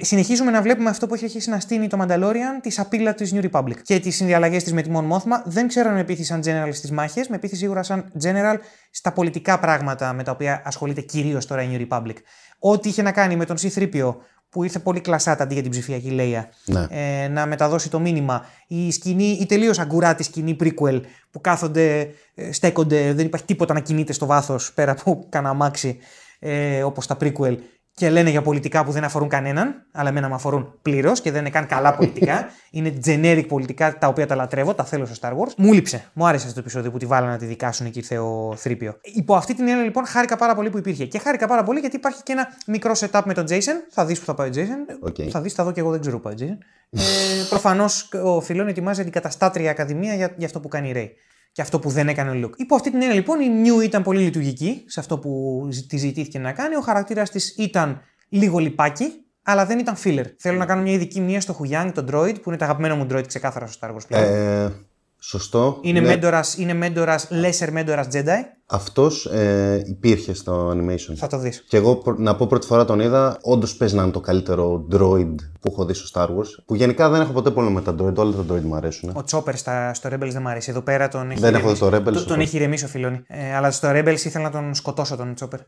Συνεχίζουμε 0.00 0.50
να 0.50 0.62
βλέπουμε 0.62 0.90
αυτό 0.90 1.06
που 1.06 1.14
έχει 1.14 1.24
αρχίσει 1.24 1.50
να 1.50 1.60
στείλει 1.60 1.86
το 1.86 1.98
Mandalorian, 2.00 2.60
τη 2.62 2.70
σαπίλα 2.70 3.14
της 3.14 3.34
New 3.34 3.50
Republic 3.50 3.76
και 3.82 3.98
τις 3.98 4.16
συνδιαλλαγές 4.16 4.62
της 4.62 4.72
με 4.72 4.82
τη 4.82 4.90
Mon 4.94 5.16
Mothma. 5.16 5.42
Δεν 5.44 5.68
ξέρω 5.68 5.88
αν 5.88 5.94
με 5.94 6.04
πείθεις 6.04 6.26
σαν 6.26 6.40
general 6.44 6.70
στις 6.72 6.90
μάχες, 6.90 7.28
με 7.28 7.38
πείθεις 7.38 7.58
σίγουρα 7.58 7.82
σαν 7.82 8.12
general 8.22 8.56
στα 8.90 9.12
πολιτικά 9.12 9.58
πράγματα 9.58 10.12
με 10.12 10.22
τα 10.22 10.32
οποία 10.32 10.62
ασχολείται 10.64 11.00
κυρίως 11.00 11.46
τώρα 11.46 11.62
η 11.62 11.68
New 11.72 11.86
Republic. 11.88 12.14
Ό,τι 12.58 12.88
είχε 12.88 13.02
να 13.02 13.12
κάνει 13.12 13.36
με 13.36 13.44
τον 13.44 13.56
C3PO, 13.56 14.14
που 14.50 14.64
ήρθε 14.64 14.78
πολύ 14.78 15.00
κλασάτα 15.00 15.42
αντί 15.42 15.54
για 15.54 15.62
την 15.62 15.70
ψηφιακή 15.70 16.10
Λέια 16.10 16.48
ναι. 16.64 16.86
ε, 16.90 17.28
να 17.28 17.46
μεταδώσει 17.46 17.90
το 17.90 18.00
μήνυμα. 18.00 18.46
Η 18.66 18.90
σκηνή, 18.90 19.38
η 19.40 19.46
τελείως 19.46 19.78
αγκουράτη 19.78 20.22
σκηνή 20.22 20.56
prequel 20.60 21.00
που 21.30 21.40
κάθονται, 21.40 22.10
ε, 22.34 22.52
στέκονται, 22.52 23.12
δεν 23.12 23.26
υπάρχει 23.26 23.46
τίποτα 23.46 23.74
να 23.74 23.80
κινείται 23.80 24.12
στο 24.12 24.26
βάθος 24.26 24.72
πέρα 24.72 24.92
από 24.92 25.26
κανένα 25.28 25.52
αμάξι 25.52 25.98
ε, 26.38 26.82
όπως 26.82 27.06
τα 27.06 27.16
prequel 27.20 27.56
και 28.00 28.10
λένε 28.10 28.30
για 28.30 28.42
πολιτικά 28.42 28.84
που 28.84 28.92
δεν 28.92 29.04
αφορούν 29.04 29.28
κανέναν, 29.28 29.82
αλλά 29.92 30.08
εμένα 30.08 30.28
με 30.28 30.34
αφορούν 30.34 30.74
πλήρως 30.82 31.20
και 31.20 31.30
δεν 31.30 31.40
είναι 31.40 31.50
καν 31.50 31.66
καλά 31.66 31.94
πολιτικά. 31.94 32.48
είναι 32.70 32.98
generic 33.04 33.44
πολιτικά 33.48 33.98
τα 33.98 34.06
οποία 34.06 34.26
τα 34.26 34.34
λατρεύω, 34.34 34.74
τα 34.74 34.84
θέλω 34.84 35.06
στο 35.06 35.14
Star 35.20 35.32
Wars. 35.32 35.52
Μου 35.56 35.72
λείψε. 35.72 36.04
Μου 36.12 36.26
άρεσε 36.26 36.42
αυτό 36.42 36.54
το 36.54 36.60
επεισόδιο 36.60 36.90
που 36.90 36.98
τη 36.98 37.06
βάλανε 37.06 37.32
να 37.32 37.38
τη 37.38 37.44
δικάσουν 37.44 37.90
και 37.90 37.98
ήρθε 37.98 38.18
ο 38.18 38.54
Θρύπιο. 38.56 38.96
Υπό 39.02 39.34
αυτή 39.34 39.54
την 39.54 39.68
έννοια 39.68 39.84
λοιπόν 39.84 40.06
χάρηκα 40.06 40.36
πάρα 40.36 40.54
πολύ 40.54 40.70
που 40.70 40.78
υπήρχε. 40.78 41.04
Και 41.04 41.18
χάρηκα 41.18 41.46
πάρα 41.46 41.62
πολύ 41.62 41.80
γιατί 41.80 41.96
υπάρχει 41.96 42.22
και 42.22 42.32
ένα 42.32 42.48
μικρό 42.66 42.92
setup 42.96 43.22
με 43.24 43.34
τον 43.34 43.44
Jason. 43.48 43.86
Θα 43.90 44.04
δεις 44.04 44.18
που 44.18 44.24
θα 44.24 44.34
πάει 44.34 44.48
ο 44.48 44.52
Jason. 44.54 45.08
Okay. 45.08 45.28
Θα 45.28 45.40
δεις, 45.40 45.52
θα 45.52 45.64
δω 45.64 45.72
και 45.72 45.80
εγώ 45.80 45.90
δεν 45.90 46.00
ξέρω 46.00 46.16
που 46.20 46.22
πάει 46.22 46.34
ο 46.34 46.36
Jason. 46.40 46.58
ε, 46.90 47.00
Προφανώς 47.48 48.08
ο 48.24 48.40
Φιλόν 48.40 48.68
ετοιμάζει 48.68 49.02
την 49.02 49.12
καταστάτρια 49.12 49.70
ακαδημία 49.70 50.14
για, 50.14 50.34
για 50.36 50.46
αυτό 50.46 50.60
που 50.60 50.68
κάνει 50.68 50.88
η 50.88 50.92
Ray 50.96 51.08
και 51.52 51.62
αυτό 51.62 51.78
που 51.78 51.90
δεν 51.90 52.08
έκανε 52.08 52.30
ο 52.30 52.34
Λουκ. 52.34 52.54
Υπό 52.58 52.74
αυτή 52.74 52.90
την 52.90 53.00
έννοια 53.00 53.16
λοιπόν 53.16 53.40
η 53.40 53.48
Νιου 53.48 53.80
ήταν 53.80 54.02
πολύ 54.02 54.20
λειτουργική 54.22 54.84
σε 54.86 55.00
αυτό 55.00 55.18
που 55.18 55.62
τη 55.88 55.96
ζητήθηκε 55.96 56.38
να 56.38 56.52
κάνει. 56.52 56.76
Ο 56.76 56.80
χαρακτήρας 56.80 57.30
της 57.30 57.54
ήταν 57.56 58.00
λίγο 58.28 58.58
λιπάκι, 58.58 59.06
αλλά 59.42 59.66
δεν 59.66 59.78
ήταν 59.78 59.94
filler. 60.04 60.24
Θέλω 60.38 60.58
να 60.58 60.66
κάνω 60.66 60.82
μια 60.82 60.92
ειδική 60.92 61.20
μνήμα 61.20 61.40
στο 61.40 61.52
Χουγιάνγκ, 61.52 61.92
τον 61.92 62.08
Droid, 62.12 62.42
που 62.42 62.48
είναι 62.48 62.56
το 62.56 62.64
αγαπημένο 62.64 62.96
μου 62.96 63.06
Droid 63.10 63.26
ξεκάθαρα 63.26 63.66
στο 63.66 63.88
Star 63.88 63.94
Wars 63.94 64.06
πλέον. 64.08 64.24
Ε, 64.24 64.72
σωστό. 65.20 65.78
Είναι, 65.80 66.00
ναι. 66.00 66.06
μέντορας, 66.06 66.56
είναι 66.56 66.74
μέντορας, 66.74 67.28
lesser 67.30 67.68
μέντορας 67.70 68.06
Jedi. 68.12 68.44
Αυτός 68.66 69.26
ε, 69.26 69.82
υπήρχε 69.86 70.34
στο 70.34 70.70
animation. 70.70 71.14
Θα 71.16 71.26
το 71.26 71.38
δεις. 71.38 71.64
Και 71.68 71.76
εγώ 71.76 72.02
να 72.16 72.36
πω 72.36 72.46
πρώτη 72.46 72.66
φορά 72.66 72.84
τον 72.84 73.00
είδα, 73.00 73.38
όντως 73.42 73.76
παίζει 73.76 73.94
να 73.94 74.02
είναι 74.02 74.10
το 74.10 74.20
καλύτερο 74.20 74.86
droid 74.92 75.34
που 75.60 75.70
έχω 75.70 75.84
δει 75.84 75.94
στο 75.94 76.20
Star 76.20 76.26
Wars. 76.26 76.62
Που 76.66 76.74
γενικά 76.74 77.08
δεν 77.08 77.20
έχω 77.20 77.32
ποτέ 77.32 77.50
πρόβλημα 77.50 77.80
με 77.80 77.92
τα 77.92 78.04
droid, 78.04 78.14
όλα 78.14 78.32
τα 78.32 78.54
droid 78.54 78.62
μου 78.62 78.74
αρέσουν. 78.74 79.10
Ο 79.10 79.22
Chopper 79.30 79.52
στα, 79.54 79.94
στο 79.94 80.08
Rebels 80.12 80.30
δεν 80.30 80.42
μου 80.42 80.48
αρέσει. 80.48 80.70
Εδώ 80.70 80.80
πέρα 80.80 81.08
τον 81.08 81.30
έχει 81.30 81.40
Δεν 81.40 81.54
έχω 81.54 81.72
δει 81.72 81.78
το 81.78 81.86
Rebels. 81.86 82.12
Το, 82.12 82.24
τον 82.24 82.40
έχει 82.40 82.56
ηρεμήσει 82.56 82.84
ο 82.84 82.88
Φιλόνι. 82.88 83.22
Ε, 83.26 83.54
αλλά 83.54 83.70
στο 83.70 83.88
Rebels 83.92 84.24
ήθελα 84.24 84.44
να 84.44 84.50
τον 84.50 84.74
σκοτώσω 84.74 85.16
τον 85.16 85.34
Chopper. 85.40 85.58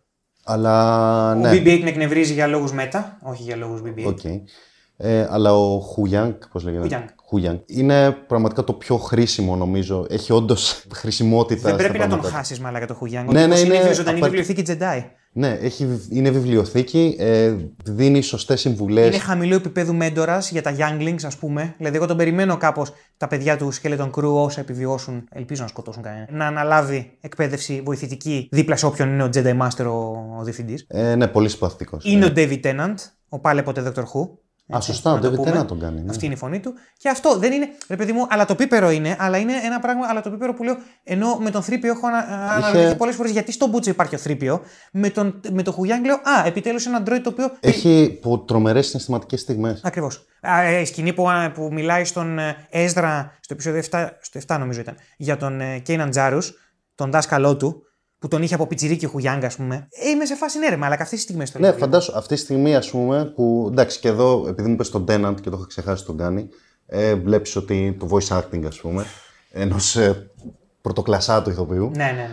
Αλλά, 0.45 1.35
ναι. 1.35 1.49
Ο 1.49 1.53
BB-8 1.53 1.81
με 1.83 1.89
εκνευρίζει 1.89 2.33
για 2.33 2.47
λόγους 2.47 2.73
μετα, 2.73 3.19
όχι 3.23 3.43
για 3.43 3.57
λόγους 3.57 3.81
BB-8. 3.85 4.07
Okay. 4.07 4.41
Ε, 4.97 5.27
αλλά 5.31 5.55
ο 5.55 5.81
Χουγιάνγκ, 5.81 6.33
πώς 6.53 6.65
λέγεται; 6.65 7.05
Χουγιάνγκ. 7.33 7.59
Είναι 7.67 8.11
πραγματικά 8.11 8.65
το 8.65 8.73
πιο 8.73 8.97
χρήσιμο 8.97 9.57
νομίζω. 9.57 10.07
Έχει 10.09 10.33
όντως 10.33 10.85
χρησιμότητα. 10.95 11.69
Δεν 11.69 11.77
πρέπει 11.77 11.99
να 11.99 12.09
τον 12.09 12.23
χάσεις 12.23 12.61
μάλλον 12.61 12.87
το 12.87 12.95
Χουγιάνγκ. 12.95 13.31
Ναι, 13.31 13.47
ναι, 13.47 13.59
είναι, 13.59 13.75
είναι 13.75 13.93
ζωντανή 13.93 14.21
βιβλιοθήκη 14.21 14.63
Jedi. 14.67 15.05
Ναι, 15.35 15.49
έχει, 15.49 16.07
είναι 16.11 16.31
βιβλιοθήκη, 16.31 17.17
ε, 17.19 17.55
δίνει 17.85 18.21
σωστές 18.21 18.61
συμβουλές. 18.61 19.07
Είναι 19.07 19.19
χαμηλό 19.19 19.55
επίπεδο 19.55 19.93
μέντορας 19.93 20.51
για 20.51 20.63
τα 20.63 20.77
younglings, 20.79 21.25
ας 21.25 21.37
πούμε. 21.37 21.75
Δηλαδή, 21.77 21.97
εγώ 21.97 22.07
τον 22.07 22.17
περιμένω 22.17 22.57
κάπως 22.57 22.93
τα 23.17 23.27
παιδιά 23.27 23.57
του 23.57 23.73
Skeleton 23.75 24.11
Crew 24.11 24.33
όσα 24.33 24.61
επιβιώσουν, 24.61 25.29
ελπίζω 25.33 25.63
να 25.63 25.69
σκοτώσουν 25.69 26.03
κανένα, 26.03 26.27
να 26.31 26.47
αναλάβει 26.47 27.17
εκπαίδευση 27.21 27.83
βοηθητική 27.85 28.49
δίπλα 28.51 28.77
σε 28.77 28.87
όποιον 28.87 29.09
είναι 29.09 29.23
ο 29.23 29.29
Jedi 29.35 29.59
Master 29.59 29.85
ο, 29.87 30.39
ο 30.39 30.43
διευθυντής. 30.43 30.85
Ε, 30.89 31.15
ναι, 31.15 31.27
πολύ 31.29 31.49
συμπαθητικός. 31.49 32.05
Είναι 32.05 32.25
ο 32.25 32.33
David 32.37 32.61
Tennant, 32.63 32.95
ο 33.29 33.39
πάλι 33.39 33.63
ποτέ 33.63 33.93
Dr. 33.95 34.03
Who. 34.03 34.29
Α, 34.77 34.81
σωστά, 34.81 35.13
ο 35.13 35.17
David 35.17 35.53
να 35.53 35.65
τον 35.65 35.81
κάνει. 35.81 36.01
Ναι. 36.01 36.11
Αυτή 36.11 36.25
είναι 36.25 36.35
η 36.35 36.37
φωνή 36.37 36.61
του. 36.61 36.75
Και 36.97 37.09
αυτό 37.09 37.39
δεν 37.39 37.53
είναι, 37.53 37.69
ρε 37.89 37.97
παιδί 37.97 38.13
μου, 38.13 38.27
αλλά 38.29 38.45
το 38.45 38.55
πίπερο 38.55 38.91
είναι, 38.91 39.17
αλλά 39.19 39.39
είναι 39.39 39.53
ένα 39.65 39.81
πράγμα, 39.81 40.07
αλλά 40.09 40.21
το 40.21 40.31
πίπερο 40.31 40.55
που 40.55 40.63
λέω, 40.63 40.77
ενώ 41.05 41.37
με 41.37 41.51
τον 41.51 41.63
Θρύπιο 41.63 41.91
έχω 41.91 42.07
ανα, 42.07 42.25
Είχε... 42.59 42.67
αναρωτηθεί 42.67 42.97
πολλές 42.97 43.15
φορές 43.15 43.31
γιατί 43.31 43.53
στον 43.53 43.69
Μπούτσο 43.69 43.91
υπάρχει 43.91 44.15
ο 44.15 44.19
Θρύπιο. 44.19 44.61
Με, 44.93 45.11
τον, 45.11 45.41
με 45.51 45.63
το 45.63 45.73
Χουγιάνγκ 45.73 46.05
λέω, 46.05 46.15
Α, 46.15 46.47
επιτέλους 46.47 46.87
ένα 46.87 47.03
ντρόι 47.03 47.21
το 47.21 47.29
οποίο. 47.29 47.51
Έχει 47.61 48.21
τρομερές 48.47 48.87
συναισθηματικές 48.87 49.41
στιγμές. 49.41 49.81
Ακριβώς. 49.85 50.27
Ε, 50.41 50.81
η 50.81 50.85
σκηνή 50.85 51.13
που, 51.13 51.27
που 51.55 51.69
μιλάει 51.73 52.05
στον 52.05 52.39
Έζρα, 52.71 53.39
στο 53.41 53.55
επεισόδιο 53.55 53.83
7, 53.91 54.09
στο 54.21 54.41
7 54.47 54.57
νομίζω 54.59 54.81
ήταν, 54.81 54.97
για 55.17 55.37
τον 55.37 55.61
Κέιναν 55.83 56.11
Τζάρους, 56.11 56.55
τον 56.95 57.11
δάσκαλό 57.11 57.57
του, 57.57 57.83
που 58.23 58.29
τον 58.29 58.43
είχε 58.43 58.55
από 58.55 58.67
πιτσιρίκι 58.67 59.07
ο 59.07 59.09
Χουγιάνγκ, 59.09 59.45
ας 59.45 59.57
πούμε. 59.57 59.89
Ε, 59.91 60.09
είμαι 60.09 60.25
σε 60.25 60.35
φάση 60.35 60.59
ναι, 60.59 60.69
ρε, 60.69 60.79
αλλά 60.81 60.97
και 60.97 61.03
αυτή 61.03 61.17
τη 61.17 61.21
στιγμή 61.21 61.47
στο 61.47 61.59
Ναι, 61.59 61.73
φαντάσου 61.73 62.19
αυτή 62.19 62.35
τη 62.35 62.41
στιγμή, 62.41 62.77
ας 62.77 62.91
πούμε, 62.91 63.25
που 63.25 63.69
εντάξει 63.71 63.99
και 64.01 64.09
εδώ, 64.09 64.45
επειδή 64.49 64.69
μου 64.69 64.75
είπες 64.75 64.91
τον 64.91 65.05
Tenant 65.09 65.35
και 65.41 65.51
το 65.51 65.57
έχω 65.57 65.67
ξεχάσει 65.67 66.05
τον 66.05 66.17
κάνει, 66.17 66.49
ε, 66.87 67.15
βλέπεις 67.15 67.57
ότι 67.57 67.97
το 67.99 68.09
voice 68.11 68.39
acting, 68.39 68.65
ας 68.67 68.81
πούμε, 68.81 69.05
ενός 69.51 69.97
ε, 69.97 70.31
πρωτοκλασσάτου 70.81 71.51
ηθοποιού. 71.51 71.91
Ναι, 71.95 72.05
ναι, 72.05 72.29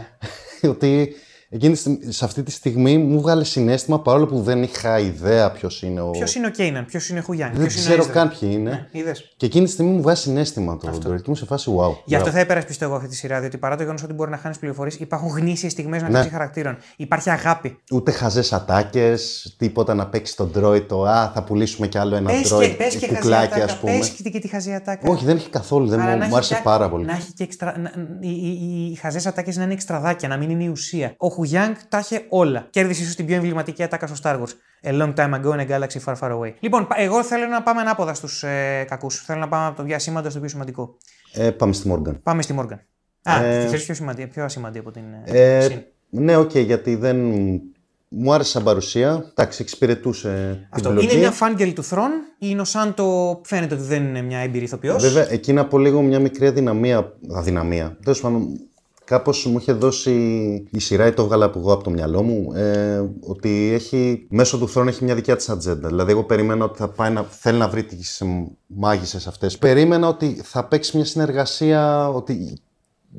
ναι. 0.61 0.69
ότι 0.73 1.13
Εκείνη, 1.51 1.75
σε 2.07 2.25
αυτή 2.25 2.43
τη 2.43 2.51
στιγμή 2.51 2.97
μου 2.97 3.21
βγάλε 3.21 3.43
συνέστημα 3.43 4.01
παρόλο 4.01 4.25
που 4.25 4.41
δεν 4.41 4.63
είχα 4.63 4.99
ιδέα 4.99 5.51
ποιος 5.51 5.81
είναι 5.81 6.01
ο. 6.01 6.09
Ποιος 6.09 6.35
είναι 6.35 6.47
ο 6.47 6.49
Κέιναν, 6.49 6.85
ποιος 6.85 7.09
είναι 7.09 7.19
ο 7.19 7.21
Χουγιάνγκ. 7.21 7.55
Δεν 7.55 7.67
ξέρω 7.67 8.05
καν 8.05 8.29
ποιοι 8.39 8.49
είναι. 8.51 8.69
Ναι, 8.69 8.99
είδες. 8.99 9.33
και 9.37 9.45
εκείνη 9.45 9.65
τη 9.65 9.71
στιγμή 9.71 9.91
μου 9.91 10.01
βγάζει 10.01 10.21
συνέστημα 10.21 10.77
το 10.77 10.97
Ντόρι 10.97 11.21
και 11.21 11.29
μου 11.29 11.35
σε 11.35 11.45
φάση 11.45 11.71
wow. 11.77 11.95
Γι' 12.05 12.15
αυτό 12.15 12.29
θα 12.29 12.39
υπερασπιστώ 12.39 12.85
εγώ 12.85 12.95
αυτή 12.95 13.07
τη 13.07 13.15
σειρά, 13.15 13.39
διότι 13.39 13.57
παρά 13.57 13.75
το 13.75 13.81
γεγονός 13.81 14.03
ότι 14.03 14.13
μπορεί 14.13 14.31
να 14.31 14.37
χάνεις 14.37 14.59
πληροφορίες, 14.59 14.95
υπάρχουν 14.95 15.29
γνήσιες 15.29 15.71
στιγμές 15.71 16.01
να 16.01 16.09
ναι. 16.09 16.23
χαρακτήρων. 16.23 16.77
Υπάρχει 16.95 17.29
αγάπη. 17.29 17.79
Ούτε 17.91 18.11
χαζές 18.11 18.53
ατάκες, 18.53 19.53
τίποτα 19.57 19.93
να 19.93 20.07
παίξει 20.07 20.35
τον 20.35 20.51
Ντρόι 20.51 20.81
το 20.81 21.03
Α, 21.03 21.31
θα 21.33 21.43
πουλήσουμε 21.43 21.87
κι 21.87 21.97
άλλο 21.97 22.15
ένα 22.15 22.31
Ντρόι. 22.41 22.75
Πες 22.75 22.95
και 22.95 23.07
κουκλάκι, 23.07 23.61
ας 23.61 23.77
πούμε. 23.77 23.97
Πες 23.97 24.09
και 24.09 24.39
τη 24.39 24.47
χαζή 24.47 24.73
ατάκα. 24.73 25.11
Όχι, 25.11 25.25
δεν 25.25 25.35
έχει 25.35 25.49
καθόλου. 25.49 25.87
Δεν 25.87 25.99
μου 25.99 26.35
άρεσε 26.35 26.61
πάρα 26.63 26.89
πολύ. 26.89 27.05
Να 27.05 27.13
έχει 27.13 27.33
και 27.33 27.47
Οι 28.19 28.95
χαζές 28.95 29.25
ατάκες 29.25 29.57
να 29.57 29.63
είναι 29.63 29.73
εξτραδάκια, 29.73 30.27
να 30.27 30.37
μην 30.37 30.49
είναι 30.49 30.63
η 30.63 30.67
ουσία. 30.67 31.13
Ο 31.17 31.38
Χουγιάνγκ 31.39 31.75
τα 31.89 31.99
είχε 31.99 32.25
όλα. 32.29 32.67
Κέρδισε 32.69 33.01
ίσως 33.01 33.15
την 33.15 33.25
πιο 33.25 33.35
εμβληματική 33.35 33.83
ατάκα 33.83 34.07
στο 34.07 34.15
Star 34.23 34.39
Wars. 34.39 34.53
A 34.83 35.01
long 35.01 35.13
time 35.15 35.33
ago 35.33 35.51
in 35.53 35.59
a 35.59 35.67
galaxy 35.69 35.99
far 36.05 36.15
far 36.15 36.31
away. 36.31 36.53
Λοιπόν, 36.59 36.87
εγώ 36.95 37.23
θέλω 37.23 37.45
να 37.45 37.63
πάμε 37.63 37.81
ανάποδα 37.81 38.13
στους 38.13 38.43
ε, 38.43 38.85
κακούς. 38.89 39.21
Θέλω 39.25 39.39
να 39.39 39.47
πάμε 39.47 39.65
από 39.65 39.77
το 39.77 39.83
πιο 39.83 39.95
ασήμαντο 39.95 40.29
στο 40.29 40.39
πιο 40.39 40.49
σημαντικό. 40.49 40.97
Ε, 41.33 41.51
πάμε 41.51 41.73
στη 41.73 41.91
Morgan. 41.93 42.13
Πάμε 42.23 42.41
στη 42.41 42.55
Morgan. 42.59 42.79
Α, 43.23 43.43
ε, 43.43 43.65
τη 43.65 43.77
πιο, 43.77 43.93
σημαντική, 43.93 44.27
πιο 44.27 44.43
ασήμαντη 44.43 44.79
από 44.79 44.91
την. 44.91 45.03
Ε, 45.25 45.65
ε 45.65 45.85
ναι, 46.09 46.35
OK, 46.35 46.49
okay, 46.49 46.65
γιατί 46.65 46.95
δεν. 46.95 47.17
Μου 48.11 48.33
άρεσε 48.33 48.49
σαν 48.49 48.63
παρουσία. 48.63 49.25
Εντάξει, 49.29 49.61
εξυπηρετούσε 49.61 50.67
Αυτό. 50.69 50.89
την 50.89 51.09
Είναι 51.09 51.19
μια 51.19 51.31
φάγγελ 51.31 51.73
του 51.73 51.83
Θρόν. 51.83 52.11
Η 52.39 52.55
Νοσάντο 52.55 53.41
φαίνεται 53.45 53.75
ότι 53.75 53.83
δεν 53.83 54.03
είναι 54.03 54.21
μια 54.21 54.39
έμπειρη 54.39 54.63
ηθοποιός. 54.63 55.03
Βέβαια, 55.03 55.31
εκείνα 55.31 55.61
από 55.61 55.77
λίγο 55.77 56.01
μια 56.01 56.19
μικρή 56.19 56.47
αδυναμία. 56.47 57.13
Αδυναμία. 57.35 57.97
Τέλος 58.03 58.21
πάντων, 58.21 58.68
Κάπως 59.09 59.45
μου 59.45 59.57
είχε 59.57 59.71
δώσει 59.71 60.11
η 60.69 60.79
σειρά 60.79 61.07
ή 61.07 61.13
το 61.13 61.21
έβγαλα 61.21 61.45
από 61.45 61.59
εγώ 61.59 61.73
από 61.73 61.83
το 61.83 61.89
μυαλό 61.89 62.23
μου 62.23 62.53
ε, 62.53 63.09
ότι 63.19 63.71
έχει, 63.73 64.27
μέσω 64.29 64.57
του 64.57 64.69
θρόνου 64.69 64.89
έχει 64.89 65.03
μια 65.03 65.15
δικιά 65.15 65.35
της 65.35 65.49
ατζέντα. 65.49 65.87
Δηλαδή, 65.87 66.11
εγώ 66.11 66.23
περίμενα 66.23 66.65
ότι 66.65 66.77
θα 66.77 66.87
πάει 66.87 67.11
να 67.11 67.23
θέλει 67.23 67.57
να 67.57 67.67
βρει 67.67 67.83
τις 67.83 68.23
μάγισσες 68.67 69.27
αυτές. 69.27 69.57
Περίμενα 69.57 70.07
ότι 70.07 70.41
θα 70.43 70.65
παίξει 70.65 70.95
μια 70.97 71.05
συνεργασία, 71.05 72.09
ότι 72.09 72.61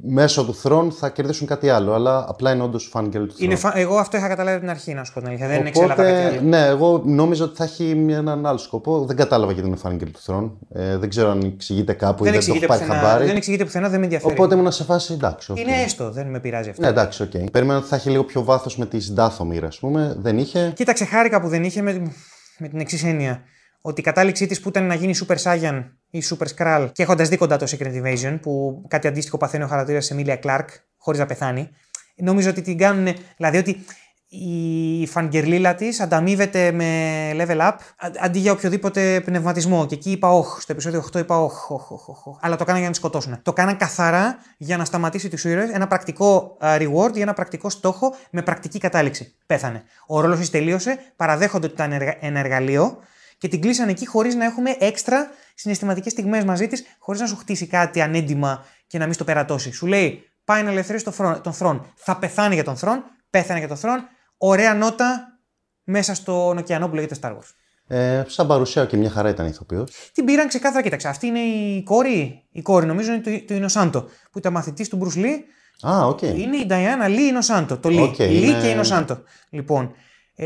μέσω 0.02 0.44
του 0.44 0.54
θρόν 0.54 0.92
θα 0.92 1.08
κερδίσουν 1.08 1.46
κάτι 1.46 1.68
άλλο. 1.68 1.94
Αλλά 1.94 2.24
απλά 2.28 2.52
είναι 2.52 2.62
όντως 2.62 2.88
φάνγκελ 2.92 3.26
του 3.26 3.34
θρόν. 3.34 3.56
Φα... 3.56 3.78
Εγώ 3.78 3.96
αυτό 3.96 4.16
είχα 4.16 4.28
καταλάβει 4.28 4.56
από 4.56 4.66
την 4.66 4.74
αρχή, 4.74 4.94
να 4.94 5.04
σου 5.04 5.12
πω 5.12 5.18
την 5.20 5.28
αλήθεια. 5.28 5.48
Δεν 5.48 5.66
Οπότε, 5.74 5.94
κάτι 5.94 6.10
άλλο. 6.10 6.48
Ναι, 6.48 6.66
εγώ 6.66 7.02
νόμιζα 7.04 7.44
ότι 7.44 7.56
θα 7.56 7.64
έχει 7.64 8.06
έναν 8.10 8.46
άλλο 8.46 8.58
σκοπό. 8.58 9.04
Δεν 9.04 9.16
κατάλαβα 9.16 9.52
γιατί 9.52 9.68
είναι 9.68 9.76
fangirl 9.76 10.10
του 10.10 10.20
Θρόν. 10.22 10.58
Ε, 10.72 10.96
δεν 10.96 11.08
ξέρω 11.08 11.30
αν 11.30 11.40
εξηγείται 11.40 11.92
κάπου 11.92 12.24
δεν 12.24 12.34
ή 12.34 12.38
δεν 12.38 12.60
το 12.60 12.66
πάρει 12.66 12.84
χαμπάρι. 12.84 13.26
Δεν 13.26 13.36
εξηγείται 13.36 13.64
πουθενά, 13.64 13.88
δεν 13.88 13.98
με 13.98 14.04
ενδιαφέρει. 14.04 14.32
Οπότε 14.32 14.54
ήμουν 14.54 14.72
σε 14.72 14.84
φάση 14.84 15.12
εντάξει. 15.12 15.52
Okay. 15.54 15.58
Είναι 15.58 15.82
έστω, 15.82 16.10
δεν 16.10 16.26
με 16.26 16.40
πειράζει 16.40 16.70
αυτό. 16.70 16.82
Ναι, 16.82 16.88
εντάξει, 16.88 17.22
ok. 17.22 17.30
Okay. 17.34 17.44
Περίμενα 17.52 17.78
ότι 17.78 17.88
θα 17.88 17.96
έχει 17.96 18.10
λίγο 18.10 18.24
πιο 18.24 18.44
βάθος 18.44 18.76
με 18.76 18.86
τη 18.86 19.12
Ντάθομιρα, 19.12 19.66
ας 19.66 19.78
πούμε. 19.78 20.16
Δεν 20.18 20.38
είχε. 20.38 20.72
Κοίταξε, 20.74 21.04
χάρηκα 21.04 21.40
που 21.40 21.48
δεν 21.48 21.64
είχε 21.64 21.82
με, 21.82 22.12
με 22.58 22.68
την 22.68 22.80
εξής 22.80 23.04
έννοια 23.04 23.42
ότι 23.80 24.00
η 24.00 24.04
κατάληξή 24.04 24.46
της 24.46 24.60
που 24.60 24.68
ήταν 24.68 24.86
να 24.86 24.94
γίνει 24.94 25.14
Super 25.26 25.36
Saiyan 25.42 25.84
ή 26.10 26.22
Super 26.30 26.46
Skrull 26.56 26.88
και 26.92 27.02
έχοντας 27.02 27.28
δει 27.28 27.36
κοντά 27.36 27.56
το 27.56 27.66
Secret 27.70 28.02
Invasion, 28.02 28.38
που 28.42 28.82
κάτι 28.88 29.06
αντίστοιχο 29.06 29.36
παθαίνει 29.36 29.64
ο 29.64 29.66
χαρακτήρα 29.66 29.98
της 29.98 30.08
Emilia 30.10 30.38
Clarke, 30.42 30.66
χωρίς 30.98 31.20
να 31.20 31.26
πεθάνει, 31.26 31.70
νομίζω 32.16 32.50
ότι 32.50 32.62
την 32.62 32.78
κάνουν. 32.78 33.14
Δηλαδή 33.36 33.58
ότι 33.58 33.84
η 34.32 35.06
φανγκερλίλα 35.06 35.74
της 35.74 36.00
ανταμείβεται 36.00 36.72
με 36.72 37.30
level 37.34 37.58
up 37.58 37.76
αντί 38.20 38.38
για 38.38 38.52
οποιοδήποτε 38.52 39.20
πνευματισμό. 39.20 39.86
Και 39.86 39.94
εκεί 39.94 40.10
είπα, 40.10 40.28
Όχι, 40.32 40.60
στο 40.60 40.72
επεισόδιο 40.72 41.04
8 41.12 41.18
είπα, 41.18 41.42
Όχι, 41.42 41.56
όχι, 41.68 41.94
όχι. 42.06 42.38
Αλλά 42.40 42.56
το 42.56 42.64
κάναν 42.64 42.80
για 42.80 42.88
να 42.88 42.94
τη 42.94 42.98
σκοτώσουν. 42.98 43.42
Το 43.42 43.52
κάναν 43.52 43.76
καθαρά 43.76 44.38
για 44.56 44.76
να 44.76 44.84
σταματήσει 44.84 45.28
τους 45.28 45.44
ήρωες 45.44 45.70
ένα 45.70 45.86
πρακτικό 45.86 46.56
reward 46.60 47.10
ή 47.14 47.20
ένα 47.20 47.32
πρακτικό 47.32 47.70
στόχο 47.70 48.14
με 48.30 48.42
πρακτική 48.42 48.78
κατάληξη. 48.78 49.34
Πέθανε. 49.46 49.82
Ο 50.06 50.20
ρόλος 50.20 50.38
της 50.38 50.50
τελείωσε, 50.50 50.98
παραδέχονται 51.16 51.66
ότι 51.66 51.74
ήταν 51.74 51.92
ένα 52.20 52.38
εργαλείο 52.38 52.98
και 53.40 53.48
την 53.48 53.60
κλείσανε 53.60 53.90
εκεί 53.90 54.06
χωρίς 54.06 54.34
να 54.34 54.44
έχουμε 54.44 54.76
έξτρα 54.78 55.30
συναισθηματικές 55.54 56.12
στιγμές 56.12 56.44
μαζί 56.44 56.66
της, 56.66 56.84
χωρίς 56.98 57.20
να 57.20 57.26
σου 57.26 57.36
χτίσει 57.36 57.66
κάτι 57.66 58.00
ανέντιμα 58.00 58.64
και 58.86 58.98
να 58.98 59.04
μην 59.04 59.14
στο 59.14 59.24
περατώσει. 59.24 59.72
Σου 59.72 59.86
λέει, 59.86 60.30
πάει 60.44 60.62
να 60.62 60.70
ελευθερώσει 60.70 61.04
τον 61.42 61.52
Θρόν. 61.52 61.92
Θα 61.94 62.16
πεθάνει 62.16 62.54
για 62.54 62.64
τον 62.64 62.76
Θρόν, 62.76 63.04
πέθανε 63.30 63.58
για 63.58 63.68
τον 63.68 63.76
Θρόν. 63.76 64.08
Ωραία 64.36 64.74
νότα 64.74 65.38
μέσα 65.84 66.14
στον 66.14 66.58
ωκεανό 66.58 66.88
που 66.88 66.94
λέγεται 66.94 67.16
Star 67.20 67.30
Wars. 67.30 67.54
Ε, 67.86 68.24
σαν 68.26 68.46
παρουσία 68.46 68.84
και 68.84 68.96
μια 68.96 69.10
χαρά 69.10 69.28
ήταν 69.28 69.46
ηθοποιός. 69.46 69.90
Την 70.12 70.24
πήραν 70.24 70.48
ξεκάθαρα, 70.48 70.82
κοίταξε. 70.82 71.08
Αυτή 71.08 71.26
είναι 71.26 71.38
η 71.38 71.82
κόρη, 71.82 72.44
η 72.50 72.62
κόρη 72.62 72.86
νομίζω 72.86 73.12
είναι 73.12 73.22
του, 73.22 73.44
του 73.44 73.54
Ινοσάντο, 73.54 74.08
που 74.30 74.38
ήταν 74.38 74.52
μαθητής 74.52 74.88
του 74.88 74.96
Μπρους 74.96 75.16
Λι. 75.16 75.44
Α, 75.86 76.06
ok. 76.06 76.18
Okay. 76.18 76.34
Είναι 76.36 76.56
η 76.56 76.66
Νταϊάννα 76.66 77.08
Λί 77.08 77.26
Ινοσάντο. 77.26 77.78
Το 77.78 77.88
Λί. 77.88 78.14
Okay, 78.14 78.28
Λί 78.28 78.46
είναι... 78.46 78.60
και 78.60 78.68
Ινοσάντο. 78.68 79.22
Λοιπόν, 79.50 79.84
ε, 79.84 79.90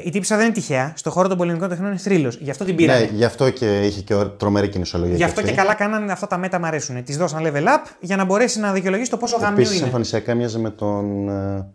η 0.04 0.10
τύπισσα 0.10 0.36
δεν 0.36 0.44
είναι 0.44 0.54
τυχαία. 0.54 0.92
Στον 0.96 1.12
χώρο 1.12 1.28
των 1.28 1.36
πολεμικών 1.36 1.68
τεχνών 1.68 1.88
είναι 1.88 1.98
θρύλος. 1.98 2.38
Γι' 2.40 2.50
αυτό 2.50 2.64
την 2.64 2.76
πήραν. 2.76 3.00
Ναι, 3.00 3.08
γι' 3.12 3.24
αυτό 3.24 3.50
και 3.50 3.80
είχε 3.80 4.00
και 4.00 4.14
τρομερή 4.14 4.68
κινησιολογία. 4.68 5.16
Γι' 5.16 5.24
αυτό 5.24 5.40
και, 5.40 5.46
και 5.46 5.54
καλά 5.54 5.74
κάνανε 5.74 6.12
αυτά 6.12 6.26
τα 6.26 6.36
meta 6.36 6.58
μου 6.58 6.66
αρέσουν. 6.66 7.04
Της 7.04 7.16
δώσαν 7.16 7.42
level 7.46 7.64
up 7.64 7.90
για 8.00 8.16
να 8.16 8.24
μπορέσει 8.24 8.60
να 8.60 8.72
δικαιολογήσει 8.72 9.10
το 9.10 9.16
πόσο 9.16 9.36
γαμάει 9.36 9.58
είναι. 9.58 9.68
Επίση, 9.68 9.84
εμφανισιακά 9.84 10.34
μοιάζε 10.34 10.58
με 10.58 10.70
τον. 10.70 11.28
Ε, 11.28 11.66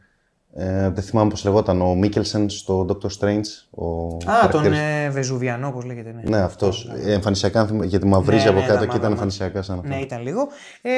ε, 0.53 0.89
δεν 0.89 1.03
θυμάμαι 1.03 1.29
πώς 1.29 1.43
λεγόταν, 1.43 1.81
ο 1.81 1.95
Μίκελσεν 1.95 2.49
στο 2.49 2.85
Doctor 2.89 3.07
Strange. 3.19 3.45
Ο 3.69 4.15
Α, 4.31 4.47
τον 4.51 4.73
ε, 4.73 5.09
Βεζουβιανό, 5.09 5.67
όπως 5.67 5.83
λέγεται. 5.83 6.13
Ναι, 6.13 6.37
ναι 6.37 6.43
αυτός. 6.43 6.91
Ε, 7.05 7.13
εμφανισιακά, 7.13 7.69
γιατί 7.83 8.05
μαυρίζει 8.05 8.43
ναι, 8.43 8.49
από 8.49 8.59
ναι, 8.59 8.65
κάτω 8.65 8.85
και 8.85 8.97
ήταν 8.97 9.11
εμφανισιακά 9.11 9.61
σαν 9.61 9.75
αυτό. 9.75 9.87
Ναι, 9.87 9.99
ήταν 9.99 10.21
λίγο. 10.21 10.47
Ε, 10.81 10.91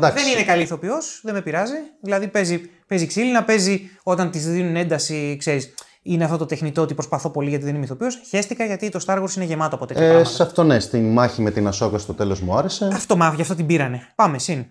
δεν 0.00 0.26
είναι 0.34 0.44
καλή 0.46 0.62
ηθοποιός, 0.62 1.20
δεν 1.24 1.34
με 1.34 1.40
πειράζει. 1.40 1.76
Δηλαδή 2.00 2.28
παίζει, 2.28 2.70
παίζει 2.86 3.06
ξύλινα, 3.06 3.44
παίζει 3.44 3.90
όταν 4.02 4.30
της 4.30 4.46
δίνουν 4.46 4.76
ένταση, 4.76 5.36
ξέρεις 5.38 5.74
είναι 6.12 6.24
αυτό 6.24 6.36
το 6.36 6.46
τεχνητό 6.46 6.82
ότι 6.82 6.94
προσπαθώ 6.94 7.30
πολύ 7.30 7.48
γιατί 7.48 7.64
δεν 7.64 7.74
είμαι 7.74 7.84
ηθοποιός. 7.84 8.20
Χαίστηκα 8.28 8.64
γιατί 8.64 8.88
το 8.88 9.00
Star 9.06 9.22
Wars 9.22 9.36
είναι 9.36 9.44
γεμάτο 9.44 9.74
από 9.76 9.86
τέτοια 9.86 10.04
ε, 10.04 10.08
πράγματα. 10.08 10.30
Σε 10.30 10.42
αυτό 10.42 10.64
ναι, 10.64 10.80
στη 10.80 10.98
μάχη 10.98 11.42
με 11.42 11.50
την 11.50 11.66
Ασόκα 11.66 11.98
στο 11.98 12.14
τέλος 12.14 12.40
μου 12.40 12.56
άρεσε. 12.56 12.88
Αυτό 12.92 13.16
μάθει, 13.16 13.36
γι' 13.36 13.42
αυτό 13.42 13.54
την 13.54 13.66
πήρανε. 13.66 14.12
Πάμε, 14.14 14.38
συν. 14.38 14.66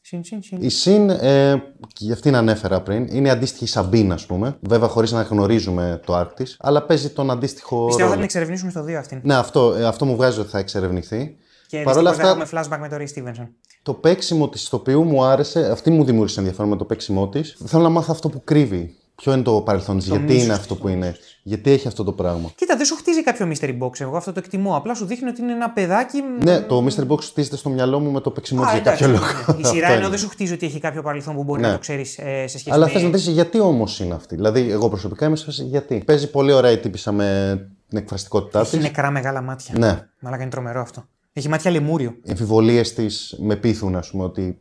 Συν, 0.00 0.24
συν, 0.24 0.42
συν. 0.42 0.62
Η 0.62 0.68
Συν, 0.68 1.10
ε, 1.10 1.62
και 1.86 2.04
γι' 2.04 2.12
αυτήν 2.12 2.34
ανέφερα 2.34 2.80
πριν, 2.80 3.06
είναι 3.10 3.30
αντίστοιχη 3.30 3.66
Σαμπίν, 3.66 4.12
ας 4.12 4.26
πούμε. 4.26 4.56
Βέβαια, 4.60 4.88
χωρίς 4.88 5.12
να 5.12 5.22
γνωρίζουμε 5.22 6.00
το 6.06 6.14
άρκ 6.14 6.30
αλλά 6.58 6.82
παίζει 6.82 7.10
τον 7.10 7.30
αντίστοιχο. 7.30 7.86
Πιστεύω 7.86 8.08
θα 8.08 8.14
την 8.14 8.24
εξερευνήσουμε 8.24 8.70
στο 8.70 8.84
2 8.84 8.92
αυτήν. 8.92 9.20
Ναι, 9.22 9.34
αυτό, 9.34 9.74
ε, 9.74 9.84
αυτό 9.84 10.04
μου 10.04 10.16
βγάζει 10.16 10.40
ότι 10.40 10.50
θα 10.50 10.58
εξερευνηθεί. 10.58 11.36
Και 11.66 11.82
Παρ' 11.82 11.96
όλα 11.96 12.10
αυτά. 12.10 12.28
Έχουμε 12.28 12.46
flashback 12.52 12.78
με 12.80 12.88
τον 12.88 12.98
Ray 12.98 13.18
Stevenson. 13.18 13.48
Το 13.82 13.94
παίξιμο 13.94 14.48
της 14.48 14.72
οποίο 14.72 15.02
μου 15.02 15.24
άρεσε, 15.24 15.70
αυτή 15.70 15.90
μου 15.90 16.04
δημιούργησε 16.04 16.40
ενδιαφέρον 16.40 16.70
με 16.70 16.76
το 16.76 16.84
παίξιμο 16.84 17.28
της. 17.28 17.56
Θέλω 17.64 17.82
να 17.82 17.88
μάθω 17.88 18.12
αυτό 18.12 18.28
που 18.28 18.44
κρύβει 18.44 18.96
Ποιο 19.14 19.32
είναι 19.32 19.42
το 19.42 19.60
παρελθόν 19.60 19.98
της, 19.98 20.06
γιατί 20.06 20.38
είναι 20.38 20.52
αυτό 20.52 20.74
που 20.74 20.88
είναι, 20.88 21.16
γιατί 21.42 21.70
έχει 21.70 21.88
αυτό 21.88 22.04
το 22.04 22.12
πράγμα. 22.12 22.50
Κοίτα, 22.54 22.76
δεν 22.76 22.86
σου 22.86 22.96
χτίζει 22.96 23.22
κάποιο 23.22 23.50
mystery 23.52 23.78
box. 23.78 24.00
Εγώ 24.00 24.16
αυτό 24.16 24.32
το 24.32 24.40
εκτιμώ. 24.44 24.76
Απλά 24.76 24.94
σου 24.94 25.04
δείχνει 25.04 25.28
ότι 25.28 25.42
είναι 25.42 25.52
ένα 25.52 25.70
παιδάκι. 25.70 26.22
Ναι, 26.42 26.60
το 26.60 26.86
mystery 26.86 27.06
box 27.08 27.20
χτίζεται 27.20 27.56
στο 27.56 27.68
μυαλό 27.68 28.00
μου 28.00 28.10
με 28.10 28.20
το 28.20 28.30
παίξιμό 28.30 28.62
για 28.62 28.80
κάποιο 28.80 29.08
λόγο. 29.08 29.24
Ναι. 29.46 29.60
Η 29.60 29.64
σειρά 29.64 29.88
ενώ 29.88 30.08
δεν 30.08 30.18
σου 30.18 30.28
χτίζει 30.28 30.52
ότι 30.52 30.66
έχει 30.66 30.80
κάποιο 30.80 31.02
παρελθόν 31.02 31.34
που 31.34 31.44
μπορεί 31.44 31.60
ναι. 31.60 31.66
να 31.66 31.72
το 31.72 31.78
ξέρεις 31.78 32.18
ε, 32.18 32.46
σε 32.46 32.58
σχέση 32.58 32.70
Αλλά 32.70 32.78
με. 32.78 32.84
Αλλά 32.84 33.00
θες 33.00 33.02
να 33.02 33.18
δει 33.18 33.30
γιατί 33.30 33.60
όμως 33.60 34.00
είναι 34.00 34.14
αυτή; 34.14 34.34
Δηλαδή, 34.34 34.70
εγώ 34.70 34.88
προσωπικά 34.88 35.26
είμαι 35.26 35.36
σε 35.36 35.62
γιατί; 35.62 36.02
Παίζει 36.06 36.30
πολύ 36.30 36.52
ωραία 36.52 36.70
η 36.70 36.78
τύπισσα 36.78 37.12
με 37.12 37.58
την 37.88 37.98
εκφραστικότητά 37.98 38.62
της. 38.62 38.72
Έχει 38.72 38.82
νεκρά 38.82 39.10
μεγάλα 39.10 39.40
μάτια. 39.40 39.74
Ναι. 39.78 40.06
Μαλάκα 40.20 40.42
είναι 40.42 40.50
τρομερό 40.50 40.80
αυτό. 40.80 41.04
Έχει 41.32 41.48
μάτια 41.48 41.70
λεμούριου. 41.70 42.16
Οι 42.22 42.30
αμφιβολίες 42.30 42.82
της 42.82 43.36
με 43.38 43.56
πείθουν, 43.56 43.96
ας 43.96 44.10
πούμε, 44.10 44.24
ότι 44.24 44.58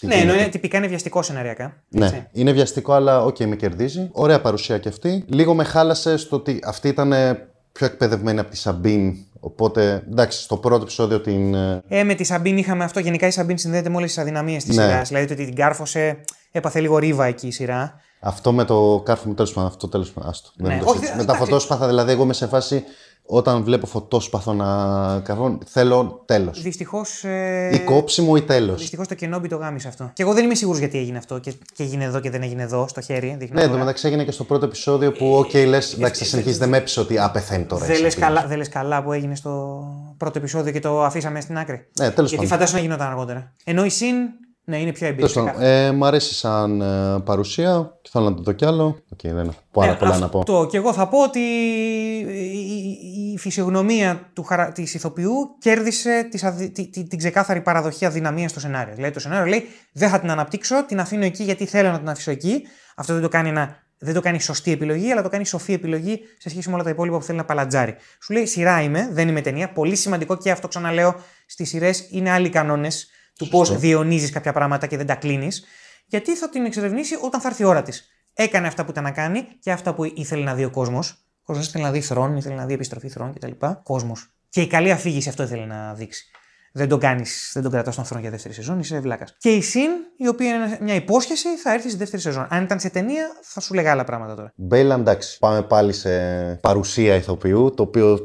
ναι, 0.00 0.14
ενώ 0.14 0.34
είναι 0.34 0.48
τυπικά 0.48 0.78
είναι 0.78 0.86
βιαστικό 0.86 1.22
σεναριακά. 1.22 1.76
Ναι, 1.88 2.28
είναι 2.32 2.52
βιαστικό, 2.52 2.92
αλλά 2.92 3.24
ok, 3.24 3.36
okay, 3.36 3.46
με 3.46 3.56
κερδίζει. 3.56 4.08
Ωραία 4.12 4.40
παρουσία 4.40 4.78
και 4.78 4.88
αυτή. 4.88 5.24
Λίγο 5.28 5.54
με 5.54 5.64
χάλασε 5.64 6.16
στο 6.16 6.36
ότι 6.36 6.58
αυτή 6.64 6.88
ήταν 6.88 7.12
πιο 7.72 7.86
εκπαιδευμένη 7.86 8.38
από 8.38 8.50
τη 8.50 8.56
Σαμπίν. 8.56 9.16
Οπότε, 9.40 10.04
εντάξει, 10.10 10.42
στο 10.42 10.56
πρώτο 10.56 10.82
επεισόδιο 10.82 11.20
την. 11.20 11.54
Ε, 11.54 11.82
ε 11.88 12.04
με 12.04 12.14
τη 12.14 12.24
Σαμπίν 12.24 12.56
είχαμε 12.56 12.84
αυτό. 12.84 13.00
Γενικά 13.00 13.26
η 13.26 13.30
Σαμπίν 13.30 13.58
συνδέεται 13.58 13.88
με 13.88 13.96
όλες 13.96 14.08
τις 14.08 14.18
αδυναμίες 14.18 14.64
της 14.64 14.76
ναι. 14.76 14.82
σειράς. 14.82 15.08
Δηλαδή 15.08 15.32
ότι 15.32 15.44
την 15.44 15.54
κάρφωσε, 15.54 16.18
έπαθε 16.50 16.80
λίγο 16.80 16.98
Reva 16.98 17.24
εκεί 17.24 17.46
η 17.46 17.50
σειρά. 17.50 18.00
Αυτό 18.20 18.52
με 18.52 18.64
το 18.64 19.02
κάρφωμα 19.04 19.34
τέλος 19.34 19.52
πάντων. 19.52 19.70
Αυτό 19.70 19.88
τέλος 19.88 20.12
πάντων. 20.12 20.32
Ναι. 20.56 20.80
με 21.16 21.24
τα 21.24 21.34
φωτόσπαθα, 21.34 21.86
δηλαδή, 21.86 22.12
εγώ 22.12 22.22
είμαι 22.22 22.32
σε 22.32 22.46
φάση 22.46 22.84
όταν 23.26 23.64
βλέπω 23.64 23.86
φωτόσπαθο 23.86 24.52
να 24.52 24.66
καρφώνει, 25.20 25.58
θέλω 25.66 26.22
τέλος. 26.24 26.62
Δυστυχώς. 26.62 27.24
Ε... 27.24 27.70
Ή 27.72 27.78
κόψιμο 27.78 28.32
ή 28.36 28.42
τέλος. 28.42 28.80
Δυστυχώς 28.80 29.08
το 29.08 29.14
Kenobi 29.14 29.48
το 29.48 29.56
γάμησε 29.56 29.88
αυτό. 29.88 30.10
Και 30.12 30.22
εγώ 30.22 30.32
δεν 30.32 30.44
είμαι 30.44 30.54
σίγουρος 30.54 30.78
γιατί 30.80 30.98
έγινε 30.98 31.18
αυτό 31.18 31.38
και, 31.38 31.52
και 31.74 31.82
έγινε 31.82 32.04
εδώ 32.04 32.20
και 32.20 32.30
δεν 32.30 32.42
έγινε 32.42 32.62
εδώ 32.62 32.88
στο 32.88 33.00
χέρι. 33.00 33.36
Δείχνω 33.38 33.60
ναι, 33.60 33.76
μεταξύ 33.76 34.06
έγινε 34.06 34.24
και 34.24 34.30
στο 34.30 34.44
πρώτο 34.44 34.64
επεισόδιο 34.64 35.12
που, 35.12 35.34
ok, 35.34 35.50
okay, 35.52 35.66
λες, 35.66 35.94
εντάξει, 35.94 36.22
θα 36.22 36.28
συνεχίσει, 36.28 36.58
δεν 36.58 36.68
με 36.68 36.76
ψήνει 36.76 37.00
ότι 37.00 37.18
απεθαίνει 37.18 37.64
τώρα. 37.64 37.86
Δεν 37.86 38.00
λες 38.00 38.14
καλά, 38.14 38.56
λες 38.56 38.68
καλά 38.68 39.02
που 39.02 39.12
έγινε 39.12 39.34
στο 39.34 39.84
πρώτο 40.16 40.38
επεισόδιο 40.38 40.72
και 40.72 40.80
το 40.80 41.04
αφήσαμε 41.04 41.40
στην 41.40 41.58
άκρη. 41.58 41.74
Ναι, 41.74 41.84
τέλος 41.92 42.14
πάντων. 42.14 42.26
Γιατί 42.26 42.46
φαντάζομαι 42.46 42.78
να 42.78 42.84
γινόταν 42.84 43.06
αργότερα. 43.06 43.52
Ενώ 43.64 43.84
η 43.84 43.88
Shin 43.88 44.14
Ναι, 44.68 44.78
είναι 44.78 44.92
πιο 44.92 45.06
εμπειρία. 45.06 45.54
Ε, 45.58 45.92
μ' 45.92 46.04
αρέσει 46.04 46.34
σαν 46.34 46.80
ε, 46.80 47.20
παρουσία 47.24 47.98
και 48.02 48.08
θέλω 48.12 48.28
να 48.28 48.34
το 48.34 48.42
δω 48.42 48.52
κι 48.52 48.64
άλλο. 48.64 48.98
Okay, 49.14 49.30
δεν 49.32 49.48
έχω 49.48 49.60
πάρα 49.70 49.92
ε, 49.92 49.94
πολλά 49.94 50.18
να 50.18 50.28
πω. 50.28 50.44
Το, 50.44 50.66
και 50.66 50.76
εγώ 50.76 50.92
θα 50.92 51.08
πω 51.08 51.22
ότι 51.22 51.38
η, 51.38 53.32
η 53.32 53.38
φυσιογνωμία 53.38 54.30
του, 54.32 54.46
της 54.74 54.94
ηθοποιού 54.94 55.32
κέρδισε 55.58 56.28
της 56.30 56.44
αδυ, 56.44 56.70
τη, 56.70 56.88
τη, 56.88 57.04
την 57.04 57.18
ξεκάθαρη 57.18 57.60
παραδοχή 57.60 58.04
αδυναμίας 58.04 58.50
στο 58.50 58.60
σενάριο. 58.60 58.94
Δηλαδή 58.94 59.12
το 59.12 59.20
σενάριο 59.20 59.46
λέει 59.46 59.64
δεν 59.92 60.08
θα 60.08 60.20
την 60.20 60.30
αναπτύξω, 60.30 60.84
την 60.84 61.00
αφήνω 61.00 61.24
εκεί 61.24 61.42
γιατί 61.42 61.66
θέλω 61.66 61.90
να 61.90 61.98
την 61.98 62.08
αφήσω 62.08 62.30
εκεί. 62.30 62.62
Αυτό 62.96 63.12
δεν 63.12 63.22
το 63.22 63.28
κάνει 63.28 63.48
ένα 63.48 63.84
δεν 63.98 64.14
το 64.14 64.20
κάνει 64.20 64.40
σωστή 64.40 64.72
επιλογή, 64.72 65.12
αλλά 65.12 65.22
το 65.22 65.28
κάνει 65.28 65.46
σοφή 65.46 65.72
επιλογή 65.72 66.20
σε 66.38 66.48
σχέση 66.48 66.68
με 66.68 66.74
όλα 66.74 66.84
τα 66.84 66.90
υπόλοιπα 66.90 67.18
που 67.18 67.24
θέλει 67.24 67.38
να 67.38 67.44
παλατζάρει. 67.44 67.96
Σου 68.22 68.32
λέει 68.32 68.46
σειρά 68.46 68.82
είμαι, 68.82 69.08
δεν 69.12 69.28
είμαι 69.28 69.40
ταινία. 69.40 69.72
Πολύ 69.72 69.96
σημαντικό 69.96 70.36
και 70.36 70.50
αυτό 70.50 70.68
ξαναλέω 70.68 71.14
στις 71.46 71.68
σειρές 71.68 72.06
είναι 72.10 72.30
άλλοι 72.30 72.48
κανόνες 72.48 73.10
του 73.38 73.48
πώς 73.48 73.78
διονύζει 73.78 74.30
κάποια 74.30 74.52
πράγματα 74.52 74.86
και 74.86 74.96
δεν 74.96 75.06
τα 75.06 75.14
κλείνεις. 75.14 75.64
Γιατί 76.06 76.36
θα 76.36 76.48
την 76.48 76.64
εξερευνήσει 76.64 77.18
όταν 77.22 77.40
θα 77.40 77.48
έρθει 77.48 77.62
η 77.62 77.64
ώρα 77.64 77.82
της. 77.82 78.08
Έκανε 78.34 78.66
αυτά 78.66 78.84
που 78.84 78.90
ήταν 78.90 79.04
να 79.04 79.10
κάνει 79.10 79.46
και 79.60 79.72
αυτά 79.72 79.94
που 79.94 80.04
ήθελε 80.04 80.44
να 80.44 80.54
δει 80.54 80.64
ο 80.64 80.70
κόσμος. 80.70 81.10
Ο 81.10 81.42
κόσμος 81.42 81.66
ήθελε 81.66 81.84
να 81.84 81.90
δει 81.90 82.00
θρόν, 82.00 82.36
ήθελε 82.36 82.54
να 82.54 82.66
δει 82.66 82.74
επιστροφή 82.74 83.08
θρόν 83.08 83.32
κτλ. 83.32 83.50
Κόσμος. 83.82 84.30
Και 84.48 84.60
η 84.60 84.66
καλή 84.66 84.90
αφήγηση 84.90 85.28
αυτό 85.28 85.42
ήθελε 85.42 85.64
να 85.64 85.94
δείξει 85.94 86.30
δεν 86.76 86.88
τον 86.88 86.98
κάνεις, 86.98 87.50
δεν 87.54 87.62
τον 87.62 87.72
κρατάς 87.72 87.94
στον 87.94 88.06
θρόνο 88.06 88.22
για 88.22 88.30
δεύτερη 88.30 88.54
σεζόν, 88.54 88.78
είσαι 88.78 89.00
βλάκας. 89.00 89.34
Και 89.38 89.48
η 89.48 89.62
Συν, 89.62 89.90
η 90.16 90.28
οποία 90.28 90.54
είναι 90.54 90.78
μια 90.80 90.94
υπόσχεση, 90.94 91.56
θα 91.56 91.72
έρθει 91.72 91.88
στη 91.88 91.98
δεύτερη 91.98 92.22
σεζόν. 92.22 92.46
Αν 92.50 92.62
ήταν 92.62 92.80
σε 92.80 92.90
ταινία, 92.90 93.24
θα 93.42 93.60
σου 93.60 93.74
λέγα 93.74 93.90
άλλα 93.90 94.04
πράγματα 94.04 94.34
τώρα. 94.34 94.52
Μπέιλα, 94.54 94.94
εντάξει. 94.94 95.38
Πάμε 95.38 95.62
πάλι 95.62 95.92
σε 95.92 96.10
παρουσία 96.54 97.14
ηθοποιού, 97.14 97.72
το 97.76 97.82
οποίο 97.82 98.18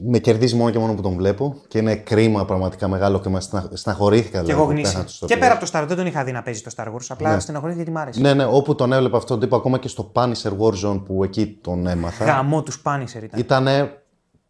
με 0.00 0.18
κερδίζει 0.18 0.56
μόνο 0.56 0.70
και 0.70 0.78
μόνο 0.78 0.94
που 0.94 1.02
τον 1.02 1.14
βλέπω. 1.16 1.62
Και 1.68 1.78
είναι 1.78 1.96
κρίμα 1.96 2.44
πραγματικά 2.44 2.88
μεγάλο 2.88 3.20
και 3.20 3.28
με 3.28 3.40
στεναχωρήθηκα. 3.72 4.42
Και 4.42 4.52
εγώ 4.52 4.62
γνήσια. 4.62 5.06
Και 5.26 5.36
πέρα 5.36 5.52
από 5.52 5.64
το 5.64 5.70
Star 5.72 5.82
Wars, 5.82 5.86
δεν 5.86 5.96
τον 5.96 6.06
είχα 6.06 6.24
δει 6.24 6.32
να 6.32 6.42
παίζει 6.42 6.62
το 6.62 6.70
Star 6.76 6.86
Wars. 6.86 7.06
Απλά 7.08 7.34
ναι. 7.34 7.40
στεναχωρήθηκα 7.40 7.82
γιατί 7.84 7.98
μ' 7.98 8.02
άρεσε. 8.02 8.20
Ναι, 8.20 8.34
ναι, 8.34 8.44
όπου 8.44 8.74
τον 8.74 8.92
έβλεπα 8.92 9.16
αυτό 9.16 9.28
τον 9.28 9.40
τύπο, 9.40 9.56
ακόμα 9.56 9.78
και 9.78 9.88
στο 9.88 10.12
Punisher 10.14 10.52
Warzone 10.58 11.02
που 11.04 11.24
εκεί 11.24 11.58
τον 11.60 11.86
έμαθα. 11.86 12.24
Γαμό 12.24 12.62
τους 12.62 12.82
Punisher 12.84 13.22
ήταν. 13.22 13.40
Ήτανε 13.40 14.02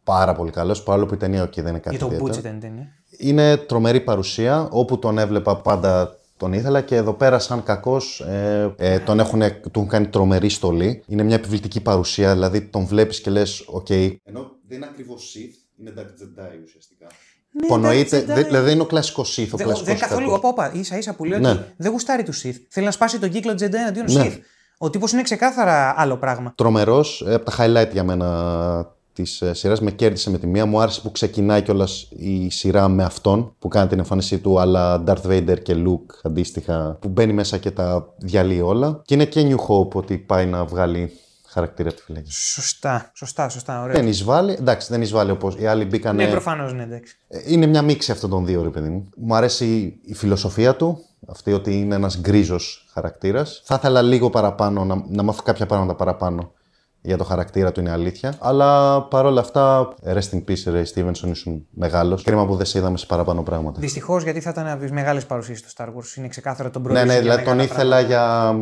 πάρα 0.05 0.35
πολύ 0.35 0.51
καλός, 0.51 0.83
παρόλο 0.83 1.07
που 1.07 1.15
η 1.15 1.17
ταινία 1.17 1.45
okay, 1.45 1.57
δεν 1.57 1.67
είναι 1.67 1.79
κάτι 1.79 1.97
τέτοιο. 1.97 2.17
Για 2.17 2.19
τον 2.19 2.31
Butch 2.31 2.39
ήταν 2.39 2.61
ταινία. 2.61 2.87
Είναι 3.19 3.57
τρομερή 3.57 4.01
παρουσία. 4.01 4.69
Όπου 4.71 4.99
τον 4.99 5.19
έβλεπα 5.19 5.57
πάντα 5.57 6.19
τον 6.39 6.53
ήθελα 6.53 6.81
και 6.81 6.97
εδώ 6.97 7.13
πέρα, 7.13 7.39
σαν 7.39 7.63
κακός, 7.63 8.21
ε, 8.21 8.75
ε, 8.77 8.99
τον 8.99 9.21
έχουν, 9.21 9.41
του 9.41 9.71
έχουν 9.75 9.89
κάνει 9.89 10.07
τρομερή 10.07 10.49
στολή. 10.49 11.03
Είναι 11.07 11.23
μια 11.23 11.35
επιβλητική 11.35 11.81
παρουσία, 11.81 12.33
δηλαδή 12.33 12.61
τον 12.61 12.87
βλέπεις 12.87 13.21
και 13.21 13.31
λες: 13.31 13.65
Οκ. 13.67 13.91
Ενώ 13.91 14.57
δεν 14.69 14.77
είναι 14.77 14.87
ακριβώς 14.91 15.35
Sith, 15.37 15.81
είναι 15.81 15.93
Dark 15.97 16.01
Jedi 16.01 16.65
ουσιαστικά. 16.65 17.07
Ναι, 17.51 17.67
Υπονοείται, 17.67 18.21
δηλαδή 18.21 18.65
δεν 18.65 18.73
είναι 18.73 18.83
ο 18.83 18.87
κλασικός 18.87 19.39
Sith. 19.39 19.49
Ο 19.53 19.57
δεν 19.57 19.77
δεν 19.85 19.99
καθόλου. 19.99 20.39
Όπα, 20.43 20.73
ίσα 20.75 20.99
ίσα 20.99 21.15
που 21.15 21.25
λέω 21.25 21.39
ναι. 21.39 21.51
ότι 21.51 21.61
δεν 21.77 21.91
γουστάρει 21.91 22.23
τους 22.23 22.43
Sith. 22.45 22.57
Θέλει 22.69 22.87
να 22.87 22.93
σπάσει 22.93 23.19
τον 23.19 23.31
κύκλο 23.31 23.53
Jedi 23.53 23.77
εναντίον 23.89 24.13
ναι. 24.13 24.25
Sith. 24.27 24.39
Ο 24.79 24.91
τύπος 24.91 25.13
είναι 25.13 25.23
ξεκάθαρα 25.23 25.95
άλλο 25.97 26.17
πράγμα. 26.17 26.53
Τρομερός. 26.57 27.25
Ε, 27.27 27.35
από 27.35 27.51
τα 27.51 27.57
highlight 27.59 27.93
για 27.93 28.05
μένα 28.05 28.97
της 29.23 29.43
ε, 29.43 29.55
σειράς 29.55 29.81
με 29.81 29.91
κέρδισε 29.91 30.31
με 30.31 30.39
τη 30.39 30.47
μία. 30.47 30.67
Μου 30.67 30.81
άρεσε 30.81 31.01
που 31.01 31.11
ξεκινάει 31.11 31.63
κιόλας 31.63 32.09
η 32.11 32.51
σειρά 32.51 32.89
με 32.89 33.05
αυτόν 33.05 33.55
που 33.59 33.69
κάνει 33.69 33.89
την 33.89 33.99
εμφάνισή 33.99 34.39
του, 34.39 34.61
αλλά 34.61 35.05
Darth 35.07 35.27
Vader 35.27 35.57
και 35.63 35.75
Luke 35.77 36.15
αντίστοιχα, 36.23 36.97
που 37.01 37.09
μπαίνει 37.09 37.33
μέσα 37.33 37.59
και 37.59 37.71
τα 37.71 38.15
διαλύει 38.19 38.61
όλα. 38.65 39.03
Και 39.05 39.15
είναι 39.15 39.25
και 39.25 39.47
New 39.49 39.57
Hope 39.69 39.93
ότι 39.93 40.19
πάει 40.19 40.47
να 40.47 40.65
βγάλει 40.65 41.13
χαρακτήρα 41.47 41.93
του 41.93 42.03
φυλακή. 42.03 42.33
Σωστά, 42.33 43.11
σωστά, 43.15 43.49
σωστά. 43.49 43.83
Ωραία. 43.83 43.95
Δεν 43.95 44.07
εισβάλλει, 44.07 44.53
εντάξει, 44.53 44.89
δεν 44.91 45.03
εισβάλλει 45.03 45.31
όπως 45.31 45.57
οι 45.59 45.67
άλλοι 45.67 45.85
μπήκαν. 45.85 46.17
Ναι, 46.17 46.27
προφανώς, 46.27 46.73
ναι, 46.73 46.83
εντάξει. 46.83 47.17
Ε, 47.29 47.39
είναι 47.47 47.67
μια 47.67 47.83
μίξη 47.83 48.13
αυτών 48.13 48.31
των 48.31 48.47
δύο, 48.47 48.63
ρε 48.63 48.71
παιδί 48.71 48.89
μου. 48.89 49.09
Μου 49.17 49.35
αρέσει 49.35 49.99
η 50.05 50.15
φιλοσοφία 50.15 50.77
του, 50.77 51.05
αυτή 51.29 51.53
ότι 51.53 51.81
είναι 51.81 51.95
ένας 51.95 52.19
γκρίζος 52.21 52.89
χαρακτήρας. 52.93 53.63
Θα 53.65 53.75
ήθελα 53.75 54.03
λίγο 54.03 54.31
παραπάνω, 54.31 54.85
να, 54.85 55.05
να 55.09 55.23
μάθω 55.23 55.43
κάποια 55.43 55.67
πράγματα 55.67 55.95
παραπάνω 55.95 56.53
για 57.01 57.17
το 57.17 57.25
χαρακτήρα 57.25 57.73
του 57.73 57.81
είναι 57.81 57.91
αλήθεια. 57.91 58.35
Αλλά 58.39 59.03
παρόλα 59.03 59.41
αυτά, 59.41 59.95
rest 60.05 60.31
in 60.33 60.45
peace, 60.49 60.73
Ray 60.75 60.85
Stevenson, 60.95 61.29
ήσουν 61.31 61.67
μεγάλος. 61.71 62.23
Κρίμα 62.23 62.47
που 62.47 62.57
δεν 62.57 62.67
σε 62.67 62.79
είδαμε 62.79 62.99
σε 62.99 63.07
παραπάνω 63.07 63.43
πράγματα. 63.43 63.81
Δυστυχώς, 63.81 64.23
γιατί 64.23 64.41
θα 64.41 64.51
ήταν 64.51 64.67
από 64.67 64.81
τις 64.81 64.91
μεγάλες 64.91 65.27
παρουσίες 65.27 65.63
του 65.63 65.69
Star 65.77 65.87
Wars. 65.87 66.17
Είναι 66.17 66.29
ξεκάθαρο 66.29 66.71
τον 66.71 66.83
πρώτο. 66.83 66.99
Ναι, 66.99 67.05
ναι, 67.05 67.21
δηλαδή 67.21 67.45
τον 67.45 67.59
ήθελα 67.59 68.01
για 68.01 68.55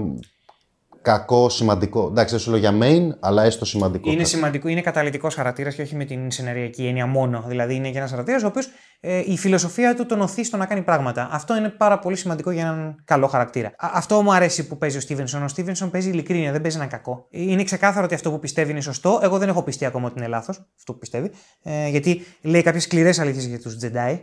κακό, 1.06 1.48
σημαντικό. 1.48 2.06
Εντάξει, 2.06 2.34
δεν 2.34 2.42
σου 2.42 2.50
λέω 2.50 2.58
για 2.58 2.72
main, 2.80 3.18
αλλά 3.20 3.42
έστω 3.42 3.64
σημαντικό. 3.64 4.10
Είναι 4.10 4.24
σημαντικό, 4.24 4.68
είναι 4.68 4.80
καταλητικός 4.80 5.34
χαρακτήρας 5.34 5.74
και 5.74 5.82
όχι 5.82 5.96
με 5.96 6.04
την 6.04 6.30
σενεριακή 6.30 6.86
έννοια 6.86 7.06
μόνο. 7.06 7.44
Δηλαδή 7.46 7.74
είναι 7.74 7.90
και 7.90 7.98
ένας 7.98 8.10
χαρακτήρας 8.10 8.42
ο 8.42 8.46
οποίος 8.46 8.68
ε, 9.00 9.22
η 9.26 9.36
φιλοσοφία 9.36 9.94
του 9.94 10.06
τον 10.06 10.20
οθεί 10.20 10.44
στο 10.44 10.56
να 10.56 10.66
κάνει 10.66 10.82
πράγματα. 10.82 11.28
Αυτό 11.30 11.56
είναι 11.56 11.68
πάρα 11.68 11.98
πολύ 11.98 12.16
σημαντικό 12.16 12.50
για 12.50 12.62
έναν 12.62 13.02
καλό 13.04 13.26
χαρακτήρα. 13.26 13.68
Α, 13.68 13.90
αυτό 13.92 14.22
μου 14.22 14.32
αρέσει 14.32 14.66
που 14.66 14.78
παίζει 14.78 14.96
ο 14.96 15.00
Στίβενσον. 15.00 15.42
Ο 15.42 15.48
Στίβενσον 15.48 15.90
παίζει 15.90 16.08
ειλικρίνεια, 16.08 16.52
δεν 16.52 16.60
παίζει 16.60 16.76
ένα 16.76 16.86
κακό. 16.86 17.26
Είναι 17.30 17.64
ξεκάθαρο 17.64 18.04
ότι 18.04 18.14
αυτό 18.14 18.30
που 18.30 18.38
πιστεύει 18.38 18.70
είναι 18.70 18.80
σωστό. 18.80 19.20
Εγώ 19.22 19.38
δεν 19.38 19.48
έχω 19.48 19.62
πιστεί 19.62 19.84
ακόμα 19.84 20.06
ότι 20.06 20.18
είναι 20.18 20.28
λάθος 20.28 20.56
αυτό 20.76 20.92
που 20.92 20.98
πιστεύει. 20.98 21.30
Ε, 21.62 21.88
γιατί 21.88 22.24
λέει 22.40 22.62
κάποιες 22.62 22.82
σκληρές 22.82 23.18
αλήθειες 23.18 23.46
για 23.46 23.60
τους 23.60 23.76
Jedi. 23.82 24.18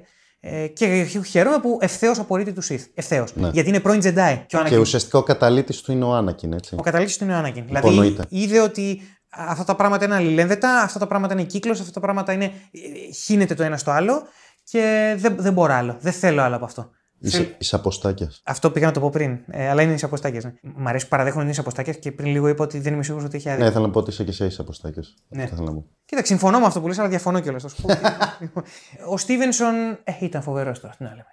Ε, 0.46 0.68
και 0.68 1.08
χαίρομαι 1.26 1.60
που 1.60 1.78
ευθέως 1.82 2.20
απορρίπτει 2.20 2.54
τους 2.54 2.68
Sith. 2.72 2.86
Ευθέως. 2.94 3.36
Ναι. 3.36 3.50
Γιατί 3.54 3.70
είναι 3.70 3.80
πρώην 3.80 4.02
Jedi. 4.04 4.44
Και, 4.46 4.58
και 4.68 4.78
ουσιαστικά 4.78 5.18
ο 5.18 5.24
καταλήτης 5.24 5.82
του 5.82 5.92
είναι 5.92 6.06
ο 6.06 6.14
Άνακιν, 6.14 6.54
έτσι. 6.54 6.76
Ο 6.80 6.82
καταλήτης 6.82 7.18
του 7.18 7.24
είναι 7.24 7.34
ο 7.34 7.38
Άνακιν. 7.38 7.66
Δηλαδή 7.66 8.18
είδε 8.30 8.60
ότι 8.60 9.02
αυτά 9.30 9.64
τα 9.64 9.76
πράγματα 9.76 10.06
είναι 10.06 10.16
αλληλένδετα, 10.16 10.82
αυτά 10.82 11.00
τα 11.00 11.08
πράγματα 11.08 11.34
είναι 11.34 11.44
κύκλος, 11.44 11.80
αυτά 11.80 11.92
τα 11.92 12.00
πράγματα 12.00 12.34
είναι. 12.34 12.46
Ε, 12.46 13.14
χύνεται 13.14 13.54
το 13.54 13.64
ένα 13.64 13.78
στο 13.78 13.92
άλλο 13.92 14.24
και 14.64 15.16
δεν, 15.18 15.36
δεν 15.38 15.54
μπορώ 15.54 15.74
άλλο. 15.74 15.98
Δεν 16.00 16.14
θέλω 16.14 16.42
άλλο 16.42 16.56
από 16.56 16.66
αυτό. 16.66 16.90
Είσαι 17.58 17.76
αποστάκιας. 17.76 18.42
Αυτό 18.44 18.72
πήγα 18.72 18.86
να 18.86 18.92
το 18.92 19.00
πω 19.00 19.10
πριν. 19.10 19.40
Ε, 19.48 19.70
αλλά 19.70 19.82
είναι 19.82 19.96
αποστάκιας. 20.02 20.44
Ναι. 20.44 20.54
Μ' 20.62 20.88
αρέσει 20.88 21.04
που 21.04 21.10
παραδέχομαι 21.10 21.44
ότι 21.44 21.52
είναι 21.52 21.62
αποστάκιας 21.62 21.98
και 21.98 22.12
πριν 22.12 22.32
λίγο 22.32 22.48
είπα 22.48 22.64
ότι 22.64 22.80
δεν 22.80 22.94
είμαι 22.94 23.04
σίγουρος 23.04 23.26
ότι 23.26 23.38
έχει 23.38 23.50
άδικο. 23.50 23.66
Ναι, 23.66 23.72
θέλω 23.72 23.86
να 23.86 23.92
πω 23.92 24.00
ότι 24.00 24.10
είσαι 24.10 24.24
και 24.24 24.44
εσύ 24.44 24.56
αποστάκιας. 24.60 25.14
Ναι. 25.30 25.50
Κοίτα, 26.06 26.26
συμφωνώ 26.26 26.60
με 26.60 26.66
αυτό 26.66 26.82
που 26.82 26.88
λες, 26.88 27.00
αλλά 27.00 27.10
διαφωνώ 27.10 27.40
κιόλας. 27.40 27.66
ο 29.10 29.18
Στίβενσον 29.18 29.74
ε, 30.04 30.12
ήταν 30.20 30.42
φοβερός 30.42 30.80
τώρα. 30.80 30.94
Τι 30.98 31.04
να 31.04 31.10
λέμε. 31.10 31.26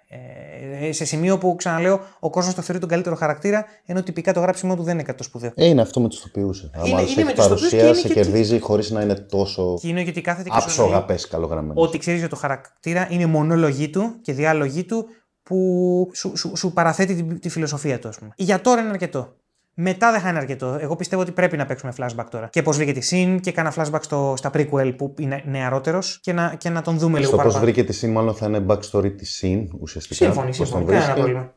Ε, 0.87 0.91
σε 0.91 1.05
σημείο 1.05 1.37
που 1.37 1.55
ξαναλέω, 1.55 1.99
ο 2.19 2.29
κόσμος 2.29 2.55
το 2.55 2.61
θεωρεί 2.61 2.79
τον 2.79 2.89
καλύτερο 2.89 3.15
χαρακτήρα, 3.15 3.65
ενώ 3.85 4.03
τυπικά 4.03 4.33
το 4.33 4.39
γράψιμο 4.39 4.75
του 4.75 4.83
δεν 4.83 4.93
είναι 4.93 5.03
κάτι 5.03 5.23
σπουδαίο. 5.23 5.51
Ε, 5.55 5.65
είναι 5.65 5.81
αυτό 5.81 5.99
με 5.99 6.07
τους 6.07 6.21
τοπιού. 6.21 6.49
Αν 6.71 6.85
είναι 6.85 7.23
με 7.23 7.33
παρουσία, 7.33 7.93
σε 7.93 8.07
κερδίζει 8.07 8.59
χωρίς 8.59 8.91
να 8.91 9.01
είναι 9.01 9.15
τόσο. 9.15 9.77
Και 9.81 9.87
είναι 9.87 10.01
γιατί 10.01 10.21
κάθεται 10.21 10.49
και 11.07 11.27
καλογραμμένος. 11.29 11.83
Ότι 11.83 11.97
ξέρεις 11.97 12.19
για 12.19 12.29
το 12.29 12.35
χαρακτήρα 12.35 13.07
είναι 13.11 13.25
μονόλογοι 13.25 13.89
του 13.89 14.15
και 14.21 14.33
διάλογοι 14.33 14.83
του 14.83 15.05
που 15.51 16.09
σου, 16.13 16.37
σου, 16.37 16.55
σου 16.55 16.73
παραθέτει 16.73 17.23
τη, 17.23 17.39
τη, 17.39 17.49
φιλοσοφία 17.49 17.99
του, 17.99 18.07
ας 18.07 18.17
πούμε. 18.17 18.31
Για 18.35 18.61
τώρα 18.61 18.81
είναι 18.81 18.89
αρκετό. 18.89 19.35
Μετά 19.73 20.11
δεν 20.11 20.21
θα 20.21 20.29
είναι 20.29 20.37
αρκετό. 20.37 20.77
Εγώ 20.79 20.95
πιστεύω 20.95 21.21
ότι 21.21 21.31
πρέπει 21.31 21.57
να 21.57 21.65
παίξουμε 21.65 21.93
flashback 21.97 22.25
τώρα. 22.29 22.47
Και 22.51 22.61
πώς 22.61 22.77
βρήκε 22.77 22.93
τη 22.93 23.01
Συν 23.01 23.39
και 23.39 23.51
κάνα 23.51 23.73
flashback 23.75 23.99
στο, 24.01 24.33
στα 24.37 24.51
prequel 24.53 24.93
που 24.97 25.13
είναι 25.17 25.43
νεαρότερος 25.45 26.19
και 26.21 26.33
να, 26.33 26.55
και 26.57 26.69
να 26.69 26.81
τον 26.81 26.97
δούμε 26.97 27.19
λίγο 27.19 27.31
παραπάνω. 27.31 27.51
Στο 27.51 27.59
πώς 27.59 27.69
βρήκε 27.69 27.83
τη 27.83 27.93
Συν, 27.93 28.11
μάλλον 28.11 28.35
θα 28.35 28.45
είναι 28.45 28.65
backstory 28.67 29.17
της 29.17 29.35
Συν 29.35 29.69
ουσιαστικά. 29.79 30.25
Σύμφωνοι, 30.25 30.53
σύμφωνοι. 30.53 30.85
Κανένα 30.85 31.13
πρόβλημα. 31.13 31.53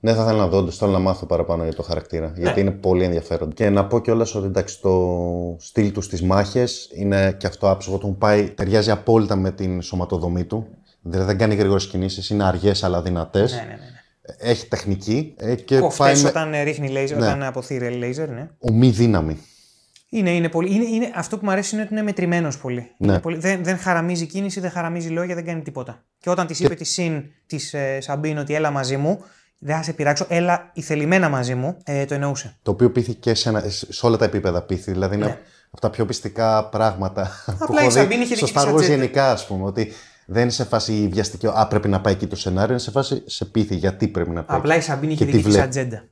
Ναι, 0.00 0.14
θα 0.14 0.22
ήθελα 0.22 0.38
να 0.38 0.46
δω, 0.46 0.70
θέλω 0.70 0.90
να 0.90 0.98
μάθω 0.98 1.26
παραπάνω 1.26 1.62
για 1.62 1.74
το 1.74 1.82
χαρακτήρα. 1.82 2.26
Ναι. 2.26 2.40
Γιατί 2.40 2.60
είναι 2.60 2.70
πολύ 2.70 3.04
ενδιαφέρον. 3.04 3.52
Και 3.52 3.70
να 3.70 3.86
πω 3.86 4.00
κιόλας 4.00 4.34
ότι 4.34 4.46
εντάξει, 4.46 4.80
το 4.80 5.56
στυλ 5.58 5.92
του 5.92 6.00
στις 6.00 6.22
μάχες 6.22 6.90
είναι 6.94 7.32
και 7.38 7.46
αυτό 7.46 7.70
άψογο. 7.70 7.98
Του 7.98 8.16
πάει, 8.18 8.50
ταιριάζει 8.50 8.90
απόλυτα 8.90 9.36
με 9.36 9.50
την 9.50 9.82
σωματοδομή 9.82 10.44
του. 10.44 10.66
Δηλαδή 11.04 11.26
δεν 11.26 11.38
κάνει 11.38 11.54
γρήγορες 11.54 11.86
κινήσεις, 11.86 12.30
είναι 12.30 12.44
αργές 12.44 12.84
αλλά 12.84 13.02
δυνατές. 13.02 13.52
Ναι, 13.52 13.58
ναι, 13.58 13.64
ναι, 13.64 13.72
ναι. 13.72 14.50
Έχει 14.50 14.66
τεχνική. 14.66 15.34
Ε, 15.38 15.54
και 15.54 15.78
Κοφτές 15.78 16.22
με... 16.22 16.28
όταν 16.28 16.52
ρίχνει 16.62 16.88
λέιζερ, 16.88 17.18
ναι. 17.18 17.26
όταν 17.26 17.42
αποθύρει 17.42 17.90
λέιζερ, 17.90 18.28
ναι. 18.28 18.50
Ομή 18.58 18.90
δύναμη. 18.90 19.38
Είναι, 20.08 20.30
είναι 20.30 20.48
πολύ. 20.48 20.74
Είναι, 20.74 20.84
είναι, 20.84 21.10
αυτό 21.14 21.38
που 21.38 21.44
μου 21.44 21.50
αρέσει 21.50 21.74
είναι 21.74 21.84
ότι 21.84 21.92
είναι 21.92 22.02
μετρημένος 22.02 22.58
πολύ. 22.58 22.90
Ναι. 22.96 23.18
πολύ 23.18 23.36
δεν, 23.36 23.64
δεν 23.64 23.78
χαραμίζει 23.78 24.26
κίνηση, 24.26 24.60
δεν 24.60 24.70
χαραμίζει 24.70 25.08
λόγια, 25.08 25.34
δεν 25.34 25.44
κάνει 25.44 25.62
τίποτα. 25.62 26.04
Και 26.18 26.30
όταν 26.30 26.46
της 26.46 26.60
είπε 26.60 26.74
τη 26.74 26.84
συν 26.84 27.24
της 27.46 27.74
ε, 27.74 28.00
Σαμπίν 28.00 28.38
ότι 28.38 28.54
έλα 28.54 28.70
μαζί 28.70 28.96
μου, 28.96 29.24
δεν 29.58 29.76
θα 29.76 29.82
σε 29.82 29.92
πειράξω, 29.92 30.26
έλα 30.28 30.70
ηθελημένα 30.72 31.28
μαζί 31.28 31.54
μου, 31.54 31.76
ε, 31.84 32.04
το 32.04 32.14
εννοούσε. 32.14 32.56
Το 32.62 32.70
οποίο 32.70 32.90
πήθηκε 32.90 33.34
σε, 33.34 33.48
ένα, 33.48 33.64
σε 33.68 34.06
όλα 34.06 34.16
τα 34.16 34.24
επίπεδα 34.24 34.62
πήθη. 34.62 34.90
Δηλαδή 34.90 35.14
είναι 35.14 35.26
ναι. 35.26 35.38
από 35.70 35.80
τα 35.80 35.90
πιο 35.90 36.04
πιστικά 36.04 36.68
πράγματα 36.68 37.30
Απλά 37.46 37.66
που 37.66 37.98
έχω 37.98 38.06
δει 38.06 38.36
στο 38.36 38.48
Star 38.54 38.74
Wars 38.74 38.82
γενικά, 38.82 39.30
ας 39.30 39.46
πούμε. 39.46 39.64
Ότι 39.64 39.92
δεν 40.26 40.42
είναι 40.42 40.50
σε 40.50 40.64
φάση 40.64 41.08
βιαστική. 41.12 41.46
Α, 41.46 41.66
πρέπει 41.66 41.88
να 41.88 42.00
πάει 42.00 42.12
εκεί 42.12 42.26
το 42.26 42.36
σενάριο. 42.36 42.70
Είναι 42.70 42.78
σε 42.78 42.90
φάση 42.90 43.22
σε 43.26 43.44
πείθει 43.44 43.76
γιατί 43.76 44.08
πρέπει 44.08 44.30
να 44.30 44.44
πάει. 44.44 44.58
Απλά 44.58 44.76
η 44.76 44.80
Σαμπίνη 44.80 45.12
είχε 45.12 45.24
δική 45.24 45.50
τη 45.50 45.60
ατζέντα. 45.60 46.04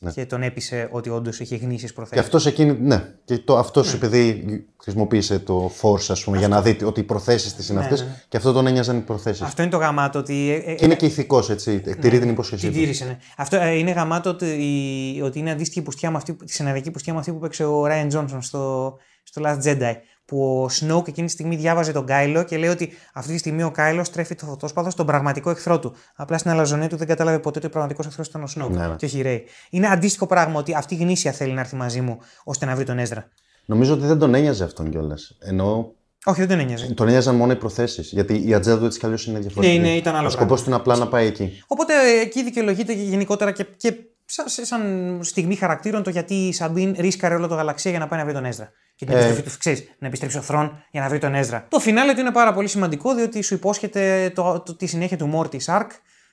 Ναι. 0.00 0.10
Και 0.10 0.26
τον 0.26 0.42
έπεισε 0.42 0.88
ότι 0.90 1.10
όντως 1.10 1.40
είχε 1.40 1.56
γνήσιες 1.56 1.92
προθέσεις. 1.92 2.16
Και 2.16 2.24
αυτός 2.24 2.46
εκείνη. 2.46 2.78
Ναι. 2.80 3.14
Και 3.24 3.38
το, 3.38 3.58
αυτός 3.58 3.86
ναι. 3.86 3.96
επειδή 3.96 4.44
χρησιμοποίησε 4.82 5.38
το 5.38 5.70
force, 5.80 6.06
ας 6.08 6.24
πούμε, 6.24 6.38
για 6.38 6.48
να 6.48 6.62
δει 6.62 6.78
ότι 6.84 7.00
οι 7.00 7.02
προθέσεις 7.02 7.54
της 7.54 7.68
είναι 7.68 7.78
ναι, 7.78 7.84
αυτές. 7.84 8.00
Ναι, 8.00 8.06
ναι. 8.06 8.22
Και 8.28 8.36
αυτό 8.36 8.52
τον 8.52 8.66
ένοιαζαν 8.66 8.96
οι 8.96 9.00
προθέσεις. 9.00 9.42
Αυτό 9.42 9.62
είναι 9.62 9.70
το 9.70 9.76
γαμάτο. 9.76 10.18
Ότι... 10.18 10.62
Ε, 10.66 10.70
ε, 10.70 10.74
και 10.74 10.84
είναι 10.84 10.94
και 10.94 11.06
ηθικός, 11.06 11.50
έτσι. 11.50 11.82
Ναι, 11.84 11.94
τηρεί 11.94 12.18
την 12.18 12.28
υπόσχεσή 12.28 12.66
του. 12.66 12.72
Την 12.72 12.80
τήρησε, 12.80 13.04
ναι. 13.04 13.18
Αυτό 13.36 13.56
ε, 13.56 13.78
είναι 13.78 13.90
γαμάτο 13.90 14.30
ότι, 14.30 15.20
ότι 15.24 15.38
είναι 15.38 15.50
αντίστοιχη 15.50 15.82
πουστιά 15.82 16.10
με 16.10 16.16
αυτή, 16.16 16.34
τη 16.34 16.52
σεναρική 16.52 16.90
πουστιά 16.90 17.12
με 17.12 17.18
αυτή 17.18 17.32
που 17.32 17.38
παίξε 17.38 17.64
ο 17.64 17.86
Ράιν 17.86 18.08
Τζόνσον 18.08 18.42
στο, 18.42 18.96
στο 19.22 19.42
Last 19.44 19.62
Jedi 19.64 19.94
που 20.28 20.62
ο 20.62 20.68
Σνόουκ 20.68 21.08
εκείνη 21.08 21.26
τη 21.26 21.32
στιγμή 21.32 21.56
διάβαζε 21.56 21.92
τον 21.92 22.06
Κάιλο 22.06 22.42
και 22.42 22.56
λέει 22.56 22.68
ότι 22.68 22.92
αυτή 23.12 23.32
τη 23.32 23.38
στιγμή 23.38 23.62
ο 23.62 23.70
Κάιλο 23.70 24.04
στρέφει 24.12 24.34
το 24.34 24.46
φωτόσπαθο 24.46 24.90
στον 24.90 25.06
πραγματικό 25.06 25.50
εχθρό 25.50 25.78
του. 25.78 25.94
Απλά 26.16 26.38
στην 26.38 26.50
αλαζονεία 26.50 26.88
του 26.88 26.96
δεν 26.96 27.06
κατάλαβε 27.06 27.38
ποτέ 27.38 27.58
ότι 27.58 27.66
ο 27.66 27.70
πραγματικός 27.70 28.06
εχθρός 28.06 28.26
ήταν 28.26 28.42
ο 28.42 28.46
Σνόουκ 28.46 28.74
Ναι, 28.74 28.86
ναι. 28.86 28.94
και 28.96 29.04
όχι 29.04 29.18
η 29.18 29.22
Ρέι. 29.22 29.44
Είναι 29.70 29.86
αντίστοιχο 29.88 30.26
πράγμα 30.26 30.58
ότι 30.58 30.74
αυτή 30.74 30.94
η 30.94 30.96
γνήσια 30.96 31.32
θέλει 31.32 31.52
να 31.52 31.60
έρθει 31.60 31.76
μαζί 31.76 32.00
μου 32.00 32.18
ώστε 32.44 32.66
να 32.66 32.74
βρει 32.74 32.84
τον 32.84 32.98
Έζρα. 32.98 33.28
Νομίζω 33.64 33.94
ότι 33.94 34.06
δεν 34.06 34.18
τον 34.18 34.34
ένοιαζε 34.34 34.64
αυτόν 34.64 34.90
κιόλας. 34.90 35.36
Ενώ 35.40 35.92
Όχι, 36.24 36.38
δεν 36.40 36.48
τον 36.48 36.58
ένοιαζε. 36.58 36.94
τον 36.94 37.08
ένοιαζαν 37.08 37.34
μόνο 37.34 37.52
οι 37.52 37.56
προθέσεις. 37.56 38.10
Γιατί 38.12 38.48
η 38.48 38.54
ατζέντα 38.54 38.78
του 38.78 38.84
έτσι 38.84 38.98
κι 38.98 39.04
αλλιώς 39.06 39.26
είναι 39.26 39.38
διαφορετική. 39.38 39.78
Ναι, 39.78 39.88
ναι, 39.88 39.94
ήταν 39.94 40.14
άλλο 40.16 40.26
Ο 40.26 40.30
σκοπός 40.30 40.46
πράγμα. 40.46 40.62
του 40.62 40.70
είναι 40.70 40.92
απλά 40.92 41.04
να 41.04 41.10
πάει 41.10 41.26
εκεί. 41.26 41.62
Οπότε 41.66 41.92
ε, 41.94 42.20
εκεί 42.20 42.42
δικαιολογείται 42.44 42.94
και 42.94 43.02
γενικότερα 43.02 43.52
και, 43.52 43.66
και 43.76 43.94
σαν, 44.28 44.66
σαν 44.66 45.20
στιγμή 45.22 45.54
χαρακτήρων 45.56 46.02
το 46.02 46.10
γιατί 46.10 46.34
η 46.34 46.52
Σαμπίν 46.52 46.94
ρίσκαρε 46.98 47.34
όλο 47.34 47.46
το 47.46 47.54
γαλαξία 47.54 47.90
για 47.90 48.00
να 48.00 48.08
πάει 48.08 48.18
να 48.18 48.24
βρει 48.24 48.34
τον 48.34 48.44
Έζρα. 48.44 48.72
Και 48.94 49.04
την 49.04 49.14
Ε. 49.14 49.18
επιστροφή 49.18 49.50
του, 49.50 49.58
ξέρεις, 49.58 49.88
να 49.98 50.06
επιστρέψει 50.06 50.38
ο 50.38 50.40
Θρόν 50.40 50.84
για 50.90 51.00
να 51.00 51.08
βρει 51.08 51.18
τον 51.18 51.34
Έζρα. 51.34 51.66
Το 51.68 51.78
φινάλε 51.78 52.14
του 52.14 52.20
είναι 52.20 52.32
πάρα 52.32 52.52
πολύ 52.52 52.68
σημαντικό 52.68 53.14
διότι 53.14 53.42
σου 53.42 53.54
υπόσχεται 53.54 54.32
το, 54.34 54.60
το, 54.60 54.76
τη 54.76 54.86
συνέχεια 54.86 55.16
του 55.16 55.26
Μόρτι 55.26 55.58
Σάρκ 55.58 55.90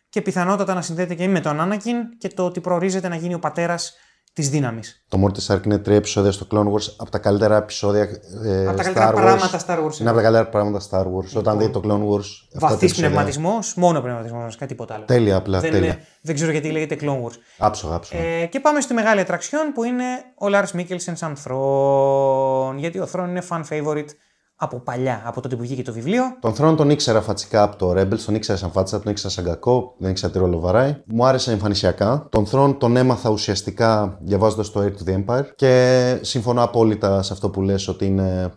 και 0.09 0.21
πιθανότατα 0.21 0.73
να 0.73 0.81
συνδέεται 0.81 1.15
και 1.15 1.27
με 1.27 1.39
τον 1.39 1.61
Άνακιν 1.61 2.17
και 2.17 2.27
το 2.27 2.45
ότι 2.45 2.61
προορίζεται 2.61 3.07
να 3.07 3.15
γίνει 3.15 3.33
ο 3.33 3.39
πατέρας 3.39 3.95
της 4.36 4.49
δύναμης. 4.49 5.05
Το 5.07 5.23
Mortis 5.25 5.55
Ark 5.55 5.65
είναι 5.65 5.77
τρία 5.77 5.95
επεισόδια 5.95 6.31
στο 6.31 6.47
Clone 6.51 6.71
Wars 6.73 6.93
από 6.97 7.09
τα 7.11 7.17
καλύτερα 7.17 7.57
επεισόδια. 7.57 8.01
Ε, 8.45 8.67
Από 8.67 8.77
τα 8.77 8.83
Star 8.83 8.86
καλύτερα 8.93 9.09
Wars. 9.11 9.13
πράγματα 9.15 9.59
Star 9.67 9.77
Wars. 9.86 9.99
Είναι 9.99 10.09
από 10.09 10.17
τα 10.17 10.23
καλύτερα 10.23 10.47
πράγματα 10.49 10.81
Star 10.89 11.03
Wars. 11.03 11.33
Όταν 11.38 11.57
δείτε 11.57 11.71
το 11.71 11.81
Clone 11.83 12.13
Wars. 12.13 12.25
αυτά 12.25 12.59
τα 12.59 12.59
Βαθύς 12.59 12.75
επεισόδια- 12.81 13.09
πνευματισμός, 13.09 13.73
μόνο 13.75 14.01
πνευματισμός, 14.01 14.55
κάτι 14.55 14.71
τίποτα 14.71 14.93
άλλο. 14.93 15.05
Τέλεια, 15.05 15.36
απλά 15.36 15.59
δεν, 15.59 15.71
τέλεια. 15.71 15.88
είναι- 15.88 15.99
δεν 16.21 16.36
ξέρω 16.36 16.51
γιατί 16.51 16.71
λέγεται 16.71 16.97
Clone 17.01 17.23
Wars. 17.25 17.36
Άψογα, 17.57 17.95
άψογα. 17.95 18.23
Ε, 18.23 18.45
και 18.45 18.59
πάμε 18.59 18.81
στη 18.81 18.93
μεγάλη 18.93 19.19
ατραξιόν 19.19 19.71
που 19.73 19.83
είναι 19.83 20.03
ο 20.39 20.45
Lars 20.51 20.79
Mikkelsen 20.79 21.13
σαν 21.13 21.36
Θρόν. 21.36 22.77
Γιατί 22.77 22.99
ο 22.99 23.05
Θρόν 23.05 23.29
είναι 23.29 23.41
fan 23.49 23.61
favorite 23.69 24.09
από 24.55 24.79
παλιά, 24.79 25.21
από 25.25 25.41
τότε 25.41 25.55
που 25.55 25.61
βγήκε 25.61 25.83
το 25.83 25.93
βιβλίο. 25.93 26.23
Τον 26.39 26.53
Θρόν 26.53 26.75
τον 26.75 26.89
ήξερα 26.89 27.21
φατσικά 27.21 27.63
από 27.63 27.75
το 27.75 27.91
Rebels, 27.91 28.19
τον 28.25 28.35
ήξερα 28.35 28.57
σαν 28.57 28.71
φάτσα, 28.71 28.99
τον 29.01 29.11
ήξερα 29.11 29.33
σαν 29.33 29.43
κακό, 29.43 29.95
δεν 29.97 30.09
ήξερα 30.11 30.31
τι 30.31 30.39
ρόλο 30.39 30.59
βαράει. 30.59 31.01
Μου 31.05 31.25
άρεσε 31.25 31.51
εμφανισιακά. 31.51 32.27
Τον 32.31 32.45
Θρόν 32.45 32.77
τον 32.77 32.95
έμαθα 32.97 33.29
ουσιαστικά 33.29 34.17
διαβάζοντας 34.21 34.71
το 34.71 34.81
Heir 34.81 34.91
to 34.91 35.09
the 35.09 35.23
Empire 35.25 35.45
και 35.55 36.19
συμφωνώ 36.21 36.63
απόλυτα 36.63 37.21
σε 37.21 37.33
αυτό 37.33 37.49
που 37.49 37.61
λες 37.61 37.87
ότι 37.87 38.05
είναι 38.05 38.53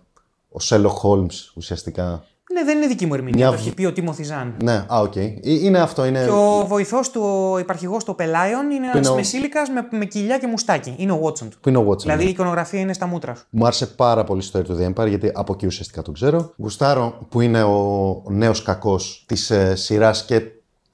ο 0.49 0.57
Sherlock 0.62 1.01
Holmes 1.03 1.53
ουσιαστικά. 1.57 2.24
Ναι, 2.55 2.64
δεν 2.64 2.76
είναι 2.76 2.86
δική 2.86 3.07
μου 3.07 3.14
ερμηνεία. 3.14 3.36
Μια 3.49 3.57
Το 3.57 3.62
β- 3.62 3.66
έχει 3.66 3.74
πει 3.74 3.84
ο 3.84 3.92
Τίμωθη 3.92 4.22
Ζαν. 4.22 4.55
Ναι, 4.62 4.72
α, 4.72 5.01
οκ. 5.01 5.16
Ε, 5.16 5.30
Είναι 5.42 5.78
αυτό, 5.78 6.05
είναι. 6.05 6.24
Και 6.24 6.30
ο 6.30 6.64
βοηθός 6.66 7.11
του, 7.11 7.22
ο 7.53 7.59
υπαρχηγός 7.59 8.05
του 8.05 8.14
Πελάιον 8.14 8.64
είναι 8.70 8.74
είναι 8.74 8.90
ένας 8.94 9.09
ο- 9.09 9.14
μεσήλικας 9.14 9.68
με, 9.68 9.99
με 9.99 10.05
κοιλιά 10.05 10.38
και 10.38 10.46
μουστάκι. 10.46 10.94
Είναι 10.99 11.12
ο 11.12 11.20
Watson 11.24 11.38
του. 11.51 11.57
Που 11.61 11.68
είναι 11.68 11.78
ο 11.78 11.86
Watson. 11.90 11.99
Δηλαδή 12.01 12.22
ναι. 12.22 12.28
η 12.28 12.32
εικονογραφία 12.32 12.80
είναι 12.80 12.92
στα 12.92 13.07
μούτρα 13.07 13.34
σου. 13.34 13.44
Μου 13.51 13.64
άρεσε 13.64 13.86
πάρα 13.86 14.24
πολύ 14.24 14.42
στο 14.42 14.61
Air 14.61 14.70
to 14.70 14.80
the 14.80 14.92
Empire 14.94 15.09
γιατί 15.09 15.30
από 15.34 15.53
εκεί 15.53 15.66
ουσιαστικά 15.66 16.03
τον 16.03 16.14
ξέρω. 16.14 16.53
Γουστάρω 16.57 17.26
που 17.28 17.40
είναι 17.40 17.62
ο, 17.62 18.09
ο 18.09 18.30
νέος 18.30 18.62
κακός 18.62 19.24
της 19.28 19.51
ε, 19.51 19.74
σειράς 19.76 20.24
και 20.24 20.42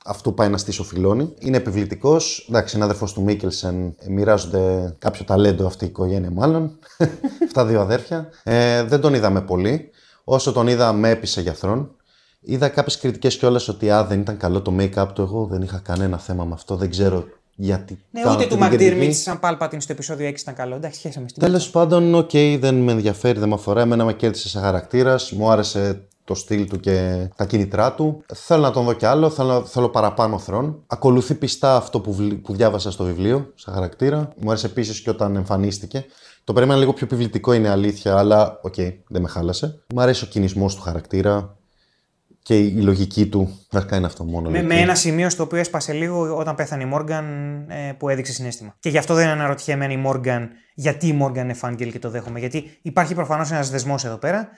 αυτού 0.07 0.35
πάει 0.35 0.49
να 0.49 0.57
στήσει 0.59 0.81
ο 0.81 0.85
Φιλόνι. 0.85 1.35
Είναι 1.39 1.57
επιβλητικός. 1.57 2.47
Εντάξει, 2.49 2.77
είναι 2.77 2.85
αδερφός 2.85 3.13
του 3.13 3.23
Μίκελσεν. 3.23 3.85
Ε, 3.99 4.09
μοιράζονται 4.09 4.95
κάποιο 4.99 5.25
ταλέντο 5.25 5.67
αυτή 5.67 5.85
η 5.85 5.89
οικογένεια, 5.89 6.31
μάλλον. 6.31 6.79
Αυτά 7.47 7.65
δύο 7.65 7.81
αδέρφια. 7.81 8.29
Ε, 8.43 8.83
δεν 8.83 9.01
τον 9.01 9.15
είδαμε 9.15 9.41
πολύ. 9.41 9.91
Όσο 10.25 10.53
τον 10.53 10.67
είδα, 10.67 10.93
με 10.93 11.11
έπεισε 11.11 11.41
για 11.41 11.53
θρόν. 11.53 11.91
Είδα 12.41 12.69
κάποιες 12.69 12.99
κριτικές 12.99 13.37
κιόλας 13.37 13.69
ότι 13.69 13.91
α, 13.91 14.05
δεν 14.05 14.21
ήταν 14.21 14.37
καλό 14.37 14.63
το 14.63 14.73
make-up 14.79 15.07
του. 15.15 15.23
Εγώ 15.23 15.47
δεν 15.51 15.63
είχα 15.63 15.79
κανένα 15.85 16.19
θέμα 16.19 16.45
με 16.45 16.53
αυτό. 16.55 16.77
Δεν 16.77 16.91
ξέρω 16.91 17.25
γιατί. 17.57 17.99
Ναι, 18.11 18.21
κάνω 18.21 18.35
ούτε 18.35 18.45
αυτή 18.45 18.55
του 18.55 18.61
την 18.61 18.69
κριτική. 18.69 18.91
Μακντήρμιτ 18.91 19.15
σαν 19.17 19.41
Πάλπατιν 19.41 19.81
στο 19.81 19.93
επεισόδιο 19.93 20.29
6 20.29 20.41
ήταν 20.41 20.55
καλό. 20.55 20.75
Εντάξει, 20.75 20.99
σχέση 20.99 21.21
με 21.21 21.29
στην 21.29 21.43
Τέλος 21.43 21.71
πάντων, 21.71 22.15
οκ, 22.15 22.31
δεν 22.59 22.75
με 22.75 22.93
ενδιαφέρει, 22.93 23.39
δεν 23.39 23.49
με 23.49 23.55
αφορά. 23.55 23.81
Εμένα 23.81 24.05
με 24.05 24.13
κέρδισε 24.13 24.49
σαν 24.49 24.63
χαρακτήρας. 24.63 25.33
Μου 25.33 25.51
άρεσε 25.51 26.07
το 26.25 26.35
στυλ 26.35 26.69
του 26.69 26.81
και 26.81 27.29
τα 27.37 27.45
κίνητρά 27.47 27.95
του. 27.95 28.25
Θέλω 28.35 28.63
να 28.63 28.71
τον 28.71 28.85
δω 28.85 28.93
κι 28.93 29.07
άλλο. 29.07 29.31
Θέλω, 29.31 29.65
θέλω 29.65 29.89
παραπάνω 29.89 30.39
Θρόν. 30.39 30.83
Ακολουθεί 30.87 31.35
πιστά 31.35 31.77
αυτό 31.77 32.01
που, 32.01 32.13
βλ- 32.15 32.35
που 32.35 32.55
διάβασα 32.55 32.91
στο 32.91 33.05
βιβλίο, 33.05 33.53
σαν 33.55 33.75
χαρακτήρα. 33.75 34.29
Μου 34.41 34.51
άρεσε 34.51 34.67
επίσης 34.67 35.01
και 35.01 35.11
όταν 35.11 35.37
εμφανίστηκε. 35.37 36.05
Το 36.45 36.53
περίμενα 36.53 36.79
λίγο 36.79 36.93
πιο 36.93 37.07
επιβλητικό 37.07 37.53
είναι 37.53 37.69
αλήθεια, 37.69 38.17
αλλά 38.17 38.59
οκ, 38.63 38.75
δεν 39.09 39.23
με 39.23 39.29
χάλασε. 39.29 39.85
Μου 39.95 40.01
αρέσει 40.01 40.25
ο 40.25 40.27
κυνισμός 40.27 40.75
του 40.75 40.83
χαρακτήρα 40.83 41.57
και 42.43 42.59
η 42.59 42.71
λογική 42.81 43.27
του. 43.27 43.59
Βασικά 43.71 43.97
είναι 43.97 44.07
αυτό 44.07 44.25
μόνο. 44.25 44.51
Με, 44.51 44.57
λογική. 44.57 44.75
με 44.75 44.81
ένα 44.81 44.95
σημείο 44.95 45.31
στο 45.31 45.43
οποίο 45.43 45.59
έσπασε 45.59 45.93
λίγο 45.93 46.37
όταν 46.37 46.55
πέθανε 46.55 46.83
η 46.83 46.87
Μόργαν 46.87 47.25
ε, 47.69 47.93
που 47.99 48.09
έδειξε 48.09 48.33
συνέστημα. 48.33 48.77
Και 48.81 48.89
γι' 48.89 48.99
αυτό 48.99 49.15
δεν 49.15 49.29
αναρωτιέμαι 49.29 49.93
η 49.93 49.97
Μόργαν 49.97 50.51
γιατί 50.75 51.07
η 51.07 51.13
Μόργαν 51.13 51.45
είναι 51.45 51.55
φάνγκελ 51.55 51.93
και 51.93 51.99
το 51.99 52.11
δέχομαι. 52.11 52.39
Γιατί 52.39 52.79
υπάρχει 52.83 53.15
προφανώς 53.15 53.51
ένας 53.51 53.71
δεσμός 53.71 54.05
εδώ 54.05 54.17
πέρα. 54.17 54.49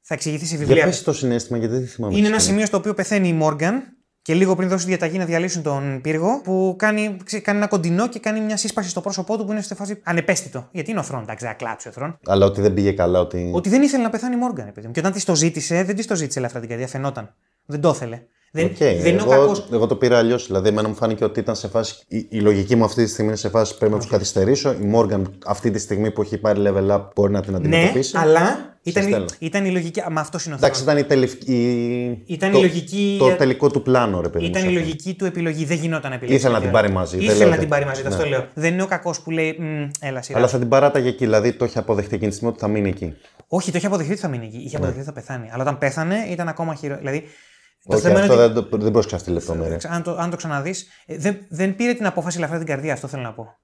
Θα 0.00 0.14
εξηγηθεί 0.14 0.44
σε 0.46 0.56
Για 0.56 0.64
βιβλία. 0.66 0.84
πες 0.84 1.02
το 1.02 1.12
συνέστημα, 1.12 1.58
γιατί 1.58 1.74
δεν 1.74 1.86
θυμάμαι. 1.86 2.14
Είναι 2.14 2.22
τι 2.22 2.28
ένα 2.28 2.38
σημαίνει. 2.38 2.50
σημείο 2.52 2.66
στο 2.66 2.76
οποίο 2.76 2.94
πεθαίνει 2.94 3.28
η 3.28 3.32
Μόργαν 3.32 3.82
και 4.24 4.34
λίγο 4.34 4.54
πριν 4.56 4.68
δώσει 4.68 4.86
διαταγή 4.86 5.18
να 5.18 5.24
διαλύσουν 5.24 5.62
τον 5.62 6.00
πύργο, 6.00 6.40
που 6.44 6.74
κάνει, 6.78 7.16
ξέ- 7.24 7.42
κάνει 7.42 7.58
ένα 7.58 7.66
κοντινό 7.66 8.08
και 8.08 8.18
κάνει 8.18 8.40
μια 8.40 8.56
σύσπαση 8.56 8.88
στο 8.88 9.00
πρόσωπό 9.00 9.38
του 9.38 9.44
που 9.44 9.52
είναι 9.52 9.60
σε 9.60 9.74
φάση 9.74 10.00
ανεπαίσθητο. 10.02 10.68
Γιατί 10.70 10.90
είναι 10.90 11.00
ο 11.00 11.02
Θρόν, 11.02 11.22
εντάξει, 11.22 11.46
θα 11.46 11.52
κλάψει 11.52 11.88
ο 11.88 11.90
Θρόν. 11.90 12.18
Αλλά 12.26 12.46
ότι 12.46 12.60
δεν 12.60 12.74
πήγε 12.74 12.92
καλά, 12.92 13.20
ότι. 13.20 13.50
Ότι 13.54 13.68
δεν 13.68 13.82
ήθελε 13.82 14.02
να 14.02 14.10
πεθάνει 14.10 14.34
η 14.34 14.38
Μόργαν, 14.38 14.72
παιδί 14.72 14.86
μου. 14.86 14.92
Και 14.92 15.00
όταν 15.00 15.12
της 15.12 15.24
το 15.24 15.34
ζήτησε, 15.34 15.82
δεν 15.82 15.96
της 15.96 16.06
το 16.06 16.14
ζήτησε 16.14 16.38
ελαφρά 16.38 16.60
την 16.60 16.68
καρδιά, 16.68 16.86
φαινόταν. 16.86 17.34
Δεν 17.66 17.80
το 17.80 17.88
ήθελε. 17.88 18.22
Δεν, 18.56 18.64
Οκ, 18.64 18.76
δεν 18.76 19.06
είναι 19.06 19.22
ο 19.22 19.32
εγώ, 19.32 19.40
κακός. 19.42 19.66
εγώ 19.72 19.86
το 19.86 19.96
πήρα 19.96 20.18
αλλιώς. 20.18 20.46
Δηλαδή, 20.46 20.68
εμένα 20.68 20.88
μου 20.88 20.94
φάνηκε 20.94 21.24
ότι 21.24 21.40
ήταν 21.40 21.56
σε 21.56 21.68
φάση. 21.68 21.94
Η, 22.08 22.26
η 22.30 22.40
λογική 22.40 22.76
μου 22.76 22.84
αυτή 22.84 23.04
τη 23.04 23.10
στιγμή 23.10 23.28
είναι 23.30 23.38
σε 23.38 23.48
φάση 23.48 23.78
πρέπει 23.78 23.92
να 23.92 23.98
τους 23.98 24.08
καθυστερήσω. 24.08 24.72
Η 24.72 24.92
Morgan 24.94 25.22
αυτή 25.46 25.70
τη 25.70 25.78
στιγμή 25.78 26.10
που 26.10 26.22
έχει 26.22 26.38
πάρει 26.38 26.62
level 26.66 26.90
up 26.96 27.00
μπορεί 27.14 27.32
να 27.32 27.40
την 27.40 27.52
Ναι, 27.52 27.58
αντιμετωπίσει. 27.58 28.16
αλλά 28.16 28.76
ήταν, 28.82 29.02
η- 29.02 29.06
στέλνω. 29.08 29.26
ήταν 29.38 29.64
η 29.64 29.70
λογική. 29.70 30.02
Μα 30.10 30.20
αυτό 30.20 30.38
είναι 30.46 30.54
ο 30.54 30.56
Εντάξει, 30.58 30.82
Θρόν. 30.82 30.96
ήταν 30.96 31.04
η, 31.06 31.08
τελευ- 31.08 31.48
η... 31.48 32.22
Ήταν 32.26 32.50
το, 32.50 32.58
η 32.58 32.60
λογική- 32.60 33.16
Το 33.18 33.28
τελικό 33.30 33.70
του 33.70 33.82
πλάνο, 33.82 34.20
ρε 34.20 34.28
παιδί. 34.28 34.44
μου, 34.44 34.50
Ήταν 34.50 34.62
σε 34.62 34.68
η 34.68 34.70
αυτό. 34.70 34.80
λογική 34.80 35.14
του 35.14 35.24
επιλογή. 35.24 35.64
Δεν 35.64 35.76
γινόταν 35.76 36.12
επιλογή. 36.12 36.36
Ήθελε 36.36 36.54
να 36.54 36.60
την 36.60 36.70
πάρει 36.70 36.90
μαζί, 36.90 37.16
δεν 37.16 37.24
Ήθελε 37.24 37.38
λέω 37.38 37.46
να 37.48 37.52
ότι- 37.52 37.60
την 37.60 37.70
πάρει 37.70 37.84
μαζί, 37.84 38.02
ναι. 38.02 38.08
αυτό 38.08 38.26
λέω. 38.26 38.46
Δεν 38.54 38.72
είναι 38.72 38.82
ο 38.82 38.86
κακός 38.86 39.20
που 39.20 39.30
λέει 39.30 39.56
«Μμ, 39.60 39.88
Έλα, 40.00 40.22
σειρά. 40.22 40.38
Αλλά 40.38 40.48
θα 40.48 40.58
την 40.58 40.68
παράταγε 40.68 41.08
εκεί. 41.08 41.24
Δηλαδή, 41.24 41.52
το 41.52 41.64
έχει 41.64 41.78
αποδεχτεί 41.78 42.14
εκείνη 42.14 42.28
τη 42.30 42.34
στιγμή 42.36 42.52
ότι 42.52 42.62
θα 42.62 42.68
μείνει 42.68 42.88
εκεί. 42.88 43.14
Όχι, 43.48 43.70
το 43.70 43.76
είχε 43.78 43.86
αποδεχτεί 43.86 44.12
ότι 44.12 44.20
θα 44.20 44.28
μείνει 44.28 44.44
εκεί. 44.46 44.56
Ναι. 44.56 44.62
Είχε 44.62 44.76
αποδεχτεί 44.76 45.00
ότι 45.00 45.08
θα 45.08 45.14
πεθάνει. 45.14 45.48
Αλλά 45.52 45.62
όταν 45.62 45.78
πέθανε 45.78 46.14
ήταν 46.30 46.48
ακόμα 46.48 46.74
χειρότερο. 46.74 47.06
Δηλαδή. 47.06 47.24
Το 47.88 47.94
Όχι, 47.94 48.02
θέμα 48.02 48.24
είναι 48.24 48.32
αυτό 48.32 48.44
ότι. 48.44 48.52
δεν, 48.52 48.68
το, 48.70 48.76
δεν 48.78 48.92
πρόσεξα 48.92 49.16
αυτή 49.16 49.28
τη 49.28 49.34
λεπτομέρεια. 49.34 49.80
Αν 49.88 50.02
το, 50.02 50.16
αν 50.16 50.30
το 50.30 50.36
ξαναδείς, 50.36 50.86
δεν, 51.06 51.46
δεν 51.48 51.76
πήρε 51.76 51.94
την 51.94 52.06
απόφαση 52.06 52.36
ελαφρά 52.36 52.58
την 52.58 52.66
καρδία, 52.66 52.92
αυτό 52.92 53.08
θέλω 53.08 53.22
να 53.22 53.32
πω. 53.34 53.58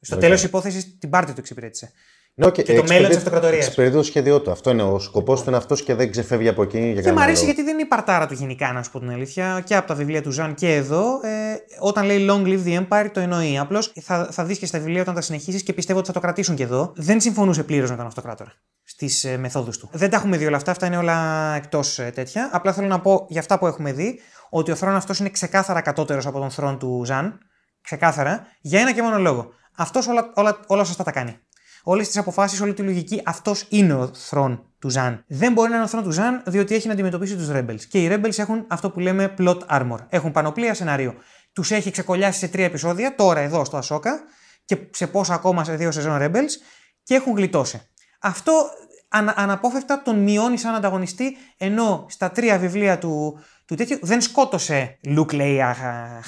Στο 0.00 0.14
Οκ. 0.14 0.20
τέλος 0.20 0.40
της 0.40 0.48
υπόθεσης 0.48 0.98
την 0.98 1.10
πάρτη 1.10 1.32
του 1.32 1.40
εξυπηρέτησε. 1.40 1.92
Ναι, 2.40 2.46
okay, 2.46 2.74
το 2.74 2.84
μέλλον 2.88 3.08
της 3.08 3.16
αυτοκρατορίας. 3.16 3.64
Εξυπηρετεί 3.64 3.96
το 3.96 4.02
σχέδιό 4.02 4.40
του. 4.40 4.50
Αυτό 4.50 4.70
είναι 4.70 4.82
ο 4.82 4.98
σκοπός 4.98 5.40
του, 5.42 5.48
είναι 5.48 5.56
αυτός 5.56 5.82
και 5.82 5.94
δεν 5.94 6.10
ξεφεύγει 6.10 6.48
από 6.48 6.62
εκεί. 6.62 6.78
Για 6.78 6.86
Και 6.86 6.94
μου 6.94 7.02
κανένα 7.02 7.22
αρέσει 7.22 7.40
λόγο. 7.40 7.44
γιατί 7.44 7.62
δεν 7.62 7.72
είναι 7.72 7.82
η 7.82 7.86
παρτάρα 7.86 8.26
του 8.26 8.34
γενικά, 8.34 8.72
να 8.72 8.82
σου 8.82 8.90
πω 8.90 8.98
την 8.98 9.10
αλήθεια, 9.10 9.62
και 9.64 9.76
από 9.76 9.86
τα 9.86 9.94
βιβλία 9.94 10.22
του 10.22 10.30
Ζαν 10.30 10.54
και 10.54 10.74
εδώ. 10.74 11.20
Ε, 11.22 11.56
όταν 11.80 12.04
λέει 12.04 12.26
Long 12.30 12.46
live 12.46 12.64
the 12.66 12.80
Empire, 12.80 13.08
το 13.12 13.20
εννοεί. 13.20 13.58
Απλώς 13.58 13.92
θα, 14.00 14.28
θα 14.30 14.44
δεις 14.44 14.58
και 14.58 14.66
στα 14.66 14.78
βιβλία 14.78 15.00
όταν 15.00 15.14
τα 15.14 15.20
συνεχίσεις 15.20 15.62
και 15.62 15.72
πιστεύω 15.72 15.98
ότι 15.98 16.08
θα 16.08 16.12
το 16.12 16.20
κρατήσουν 16.20 16.54
και 16.54 16.62
εδώ. 16.62 16.92
Δεν 16.96 17.20
συμφωνούσε 17.20 17.62
πλήρως 17.62 17.90
με 17.90 17.96
τον 17.96 18.06
αυτοκράτορα 18.06 18.52
στις 18.84 19.24
ε, 19.24 19.36
μεθόδους 19.36 19.78
του. 19.78 19.88
Δεν 19.92 20.10
τα 20.10 20.16
έχουμε 20.16 20.36
δει 20.36 20.46
όλα 20.46 20.56
αυτά, 20.56 20.70
αυτά 20.70 20.86
είναι 20.86 20.96
όλα 20.96 21.54
εκτός 21.54 21.98
ε, 21.98 22.10
τέτοια. 22.14 22.50
Απλά 22.52 22.72
θέλω 22.72 22.86
να 22.86 23.00
πω 23.00 23.26
για 23.28 23.40
αυτά 23.40 23.58
που 23.58 23.66
έχουμε 23.66 23.92
δει 23.92 24.20
ότι 24.50 24.70
ο 24.70 24.74
θρόν 24.74 24.94
αυτός 24.94 25.18
είναι 25.18 25.28
ξεκάθαρα 25.30 25.80
κατώτερος 25.80 26.26
από 26.26 26.38
τον 26.38 26.50
θρόν 26.50 26.78
του 26.78 27.02
Ζαν. 27.04 27.38
Ξεκάθαρα, 27.82 28.46
για 28.60 28.80
ένα 28.80 28.92
και 28.92 29.02
μόνο 29.02 29.18
λόγο. 29.18 29.48
Αυτός 29.76 30.06
όλα, 30.06 30.32
όλα, 30.34 30.60
όλα 30.66 30.84
σωστά 30.84 31.04
τα 31.04 31.10
κάνει. 31.10 31.38
Όλες 31.90 32.06
τις 32.06 32.16
αποφάσεις, 32.16 32.60
όλη 32.60 32.74
τη 32.74 32.82
λογική, 32.82 33.22
αυτός 33.24 33.66
είναι 33.68 33.94
ο 33.94 34.10
θρόν 34.14 34.62
του 34.78 34.88
Ζαν. 34.90 35.24
Δεν 35.26 35.52
μπορεί 35.52 35.68
να 35.70 35.74
είναι 35.74 35.84
ο 35.84 35.88
θρόν 35.88 36.02
του 36.02 36.10
Ζαν, 36.10 36.42
διότι 36.46 36.74
έχει 36.74 36.86
να 36.86 36.92
αντιμετωπίσει 36.92 37.36
τους 37.36 37.48
Rebels. 37.52 37.80
Και 37.88 38.02
οι 38.02 38.08
Rebels 38.12 38.38
έχουν 38.38 38.64
αυτό 38.68 38.90
που 38.90 39.00
λέμε 39.00 39.34
plot 39.38 39.58
armor. 39.68 39.96
Έχουν 40.08 40.32
πανοπλία 40.32 40.74
σενάριο. 40.74 41.14
Τους 41.52 41.70
έχει 41.70 41.90
ξεκολλιάσει 41.90 42.38
σε 42.38 42.48
τρία 42.48 42.64
επεισόδια, 42.64 43.14
τώρα 43.14 43.40
εδώ 43.40 43.64
στο 43.64 43.76
Ασόκα, 43.76 44.20
και 44.64 44.78
σε 44.90 45.06
πόσα 45.06 45.34
ακόμα 45.34 45.64
σε 45.64 45.74
δύο 45.74 45.90
σεζόν 45.90 46.18
Rebels, 46.20 46.50
και 47.02 47.14
έχουν 47.14 47.36
γλιτώσει. 47.36 47.82
Αυτό 48.20 48.52
ανα, 49.08 49.34
αναπόφευκτα 49.36 50.02
τον 50.02 50.18
μειώνει 50.18 50.58
σαν 50.58 50.74
ανταγωνιστή, 50.74 51.36
ενώ 51.56 52.06
στα 52.08 52.30
τρία 52.30 52.58
βιβλία 52.58 52.98
του, 52.98 53.40
του 53.68 53.74
τέτοιου 53.74 53.98
δεν 54.02 54.20
σκότωσε 54.20 54.98
Luke, 55.04 55.32
Leia, 55.32 55.72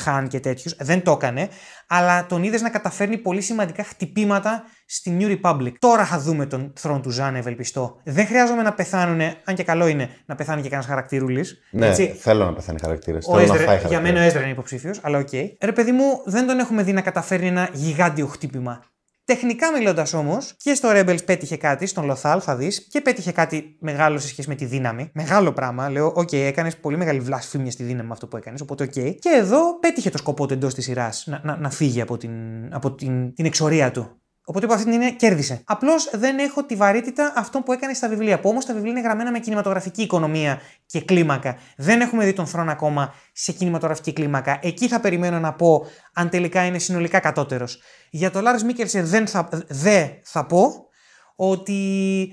Han 0.05 0.27
και 0.29 0.41
τέτοιους, 0.41 0.75
δεν 0.79 1.03
το 1.03 1.11
έκανε, 1.11 1.49
αλλά 1.87 2.27
τον 2.27 2.43
είδες 2.43 2.63
να 2.63 2.71
καταφέρνει 2.71 3.19
πολύ 3.19 3.41
σημαντικά 3.41 3.85
χτυπήματα 3.85 4.63
στη 4.87 5.17
New 5.21 5.39
Republic. 5.41 5.73
Τώρα 5.79 6.05
θα 6.05 6.19
δούμε 6.21 6.47
τον 6.47 6.73
θρόν 6.77 7.03
του 7.03 7.11
Ζαν, 7.11 7.35
ευελπιστώ. 7.35 8.01
Δεν 8.05 8.27
χρειάζομαι 8.27 8.63
να 8.63 8.73
πεθάνουν, 8.73 9.21
αν 9.45 9.55
και 9.55 9.63
καλό 9.63 9.87
είναι 9.87 10.09
να 10.27 10.35
πεθάνει 10.35 10.63
και 10.63 10.69
κανένας 10.69 10.89
χαρακτήρουλη. 10.91 11.45
Ναι, 11.71 11.95
θέλω 11.95 12.45
να 12.45 12.53
πεθάνει 12.53 12.79
χαρακτήρε. 12.81 13.19
Ο 13.27 13.39
Έζρα, 13.39 13.75
για 13.75 14.01
μένα 14.01 14.21
ο 14.21 14.23
Έζρα 14.23 14.41
είναι 14.41 14.51
υποψήφιος, 14.51 15.01
αλλά 15.03 15.19
οκ. 15.19 15.33
Ρε 15.61 15.73
παιδί 15.73 15.93
μου, 15.93 16.23
δεν 16.25 16.47
τον 16.47 16.59
έχουμε 16.59 16.83
δει 16.83 16.93
να 16.93 17.01
καταφέρνει 17.01 17.47
ένα 17.47 17.69
γιγάντιο 17.73 18.27
χτύπημα. 18.27 18.85
Τεχνικά 19.31 19.73
μιλώντας 19.73 20.13
όμως, 20.13 20.55
και 20.57 20.75
στο 20.75 20.89
Rebels 20.93 21.25
πέτυχε 21.25 21.57
κάτι, 21.57 21.87
στον 21.87 22.05
Λοθάλ 22.05 22.41
θα 22.43 22.57
δεις, 22.57 22.87
και 22.91 23.01
πέτυχε 23.01 23.33
κάτι 23.33 23.77
μεγάλο 23.81 24.19
σε 24.19 24.29
σχέση 24.29 24.49
με 24.49 24.55
τη 24.55 24.65
δύναμη. 24.65 25.11
Μεγάλο 25.15 25.53
πράγμα. 25.53 25.91
Λέω, 25.91 26.13
οκ, 26.17 26.33
έκανες 26.33 26.77
πολύ 26.77 26.97
μεγάλη 26.97 27.21
βλασφήμια 27.21 27.71
στη 27.71 27.83
δύναμη 27.83 28.07
με 28.07 28.13
αυτό 28.13 28.27
που 28.27 28.37
έκανες, 28.37 28.61
οπότε 28.61 28.85
οκ. 28.85 28.91
Και 28.91 29.29
εδώ 29.35 29.79
πέτυχε 29.79 30.11
το 30.11 30.19
σκοπό 30.19 30.47
του 30.47 30.55
εντός 30.55 30.75
της 30.75 30.85
σειράς 30.85 31.25
να, 31.27 31.41
να, 31.45 31.57
να 31.57 31.71
φύγει 31.71 32.01
από 32.01 32.17
την, 32.17 32.31
από 32.71 32.93
την, 32.93 33.35
την 33.35 33.45
εξορία 33.45 33.91
του. 33.91 34.20
Οπότε 34.51 34.65
από 34.65 34.75
αυτή 34.75 34.87
την 34.87 34.95
έννοια 34.95 35.11
κέρδισε. 35.11 35.63
Απλώς 35.65 36.11
δεν 36.13 36.39
έχω 36.39 36.65
τη 36.65 36.75
βαρύτητα 36.75 37.33
αυτό 37.37 37.61
που 37.61 37.73
έκανε 37.73 37.95
στα 37.95 38.09
βιβλία. 38.09 38.41
Που 38.41 38.49
όμως 38.49 38.65
τα 38.65 38.75
βιβλία 38.75 38.91
είναι 38.91 39.01
γραμμένα 39.01 39.31
με 39.31 39.39
κινηματογραφική 39.39 40.03
οικονομία 40.03 40.61
και 40.87 41.01
κλίμακα. 41.01 41.57
Δεν 41.77 42.01
έχουμε 42.01 42.25
δει 42.25 42.33
τον 42.33 42.47
θρόνο 42.47 42.71
ακόμα 42.71 43.15
σε 43.33 43.53
κινηματογραφική 43.53 44.13
κλίμακα. 44.13 44.59
Εκεί 44.63 44.89
θα 44.89 45.01
περιμένω 45.01 45.39
να 45.39 45.53
πω 45.53 45.87
αν 46.13 46.29
τελικά 46.29 46.65
είναι 46.65 46.79
συνολικά 46.79 47.21
κατώτερος. 47.21 47.83
Για 48.11 48.31
το 48.31 48.41
Lars 48.45 48.71
Mikkelsen 48.71 49.03
δεν 49.03 49.27
θα, 49.27 49.49
δε 49.69 50.07
θα 50.23 50.47
πω 50.47 50.89
ότι 51.37 51.79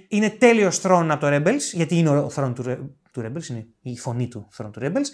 είναι 0.10 0.30
τέλειος 0.30 0.80
θρόνο 0.80 1.14
από 1.14 1.26
το 1.26 1.36
Rebels, 1.36 1.62
γιατί 1.74 1.98
είναι 1.98 2.10
ο 2.10 2.30
θρόνο 2.30 2.54
του, 2.54 2.64
του 3.12 3.22
Rebels, 3.22 3.50
είναι 3.50 3.68
η 3.82 3.98
φωνή 3.98 4.28
του 4.28 4.48
θρόνου 4.52 4.72
του 4.72 4.80
Rebels. 4.84 5.08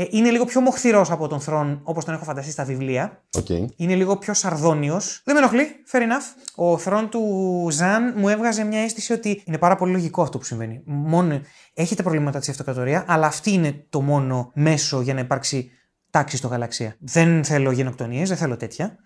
Ε, 0.00 0.06
είναι 0.10 0.30
λίγο 0.30 0.44
πιο 0.44 0.60
μοχθηρός 0.60 1.10
από 1.10 1.28
τον 1.28 1.40
θρόν 1.40 1.80
όπως 1.82 2.04
τον 2.04 2.14
έχω 2.14 2.24
φανταστεί 2.24 2.50
στα 2.50 2.64
βιβλία. 2.64 3.22
Okay. 3.38 3.64
Είναι 3.76 3.94
λίγο 3.94 4.16
πιο 4.16 4.34
σαρδόνιος. 4.34 5.20
Δεν 5.24 5.34
με 5.34 5.40
ενοχλεί, 5.40 5.66
fair 5.92 5.96
enough. 5.96 6.42
Ο 6.54 6.78
θρόν 6.78 7.08
του 7.08 7.68
Ζαν 7.70 8.14
μου 8.16 8.28
έβγαζε 8.28 8.64
μια 8.64 8.80
αίσθηση 8.80 9.12
ότι 9.12 9.42
είναι 9.44 9.58
πάρα 9.58 9.76
πολύ 9.76 9.92
λογικό 9.92 10.22
αυτό 10.22 10.38
που 10.38 10.44
συμβαίνει. 10.44 10.82
Μόνο 10.84 11.40
έχετε 11.74 12.02
προβλήματα 12.02 12.38
της 12.38 12.48
αυτοκρατορία, 12.48 13.04
αλλά 13.06 13.26
αυτή 13.26 13.52
είναι 13.52 13.84
το 13.88 14.00
μόνο 14.00 14.50
μέσο 14.54 15.00
για 15.00 15.14
να 15.14 15.20
υπάρξει 15.20 15.70
τάξη 16.10 16.36
στο 16.36 16.48
γαλαξία. 16.48 16.96
Δεν 16.98 17.44
θέλω 17.44 17.70
γενοκτονίες, 17.70 18.28
δεν 18.28 18.38
θέλω 18.38 18.56
τέτοια. 18.56 18.96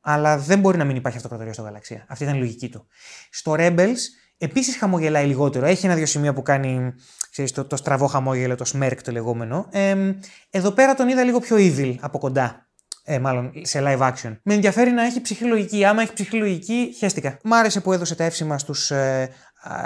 Αλλά 0.00 0.38
δεν 0.38 0.58
μπορεί 0.58 0.78
να 0.78 0.84
μην 0.84 0.96
υπάρχει 0.96 1.16
αυτοκρατορία 1.16 1.52
στο 1.52 1.62
γαλαξία. 1.62 2.04
Αυτή 2.08 2.24
ήταν 2.24 2.36
η 2.36 2.38
λογική 2.38 2.68
του. 2.68 2.86
Στο 3.30 3.54
Rebels 3.58 3.98
επίσης 4.38 4.76
χαμογελάει 4.76 5.26
λιγότερο. 5.26 5.66
Έχει 5.66 5.86
ένα-δύο 5.86 6.06
σημεία 6.06 6.32
που 6.32 6.42
κάνει 6.42 6.94
ξέρεις, 7.32 7.52
το, 7.52 7.64
το 7.64 7.76
στραβό 7.76 8.06
χαμόγελο, 8.06 8.54
το 8.54 8.70
smirk 8.74 8.96
το 9.04 9.12
λεγόμενο. 9.12 9.66
Ε, 9.70 10.14
εδώ 10.50 10.70
πέρα 10.70 10.94
τον 10.94 11.08
είδα 11.08 11.22
λίγο 11.22 11.38
πιο 11.40 11.56
evil 11.58 11.96
από 12.00 12.18
κοντά. 12.18 12.66
Ε, 13.04 13.18
μάλλον 13.18 13.52
σε 13.62 13.82
live 13.82 13.98
action. 13.98 14.36
Με 14.42 14.54
ενδιαφέρει 14.54 14.90
να 14.90 15.04
έχει 15.04 15.20
ψυχή 15.20 15.44
λογική. 15.44 15.84
Άμα 15.84 16.02
έχει 16.02 16.12
ψυχή 16.12 16.36
λογική, 16.36 16.94
χαίστηκα. 16.98 17.38
Μ' 17.42 17.52
άρεσε 17.52 17.80
που 17.80 17.92
έδωσε 17.92 18.14
τα 18.14 18.24
εύσημα 18.24 18.58
στους 18.58 18.90
ε, 18.90 19.30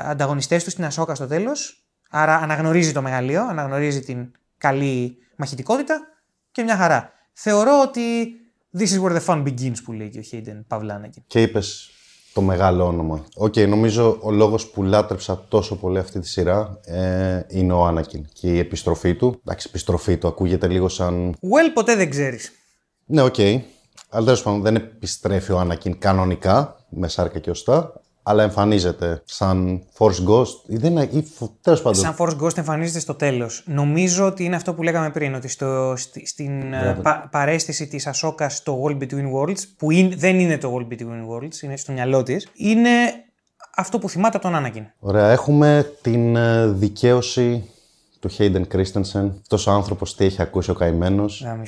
ανταγωνιστές 0.05 0.65
του 0.65 0.71
στην 0.71 0.85
Ασόκα 0.85 1.15
στο 1.15 1.27
τέλος. 1.27 1.87
Άρα 2.11 2.37
αναγνωρίζει 2.37 2.93
το 2.93 3.03
μεγαλείο, 3.03 3.47
αναγνωρίζει 3.49 4.01
την 4.01 4.31
καλή 4.59 5.17
μαχητικότητα 5.37 6.01
και 6.53 6.63
μια 6.63 6.77
χαρά. 6.77 7.13
Θεωρώ 7.33 7.81
ότι 7.81 8.01
this 8.79 8.87
is 8.87 9.03
where 9.03 9.21
the 9.21 9.25
fun 9.25 9.43
begins 9.43 9.83
που 9.85 9.93
λέει 9.93 10.09
και 10.09 10.19
ο 10.19 10.23
Hayden 10.33 10.65
Παυλάνακη. 10.67 11.25
Και 11.27 11.43
είπες 11.43 11.91
το 12.37 12.43
μεγάλο 12.43 12.87
όνομα. 12.87 13.25
OK, 13.35 13.53
okay, 13.53 13.69
νομίζω 13.69 14.19
ο 14.23 14.31
λόγος 14.31 14.67
που 14.67 14.83
λάτρεψα 14.83 15.45
τόσο 15.49 15.77
πολύ 15.77 15.99
αυτή 15.99 16.21
τη 16.21 16.29
σειρά 16.29 16.81
ε, 16.85 17.41
είναι 17.49 17.73
ο 17.73 17.85
Άνακιν 17.85 18.27
και 18.33 18.49
η 18.49 18.59
επιστροφή 18.59 19.15
του. 19.15 19.41
Εντάξει, 19.45 19.67
η 19.67 19.71
επιστροφή 19.71 20.17
του 20.17 20.29
ακούγεται 20.29 20.69
λίγο 20.69 20.89
σαν... 20.89 21.35
Well, 21.35 21.71
ποτέ 21.75 21.97
δεν 21.97 22.11
ξέρεις. 22.11 22.53
Ναι, 23.07 23.23
OK. 23.23 23.35
Okay. 23.37 23.61
Αλλά 24.09 24.25
τέλος 24.25 24.43
πάντων 24.43 24.63
δεν 24.63 24.75
επιστρέφει 24.75 25.53
ο 25.53 25.59
Άνακιν 25.59 25.99
κανονικά, 25.99 26.77
με 26.89 27.09
σάρκα 27.09 27.39
και 27.39 27.51
οστά, 27.51 28.01
αλλά 28.29 28.43
εμφανίζεται 28.43 29.23
σαν 29.25 29.83
Force 29.99 30.29
Ghost 30.29 30.55
ή 30.67 30.77
δεν 30.77 30.97
είναι, 30.97 31.25
τέλος 31.61 31.83
πάντων. 31.83 32.01
Σαν 32.01 32.15
Force 32.19 32.37
Ghost 32.41 32.59
εμφανίζεται 32.59 32.99
στο 32.99 33.15
τέλος. 33.15 33.63
Νομίζω 33.67 34.27
ότι 34.27 34.45
είναι 34.45 34.57
αυτό 34.57 34.75
που 34.75 34.83
λέγαμε 34.83 35.11
πριν, 35.11 35.35
ότι 35.35 35.49
στο, 35.49 35.95
στη, 35.97 36.27
στην 36.27 36.73
ε, 36.73 36.99
πα, 37.03 37.29
παρέστηση 37.31 37.87
της 37.87 38.07
Ασόκα 38.07 38.49
στο 38.49 38.83
World 38.83 38.99
Between 38.99 39.33
Worlds, 39.35 39.59
που 39.77 39.89
δεν 40.17 40.39
είναι 40.39 40.59
το 40.59 40.77
World 40.77 40.93
Between 40.93 41.27
Worlds, 41.31 41.63
είναι 41.63 41.77
στο 41.77 41.93
μυαλό 41.93 42.23
της, 42.23 42.49
είναι 42.55 42.91
αυτό 43.77 43.99
που 43.99 44.09
θυμάται 44.09 44.39
τον 44.39 44.55
Άννακιν. 44.55 44.85
Ωραία, 44.99 45.31
έχουμε 45.31 45.93
την 46.03 46.37
ε, 46.37 46.67
δικαίωση 46.67 47.71
του 48.21 48.31
Hayden 48.39 48.63
Christensen. 48.73 49.31
Αυτός 49.41 49.67
ο 49.67 49.71
άνθρωπος 49.71 50.17
τι 50.17 50.25
έχει 50.25 50.43
ακούσει 50.43 50.71
ο 50.71 50.75
καημένος. 50.75 51.41
Να 51.45 51.55
μην 51.55 51.67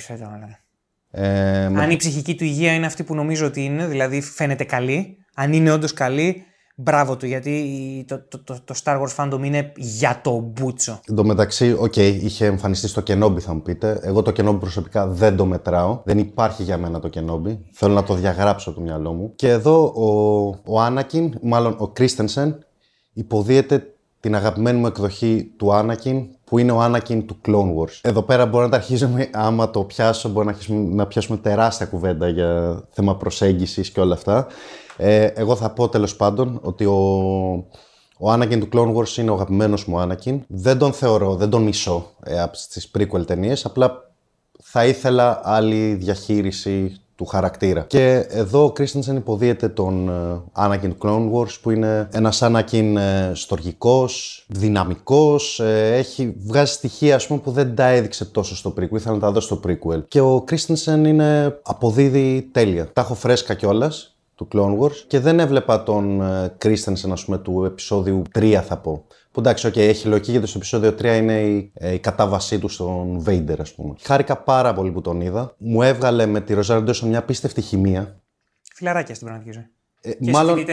ε, 1.11 1.65
Αν 1.65 1.91
η 1.91 1.97
ψυχική 1.97 2.35
του 2.35 2.45
υγεία 2.45 2.73
είναι 2.73 2.87
αυτή 2.87 3.03
που 3.03 3.15
νομίζω 3.15 3.47
ότι 3.47 3.65
είναι, 3.65 3.87
δηλαδή 3.87 4.21
φαίνεται 4.21 4.65
καλή, 4.65 5.18
αν 5.41 5.53
είναι 5.53 5.73
όντως 5.73 5.93
καλή, 5.93 6.43
μπράβο 6.75 7.17
του, 7.17 7.27
γιατί 7.27 8.05
το, 8.09 8.23
το, 8.29 8.39
το, 8.45 8.59
το 8.65 8.75
Star 8.85 9.03
Wars 9.03 9.15
fandom 9.17 9.41
είναι 9.45 9.73
για 9.77 10.21
το 10.23 10.39
μπούτσο. 10.39 11.01
Εν 11.09 11.15
τω 11.15 11.25
μεταξύ, 11.25 11.73
OK, 11.79 11.93
okay, 11.97 12.19
είχε 12.23 12.47
εμφανιστεί 12.47 12.89
στο 12.89 13.03
Kenobi 13.07 13.39
θα 13.39 13.55
μου 13.55 13.63
πείτε. 13.63 14.01
Εγώ 14.03 14.23
το 14.23 14.33
Kenobi 14.37 14.61
προσωπικά 14.61 15.07
δεν 15.07 15.37
το 15.37 15.45
μετράω. 15.45 16.01
Δεν 16.05 16.19
υπάρχει 16.19 16.63
για 16.63 16.79
μένα 16.79 17.01
το 17.01 17.11
Kenobi. 17.15 17.59
Θέλω 17.73 17.95
να 17.95 18.03
το 18.03 18.15
διαγράψω 18.15 18.73
το 18.73 18.81
μυαλό 18.81 19.13
μου. 19.13 19.33
Και 19.37 19.49
εδώ 19.49 19.85
ο, 19.85 20.47
ο 20.75 20.87
Anakin, 20.87 21.29
μάλλον 21.43 21.73
ο 21.73 21.93
Christensen, 21.99 22.55
υποδύεται 23.13 23.95
την 24.21 24.35
αγαπημένη 24.35 24.79
μου 24.79 24.87
εκδοχή 24.87 25.53
του 25.57 25.69
Anakin 25.73 26.27
που 26.45 26.59
είναι 26.59 26.73
ο 26.73 26.85
Anakin 26.85 27.25
του 27.27 27.41
Clone 27.47 27.75
Wars. 27.77 27.99
Εδώ 28.01 28.23
πέρα 28.23 28.47
μπορεί 28.47 28.65
να 28.65 28.71
τα 28.71 28.77
αρχίσουμε, 28.77 29.29
άμα 29.33 29.71
το 29.71 29.85
πιάσω, 29.85 30.29
μπορεί 30.29 30.47
να, 30.47 30.77
να 30.77 31.07
πιάσουμε 31.07 31.39
τεράστια 31.39 31.87
κουβέντα 31.87 32.29
για 32.29 32.83
θέμα 32.91 33.17
προσέγγισης 33.17 33.91
και 33.91 34.01
όλα 34.01 34.15
αυτά. 34.15 34.47
Ε, 35.01 35.25
εγώ 35.25 35.57
θα 35.57 35.71
πω 35.71 35.89
τέλος 35.89 36.17
πάντων 36.17 36.59
ότι 36.63 36.85
ο, 36.85 36.95
ο 38.19 38.33
Anakin 38.33 38.59
του 38.59 38.69
Clone 38.73 38.95
Wars 38.97 39.17
είναι 39.17 39.31
ο 39.31 39.35
αγαπημένος 39.35 39.85
μου 39.85 40.01
Anakin. 40.01 40.39
Δεν 40.47 40.79
τον 40.79 40.93
θεωρώ, 40.93 41.35
δεν 41.35 41.51
τον 41.51 41.63
μισώ 41.63 42.11
ε, 42.23 42.41
από 42.41 42.57
τις 42.73 42.91
prequel 42.99 43.27
ταινίες, 43.27 43.65
απλά 43.65 44.13
θα 44.63 44.87
ήθελα 44.87 45.41
άλλη 45.45 45.95
διαχείριση 45.95 47.01
του 47.19 47.25
χαρακτήρα. 47.25 47.85
Και 47.87 48.27
εδώ 48.29 48.65
ο 48.65 48.73
Κρίστενσεν 48.73 49.17
υποδίεται 49.17 49.69
τον 49.69 50.09
ε, 50.09 50.43
Anakin 50.53 50.93
Clone 51.03 51.33
Wars 51.33 51.61
που 51.63 51.71
είναι 51.71 52.09
ένας 52.13 52.41
Anakin 52.43 52.95
ε, 52.97 53.31
στοργικός, 53.35 54.45
δυναμικός, 54.49 55.61
ε, 55.61 55.97
έχει 55.97 56.35
βγάζει 56.39 56.73
στοιχεία 56.73 57.15
ας 57.15 57.27
πούμε, 57.27 57.41
που 57.41 57.51
δεν 57.51 57.75
τα 57.75 57.87
έδειξε 57.87 58.25
τόσο 58.25 58.57
στο 58.57 58.75
prequel, 58.77 58.93
ήθελα 58.93 59.15
να 59.15 59.21
τα 59.21 59.31
δω 59.31 59.41
στο 59.41 59.61
prequel. 59.67 60.09
Και 60.09 60.21
ο 60.21 60.43
Κρίστενσεν 60.43 61.05
είναι 61.05 61.59
αποδίδει 61.63 62.49
τέλεια. 62.53 62.93
Τα 62.93 63.01
έχω 63.01 63.15
φρέσκα 63.15 63.55
κιόλας 63.55 64.18
του 64.39 64.49
Clone 64.53 64.79
Wars 64.79 64.97
και 65.07 65.21
δεν 65.21 65.41
έβλεπα 65.41 65.83
τον 65.83 66.23
Κρίστενσεν 66.59 67.13
ας 67.13 67.25
πούμε 67.25 67.39
του 67.39 67.65
επεισόδιου 67.65 68.23
3 68.35 68.61
θα 68.65 68.77
πω 68.77 69.07
που 69.39 69.45
εντάξει, 69.45 69.69
okay, 69.69 69.79
έχει 69.79 70.09
λογική 70.09 70.31
γιατί 70.31 70.47
στο 70.47 70.59
επεισόδιο 70.59 70.91
3 70.91 71.05
είναι 71.05 71.41
η, 71.41 71.73
ε, 71.75 71.93
η 71.93 71.99
κατάβασή 71.99 72.59
του 72.59 72.69
στον 72.69 73.25
Vader, 73.27 73.57
ας 73.59 73.75
πούμε. 73.75 73.95
Χάρηκα 74.01 74.37
πάρα 74.37 74.75
πολύ 74.75 74.91
που 74.91 75.01
τον 75.01 75.21
είδα. 75.21 75.55
Μου 75.59 75.83
έβγαλε 75.83 76.27
με 76.27 76.41
τη 76.41 76.55
Ροζάριο 76.55 76.83
Ντόσον 76.83 77.09
μια 77.09 77.23
πίστευτη 77.23 77.61
χημεία. 77.61 78.21
Φιλαράκια 78.75 79.15
στην 79.15 79.27
πραγματική 79.27 79.55
ζωή. 79.55 79.67
Ε, 80.01 80.25
και 80.25 80.31
μάλλον 80.31 80.65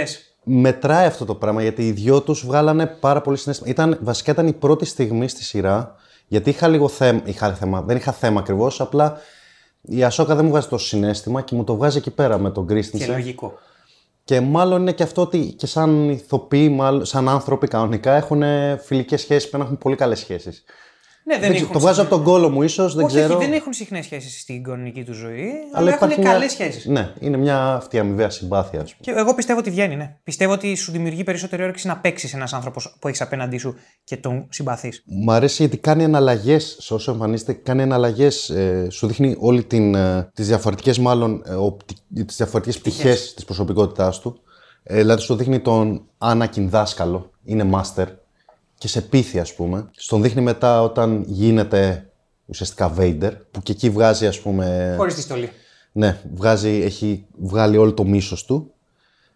μετράει 0.43 1.05
αυτό 1.05 1.25
το 1.25 1.35
πράγμα 1.35 1.61
γιατί 1.61 1.87
οι 1.87 1.91
δυο 1.91 2.21
τους 2.21 2.45
βγάλανε 2.45 2.85
πάρα 2.85 3.21
πολύ 3.21 3.37
συνέστημα. 3.37 3.69
Ήταν, 3.69 3.97
βασικά 4.01 4.31
ήταν 4.31 4.47
η 4.47 4.53
πρώτη 4.53 4.85
στιγμή 4.85 5.27
στη 5.27 5.43
σειρά 5.43 5.95
γιατί 6.27 6.49
είχα 6.49 6.67
λίγο 6.67 6.87
θέμα. 6.87 7.21
Είχα 7.25 7.53
θέμα 7.53 7.81
δεν 7.81 7.97
είχα 7.97 8.11
θέμα 8.11 8.39
ακριβώς, 8.39 8.81
απλά 8.81 9.17
η 9.85 10.03
Ασόκα 10.03 10.35
δεν 10.35 10.45
μου 10.45 10.51
βγάζει 10.51 10.67
το 10.67 10.77
συνέστημα 10.77 11.41
και 11.41 11.55
μου 11.55 11.63
το 11.63 11.75
βγάζει 11.75 11.97
εκεί 11.97 12.11
πέρα 12.11 12.37
με 12.37 12.51
τον 12.51 12.67
Κρίστιν. 12.67 12.99
Και 12.99 13.07
λογικό. 13.07 13.53
Και 14.23 14.41
μάλλον 14.41 14.81
είναι 14.81 14.91
και 14.91 15.03
αυτό 15.03 15.21
ότι 15.21 15.53
και 15.57 15.67
σαν 15.67 16.09
ηθοποιοί, 16.09 16.73
μάλλον, 16.75 17.05
σαν 17.05 17.29
άνθρωποι 17.29 17.67
κανονικά 17.67 18.13
έχουν 18.13 18.43
φιλικές 18.83 19.21
σχέσεις, 19.21 19.49
πρέπει 19.49 19.57
να 19.57 19.63
έχουν 19.63 19.77
πολύ 19.77 19.95
καλές 19.95 20.19
σχέσεις. 20.19 20.63
Ναι, 21.27 21.39
δεν, 21.39 21.51
δεν 21.53 21.67
το 21.71 21.79
βγάζω 21.79 22.01
από 22.01 22.09
τον 22.09 22.23
κόλο 22.23 22.49
μου, 22.49 22.61
ίσως. 22.61 22.95
Δεν 22.95 23.05
όχι, 23.05 23.15
ξέρω. 23.15 23.37
δεν 23.37 23.53
έχουν 23.53 23.73
συχνές 23.73 24.05
σχέσεις 24.05 24.41
στην 24.41 24.63
κανονική 24.63 25.03
του 25.03 25.13
ζωή, 25.13 25.49
αλλά, 25.73 25.97
αλλά 25.97 26.07
έχουν 26.11 26.23
καλές 26.23 26.51
σχέσεις. 26.51 26.85
Ναι, 26.85 27.13
είναι 27.19 27.37
μια 27.37 27.73
αυτή 27.73 27.99
αμοιβαία 27.99 28.29
συμπάθεια, 28.29 28.81
ας 28.81 28.95
πούμε. 28.95 29.15
Και 29.15 29.21
εγώ 29.21 29.33
πιστεύω 29.33 29.59
ότι 29.59 29.69
βγαίνει, 29.69 29.95
ναι. 29.95 30.15
Πιστεύω 30.23 30.53
ότι 30.53 30.75
σου 30.75 30.91
δημιουργεί 30.91 31.23
περισσότερη 31.23 31.63
όρεξη 31.63 31.87
να 31.87 31.97
παίξεις 31.97 32.33
ένας 32.33 32.53
άνθρωπος 32.53 32.95
που 32.99 33.07
έχεις 33.07 33.21
απέναντί 33.21 33.57
σου 33.57 33.75
και 34.03 34.17
τον 34.17 34.47
συμπαθείς. 34.49 35.03
Μου 35.05 35.31
αρέσει 35.31 35.55
γιατί 35.61 35.77
κάνει 35.77 36.03
αναλλαγέ, 36.03 36.59
σε 36.59 36.93
όσο 36.93 37.11
εμφανίζεται, 37.11 37.53
κάνει 37.53 37.81
αναλλαγέ. 37.81 38.27
Ε, 38.53 38.89
σου 38.89 39.07
δείχνει 39.07 39.35
όλη 39.39 39.63
την. 39.63 39.95
Ε, 39.95 40.29
τις 40.33 40.47
διαφορετικές, 40.47 40.99
μάλλον, 40.99 41.43
ε, 41.45 42.23
τις 42.23 42.35
διαφορετικές 42.35 42.79
πτυχές 42.79 43.33
της 43.33 43.45
προσωπικότητάς 43.45 44.19
του. 44.19 44.39
Ε, 44.83 44.97
δηλαδή, 44.97 45.21
σου 45.21 45.35
δείχνει 45.35 45.59
τον 45.59 46.05
Άννακιν 46.17 46.69
δάσκαλο, 46.69 47.31
είναι 47.43 47.69
master 47.73 48.05
και 48.77 48.87
σε 48.87 49.01
πίθη, 49.01 49.39
ας 49.39 49.53
πούμε. 49.53 49.89
Στον 49.95 50.21
δείχνει 50.21 50.41
μετά 50.41 50.81
όταν 50.81 51.23
γίνεται 51.27 52.09
ουσιαστικά 52.45 52.93
Vader, 52.97 53.31
που 53.51 53.61
και 53.61 53.71
εκεί 53.71 53.89
βγάζει, 53.89 54.27
ας 54.27 54.39
πούμε. 54.39 54.93
Χωρίς 54.97 55.15
τη 55.15 55.21
στολή. 55.21 55.49
Ναι, 55.91 56.19
βγάζει, 56.33 56.69
έχει 56.69 57.25
βγάλει 57.37 57.77
όλο 57.77 57.93
το 57.93 58.03
μίσος 58.03 58.45
του. 58.45 58.71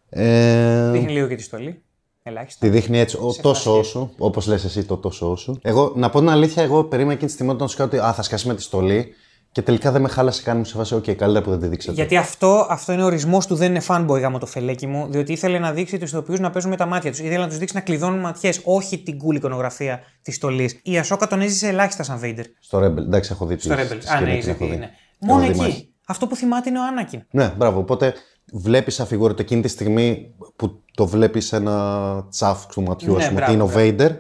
Ε... 0.10 0.91
Δείχνει 0.91 1.11
λίγο 1.11 1.28
και 1.28 1.36
τη 1.36 1.44
στολή. 1.44 1.82
Ελάχιστα. 2.24 2.66
Τη 2.66 2.72
δείχνει 2.72 2.99
έτσι, 2.99 3.18
ο, 3.18 3.36
τόσο 3.41 3.78
όσο, 3.78 4.11
όπως 4.18 4.48
λες 4.48 4.64
εσύ 4.64 4.84
το 4.84 4.98
τόσο 4.98 5.32
όσο. 5.32 5.60
Εγώ, 5.61 5.94
να 5.95 6.10
πω 6.10 6.20
την 6.20 6.30
αλήθεια, 6.30 6.64
εγώ 6.64 6.84
περίμενα 6.84 7.14
εκείνη 7.14 7.28
τη 7.28 7.34
στιγμή 7.34 7.53
όταν 7.53 7.68
σου 7.68 7.78
λέω 7.78 7.88
ότι 7.88 7.98
α, 7.98 8.14
θα 8.14 8.22
σκάσει 8.22 8.48
με 8.48 8.56
τη 8.56 8.61
στολή 8.61 9.14
και 9.51 9.61
τελικά 9.61 9.91
δεν 9.91 10.01
με 10.01 10.07
χάλασε 10.07 10.43
καν 10.43 10.65
σε 10.65 10.76
φάση, 10.76 10.95
OK, 10.95 11.15
καλύτερα 11.15 11.45
που 11.45 11.49
δεν 11.49 11.59
τη 11.59 11.67
δείξατε. 11.67 11.93
Γιατί 11.93 12.17
αυτό, 12.17 12.67
αυτό 12.69 12.93
είναι 12.93 13.03
ο 13.03 13.05
ορισμός 13.05 13.47
του 13.47 13.55
δεν 13.55 13.69
είναι 13.69 13.81
fanboy 13.88 14.19
γάμο 14.19 14.38
το 14.39 14.45
φελέκι 14.45 14.88
μου, 14.88 15.07
διότι 15.09 15.31
ήθελε 15.31 15.59
να 15.59 15.71
δείξει 15.71 15.97
τους 15.97 16.09
ηθοποιούς 16.09 16.39
να 16.39 16.49
παίζουν 16.49 16.69
με 16.69 16.77
τα 16.77 16.85
μάτια 16.85 17.11
τους. 17.11 17.19
Ήθελε 17.19 17.38
να 17.38 17.47
τους 17.47 17.57
δείξει 17.57 17.76
να 17.76 17.81
κλειδώνουν 17.81 18.19
ματιές, 18.19 18.61
όχι 18.63 19.03
την 19.03 19.17
cool 19.17 19.35
εικονογραφία 19.35 19.99
της 20.21 20.35
στολής. 20.35 20.80
Η 20.84 20.97
Ασόκα 20.97 21.27
τον 21.27 21.41
έζησε 21.41 21.67
ελάχιστα 21.67 22.03
σαν 22.03 22.19
Vader. 22.23 22.43
Στο 22.59 22.80
Rebel, 22.80 22.97
εντάξει, 22.97 23.31
έχω 23.34 23.45
δει. 23.45 23.59
Στο 23.59 23.76
Rebel, 23.76 23.97
α, 24.15 24.21
ναι, 24.21 24.38
είσαι 24.38 24.57
ναι. 24.59 24.89
Μόνο 25.19 25.43
εκεί. 25.43 25.93
Αυτό 26.07 26.27
που 26.27 26.35
θυμάται 26.35 26.69
είναι 26.69 26.80
ο 26.80 26.84
Άννακιν. 26.84 27.21
Ναι, 27.31 27.53
μπράβο. 27.57 27.80
Οπότε 27.80 28.13
βλέπεις 28.53 28.99
αφιγόρητο 28.99 29.41
εκείνη 29.41 29.61
τη 29.61 29.67
στιγμή 29.67 30.35
που 30.55 30.84
το 30.93 31.05
βλέπεις 31.05 31.53
ένα 31.53 32.27
τσαφ 32.30 32.65
του 32.65 32.81
ματιού, 32.81 33.15
ναι, 33.15 33.27
πούμε, 33.27 33.43
ότι 33.43 33.51
είναι 33.51 33.63
ο 33.63 33.71
Vader. 33.76 33.97
Ναι. 33.97 34.19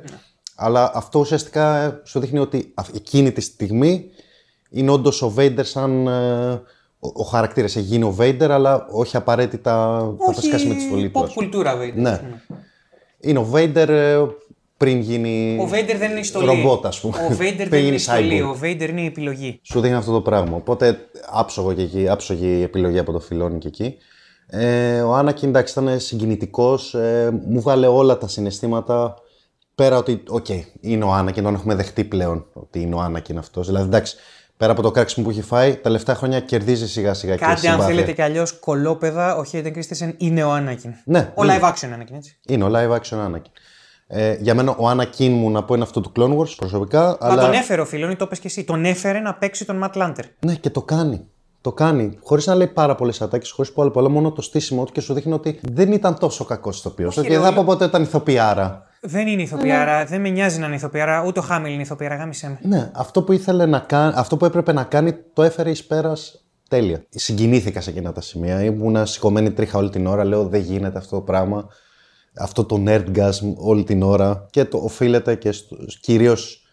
Αλλά 0.55 0.91
αυτό 0.93 1.19
ουσιαστικά 1.19 1.99
σου 2.05 2.19
δείχνει 2.19 2.39
ότι 2.39 2.73
εκείνη 2.95 3.31
τη 3.31 3.41
στιγμή 3.41 4.05
είναι 4.69 4.91
όντως 4.91 5.21
ο 5.21 5.29
Βέιντερ 5.29 5.65
σαν 5.65 6.07
ε, 6.07 6.61
ο, 6.99 7.11
ο 7.13 7.23
χαρακτήρας 7.23 7.75
έχει 7.75 7.85
γίνει 7.85 8.03
ο 8.03 8.11
Βέιντερ, 8.11 8.51
αλλά 8.51 8.87
όχι 8.91 9.17
απαραίτητα 9.17 10.03
θα 10.25 10.33
τα 10.33 10.41
σκάσει 10.41 10.67
με 10.67 10.73
τη 10.73 10.81
στολή 10.81 11.09
του. 11.09 11.19
Pop 11.19 11.29
κουλτούρα 11.33 11.75
Vader. 11.79 11.93
Ναι. 11.95 12.21
Είναι 13.19 13.39
ο 13.39 13.43
Βέιντερ 13.43 13.89
ε, 13.89 14.27
πριν 14.77 14.99
γίνει. 14.99 15.57
Ο 15.61 15.69
Vader 15.71 15.95
δεν 15.97 16.11
είναι 16.11 16.19
η 16.19 16.23
στολή. 16.23 16.45
Ρομπότ, 16.45 16.85
ας 16.85 16.99
πούμε. 16.99 17.17
Ο 17.17 17.37
Vader 17.39 17.67
δεν 17.69 17.85
είναι 17.85 17.95
η 17.95 17.97
στολή. 17.97 18.41
Ο 18.41 18.57
Vader 18.61 18.89
είναι 18.89 19.01
η 19.01 19.05
επιλογή. 19.05 19.59
Σου 19.63 19.81
δίνει 19.81 19.95
αυτό 19.95 20.11
το 20.11 20.21
πράγμα. 20.21 20.55
Οπότε 20.55 20.97
άψογο 21.29 21.73
και 21.73 21.81
εκεί, 21.81 22.09
άψογη 22.09 22.57
η 22.57 22.61
επιλογή 22.61 22.99
από 22.99 23.11
το 23.11 23.19
φιλόνι 23.19 23.57
και 23.57 23.67
εκεί. 23.67 23.95
Ε, 24.47 25.01
ο 25.01 25.13
Άννακιν 25.13 25.49
εντάξει 25.49 25.79
ήταν 25.79 25.99
συγκινητικός. 25.99 26.93
Ε, 26.93 27.41
μου 27.47 27.61
βγάλε 27.61 27.87
όλα 27.87 28.17
τα 28.17 28.27
συναισθήματα. 28.27 29.13
Πέρα 29.75 29.97
ότι, 29.97 30.23
OK, 30.27 30.45
okay, 30.49 30.61
είναι 30.79 31.03
ο 31.03 31.11
Άννακιν, 31.11 31.43
τον 31.43 31.53
έχουμε 31.53 31.75
δεχτεί 31.75 32.03
πλέον 32.03 32.45
ότι 32.53 32.81
είναι 32.81 32.95
ο 32.95 32.99
Άννακιν 32.99 33.37
αυτός. 33.37 33.67
Δηλαδή, 33.67 33.85
εντάξει, 33.87 34.15
πέρα 34.59 34.71
από 34.71 34.81
το 34.81 34.91
κράξιμο 34.91 35.25
που 35.25 35.31
έχει 35.31 35.41
φάει, 35.41 35.73
τα 35.73 35.81
τελευταία 35.81 36.15
χρόνια 36.15 36.39
κερδίζει 36.39 36.87
σιγά 36.87 37.13
σιγά 37.13 37.35
και 37.35 37.45
Κάτι, 37.45 37.67
αν 37.67 37.81
θέλετε 37.81 38.11
κι 38.11 38.21
αλλιώς, 38.21 38.51
κωλόπαιδα, 38.59 39.35
ο 39.35 39.43
Hayden 39.51 39.65
Christensen 39.65 40.13
είναι 40.17 40.43
ο 40.43 40.51
Άννακιν. 40.51 40.93
Ναι, 41.05 41.31
ο 41.35 41.41
live 41.41 41.69
action 41.69 41.89
Άννακιν, 41.91 42.15
έτσι. 42.15 42.37
Είναι 42.47 42.63
ο 42.63 42.71
live 42.73 42.95
action 42.95 43.17
Άννακιν. 43.17 43.51
Ε, 44.07 44.37
για 44.39 44.55
μένα 44.55 44.75
ο 44.77 44.87
Άννακιν 44.87 45.31
μου 45.31 45.51
να 45.51 45.63
πω 45.63 45.73
είναι 45.73 45.83
αυτό 45.83 46.01
του 46.01 46.11
Clone 46.15 46.37
Wars 46.37 46.55
προσωπικά. 46.57 47.01
Μα 47.03 47.17
αλλά... 47.19 47.41
τον 47.41 47.53
έφερε 47.53 47.81
ο 47.81 47.85
φίλος, 47.85 48.15
το 48.15 48.27
πες 48.27 48.39
και 48.39 48.47
εσύ. 48.47 48.63
Τον 48.63 48.85
έφερε 48.85 49.19
να 49.19 49.33
παίξει 49.33 49.65
τον 49.65 49.83
Matt 49.83 50.01
Lanter. 50.01 50.23
Ναι, 50.39 50.55
και 50.55 50.69
το 50.69 50.81
κάνει. 50.81 51.25
Το 51.61 51.71
κάνει. 51.71 52.17
Χωρίς 52.23 52.45
να 52.45 52.55
λέει 52.55 52.67
πάρα 52.67 52.95
πολλές 52.95 53.21
ατάκες, 53.21 53.51
χωρίς 53.51 53.71
πολλά 53.71 53.91
πολλά, 53.91 54.09
μόνο 54.09 54.31
το 54.31 54.41
στήσιμο 54.41 54.83
του 54.83 54.91
και 54.91 55.01
σου 55.01 55.13
δείχνει 55.13 55.33
ότι 55.33 55.59
δεν 55.61 55.91
ήταν 55.91 56.17
τόσο 56.17 56.45
κακός 56.45 56.79
ηθοποιός. 56.79 57.15
Και 57.15 57.29
δεν 57.29 57.41
θα 57.41 57.53
πω 57.53 57.63
ποτέ 57.63 57.85
ήταν 57.85 58.01
ηθοποιάρα. 58.01 58.88
Δεν 59.01 59.27
είναι 59.27 59.41
ηθοποιάρα, 59.41 59.97
ναι. 59.97 60.05
δεν 60.05 60.21
με 60.21 60.29
νοιάζει 60.29 60.59
να 60.59 60.65
είναι 60.65 60.75
ηθοποιάρα, 60.75 61.23
ούτε 61.25 61.39
ο 61.39 61.41
Χάμιλ 61.41 61.73
είναι 61.73 61.81
ηθοποιάρα, 61.81 62.15
γάμισε 62.15 62.47
με. 62.47 62.59
Ναι, 62.61 62.91
αυτό 62.93 63.23
που, 63.23 63.31
ήθελε 63.31 63.65
να 63.65 63.79
κάνει, 63.79 64.13
αυτό 64.15 64.37
που 64.37 64.45
έπρεπε 64.45 64.73
να 64.73 64.83
κάνει 64.83 65.13
το 65.33 65.43
έφερε 65.43 65.69
εις 65.69 65.85
πέρας 65.85 66.43
τέλεια. 66.69 67.05
Συγκινήθηκα 67.09 67.81
σε 67.81 67.89
εκείνα 67.89 68.11
τα 68.11 68.21
σημεία. 68.21 68.63
Ήμουν 68.63 69.05
σηκωμένη 69.05 69.51
τρίχα 69.51 69.77
όλη 69.77 69.89
την 69.89 70.05
ώρα, 70.05 70.23
λέω 70.23 70.47
δεν 70.47 70.61
γίνεται 70.61 70.97
αυτό 70.97 71.15
το 71.15 71.21
πράγμα. 71.21 71.67
Αυτό 72.35 72.65
το 72.65 72.83
nerdgasm 72.87 73.53
όλη 73.55 73.83
την 73.83 74.03
ώρα 74.03 74.47
και 74.49 74.65
το 74.65 74.77
οφείλεται 74.77 75.35
και 75.35 75.51
στο, 75.51 75.77
κυρίως 76.01 76.63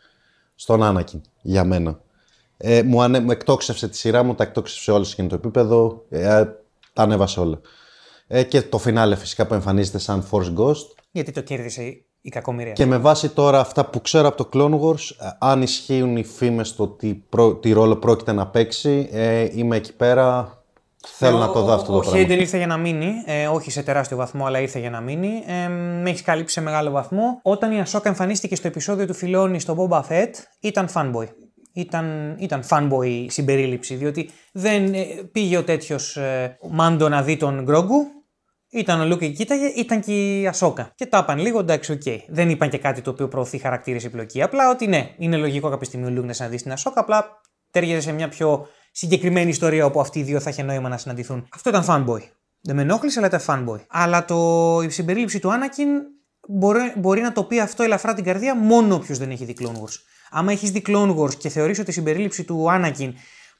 στον 0.55 0.83
Άνακιν 0.83 1.21
για 1.43 1.65
μένα. 1.65 2.01
Ε, 2.57 2.83
μου, 2.83 3.03
ανε, 3.03 3.21
μου 3.21 3.31
εκτόξευσε 3.31 3.89
τη 3.89 3.97
σειρά 3.97 4.23
μου, 4.23 4.35
τα 4.35 4.43
εκτόξευσε 4.43 4.91
όλα 4.91 5.05
σε 5.05 5.13
εκείνο 5.13 5.29
το 5.29 5.35
επίπεδο, 5.35 6.05
ε, 6.09 6.45
τα 6.93 7.03
ανέβασε 7.03 7.41
όλα. 7.41 7.61
Ε, 8.27 8.43
και 8.43 8.63
το 8.63 8.79
φινάλε 8.79 9.17
φυσικά 9.17 9.47
που 9.47 9.55
εμφανίζεται 9.55 9.99
σαν 9.99 10.29
Force 10.31 10.55
Ghost. 10.57 10.87
Γιατί 11.11 11.33
το 11.33 11.41
κέρδισε 11.41 12.06
η 12.27 12.31
κακομοιρία. 12.31 12.73
Και 12.73 12.87
με 12.87 12.99
βάση 12.99 13.29
τώρα 13.29 13.61
αυτά 13.61 13.85
που 13.85 14.01
ξέρω 14.01 14.29
από 14.29 14.45
το 14.45 14.49
Clone 14.53 14.81
Wars, 14.81 15.27
ε, 15.27 15.29
αν 15.39 15.63
ισχύουν 15.63 16.17
οι 16.17 16.25
φήμες 16.25 16.69
στο 16.69 16.89
τι, 16.89 17.15
προ, 17.15 17.55
τι 17.55 17.73
ρόλο 17.73 17.97
πρόκειται 17.97 18.33
να 18.33 18.47
παίξει, 18.47 19.09
ε, 19.13 19.49
είμαι 19.53 19.77
εκεί 19.77 19.97
πέρα, 19.97 20.51
Θέλω 21.19 21.39
να 21.39 21.51
το 21.53 21.63
δω 21.63 21.73
αυτό 21.73 21.93
το 21.93 21.99
πράγμα. 21.99 22.19
Ο 22.19 22.19
Χέιντεν 22.19 22.39
ήρθε 22.39 22.57
για 22.57 22.67
να 22.67 22.77
μείνει, 22.77 23.13
ε, 23.27 23.47
όχι 23.47 23.71
σε 23.71 23.83
τεράστιο 23.83 24.17
βαθμό, 24.17 24.47
αλλά 24.47 24.61
ήρθε 24.61 24.79
για 24.79 24.91
να 24.91 25.01
μείνει. 25.01 25.43
Ε, 25.47 25.69
με 26.03 26.11
έχει 26.11 26.23
καλύψει 26.23 26.55
σε 26.55 26.61
μεγάλο 26.61 26.91
βαθμό. 26.91 27.41
Όταν 27.43 27.73
η 27.73 27.81
Ασόκα 27.81 28.09
εμφανίστηκε 28.09 28.57
στο 28.57 28.67
επεισόδιο 28.67 29.07
του 29.07 29.15
Φιλόνι 29.15 29.61
στο 29.61 29.89
Boba 29.91 30.01
Fett, 30.01 30.33
ήταν 30.61 30.89
fanboy 30.95 31.27
ήταν, 31.77 32.37
ήταν 32.39 32.63
fanboy 32.69 33.27
συμπερίληψη, 33.29 33.95
διότι 33.95 34.31
δεν 34.53 34.95
ε, 34.95 35.05
πήγε 35.33 35.57
ο 35.57 35.65
τέτοιος 35.65 36.17
ε, 36.17 36.59
Μάντο 36.71 37.09
να 37.09 37.23
δει 37.23 37.37
τον 37.37 37.63
Γκρόγκου, 37.63 38.07
ήταν 38.79 39.01
ο 39.01 39.05
Λούκ 39.05 39.19
και 39.19 39.29
κοίταγε, 39.29 39.67
ήταν 39.67 40.01
και 40.01 40.41
η 40.41 40.47
Ασόκα. 40.47 40.93
Και 40.95 41.07
τα 41.07 41.19
είπαν 41.19 41.39
λίγο, 41.39 41.59
εντάξει, 41.59 41.93
OK. 41.93 42.03
Okay. 42.05 42.19
Δεν 42.29 42.51
είπαν 42.51 42.71
και 42.71 42.79
κάτι 42.79 43.01
το 43.01 43.11
οποίο 43.11 43.29
προωθεί 43.29 43.59
χαρακτήρες 43.59 44.05
η 44.05 44.11
πλοκή. 44.11 44.43
Απλά 44.43 44.71
ότι 44.71 44.87
ναι, 44.87 45.11
είναι 45.19 45.37
λογικό 45.37 45.71
κάποια 45.71 45.87
στιγμή 45.87 46.07
ο 46.07 46.11
Λούκ 46.11 46.39
να 46.39 46.49
δει 46.49 46.57
την 46.57 46.73
Ασόκα, 46.73 47.01
απλά 47.01 47.41
ταίριαζε 47.71 48.01
σε 48.01 48.13
μια 48.13 48.29
πιο 48.29 48.67
συγκεκριμένη 48.93 49.49
ιστορία 49.49 49.85
όπου 49.85 50.01
αυτοί 50.01 50.19
οι 50.19 50.23
δύο 50.23 50.41
θα 50.41 50.51
είχε 50.51 50.63
νόημα 50.63 50.89
να 50.89 50.97
συναντηθούν. 50.99 51.49
Αυτό 51.55 51.71
ήταν 51.71 51.85
fanboy. 51.89 52.21
Δεν 52.61 52.77
με 52.77 52.83
ενόχλησε, 52.83 53.19
αλλά 53.19 53.29
ήταν 53.29 53.41
fanboy. 53.47 53.81
Αλλά 53.89 54.25
το, 54.25 54.81
η 54.83 54.91
συμπερίληψη 54.91 55.41
του 55.41 55.53
Άνακιν 55.53 55.89
μπορεί, 56.49 56.93
μπορεί 56.97 57.21
να 57.21 57.33
το 57.33 57.45
πει 57.45 57.61
αυτό 57.61 57.83
ελαφρά 57.83 58.15
την 58.15 58.25
καρδία 58.25 58.57
μόνο 58.57 58.95
όποιος 58.95 59.19
δεν 59.19 59.31
έχει 59.31 59.45
δει 59.45 59.57
Clone 59.61 59.77
Wars. 59.83 59.95
Άμα 60.31 60.53
έχεις 60.53 60.71
δει 60.71 60.83
Clone 60.87 61.17
Wars 61.17 61.35
και 61.35 61.49
θεωρείς 61.49 61.79
ότι 61.79 61.91
η 61.91 61.93
συμπερίληψη 61.93 62.45
του 62.45 62.71
Άνακιν, 62.71 63.15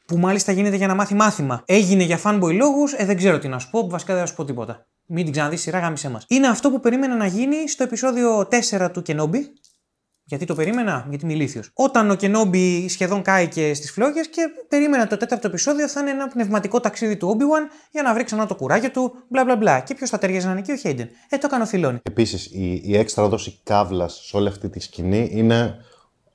που 0.07 0.19
μάλιστα 0.19 0.53
γίνεται 0.53 0.77
για 0.77 0.87
να 0.87 0.95
μάθει 0.95 1.15
μάθημα, 1.15 1.63
έγινε 1.67 2.03
για 2.03 2.21
fanboy 2.25 2.55
λόγους, 2.55 2.93
ε, 2.93 3.05
δεν 3.05 3.17
ξέρω 3.17 3.39
τι 3.39 3.49
να 3.49 3.59
σου 3.59 3.71
πω, 3.71 3.89
βασικά 3.89 4.13
δεν 4.13 4.23
θα 4.23 4.29
σου 4.29 4.35
πω 4.35 4.45
τίποτα. 4.45 4.87
Μην 5.07 5.25
την 5.25 5.33
ξαναδείς 5.33 5.61
σειρά, 5.61 5.79
γάμισε 5.79 6.11
μας. 6.11 6.25
Είναι 6.29 6.47
αυτό 6.47 6.71
που 6.71 6.81
περίμενα 6.81 7.17
να 7.17 7.27
γίνει 7.27 7.69
στο 7.69 7.83
επεισόδιο 7.83 8.49
4 8.71 8.91
του 8.93 9.03
Kenobi, 9.07 9.41
γιατί 10.29 10.45
το 10.45 10.55
περίμενα, 10.55 11.07
γιατί 11.09 11.25
είμαι 11.25 11.35
ηλίθιος. 11.35 11.71
Όταν 11.75 12.11
ο 12.11 12.15
Κενόμπι 12.15 12.89
σχεδόν 12.89 13.23
κάηκε 13.23 13.75
στις 13.75 13.91
φλόγες 13.91 14.29
και 14.29 14.43
περίμενα 14.69 15.07
το 15.07 15.17
τέταρτο 15.17 15.47
επεισόδιο 15.47 15.89
θα 15.89 16.01
είναι 16.01 16.11
ένα 16.11 16.29
πνευματικό 16.29 16.81
ταξίδι 16.81 17.17
του 17.17 17.37
Obi-Wan 17.37 17.71
για 17.91 18.03
να 18.03 18.15
βρει 18.15 18.25
ξανά 18.25 18.47
το 18.47 18.55
κουράγιο 18.55 18.91
του, 18.91 19.13
μπλα 19.29 19.45
μπλα 19.45 19.57
μπλα. 19.57 19.81
Και 19.81 19.95
ποιος 19.95 20.11
θα 20.11 20.19
ταιριάζει 20.19 20.47
να 20.47 20.53
είναι 20.53 20.61
και 20.61 20.73
ο 20.73 20.77
Χέιντεν. 20.77 21.09
Ε, 21.29 21.37
το 21.37 21.47
έκανε 21.47 21.63
ο 21.63 21.67
Φιλόνι. 21.67 21.99
Επίσης, 22.03 22.47
η, 22.47 22.81
η 22.85 22.97
έξτρα 22.97 23.29
δόση 23.29 23.61
καύλας 23.63 24.21
σε 24.25 24.37
όλη 24.37 24.49
αυτή 24.49 24.69
τη 24.69 24.81
σκηνή 24.81 25.31
είναι 25.33 25.77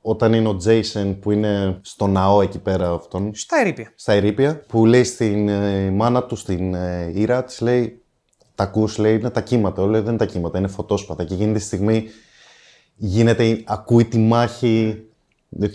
όταν 0.01 0.33
είναι 0.33 0.47
ο 0.47 0.55
Τζέισεν 0.55 1.19
που 1.19 1.31
είναι 1.31 1.79
στο 1.81 2.07
ναό 2.07 2.41
εκεί 2.41 2.59
πέρα 2.59 2.91
αυτόν. 2.91 3.35
Στα 3.35 3.59
ερήπια. 3.59 3.91
Στα 3.95 4.13
ερήπια, 4.13 4.63
που 4.67 4.85
λέει 4.85 5.03
στην 5.03 5.49
ε, 5.49 5.91
μάνα 5.91 6.23
του, 6.23 6.35
στην 6.35 6.73
ε, 6.73 7.11
Ήρα, 7.13 7.43
της 7.43 7.61
λέει. 7.61 8.00
Τα 8.61 8.67
ακούς, 8.67 8.97
λέει, 8.97 9.15
είναι 9.15 9.29
τα 9.29 9.41
κύματα. 9.41 9.85
Λέει, 9.85 10.01
δεν 10.01 10.09
είναι 10.09 10.17
τα 10.17 10.25
κύματα, 10.25 10.57
είναι 10.57 10.67
φωτόσπατα. 10.67 11.23
Και 11.23 11.33
εκείνη 11.33 11.53
τη 11.53 11.59
στιγμή 11.59 12.05
γίνεται, 12.95 13.63
ακούει 13.65 14.05
τη 14.05 14.17
μάχη 14.17 15.03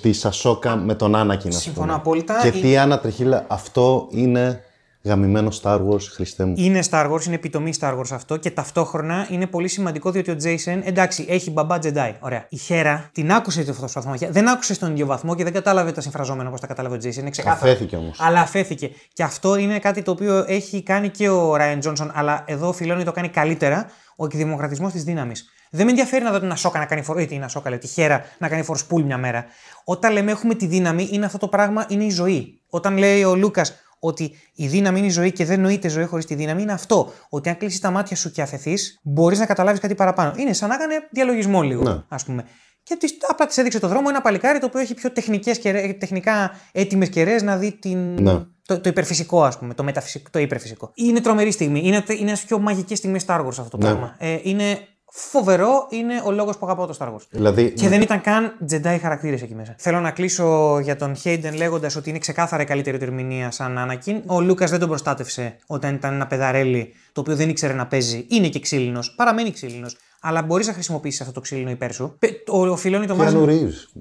της 0.00 0.18
Σασόκα 0.18 0.76
με 0.76 0.94
τον 0.94 1.16
Άνακιν. 1.16 1.52
Συμφωνώ 1.52 1.94
απόλυτα. 1.94 2.40
Και 2.42 2.50
τι 2.50 2.76
Άννα 2.76 2.98
Τρεχίλα, 2.98 3.44
αυτό 3.48 4.08
είναι 4.10 4.64
γαμημένο 5.06 5.50
Star 5.62 5.80
Wars, 5.88 6.00
Χριστέ 6.00 6.44
μου. 6.44 6.54
Είναι 6.56 6.80
Star 6.90 7.10
Wars, 7.10 7.26
είναι 7.26 7.34
επιτομή 7.34 7.72
Star 7.80 7.98
Wars 7.98 8.10
αυτό 8.10 8.36
και 8.36 8.50
ταυτόχρονα 8.50 9.26
είναι 9.30 9.46
πολύ 9.46 9.68
σημαντικό 9.68 10.10
διότι 10.10 10.30
ο 10.30 10.36
Jason, 10.42 10.80
εντάξει, 10.84 11.26
έχει 11.28 11.50
μπαμπά 11.50 11.78
Jedi. 11.82 12.12
Ωραία. 12.20 12.46
Η 12.48 12.56
Χέρα 12.56 13.10
την 13.12 13.32
άκουσε 13.32 13.64
το 13.64 13.70
αυτό 13.70 14.00
βαθμό. 14.00 14.30
Δεν 14.30 14.48
άκουσε 14.48 14.74
στον 14.74 14.90
ίδιο 14.90 15.06
βαθμό 15.06 15.34
και 15.34 15.44
δεν 15.44 15.52
κατάλαβε 15.52 15.92
τα 15.92 16.00
συμφραζόμενα 16.00 16.48
όπως 16.48 16.60
τα 16.60 16.66
κατάλαβε 16.66 16.96
ο 16.96 16.98
Jason. 17.02 17.16
Είναι 17.16 17.30
ξεκάθαρο. 17.30 17.70
Αφέθηκε 17.70 17.96
όμως. 17.96 18.20
Αλλά 18.20 18.40
αφέθηκε. 18.40 18.90
Και 19.12 19.22
αυτό 19.22 19.56
είναι 19.56 19.78
κάτι 19.78 20.02
το 20.02 20.10
οποίο 20.10 20.44
έχει 20.48 20.82
κάνει 20.82 21.08
και 21.08 21.28
ο 21.28 21.54
Ryan 21.54 21.78
Johnson, 21.82 22.10
αλλά 22.12 22.44
εδώ 22.46 22.68
ο 22.68 23.02
το 23.04 23.12
κάνει 23.12 23.28
καλύτερα. 23.28 23.86
Ο 24.16 24.24
εκδημοκρατισμός 24.24 24.92
της 24.92 25.04
δύναμης. 25.04 25.50
Δεν 25.70 25.84
με 25.84 25.90
ενδιαφέρει 25.90 26.24
να 26.24 26.30
δω 26.30 26.40
την 26.40 26.52
Ασόκα 26.52 26.78
να 26.78 26.84
κάνει 26.84 27.02
φορ. 27.02 27.20
ή 27.20 27.26
την 27.26 27.44
Ασόκα, 27.44 27.70
λέω, 27.70 27.78
τη 27.78 27.86
Χέρα 27.86 28.24
να 28.38 28.48
κάνει 28.48 28.62
φορ 28.62 28.78
μια 29.04 29.18
μέρα. 29.18 29.44
Όταν 29.84 30.12
λέμε 30.12 30.30
έχουμε 30.30 30.54
τη 30.54 30.66
δύναμη, 30.66 31.08
είναι 31.12 31.24
αυτό 31.24 31.38
το 31.38 31.48
πράγμα, 31.48 31.86
είναι 31.88 32.04
η 32.04 32.10
ζωή. 32.10 32.60
Όταν 32.68 32.96
λέει 32.96 33.24
ο 33.24 33.34
Λούκας 33.34 33.74
ότι 34.06 34.34
η 34.54 34.66
δύναμη 34.66 34.98
είναι 34.98 35.06
η 35.06 35.10
ζωή 35.10 35.32
και 35.32 35.44
δεν 35.44 35.60
νοείται 35.60 35.88
ζωή 35.88 36.04
χωρίς 36.04 36.24
τη 36.24 36.34
δύναμη, 36.34 36.62
είναι 36.62 36.72
αυτό. 36.72 37.12
Ότι 37.28 37.48
αν 37.48 37.56
κλείσεις 37.56 37.80
τα 37.80 37.90
μάτια 37.90 38.16
σου 38.16 38.30
και 38.30 38.42
αφαιθεί, 38.42 38.74
μπορείς 39.02 39.38
να 39.38 39.46
καταλάβεις 39.46 39.80
κάτι 39.80 39.94
παραπάνω. 39.94 40.32
Είναι 40.36 40.52
σαν 40.52 40.68
να 40.68 40.74
έκανε 40.74 40.94
διαλογισμό 41.10 41.62
λίγο, 41.62 41.82
ναι. 41.82 42.02
ας 42.08 42.24
πούμε. 42.24 42.44
Και 42.82 42.96
της, 42.96 43.16
απλά 43.28 43.46
τη 43.46 43.60
έδειξε 43.60 43.78
το 43.78 43.88
δρόμο 43.88 44.06
ένα 44.08 44.20
παλικάρι 44.20 44.58
το 44.58 44.66
οποίο 44.66 44.80
έχει 44.80 44.94
πιο 44.94 45.12
τεχνικές 45.12 45.60
τεχνικά 45.98 46.50
έτοιμες 46.72 47.08
κεραίες 47.08 47.42
να 47.42 47.56
δει 47.56 47.72
την, 47.72 48.22
ναι. 48.22 48.44
το, 48.66 48.80
το 48.80 48.88
υπερφυσικό, 48.88 49.44
ας 49.44 49.58
πούμε, 49.58 49.74
το, 49.74 49.82
μεταφυσικό, 49.82 50.30
το 50.30 50.38
υπερφυσικό. 50.38 50.90
Είναι 50.94 51.20
τρομερή 51.20 51.50
στιγμή. 51.50 51.80
Είναι, 51.84 52.04
είναι 52.08 52.28
ένας 52.28 52.44
πιο 52.44 52.58
μαγικές 52.58 52.98
στιγμές 52.98 53.24
Star 53.26 53.40
Wars 53.40 53.48
αυτό 53.48 53.68
το 53.68 53.76
ναι. 53.76 53.84
πράγμα. 53.84 54.16
Ε, 54.18 54.38
είναι 54.42 54.78
φοβερό 55.18 55.86
είναι 55.90 56.22
ο 56.24 56.30
λόγος 56.30 56.58
που 56.58 56.66
αγαπάω 56.66 56.86
το 56.86 56.96
Star 56.98 57.06
Wars. 57.06 57.26
Δηλαδή... 57.30 57.72
Και 57.72 57.88
δεν 57.88 58.00
ήταν 58.00 58.20
καν 58.20 58.56
Jedi 58.70 58.98
χαρακτήρες 59.00 59.42
εκεί 59.42 59.54
μέσα. 59.54 59.74
Θέλω 59.78 60.00
να 60.00 60.10
κλείσω 60.10 60.78
για 60.78 60.96
τον 60.96 61.14
Hayden 61.24 61.52
λέγοντας 61.56 61.96
ότι 61.96 62.08
είναι 62.08 62.18
ξεκάθαρα 62.18 62.62
η 62.62 62.66
καλύτερη 62.66 62.98
του 62.98 63.04
ερμηνεία 63.04 63.50
σαν 63.50 63.78
Anakin. 63.78 64.20
Ο 64.26 64.40
Λούκα 64.40 64.66
δεν 64.66 64.78
τον 64.78 64.88
προστάτευσε 64.88 65.56
όταν 65.66 65.94
ήταν 65.94 66.14
ένα 66.14 66.26
παιδαρέλι 66.26 66.92
το 67.12 67.20
οποίο 67.20 67.36
δεν 67.36 67.48
ήξερε 67.48 67.72
να 67.72 67.86
παίζει. 67.86 68.26
Είναι 68.28 68.48
και 68.48 68.60
ξύλινος, 68.60 69.14
παραμένει 69.14 69.52
ξύλινος. 69.52 69.96
Αλλά 70.20 70.42
μπορείς 70.42 70.66
να 70.66 70.72
χρησιμοποιήσεις 70.72 71.20
αυτό 71.20 71.32
το 71.32 71.40
ξύλινο 71.40 71.70
υπέρ 71.70 71.92
σου. 71.92 72.18
Ο, 72.48 72.66
ο 72.66 72.76
Φιλόνι 72.76 73.06
το 73.06 73.14
βάζει. 73.14 73.36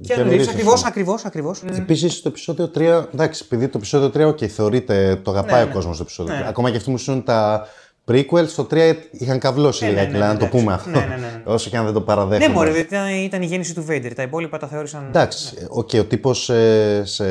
Και 0.02 0.14
Ακριβώς, 0.50 0.86
ακριβώς, 0.86 1.26
ακριβώς. 1.26 1.64
Επίσης 1.64 2.14
στο 2.14 2.30
επεισόδιο 2.30 2.72
3, 2.76 2.80
εντάξει, 3.14 3.42
επειδή 3.46 3.68
το 3.68 3.78
επεισόδιο 3.78 4.28
3, 4.28 4.30
OK, 4.30 4.46
θεωρείται, 4.46 5.16
το 5.24 5.32
αγαπάει 5.32 5.58
ναι, 5.58 5.64
ο 5.64 5.68
ναι. 5.68 5.74
κόσμος 5.74 5.98
το 5.98 6.04
επεισόδιο 6.04 6.36
3. 6.36 6.38
Ναι. 6.38 6.48
Ακόμα 6.48 6.72
και 6.72 6.78
αυτοί 6.78 6.90
μου 6.90 6.98
σου 6.98 7.24
τα 7.24 7.68
Prequel 8.08 8.48
στο 8.48 8.68
3 8.72 8.96
είχαν 9.12 9.40
καβλώσει 9.40 9.86
ε, 9.86 9.90
λίγα, 9.90 10.02
ναι, 10.02 10.08
ναι, 10.08 10.18
να 10.18 10.38
το 10.38 10.46
πούμε 10.46 10.74
αυτό. 10.74 10.90
Ναι, 10.90 11.00
ναι, 11.00 11.16
ναι. 11.16 11.42
Όσο 11.54 11.70
και 11.70 11.78
αν 11.78 11.86
δεν 11.86 11.94
το 11.94 12.02
παραδέχομαι. 12.02 12.48
Ναι, 12.48 12.54
μωρέ, 12.54 12.80
ήταν, 12.80 13.08
ήταν 13.08 13.42
η 13.42 13.46
γέννηση 13.46 13.74
του 13.74 13.86
Vader. 13.90 14.12
Τα 14.16 14.22
υπόλοιπα 14.22 14.58
τα 14.58 14.68
θεώρησαν. 14.68 15.06
Εντάξει, 15.08 15.68
okay, 15.78 16.00
ο 16.00 16.06
τύπος 16.06 16.50
ε, 16.50 17.02
σε 17.06 17.26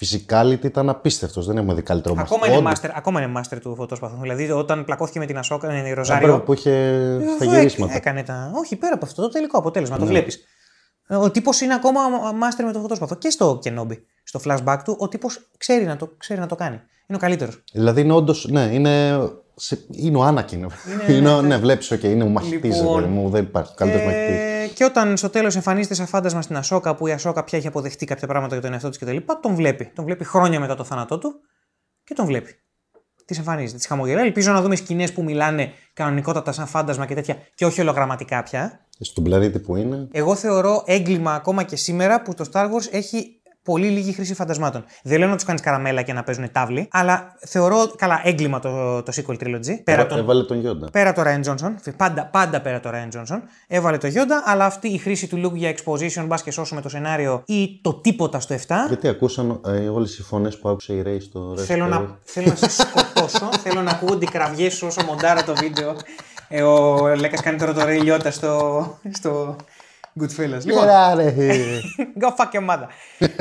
physicality 0.00 0.64
ήταν 0.64 0.88
απίστευτος. 0.88 1.46
Δεν 1.46 1.56
έχουμε 1.56 1.74
δει 1.74 1.82
καλύτερο 1.82 2.14
ακόμα 2.18 2.46
είναι, 2.46 2.70
master, 2.70 2.90
ακόμα 2.94 3.22
είναι 3.22 3.40
master 3.40 3.58
του 3.60 3.74
φωτόσπαθου. 3.74 4.16
Δηλαδή, 4.20 4.50
όταν 4.50 4.84
πλακώθηκε 4.84 5.18
με 5.18 5.26
την 5.26 5.38
Ασόκα, 5.38 5.68
με 5.68 5.88
η 5.88 5.92
Ροζάριο. 5.92 6.40
που 6.40 6.52
είχε 6.52 6.96
στα 7.36 7.44
γυρίσματα. 7.44 7.94
Έκανε 7.94 8.22
τα. 8.22 8.50
Όχι, 8.54 8.76
πέρα 8.76 8.94
από 8.94 9.04
αυτό 9.04 9.22
το 9.22 9.28
τελικό 9.28 9.58
αποτέλεσμα. 9.58 9.98
Το 9.98 10.06
βλέπεις. 10.06 10.44
Ο 11.08 11.30
τύπος 11.30 11.60
είναι 11.60 11.74
ακόμα 11.74 12.00
master 12.30 12.64
με 12.64 12.72
το 12.72 12.80
φωτόσπαθο. 12.80 13.14
Και 13.14 13.30
στο 13.30 13.58
Kenobi, 13.64 13.96
στο 14.22 14.40
flashback 14.44 14.78
του, 14.84 14.96
ο 14.98 15.08
τύπος 15.08 15.48
ξέρει, 15.58 15.84
να 15.84 15.96
το, 15.96 16.12
ξέρει 16.16 16.40
να 16.40 16.46
το 16.46 16.54
κάνει. 16.54 16.80
Είναι 17.06 17.18
ο 17.18 17.20
καλύτερος. 17.20 17.62
Δηλαδή 17.72 18.00
είναι 18.00 18.12
όντω. 18.12 18.34
Ναι, 18.48 18.60
είναι 18.60 19.18
σε... 19.60 19.78
Είναι 19.90 20.16
ο 20.16 20.22
Άνακιν. 20.22 20.58
Είναι, 20.58 20.72
είναι, 21.16 21.34
ναι, 21.34 21.40
ναι, 21.40 21.56
βλέπεις, 21.56 21.92
okay, 21.92 22.02
είναι 22.02 22.24
ο 22.24 22.28
μαχητή. 22.28 22.68
Λοιπόν, 22.68 23.04
μου, 23.04 23.28
δεν 23.28 23.42
υπάρχει 23.42 23.74
καλύτερος 23.74 24.04
ε, 24.04 24.06
μαχητή. 24.06 24.74
Και 24.74 24.84
όταν 24.84 25.16
στο 25.16 25.28
τέλος 25.28 25.56
εμφανίζεται 25.56 25.94
σαν 25.94 26.06
φάντασμα 26.06 26.42
στην 26.42 26.56
Ασόκα, 26.56 26.94
που 26.94 27.06
η 27.06 27.12
Ασόκα 27.12 27.44
πια 27.44 27.58
έχει 27.58 27.66
αποδεχτεί 27.66 28.06
κάποια 28.06 28.26
πράγματα 28.26 28.54
για 28.54 28.62
τον 28.62 28.72
εαυτό 28.72 28.88
της 28.88 28.98
κτλ., 28.98 29.16
τον 29.40 29.54
βλέπει. 29.54 29.92
Τον 29.94 30.04
βλέπει 30.04 30.24
χρόνια 30.24 30.60
μετά 30.60 30.74
το 30.74 30.84
θάνατό 30.84 31.18
του 31.18 31.34
και 32.04 32.14
τον 32.14 32.26
βλέπει. 32.26 32.54
Τη 33.24 33.36
εμφανίζεται, 33.38 33.78
τη 33.78 33.86
χαμογελάει. 33.86 34.26
Ελπίζω 34.26 34.52
να 34.52 34.62
δούμε 34.62 34.76
σκηνές 34.76 35.12
που 35.12 35.22
μιλάνε 35.22 35.72
κανονικότατα 35.92 36.52
σαν 36.52 36.66
φάντασμα 36.66 37.06
και 37.06 37.14
τέτοια 37.14 37.36
και 37.54 37.64
όχι 37.64 37.80
ολογραμματικά 37.80 38.42
πια. 38.42 38.86
Στον 39.00 39.24
πλανήτη 39.24 39.58
που 39.58 39.76
είναι. 39.76 40.08
Εγώ 40.12 40.34
θεωρώ 40.34 40.82
έγκλημα 40.86 41.34
ακόμα 41.34 41.62
και 41.62 41.76
σήμερα 41.76 42.22
που 42.22 42.34
το 42.34 42.44
Star 42.52 42.64
Wars 42.64 42.92
έχει 42.92 43.39
πολύ 43.70 43.88
λίγη 43.88 44.12
χρήση 44.12 44.34
φαντασμάτων. 44.34 44.84
Δεν 45.02 45.18
λέω 45.18 45.28
να 45.28 45.34
τους 45.34 45.44
κάνεις 45.44 45.62
καραμέλα 45.62 46.02
και 46.02 46.12
να 46.12 46.22
παίζουν 46.22 46.52
τάβλη, 46.52 46.88
αλλά 46.90 47.36
θεωρώ 47.38 47.90
καλά 47.96 48.20
έγκλημα 48.24 48.58
το, 48.58 49.02
το 49.02 49.12
sequel 49.16 49.36
trilogy. 49.42 49.80
Πέρα 49.84 50.06
τον, 50.06 50.18
έβαλε 50.18 50.42
τον 50.42 50.62
Yoda. 50.66 50.90
Πέρα 50.92 51.12
το 51.12 51.22
Ryan 51.22 51.50
Johnson. 51.50 51.74
Πάντα, 51.96 52.26
πάντα 52.26 52.60
πέρα 52.60 52.80
το 52.80 52.90
Ryan 52.92 53.18
Johnson. 53.18 53.38
Έβαλε 53.66 53.98
το 53.98 54.08
Yoda, 54.08 54.42
αλλά 54.44 54.64
αυτή 54.64 54.88
η 54.88 54.98
χρήση 54.98 55.26
του 55.26 55.36
Luke 55.46 55.56
για 55.56 55.74
exposition, 55.74 56.24
μπας 56.26 56.42
και 56.42 56.50
σώσουμε 56.50 56.80
το 56.80 56.88
σενάριο 56.88 57.42
ή 57.46 57.80
το 57.82 57.94
τίποτα 57.94 58.40
στο 58.40 58.54
7. 58.54 58.58
Γιατί 58.88 59.08
ακούσαν 59.08 59.60
ε, 59.66 59.88
όλες 59.88 60.18
οι 60.18 60.22
φωνές 60.22 60.58
που 60.58 60.68
άκουσε 60.68 60.92
η 60.92 61.02
Ray 61.06 61.16
στο 61.20 61.54
Θέλω 61.56 61.86
να, 61.86 62.18
θέλω 62.22 62.46
να 62.46 62.68
σε 62.68 62.70
σκοτώσω. 62.70 63.48
θέλω 63.64 63.82
να 63.82 63.90
ακούγονται 63.90 64.24
οι 64.24 64.28
κραυγέ 64.30 64.66
όσο 64.66 65.04
μοντάρα 65.06 65.44
το 65.44 65.54
βίντεο. 65.54 65.96
Ε, 66.48 66.62
ο 66.62 67.06
Λέκας 67.14 67.40
κάνει 67.40 67.58
τώρα 67.58 67.74
το 67.74 67.80
Ray 67.84 68.02
Liotta 68.02 68.28
στο, 68.30 68.84
στο, 69.10 69.56
Goodfellas. 70.20 70.64
Λοιπόν, 70.64 70.84
go 72.22 72.28
fuck 72.36 72.50
your 72.52 72.68
mother. 72.70 72.86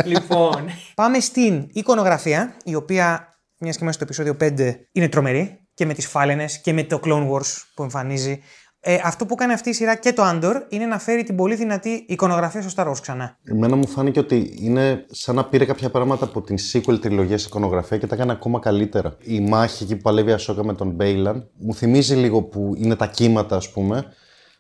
λοιπόν, 0.05 0.65
πάμε 0.95 1.19
στην 1.19 1.67
εικονογραφία, 1.71 2.55
η 2.63 2.75
οποία, 2.75 3.37
μιας 3.57 3.77
και 3.77 3.83
μέσα 3.83 3.95
στο 3.95 4.03
επεισόδιο 4.03 4.37
5, 4.39 4.75
είναι 4.91 5.09
τρομερή 5.09 5.67
και 5.73 5.85
με 5.85 5.93
τις 5.93 6.07
φάλαινες 6.07 6.61
και 6.61 6.73
με 6.73 6.83
το 6.83 6.99
Clone 7.03 7.29
Wars 7.31 7.63
που 7.73 7.83
εμφανίζει. 7.83 8.41
Ε, 8.81 8.97
αυτό 9.03 9.25
που 9.25 9.35
κάνει 9.35 9.53
αυτή 9.53 9.69
η 9.69 9.73
σειρά 9.73 9.95
και 9.95 10.13
το 10.13 10.23
Andor 10.25 10.55
είναι 10.69 10.85
να 10.85 10.99
φέρει 10.99 11.23
την 11.23 11.35
πολύ 11.35 11.55
δυνατή 11.55 12.05
εικονογραφία 12.07 12.61
στο 12.61 12.71
Star 12.75 12.89
Wars 12.89 12.99
ξανά. 13.01 13.37
Εμένα 13.43 13.75
μου 13.75 13.87
φάνηκε 13.87 14.19
ότι 14.19 14.57
είναι 14.61 15.05
σαν 15.09 15.35
να 15.35 15.45
πήρε 15.45 15.65
κάποια 15.65 15.89
πράγματα 15.89 16.25
από 16.25 16.41
την 16.41 16.57
sequel 16.71 17.01
τριλογίας 17.01 17.41
σε 17.41 17.47
εικονογραφία 17.47 17.97
και 17.97 18.07
τα 18.07 18.15
έκανε 18.15 18.31
ακόμα 18.31 18.59
καλύτερα. 18.59 19.17
Η 19.23 19.39
μάχη 19.39 19.83
εκεί 19.83 19.95
που 19.95 20.01
παλεύει 20.01 20.31
Ασόκα 20.31 20.65
με 20.65 20.73
τον 20.73 20.89
Μπέιλαν 20.89 21.49
μου 21.57 21.73
θυμίζει 21.73 22.15
λίγο 22.15 22.41
που 22.41 22.73
είναι 22.77 22.95
τα 22.95 23.07
κύματα, 23.07 23.55
ας 23.55 23.71
πούμε, 23.71 24.05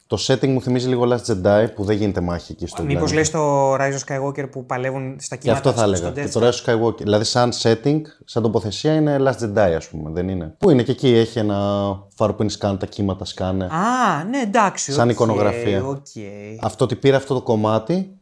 το 0.09 0.17
setting 0.27 0.47
μου 0.47 0.61
θυμίζει 0.61 0.87
λίγο 0.87 1.07
Last 1.09 1.31
Jedi 1.31 1.67
που 1.75 1.83
δεν 1.83 1.97
γίνεται 1.97 2.21
μάχη 2.21 2.51
εκεί 2.51 2.67
στο 2.67 2.83
Μήπως 2.83 3.13
λες 3.13 3.29
το 3.29 3.73
Rise 3.73 3.77
of 3.77 3.99
Skywalker 4.07 4.51
που 4.51 4.65
παλεύουν 4.65 5.15
στα 5.19 5.35
κύματα. 5.35 5.61
Και 5.61 5.69
αυτό 5.69 5.81
θα 5.81 5.83
έλεγα. 5.83 6.09
Και 6.11 6.27
το 6.27 6.47
Rise 6.47 6.51
of 6.51 6.73
Skywalker. 6.73 7.01
Δηλαδή, 7.01 7.23
σαν 7.23 7.51
setting, 7.61 8.01
σαν 8.25 8.43
τοποθεσία 8.43 8.93
είναι 8.93 9.17
Last 9.19 9.43
Jedi, 9.43 9.73
ας 9.75 9.87
πούμε. 9.87 10.11
Δεν 10.11 10.29
είναι. 10.29 10.55
Πού 10.57 10.69
είναι 10.69 10.83
και 10.83 10.91
εκεί 10.91 11.07
έχει 11.07 11.39
ένα 11.39 11.57
φάρο 12.15 12.33
που 12.33 12.41
είναι 12.41 12.51
σκάνε, 12.51 12.77
τα 12.77 12.85
κύματα 12.85 13.25
σκάνε. 13.25 13.65
Α, 13.65 14.23
ναι, 14.29 14.39
εντάξει. 14.39 14.91
Σαν 14.91 15.07
okay, 15.07 15.11
εικονογραφία. 15.11 15.83
Okay. 15.85 16.57
Αυτό 16.61 16.83
ότι 16.83 16.95
πήρε 16.95 17.15
αυτό 17.15 17.33
το 17.33 17.41
κομμάτι 17.41 18.18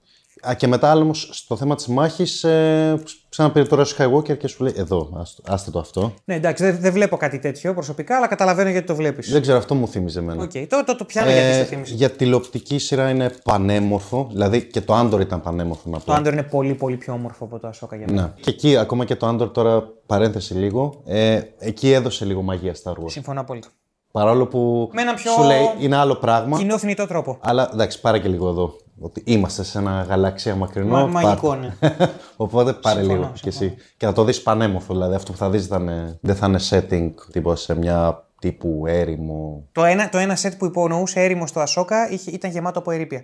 Α, 0.48 0.54
και 0.54 0.68
μετά 0.68 0.90
άλλο 0.90 1.14
στο 1.14 1.56
θέμα 1.56 1.76
της 1.76 1.88
μάχης, 1.88 2.44
ε, 2.44 3.04
ξαναπήρε 3.30 3.66
τώρα 3.66 3.86
Skywalker 3.86 4.38
και 4.38 4.48
σου 4.48 4.64
λέει: 4.64 4.74
Εδώ, 4.78 5.26
άστε 5.46 5.72
το 5.72 5.80
αυτό. 5.80 6.14
Ναι, 6.26 6.36
εντάξει, 6.36 6.64
δεν, 6.64 6.78
δεν 6.80 6.94
βλέπω 6.94 7.18
κάτι 7.18 7.40
τέτοιο 7.40 7.74
προσωπικά, 7.74 8.16
αλλά 8.18 8.28
καταλαβαίνω 8.28 8.70
γιατί 8.70 8.88
το 8.88 8.96
βλέπεις. 8.96 9.32
Δεν 9.32 9.42
ξέρω, 9.42 9.58
αυτό 9.58 9.76
μου 9.76 9.88
θύμιζε 9.88 10.20
εμένα. 10.20 10.44
Okay. 10.44 10.66
Το, 10.70 10.84
το, 10.86 10.96
το 10.96 11.06
πιάνω 11.06 11.30
ε, 11.30 11.34
γιατί 11.34 11.60
το 11.60 11.66
θύμιζε. 11.66 11.94
Για 11.94 12.10
τηλεοπτική 12.10 12.78
σειρά 12.78 13.10
είναι 13.10 13.32
πανέμορφο. 13.44 14.28
Δηλαδή 14.32 14.64
και 14.64 14.82
το 14.82 15.00
Andor 15.00 15.20
ήταν 15.20 15.42
πανέμορφο 15.42 15.90
να 15.90 16.00
πω. 16.00 16.06
Το 16.06 16.16
Andor 16.16 16.32
είναι 16.32 16.44
πολύ, 16.44 16.74
πολύ 16.74 16.96
πιο 16.96 17.14
όμορφο 17.14 17.44
από 17.44 17.60
το 17.60 17.70
Ahsoka 17.70 17.98
για 17.98 18.06
μένα. 18.10 18.22
Ναι. 18.22 18.34
Και 18.42 18.50
εκεί, 18.50 18.78
ακόμα 18.78 19.06
και 19.06 19.16
το 19.16 19.28
Andor 19.30 19.54
τώρα, 19.54 19.90
παρένθεση 20.06 20.54
λίγο, 20.54 21.02
ε, 21.06 21.42
εκεί 21.60 21.92
έδωσε 21.92 22.26
λίγο 22.26 22.42
μαγεία 22.42 22.76
Star 22.84 22.92
Wars. 22.92 23.06
Συμφωνώ 23.12 23.42
απόλυτα. 23.42 23.68
Παρόλο 24.12 24.48
που 24.48 24.90
με 24.94 25.02
ένα 25.02 25.14
πιο 25.14 25.32
σου 25.32 25.44
λέει 25.44 25.70
είναι 25.80 25.96
άλλο 25.96 26.16
πράγμα. 26.16 26.58
Κοινό 26.58 26.78
θνητό 26.78 27.08
τρόπο. 27.08 27.38
Αλλά 27.42 27.70
εντάξει, 27.74 28.02
πάρε 28.02 28.20
και 28.20 28.28
λίγο 28.28 28.50
εδώ. 28.50 28.76
Ότι 29.00 29.22
είμαστε 29.26 29.64
σε 29.64 29.78
ένα 29.78 30.06
γαλαξία 30.10 30.56
μακρινό. 30.56 30.90
Μα, 30.90 31.06
μαγικό, 31.06 31.56
ναι. 31.56 31.74
Οπότε 32.36 32.74
πάρε 32.74 33.00
συμφωνώ, 33.00 33.20
λίγο 33.20 33.34
κι 33.42 33.48
εσύ. 33.48 33.76
Και 33.98 34.06
θα 34.06 34.14
το 34.14 34.24
δεις 34.24 34.42
πανέμορφο. 34.42 34.94
Δηλαδή 34.94 35.16
αυτό 35.16 35.32
που 35.32 35.38
θα 35.38 35.50
δεις 35.50 35.68
δεν 36.22 36.36
θα 36.36 36.48
είναι 36.48 36.60
setting 36.70 37.12
τύπο 37.32 37.56
σε 37.56 37.76
μια 37.76 38.28
τύπου 38.40 38.84
έρημο. 38.88 39.68
Το 39.72 39.84
ένα, 39.84 40.10
το 40.10 40.18
ένα 40.18 40.38
set 40.42 40.52
που 40.58 40.66
υπονοούσε 40.66 41.24
έρημο 41.24 41.48
στο 41.48 41.60
Ασόκα 41.60 42.10
ήταν 42.32 42.52
γεμάτο 42.52 42.80
από 42.80 42.92
ερήπια. 42.92 43.24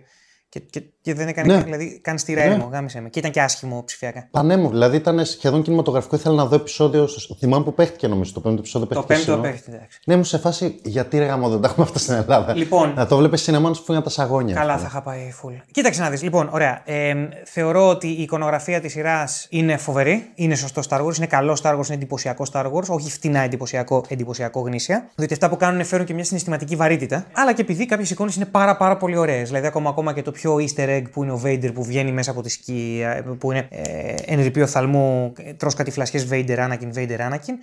Και, 0.54 0.60
και, 0.70 0.84
και 1.02 1.14
δεν 1.14 1.28
έκανε. 1.28 1.56
Ναι. 1.56 1.64
Δηλαδή, 1.64 2.00
κάνει 2.02 2.20
τη 2.20 2.34
ναι. 2.34 2.68
γάμισε 2.72 3.02
με. 3.02 3.10
Και 3.10 3.20
ήταν 3.20 3.32
και 3.32 3.42
άσχημο 3.42 3.84
ψηφιακά. 3.86 4.28
Πανέμορφο. 4.32 4.72
Δηλαδή 4.72 4.98
ήταν 4.98 5.26
σχεδόν 5.26 5.62
κινηματογραφικό. 5.62 6.16
Ήθελα 6.16 6.36
να 6.36 6.46
δω 6.46 6.56
επεισόδιο. 6.56 7.08
Θυμάμαι 7.40 7.64
που 7.64 7.74
παίχτηκε 7.74 8.08
νομίζω. 8.08 8.34
Το 8.34 8.40
πέμπτο 8.40 8.60
επεισόδιο 8.60 8.88
παίχτηκε. 8.88 9.14
Το 9.14 9.32
πέμπτο 9.32 9.42
παίχτηκε. 9.42 9.88
Ναι, 10.06 10.16
μου 10.16 10.24
σε 10.24 10.38
φάση 10.38 10.80
γιατί 10.84 11.18
ρε 11.18 11.26
γαμό 11.26 11.50
δεν 11.50 11.62
τα 11.62 11.68
έχουμε 11.68 11.86
αυτά 11.86 12.00
στην 12.00 12.14
Ελλάδα. 12.14 12.56
Λοιπόν, 12.56 12.94
να 12.96 13.06
το 13.06 13.18
βλέπεις 13.18 13.42
σινεμά 13.42 13.74
σου 13.74 13.84
που 13.84 13.92
είναι 13.92 14.02
τα 14.02 14.10
σαγόνια. 14.10 14.56
Καλά, 14.56 14.78
θα 14.78 14.86
είχα 14.88 15.02
πάει 15.02 15.34
full. 15.44 15.62
Κοίταξε 15.72 16.02
να 16.02 16.10
δεις. 16.10 16.24
Λοιπόν, 16.24 16.50
ωραία. 16.52 16.82
Ε, 16.86 17.14
θεωρώ 17.46 17.88
ότι 17.90 18.08
η 18.08 18.22
εικονογραφία 18.22 18.82
της 18.82 18.92
σειράς 18.92 19.48
είναι 19.50 19.78
φοβερή. 19.78 20.32
Είναι 20.36 20.56
σωστό 20.56 20.82
Star 20.90 21.06
Wars. 21.06 21.18
Είναι 21.18 21.28
καλό 21.28 21.58
Star 21.64 21.72
Wars. 21.72 21.86
Είναι 21.86 21.96
εντυπωσιακό 21.96 22.46
Star 22.52 22.66
Wars. 22.66 22.88
Όχι 22.88 23.12
φτηνά 23.12 23.40
εντυπωσιακό, 23.40 24.04
εντυπωσιακό 24.08 24.60
γνήσια. 24.60 25.10
Διότι 25.16 25.34
αυτά 25.34 25.50
που 25.50 25.58
κάνουν 25.58 25.86
φέρουν 25.86 26.06
και 26.06 26.14
μια 26.14 26.24
συναισθηματική 26.24 26.76
βαρύτητα. 26.76 27.26
Αλλά 27.34 27.54
και 27.54 27.62
επειδή 27.62 27.86
κάποιες 27.86 28.10
εικόνες 28.10 28.36
είναι 28.36 28.46
πάρα, 28.46 28.78
πάρα 28.78 28.98
πολύ 28.98 29.18
ωραίες. 29.18 29.48
Δηλαδή 29.48 29.68
ακόμα, 29.68 29.90
ακόμα 29.90 30.14
και 30.14 30.22
το 30.22 30.32
πιο 30.32 30.43
easter 30.50 30.88
egg 30.88 31.04
που 31.12 31.24
είναι 31.24 31.32
ο 31.32 31.42
Vader 31.46 31.74
που 31.74 31.84
βγαίνει 31.84 32.12
μέσα 32.12 32.32
από 32.32 32.42
τη 32.42 32.50
σκία, 32.50 33.36
που 33.40 33.52
είναι 33.52 33.68
ε, 33.70 34.16
ενρυπείο 34.26 34.68
θαλμού, 34.68 35.34
τρως 35.58 35.74
κάτι 35.74 35.92
φλασιές 35.92 36.28
Vader, 36.32 36.58
Anakin, 36.58 36.94
Vader, 36.96 37.20
Anakin. 37.20 37.54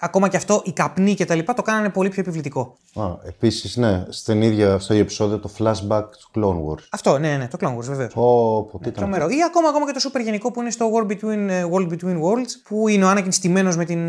Ακόμα 0.00 0.28
και 0.28 0.36
αυτό, 0.36 0.62
οι 0.64 0.72
καπνοί 0.72 1.14
και 1.14 1.24
τα 1.24 1.34
λοιπά 1.34 1.54
το 1.54 1.62
κάνανε 1.62 1.88
πολύ 1.88 2.08
πιο 2.08 2.20
επιβλητικό. 2.20 2.76
Α, 2.94 3.02
επίσης, 3.24 3.76
ναι, 3.76 4.04
στην 4.08 4.42
ίδια, 4.42 4.78
στο 4.78 4.92
ίδιο 4.92 5.04
επεισόδιο 5.04 5.38
το 5.38 5.50
flashback 5.58 6.04
του 6.18 6.30
Clone 6.34 6.72
Wars. 6.72 6.84
Αυτό, 6.90 7.18
ναι, 7.18 7.36
ναι, 7.36 7.48
το 7.48 7.58
Clone 7.60 7.76
Wars, 7.76 7.84
βεβαίως. 7.84 8.12
Oh, 8.12 8.70
πω, 8.70 8.78
τι 8.82 8.90
τρομερό. 8.90 9.28
Ή 9.28 9.42
ακόμα, 9.46 9.68
ακόμα 9.68 9.92
και 9.92 9.98
το 9.98 10.10
super 10.12 10.22
γενικό 10.22 10.50
που 10.50 10.60
είναι 10.60 10.70
στο 10.70 10.90
World 10.94 11.10
Between, 11.10 11.46
ε, 11.48 11.64
World 11.72 11.88
Between 11.88 12.20
Worlds, 12.22 12.52
που 12.64 12.88
είναι 12.88 13.04
ο 13.04 13.10
Anakin 13.10 13.28
στημένος 13.30 13.76
με 13.76 13.84
την 13.84 14.00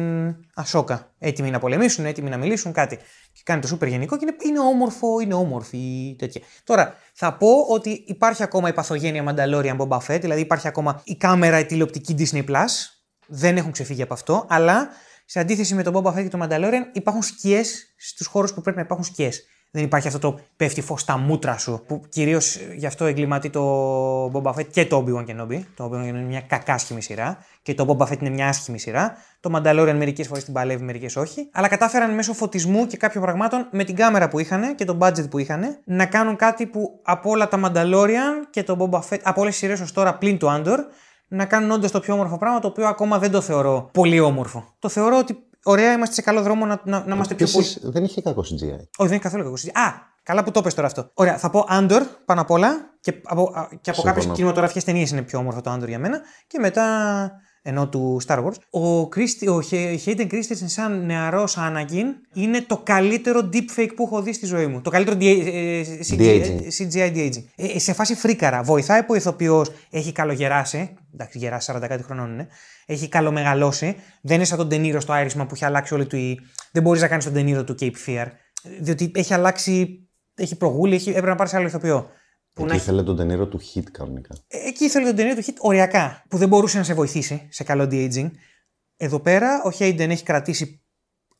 Ασόκα. 0.53 1.11
Έτοιμοι 1.19 1.49
να 1.49 1.59
πολεμήσουν, 1.59 2.05
έτοιμοι 2.05 2.29
να 2.29 2.37
μιλήσουν, 2.37 2.71
κάτι. 2.71 2.95
Και 3.31 3.41
κάνει 3.43 3.61
το 3.61 3.67
super 3.75 3.87
γενικό 3.87 4.17
και 4.17 4.25
είναι, 4.27 4.35
είναι 4.45 4.59
όμορφο, 4.59 5.19
είναι 5.19 5.33
όμορφη, 5.33 6.15
τέτοια. 6.17 6.41
Τώρα, 6.63 6.93
θα 7.13 7.33
πω 7.33 7.47
ότι 7.69 8.03
υπάρχει 8.07 8.43
ακόμα 8.43 8.69
η 8.69 8.73
παθογένεια 8.73 9.23
Mandalorian 9.27 9.77
Boba 9.77 9.97
Fett, 10.07 10.21
δηλαδή 10.21 10.41
υπάρχει 10.41 10.67
ακόμα 10.67 11.01
η 11.03 11.15
κάμερα, 11.15 11.59
η 11.59 11.65
τηλεοπτική 11.65 12.15
Disney 12.19 12.45
Plus. 12.49 12.67
Δεν 13.27 13.57
έχουν 13.57 13.71
ξεφύγει 13.71 14.01
από 14.01 14.13
αυτό, 14.13 14.45
αλλά 14.49 14.89
σε 15.31 15.39
αντίθεση 15.39 15.75
με 15.75 15.83
τον 15.83 15.93
Boba 15.95 16.13
Fett 16.13 16.21
και 16.21 16.29
τον 16.29 16.43
Mandalorian 16.43 16.89
υπάρχουν 16.91 17.21
σκιές 17.21 17.93
στους 17.97 18.27
χώρους 18.27 18.53
που 18.53 18.61
πρέπει 18.61 18.77
να 18.77 18.83
υπάρχουν 18.83 19.05
σκιές. 19.05 19.43
Δεν 19.71 19.83
υπάρχει 19.83 20.07
αυτό 20.07 20.19
το 20.19 20.39
πέφτει 20.55 20.81
φως 20.81 21.01
στα 21.01 21.17
μούτρα 21.17 21.57
σου, 21.57 21.83
που 21.87 22.01
κυρίως 22.09 22.59
γι' 22.75 22.85
αυτό 22.85 23.05
εγκληματεί 23.05 23.49
το 23.49 24.25
Boba 24.25 24.53
Fett 24.53 24.67
και 24.71 24.85
το 24.85 25.05
Obi-Wan 25.05 25.25
Kenobi. 25.25 25.59
Το 25.75 25.85
Obi-Wan 25.85 26.05
είναι 26.05 26.21
μια 26.21 26.41
κακάσχημη 26.41 27.01
σειρά 27.01 27.37
και 27.61 27.73
το 27.73 27.97
Boba 27.97 28.07
Fett 28.07 28.19
είναι 28.19 28.29
μια 28.29 28.47
άσχημη 28.47 28.79
σειρά. 28.79 29.17
Το 29.39 29.51
Mandalorian 29.55 29.95
μερικές 29.97 30.27
φορές 30.27 30.43
την 30.43 30.53
παλεύει, 30.53 30.83
μερικές 30.83 31.15
όχι. 31.15 31.49
Αλλά 31.53 31.67
κατάφεραν 31.67 32.13
μέσω 32.13 32.33
φωτισμού 32.33 32.87
και 32.87 32.97
κάποιων 32.97 33.23
πραγμάτων 33.23 33.67
με 33.71 33.83
την 33.83 33.95
κάμερα 33.95 34.27
που 34.27 34.39
είχαν 34.39 34.75
και 34.75 34.85
το 34.85 34.97
budget 35.01 35.29
που 35.29 35.37
είχαν 35.37 35.79
να 35.83 36.05
κάνουν 36.05 36.35
κάτι 36.35 36.65
που 36.65 36.99
από 37.03 37.29
όλα 37.29 37.47
τα 37.47 37.59
Mandalorian 37.63 38.47
και 38.49 38.63
το 38.63 38.89
Boba 38.91 38.99
Fett, 39.09 39.19
από 39.23 39.41
όλες 39.41 39.53
τις 39.53 39.61
σειρές 39.61 39.79
ως 39.79 39.91
τώρα 39.91 40.17
πλην 40.17 40.37
το 40.37 40.55
Andor, 40.55 40.77
να 41.29 41.45
κάνουν 41.45 41.71
όντως 41.71 41.91
το 41.91 41.99
πιο 41.99 42.13
όμορφο 42.13 42.37
πράγμα, 42.37 42.59
το 42.59 42.67
οποίο 42.67 42.87
ακόμα 42.87 43.19
δεν 43.19 43.31
το 43.31 43.41
θεωρώ 43.41 43.89
πολύ 43.93 44.19
όμορφο. 44.19 44.75
Το 44.79 44.89
θεωρώ 44.89 45.17
ότι 45.17 45.37
ωραία, 45.63 45.93
είμαστε 45.93 46.13
σε 46.13 46.21
καλό 46.21 46.41
δρόμο 46.41 46.65
να, 46.65 46.81
να, 46.83 47.03
να 47.05 47.15
είμαστε 47.15 47.33
πιο 47.33 47.47
πολύ. 47.47 47.65
Δεν 47.81 48.03
είχε 48.03 48.21
κακό 48.21 48.41
CGI. 48.41 48.61
Όχι, 48.71 48.89
δεν 48.97 49.07
είναι 49.07 49.17
καθόλου 49.17 49.43
κακό 49.43 49.55
CGI. 49.55 49.71
Α, 49.73 49.91
καλά 50.23 50.43
που 50.43 50.51
το 50.51 50.61
πες 50.61 50.73
τώρα 50.73 50.87
αυτό. 50.87 51.09
Ωραία, 51.13 51.37
θα 51.37 51.49
πω 51.49 51.65
Andor 51.69 52.01
πάνω 52.25 52.41
απ' 52.41 52.51
όλα 52.51 52.75
και 52.99 53.21
από, 53.23 53.51
και 53.81 53.89
από 53.89 54.01
κάποιες 54.01 54.25
κινηματογραφικές 54.25 54.83
ταινίες 54.83 55.11
είναι 55.11 55.21
πιο 55.21 55.39
όμορφο 55.39 55.61
το 55.61 55.73
Andor 55.73 55.87
για 55.87 55.99
μένα. 55.99 56.21
Και 56.47 56.59
μετά 56.59 56.85
ενώ 57.69 57.87
του 57.87 58.21
Star 58.27 58.43
Wars. 58.43 58.81
Ο, 58.81 59.01
Christi, 59.01 59.47
ο 59.47 59.59
Hayden 60.05 60.27
Christensen 60.31 60.65
σαν 60.65 61.05
νεαρός 61.05 61.57
Anakin 61.59 62.05
είναι 62.33 62.61
το 62.61 62.77
καλύτερο 62.77 63.49
deepfake 63.53 63.89
που 63.95 64.03
έχω 64.03 64.21
δει 64.21 64.33
στη 64.33 64.45
ζωή 64.45 64.67
μου. 64.67 64.81
Το 64.81 64.89
καλύτερο 64.89 65.17
ε, 65.21 65.81
CGI 66.77 67.15
de-aging. 67.15 67.43
Ε, 67.55 67.79
σε 67.79 67.93
φάση 67.93 68.15
φρίκαρα. 68.15 68.63
Βοηθάει 68.63 68.99
που 68.99 69.07
ο 69.09 69.15
ηθοποιός 69.15 69.71
έχει 69.89 70.11
καλογεράσει. 70.11 70.97
Εντάξει, 71.13 71.37
γεράσει 71.37 71.71
40 71.75 71.85
κάτι 71.87 72.03
χρονών 72.03 72.31
είναι. 72.31 72.47
Έχει 72.85 73.07
καλομεγαλώσει. 73.09 73.95
Δεν 74.21 74.35
είναι 74.35 74.45
σαν 74.45 74.57
τον 74.57 74.69
Τενήρο 74.69 74.99
στο 74.99 75.13
άρισμα 75.13 75.45
που 75.45 75.55
έχει 75.55 75.65
αλλάξει 75.65 75.93
όλη 75.93 76.05
του 76.05 76.15
η... 76.15 76.39
Δεν 76.71 76.83
μπορείς 76.83 77.01
να 77.01 77.07
κάνεις 77.07 77.25
τον 77.25 77.33
Τενήρο 77.33 77.63
του 77.63 77.75
Cape 77.79 77.95
Fear. 78.05 78.25
Διότι 78.79 79.11
έχει 79.15 79.33
αλλάξει. 79.33 80.03
Έχει 80.35 80.57
προγούλη, 80.57 80.95
έχει... 80.95 81.09
έπρεπε 81.09 81.27
να 81.27 81.35
πάρεις 81.35 81.53
άλλο 81.53 81.67
ηθοποιό. 81.67 82.09
Που 82.59 82.65
Εκεί 82.65 82.75
ήθελε 82.75 83.03
τον 83.03 83.15
τενήρο 83.15 83.47
του 83.47 83.59
hit 83.59 83.83
κανονικά. 83.91 84.35
Ε, 84.47 84.67
εκεί 84.67 84.85
ήθελε 84.85 85.05
τον 85.05 85.15
τενήρο 85.15 85.35
του 85.35 85.43
hit 85.45 85.55
οριακά, 85.59 86.23
που 86.29 86.37
δεν 86.37 86.47
μπορούσε 86.47 86.77
να 86.77 86.83
σε 86.83 86.93
βοηθήσει 86.93 87.47
σε 87.49 87.63
καλό 87.63 87.83
de-aging. 87.91 88.31
Εδώ 88.97 89.19
πέρα 89.19 89.61
ο 89.65 89.69
Hayden 89.79 90.09
έχει 90.09 90.23
κρατήσει. 90.23 90.83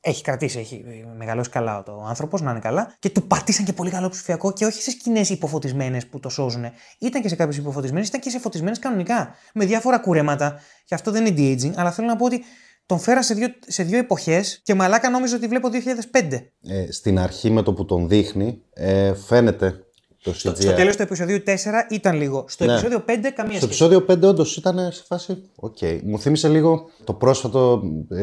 Έχει 0.01 0.23
κρατήσει, 0.23 0.59
έχει 0.59 0.85
μεγαλώσει 1.17 1.49
καλά 1.49 1.83
ο 1.87 2.03
άνθρωπος, 2.05 2.41
να 2.41 2.51
είναι 2.51 2.59
καλά. 2.59 2.95
Και 2.99 3.09
του 3.09 3.27
πατήσαν 3.27 3.65
και 3.65 3.73
πολύ 3.73 3.89
καλό 3.89 4.09
ψηφιακό 4.09 4.53
και 4.53 4.65
όχι 4.65 4.81
σε 4.81 4.91
σκηνές 4.91 5.29
υποφωτισμένες 5.29 6.07
που 6.07 6.19
το 6.19 6.29
σώζουν. 6.29 6.65
Ήταν 6.99 7.21
και 7.21 7.27
σε 7.27 7.35
κάποιες 7.35 7.57
υποφωτισμένες, 7.57 8.07
ήταν 8.07 8.21
και 8.21 8.29
σε 8.29 8.39
φωτισμένες 8.39 8.79
κανονικά. 8.79 9.35
Με 9.53 9.65
διάφορα 9.65 9.99
κουρέματα. 9.99 10.59
Και 10.85 10.95
αυτό 10.95 11.11
δεν 11.11 11.25
είναι 11.25 11.35
de-aging, 11.37 11.73
αλλά 11.75 11.91
θέλω 11.91 12.07
να 12.07 12.15
πω 12.15 12.25
ότι 12.25 12.43
τον 12.85 12.99
φέρα 12.99 13.23
σε 13.23 13.33
δύο, 13.33 13.47
σε 13.67 13.83
δύο 13.83 13.97
εποχές 13.97 14.61
και 14.63 14.73
μαλάκα 14.73 15.09
νόμιζα 15.09 15.35
ότι 15.35 15.47
βλέπω 15.47 15.69
2005. 16.11 16.51
Ε, 16.61 16.91
στην 16.91 17.19
αρχή 17.19 17.49
με 17.49 17.61
το 17.61 17.73
που 17.73 17.85
τον 17.85 18.07
δείχνει, 18.07 18.61
ε, 18.73 19.13
φαίνεται 19.13 19.83
Το 20.23 20.33
στο, 20.33 20.55
στο 20.55 20.73
τέλος 20.73 20.95
του 20.95 21.01
επεισοδίου 21.01 21.43
4 21.45 21.49
ήταν 21.89 22.15
λίγο. 22.15 22.45
Στο 22.47 22.65
ναι. 22.65 22.71
επεισόδιο 22.71 22.97
5 22.97 23.03
καμία 23.09 23.33
σχέση. 23.35 23.57
Στο 23.57 23.65
επεισόδιο 23.65 24.05
5 24.09 24.21
όντως 24.29 24.57
ήταν 24.57 24.91
σε 24.91 25.03
φάση. 25.07 25.37
OK. 25.56 25.77
Okay. 25.81 25.99
Μου 26.03 26.19
θύμισε 26.19 26.47
λίγο 26.47 26.89
το 27.03 27.13
πρόσφατο 27.13 27.81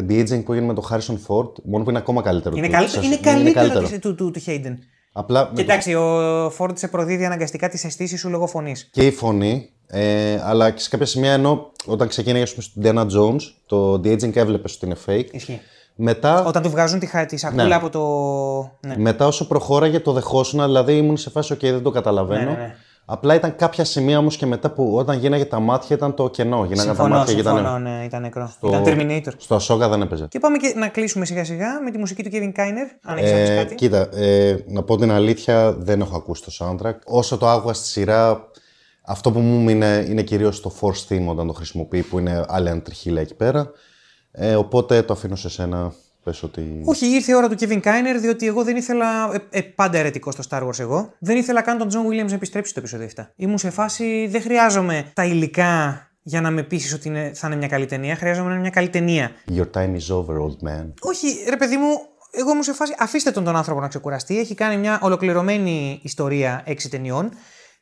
de-aging 0.08 0.42
που 0.44 0.52
έγινε 0.52 0.66
με 0.66 0.74
το 0.74 0.88
Harrison 0.90 1.14
Ford. 1.26 1.52
Μόνο 1.64 1.84
που 1.84 1.90
είναι 1.90 1.98
ακόμα 1.98 2.22
καλύτερο. 2.22 2.56
Είναι, 2.56 2.68
καλύτερο, 2.68 3.02
είναι 3.02 3.16
καλύτερο, 3.16 3.40
είναι 3.40 3.70
καλύτερο. 3.70 3.98
του, 3.98 4.14
του, 4.14 4.30
του 4.30 4.42
Hayden. 4.46 4.76
Απλά... 5.12 5.52
Κοιτάξτε, 5.54 5.96
ο 5.96 6.50
Φόρντ 6.50 6.76
σε 6.76 6.88
προδίδει 6.88 7.24
αναγκαστικά 7.24 7.68
τις 7.68 7.84
αισθήσεις 7.84 8.20
σου 8.20 8.28
λόγω 8.28 8.46
φωνής. 8.46 8.88
Και 8.92 9.06
η 9.06 9.10
φωνή, 9.10 9.70
ε, 9.86 10.40
αλλά 10.42 10.70
και 10.70 10.80
σε 10.80 10.88
κάποια 10.88 11.06
σημεία 11.06 11.32
ενώ 11.32 11.72
όταν 11.84 12.08
ξεκίνησε 12.08 12.60
στον 12.60 12.82
Diana 12.84 13.06
Jones, 13.06 13.40
το 13.66 13.92
de-aging 13.92 14.36
έβλεπε 14.36 14.68
ότι 14.74 14.86
είναι 14.86 14.96
fake. 15.06 15.28
Ισχύει. 15.30 15.60
Μετά... 15.96 16.44
Όταν 16.44 16.62
του 16.62 16.70
βγάζουν 16.70 16.98
τη, 16.98 17.26
τη 17.26 17.36
σακούλα 17.36 17.64
ναι. 17.64 17.74
από 17.74 17.90
το. 17.90 18.88
Ναι. 18.88 18.94
Μετά, 18.96 19.26
όσο 19.26 19.46
προχώραγε, 19.46 20.00
το 20.00 20.12
δεχόσουν, 20.12 20.64
δηλαδή 20.64 20.96
ήμουν 20.96 21.16
σε 21.16 21.30
φάση, 21.30 21.54
OK, 21.54 21.60
δεν 21.60 21.82
το 21.82 21.90
καταλαβαίνω. 21.90 22.50
Ναι, 22.50 22.50
ναι, 22.50 22.56
ναι. 22.56 22.74
Απλά 23.08 23.34
ήταν 23.34 23.56
κάποια 23.56 23.84
σημεία 23.84 24.18
όμως 24.18 24.36
και 24.36 24.46
μετά 24.46 24.70
που 24.70 24.96
όταν 24.96 25.18
γίναγε 25.18 25.44
τα 25.44 25.60
μάτια 25.60 25.96
ήταν 25.96 26.14
το 26.14 26.30
κενό. 26.30 26.64
Γίναγε 26.64 26.80
συμφωνώ, 26.80 27.08
τα 27.08 27.18
μάτια 27.18 27.34
συμφωνώ, 27.34 27.60
ήταν... 27.60 27.82
ναι, 27.82 28.04
ήταν 28.04 28.20
νεκρό. 28.22 28.48
Στο... 28.52 28.68
Ήταν 28.68 28.82
Terminator. 28.86 29.32
Στο 29.36 29.54
Ασόκα 29.54 29.88
δεν 29.88 30.02
έπαιζε. 30.02 30.26
Και 30.28 30.38
πάμε 30.38 30.56
και 30.56 30.72
να 30.76 30.88
κλείσουμε 30.88 31.24
σιγά 31.24 31.44
σιγά 31.44 31.80
με 31.84 31.90
τη 31.90 31.98
μουσική 31.98 32.22
του 32.22 32.30
Kevin 32.32 32.60
Kainer. 32.60 32.88
Αν 33.02 33.16
έχεις 33.16 33.30
ε, 33.30 33.56
κάτι. 33.56 33.74
Κοίτα, 33.74 34.08
ε, 34.16 34.64
να 34.66 34.82
πω 34.82 34.96
την 34.96 35.10
αλήθεια, 35.10 35.72
δεν 35.72 36.00
έχω 36.00 36.16
ακούσει 36.16 36.42
το 36.42 36.52
soundtrack. 36.58 36.94
Όσο 37.04 37.38
το 37.38 37.48
άκουγα 37.48 37.72
στη 37.72 37.86
σειρά, 37.86 38.50
αυτό 39.02 39.32
που 39.32 39.38
μου 39.38 39.68
είναι, 39.68 40.06
είναι 40.08 40.22
κυρίως 40.22 40.60
το 40.60 40.72
force 40.80 41.12
theme 41.12 41.26
όταν 41.26 41.46
το 41.46 41.52
χρησιμοποιεί, 41.52 42.02
που 42.02 42.18
είναι 42.18 42.44
άλλη 42.48 42.68
ένα 42.68 42.82
τριχύλα 42.82 43.20
εκεί 43.20 43.34
πέρα. 43.34 43.70
Ε, 44.38 44.54
οπότε 44.54 45.02
το 45.02 45.12
αφήνω 45.12 45.36
σε 45.36 45.48
σένα 45.48 45.92
Πες 46.26 46.42
ότι... 46.42 46.82
Όχι, 46.84 47.06
ήρθε 47.06 47.32
η 47.32 47.34
ώρα 47.34 47.48
του 47.48 47.56
Kevin 47.60 47.82
Kainer, 47.82 48.16
διότι 48.20 48.46
εγώ 48.46 48.64
δεν 48.64 48.76
ήθελα. 48.76 49.34
Ε, 49.34 49.58
ε, 49.58 49.60
πάντα 49.60 49.98
αιρετικό 49.98 50.30
στο 50.30 50.42
Star 50.48 50.66
Wars 50.66 50.78
εγώ. 50.78 51.12
Δεν 51.18 51.36
ήθελα 51.36 51.62
καν 51.62 51.78
τον 51.78 51.88
John 51.90 52.10
Williams 52.10 52.28
να 52.28 52.34
επιστρέψει 52.34 52.70
στο 52.70 52.80
επεισόδιο 52.80 53.08
7. 53.16 53.26
Ήμουν 53.36 53.58
σε 53.58 53.70
φάση. 53.70 54.26
Δεν 54.30 54.42
χρειάζομαι 54.42 55.10
τα 55.14 55.24
υλικά 55.24 56.06
για 56.22 56.40
να 56.40 56.50
με 56.50 56.62
πείσεις 56.62 56.94
ότι 56.94 57.08
είναι, 57.08 57.30
θα 57.34 57.46
είναι 57.46 57.56
μια 57.56 57.68
καλή 57.68 57.86
ταινία. 57.86 58.16
Χρειάζομαι 58.16 58.46
να 58.46 58.52
είναι 58.52 58.60
μια 58.60 58.70
καλή 58.70 58.88
ταινία. 58.88 59.30
Your 59.56 59.70
time 59.74 59.96
is 59.96 60.16
over, 60.16 60.34
old 60.34 60.68
man. 60.68 60.92
Όχι, 61.00 61.26
ρε 61.48 61.56
παιδί 61.56 61.76
μου, 61.76 61.88
εγώ 62.30 62.50
ήμουν 62.50 62.62
σε 62.62 62.72
φάση. 62.72 62.94
Αφήστε 62.98 63.30
τον 63.30 63.44
τον 63.44 63.56
άνθρωπο 63.56 63.80
να 63.80 63.88
ξεκουραστεί. 63.88 64.38
Έχει 64.38 64.54
κάνει 64.54 64.76
μια 64.76 64.98
ολοκληρωμένη 65.02 66.00
ιστορία 66.02 66.62
έξι 66.66 66.90
ταινιών. 66.90 67.30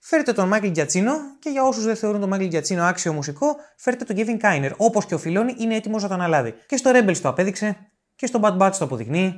Φέρτε 0.07 0.33
τον 0.33 0.49
Μάικλ 0.49 0.67
Γιατσίνο 0.67 1.13
και 1.39 1.51
για 1.51 1.63
όσους 1.63 1.85
δεν 1.85 1.97
θεωρούν 1.97 2.21
τον 2.21 2.29
Μάικλ 2.29 2.45
Γιατσίνο 2.45 2.83
άξιο 2.83 3.13
μουσικό, 3.13 3.57
φέρτε 3.77 4.05
τον 4.05 4.17
Kevin 4.19 4.45
Kainer. 4.45 4.71
Όπως 4.77 5.07
και 5.07 5.15
ο 5.15 5.19
Φιλόνι 5.19 5.55
είναι 5.59 5.75
έτοιμος 5.75 6.03
να 6.03 6.09
τον 6.09 6.21
αναλάβει. 6.21 6.55
Και 6.67 6.77
στο 6.77 6.91
Rebels 6.95 7.17
το 7.17 7.29
απέδειξε, 7.29 7.77
και 8.15 8.27
στο 8.27 8.41
Bad 8.43 8.59
Batch 8.59 8.73
το 8.79 8.85
αποδεικνύει 8.85 9.35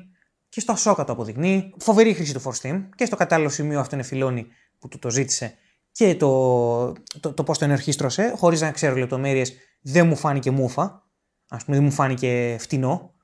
και 0.48 0.60
στο 0.60 0.72
Ασόκα 0.72 1.04
το 1.04 1.12
αποδεικνύει. 1.12 1.74
Φοβερή 1.78 2.14
χρήση 2.14 2.34
του 2.34 2.42
Force 2.42 2.66
Team 2.66 2.88
και 2.94 3.04
στο 3.04 3.16
κατάλληλο 3.16 3.48
σημείο 3.48 3.80
αυτό 3.80 3.94
είναι 3.94 4.04
φιλόνι 4.04 4.46
που 4.78 4.88
του 4.88 4.98
το 4.98 5.10
ζήτησε 5.10 5.54
και 5.92 6.14
το, 6.14 6.92
το, 7.20 7.32
το 7.32 7.42
πώς 7.44 7.58
το 7.58 7.64
ενορχίστρωσε, 7.64 8.32
χωρίς 8.36 8.60
να 8.60 8.70
ξέρω 8.70 8.96
λεπτομέρειες, 8.96 9.54
δεν 9.82 10.06
μου 10.06 10.16
φάνηκε 10.16 10.50
μούφα. 10.50 10.82
Α 11.48 11.56
πούμε, 11.56 11.76
δεν 11.76 11.84
μου 11.84 11.92
φάνηκε 11.92 12.56
φτηνό. 12.60 13.14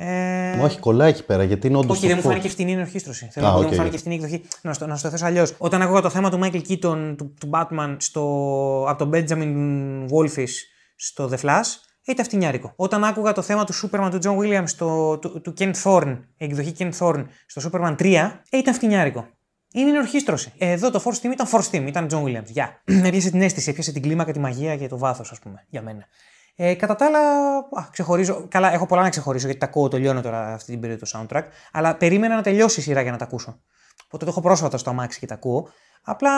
Ε... 0.00 0.56
Μα 0.58 0.64
όχι, 0.64 0.78
κολλάει 0.78 1.10
εκεί 1.10 1.24
πέρα, 1.24 1.44
γιατί 1.44 1.66
είναι 1.66 1.76
όντως. 1.76 1.96
Όχι, 1.96 2.06
δεν 2.06 2.16
μου 2.16 2.22
φάνηκε 2.22 2.48
φτηνή 2.48 2.72
ενορχίστρωση. 2.72 3.28
Θέλω 3.32 3.46
να 3.46 3.52
πω, 3.52 3.58
δεν 3.58 3.68
μου 3.68 3.74
φάνηκε 3.74 3.96
φτηνή 3.96 4.14
εκδοχή. 4.14 4.42
Να 4.62 4.72
στο, 4.72 4.86
να 4.86 4.96
στο 4.96 5.08
θέσω 5.08 5.24
αλλιώς. 5.24 5.54
Όταν 5.58 5.82
ακούγα 5.82 6.00
το 6.00 6.10
θέμα 6.10 6.30
του 6.30 6.40
Michael 6.42 6.62
Keaton, 6.68 7.14
του, 7.16 7.34
του 7.40 7.50
Batman, 7.50 7.96
στο, 7.98 8.22
από 8.88 8.98
τον 8.98 9.10
Benjamin 9.14 9.54
Wolfis 10.10 10.48
στο 10.96 11.30
The 11.32 11.38
Flash, 11.44 11.66
ήταν 12.06 12.24
φτηνιάρικο. 12.24 12.72
Όταν 12.76 13.04
άκουγα 13.04 13.32
το 13.32 13.42
θέμα 13.42 13.64
του 13.64 13.74
Superman 13.74 14.08
του 14.10 14.18
John 14.22 14.36
Williams, 14.38 14.70
το, 14.76 15.18
του, 15.18 15.40
του 15.40 15.54
Ken 15.58 15.72
Thorne, 15.82 16.18
η 16.36 16.44
εκδοχή 16.44 16.74
Ken 16.78 16.90
Thorne 16.98 17.24
στο 17.46 17.70
Superman 17.70 17.94
3, 17.98 18.30
ήταν 18.52 18.74
φτηνιάρικο. 18.74 19.26
Είναι 19.72 19.90
η 19.90 19.96
ορχήστρωση. 19.98 20.52
Εδώ 20.58 20.90
το 20.90 21.02
Force 21.04 21.26
Team 21.26 21.32
ήταν 21.32 21.46
Force 21.52 21.70
Team, 21.70 21.86
ήταν 21.86 22.06
John 22.10 22.22
Williams. 22.22 22.46
Γεια. 22.46 22.82
Yeah. 22.84 23.04
έπιασε 23.06 23.30
την 23.30 23.42
αίσθηση, 23.42 23.70
έπιασε 23.70 23.92
την 23.92 24.02
κλίμακα, 24.02 24.32
τη 24.32 24.38
μαγεία 24.38 24.76
και 24.76 24.88
το 24.88 24.98
βάθος, 24.98 25.30
ας 25.30 25.38
πούμε, 25.38 25.66
για 25.68 25.82
μένα. 25.82 26.06
Ε, 26.60 26.74
κατά 26.74 26.94
τα 26.94 27.06
άλλα, 27.06 27.18
α, 27.56 27.88
ξεχωρίζω. 27.90 28.46
Καλά, 28.48 28.72
έχω 28.72 28.86
πολλά 28.86 29.02
να 29.02 29.08
ξεχωρίσω 29.08 29.44
γιατί 29.44 29.60
τα 29.60 29.66
ακούω, 29.66 29.88
το 29.88 29.98
λιώνω 29.98 30.20
τώρα 30.20 30.52
αυτή 30.52 30.70
την 30.70 30.80
περίοδο 30.80 31.06
το 31.06 31.18
soundtrack. 31.18 31.42
Αλλά 31.72 31.94
περίμενα 31.94 32.34
να 32.34 32.42
τελειώσει 32.42 32.80
η 32.80 32.82
σειρά 32.82 33.00
για 33.00 33.10
να 33.10 33.16
τα 33.16 33.24
ακούσω. 33.24 33.60
Οπότε 34.04 34.24
το 34.24 34.30
έχω 34.30 34.40
πρόσφατα 34.40 34.78
στο 34.78 34.90
αμάξι 34.90 35.18
και 35.18 35.26
τα 35.26 35.34
ακούω. 35.34 35.68
Απλά, 36.02 36.30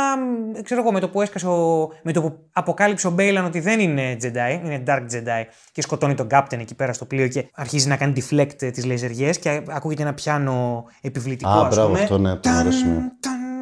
ξέρω 0.62 0.80
εγώ, 0.80 0.92
με 0.92 1.00
το 1.00 1.08
που 1.08 1.22
έσκασε 1.22 1.46
ο, 1.46 1.88
με 2.02 2.12
το 2.12 2.22
που 2.22 2.48
αποκάλυψε 2.52 3.06
ο 3.06 3.10
Μπέιλαν 3.10 3.44
ότι 3.44 3.60
δεν 3.60 3.80
είναι 3.80 4.16
Jedi, 4.22 4.64
είναι 4.64 4.82
Dark 4.86 5.06
Jedi 5.12 5.44
και 5.72 5.82
σκοτώνει 5.82 6.14
τον 6.14 6.26
Captain 6.30 6.58
εκεί 6.58 6.74
πέρα 6.74 6.92
στο 6.92 7.04
πλοίο 7.04 7.28
και 7.28 7.50
αρχίζει 7.54 7.88
να 7.88 7.96
κάνει 7.96 8.12
deflect 8.16 8.56
τις 8.56 8.84
λεζεριές 8.84 9.38
και 9.38 9.62
ακούγεται 9.68 10.02
ένα 10.02 10.14
πιάνο 10.14 10.84
επιβλητικό, 11.00 11.50
Α, 11.50 11.68
μπράβο, 11.68 11.92
αυτό 11.92 12.18
ναι, 12.18 12.36
το 12.36 12.50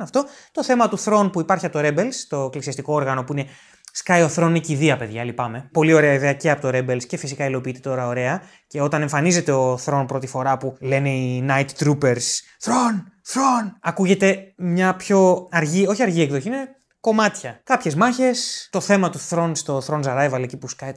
αυτό. 0.02 0.24
Το 0.52 0.64
θέμα 0.64 0.88
του 0.88 0.98
Throne 0.98 1.28
που 1.32 1.40
υπάρχει 1.40 1.66
από 1.66 1.78
το 1.78 1.88
Rebels, 1.88 2.14
το 2.28 2.44
εκκλησιαστικό 2.44 2.94
όργανο 2.94 3.24
που 3.24 3.32
είναι 3.32 3.46
Σκάει 3.98 4.22
ο 4.22 4.30
Thrawn 4.36 4.60
κηδεία, 4.60 4.96
παιδιά, 4.96 5.24
λυπάμαι. 5.24 5.68
Πολύ 5.72 5.92
ωραία 5.92 6.12
ιδέα 6.12 6.32
και 6.32 6.50
από 6.50 6.60
το 6.60 6.68
Rebels 6.72 7.04
και 7.06 7.16
φυσικά 7.16 7.46
υλοποιείται 7.46 7.78
τώρα 7.78 8.06
ωραία. 8.06 8.42
Και 8.66 8.80
όταν 8.80 9.02
εμφανίζεται 9.02 9.52
ο 9.52 9.78
Thrawn 9.84 10.04
πρώτη 10.06 10.26
φορά 10.26 10.56
που 10.56 10.76
λένε 10.80 11.10
οι 11.10 11.46
Night 11.48 11.66
Troopers 11.78 12.26
Thrawn, 12.64 12.98
Thrawn, 13.32 13.72
ακούγεται 13.80 14.52
μια 14.56 14.94
πιο 14.94 15.48
αργή, 15.50 15.86
όχι 15.86 16.02
αργή 16.02 16.22
εκδοχή, 16.22 16.48
είναι 16.48 16.77
κομμάτια. 17.08 17.60
Κάποιες 17.64 17.94
μάχες, 17.94 18.68
το 18.72 18.80
θέμα 18.80 19.10
του 19.10 19.20
Thrawn 19.30 19.50
στο 19.54 19.82
Thrawn's 19.86 20.04
Arrival 20.04 20.40
εκεί 20.42 20.56
που 20.56 20.68
σκάει. 20.68 20.92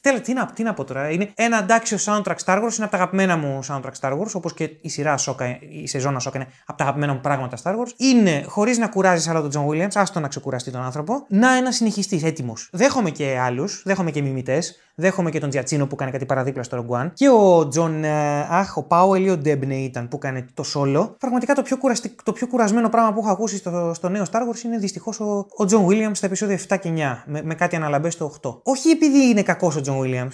Τέλο, 0.00 0.20
τι, 0.20 0.32
να, 0.32 0.46
τι 0.46 0.62
να 0.62 0.74
πω 0.74 0.84
τώρα. 0.84 1.10
Είναι 1.10 1.30
ένα 1.34 1.56
αντάξιο 1.56 1.98
soundtrack 2.04 2.36
Star 2.44 2.56
Wars, 2.56 2.74
είναι 2.76 2.84
από 2.84 2.90
τα 2.90 2.96
αγαπημένα 2.96 3.36
μου 3.36 3.60
soundtrack 3.68 3.92
Star 4.00 4.12
Wars, 4.18 4.30
όπως 4.32 4.54
και 4.54 4.70
η 4.80 4.88
σειρά 4.88 5.16
Ασόκα, 5.16 5.58
η 5.70 5.86
σεζόν 5.86 6.20
Ασόκα 6.20 6.38
είναι 6.38 6.48
από 6.66 6.78
τα 6.78 6.84
αγαπημένα 6.84 7.12
μου 7.12 7.20
πράγματα 7.20 7.56
Star 7.62 7.72
Wars. 7.72 7.90
Είναι 7.96 8.44
χωρίς 8.48 8.78
να 8.78 8.88
κουράζεις 8.88 9.28
άλλο 9.28 9.48
τον 9.48 9.50
John 9.52 9.70
Williams, 9.70 9.94
άστο 9.94 10.20
να 10.20 10.28
ξεκουραστεί 10.28 10.70
τον 10.70 10.82
άνθρωπο, 10.82 11.24
να 11.28 11.56
ένα 11.56 11.72
συνεχιστής 11.72 12.22
έτοιμος. 12.22 12.68
Δέχομαι 12.72 13.10
και 13.10 13.38
άλλους, 13.38 13.82
δέχομαι 13.84 14.10
και 14.10 14.22
μιμητές, 14.22 14.76
Δέχομαι 14.94 15.30
και 15.30 15.40
τον 15.40 15.48
Giacchino 15.48 15.86
που 15.86 15.96
κάνει 15.96 16.10
κάτι 16.10 16.26
παραδίπλα 16.26 16.62
στο 16.62 16.86
Rogue 16.88 17.00
One. 17.00 17.10
Και 17.14 17.28
ο 17.28 17.68
Τζον, 17.68 18.04
ε, 18.04 18.40
αχ, 18.50 18.76
ο 18.76 18.82
Πάουελ 18.82 19.24
ή 19.24 19.30
ο 19.30 19.36
Ντέμπνε 19.36 19.74
ήταν 19.74 20.08
που 20.08 20.18
κάνει 20.18 20.44
το 20.54 20.64
Solo. 20.74 21.14
Πραγματικά 21.18 21.54
το 21.54 21.62
πιο, 21.62 21.76
κουραστι... 21.76 22.14
το 22.24 22.32
πιο 22.32 22.46
κουρασμένο 22.46 22.88
πράγμα 22.88 23.12
που 23.12 23.18
έχω 23.18 23.30
ακούσει 23.30 23.56
στο, 23.56 23.92
στο 23.94 24.08
νέο 24.08 24.24
Star 24.30 24.40
Wars 24.40 24.64
είναι 24.64 24.78
δυστυχώς 24.78 25.20
ο, 25.20 25.46
ο 25.56 25.64
Τζον 25.64 25.86
Williams 25.88 26.10
στα 26.12 26.26
επεισόδια 26.26 26.58
7 26.68 26.78
και 26.80 26.92
9. 26.96 27.22
Με, 27.26 27.42
με 27.42 27.54
κάτι 27.54 27.76
αναλαμπές 27.76 28.12
στο 28.12 28.34
8. 28.42 28.60
Όχι 28.62 28.88
επειδή 28.88 29.28
είναι 29.28 29.42
κακός 29.42 29.76
ο 29.76 29.80
Τζον 29.80 30.00
Williams. 30.02 30.32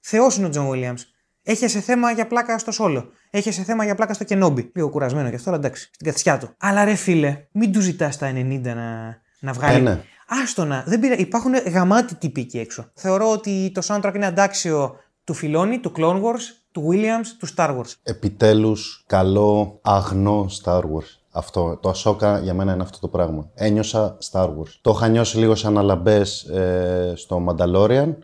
Θεός 0.00 0.36
είναι 0.36 0.46
ο 0.46 0.48
Τζον 0.48 0.70
Williams. 0.72 1.00
Έχεσε 1.42 1.80
θέμα 1.80 2.10
για 2.10 2.26
πλάκα 2.26 2.58
στο 2.58 2.72
Solo. 2.78 3.08
Έχεσε 3.30 3.62
θέμα 3.62 3.84
για 3.84 3.94
πλάκα 3.94 4.14
στο 4.14 4.24
Kenobi. 4.28 4.70
Λίγο 4.74 4.88
κουρασμένο 4.88 5.28
και 5.28 5.34
αυτό, 5.34 5.50
αλλά 5.50 5.58
εντάξει, 5.58 5.90
στην 5.92 6.06
καθισιά 6.06 6.38
του. 6.38 6.54
Αλλά 6.58 6.84
ρε 6.84 6.94
φίλε, 6.94 7.46
μην 7.52 7.72
του 7.72 7.80
ζητάς 7.80 8.18
τα 8.18 8.32
90 8.34 8.60
να, 8.62 9.16
να 9.40 9.52
βγάλει. 9.52 9.76
Ε, 9.76 9.80
ναι. 9.80 10.02
Άστονα, 10.42 10.84
δεν 10.86 11.00
πήρα. 11.00 11.14
Υπάρχουν 11.16 11.54
γαμάτοι 11.54 12.14
τύποι 12.14 12.40
εκεί 12.40 12.58
έξω. 12.58 12.90
Θεωρώ 12.94 13.30
ότι 13.30 13.70
το 13.74 13.82
soundtrack 13.86 14.12
είναι 14.14 14.26
αντάξιο 14.26 14.96
του 15.24 15.34
Φιλόνι, 15.34 15.78
του 15.78 15.92
Clone 15.96 16.22
Wars, 16.22 16.42
του 16.72 16.88
Williams, 16.90 17.26
του 17.38 17.48
Star 17.56 17.68
Wars. 17.68 17.92
Επιτέλους, 18.02 19.04
καλό, 19.06 19.78
αγνό 19.82 20.46
Star 20.62 20.80
Wars. 20.80 21.18
Αυτό. 21.30 21.78
Το 21.82 21.90
Ahsoka 21.90 22.40
για 22.42 22.54
μένα 22.54 22.72
είναι 22.72 22.82
αυτό 22.82 22.98
το 22.98 23.08
πράγμα. 23.08 23.50
Ένιωσα 23.54 24.18
Star 24.30 24.46
Wars. 24.46 24.72
Το 24.80 24.92
είχα 24.96 25.08
νιώσει 25.08 25.38
λίγο 25.38 25.54
σαν 25.54 25.70
αναλαμπέ 25.70 26.26
ε, 26.52 27.12
στο 27.14 27.44
Mandalorian. 27.48 28.14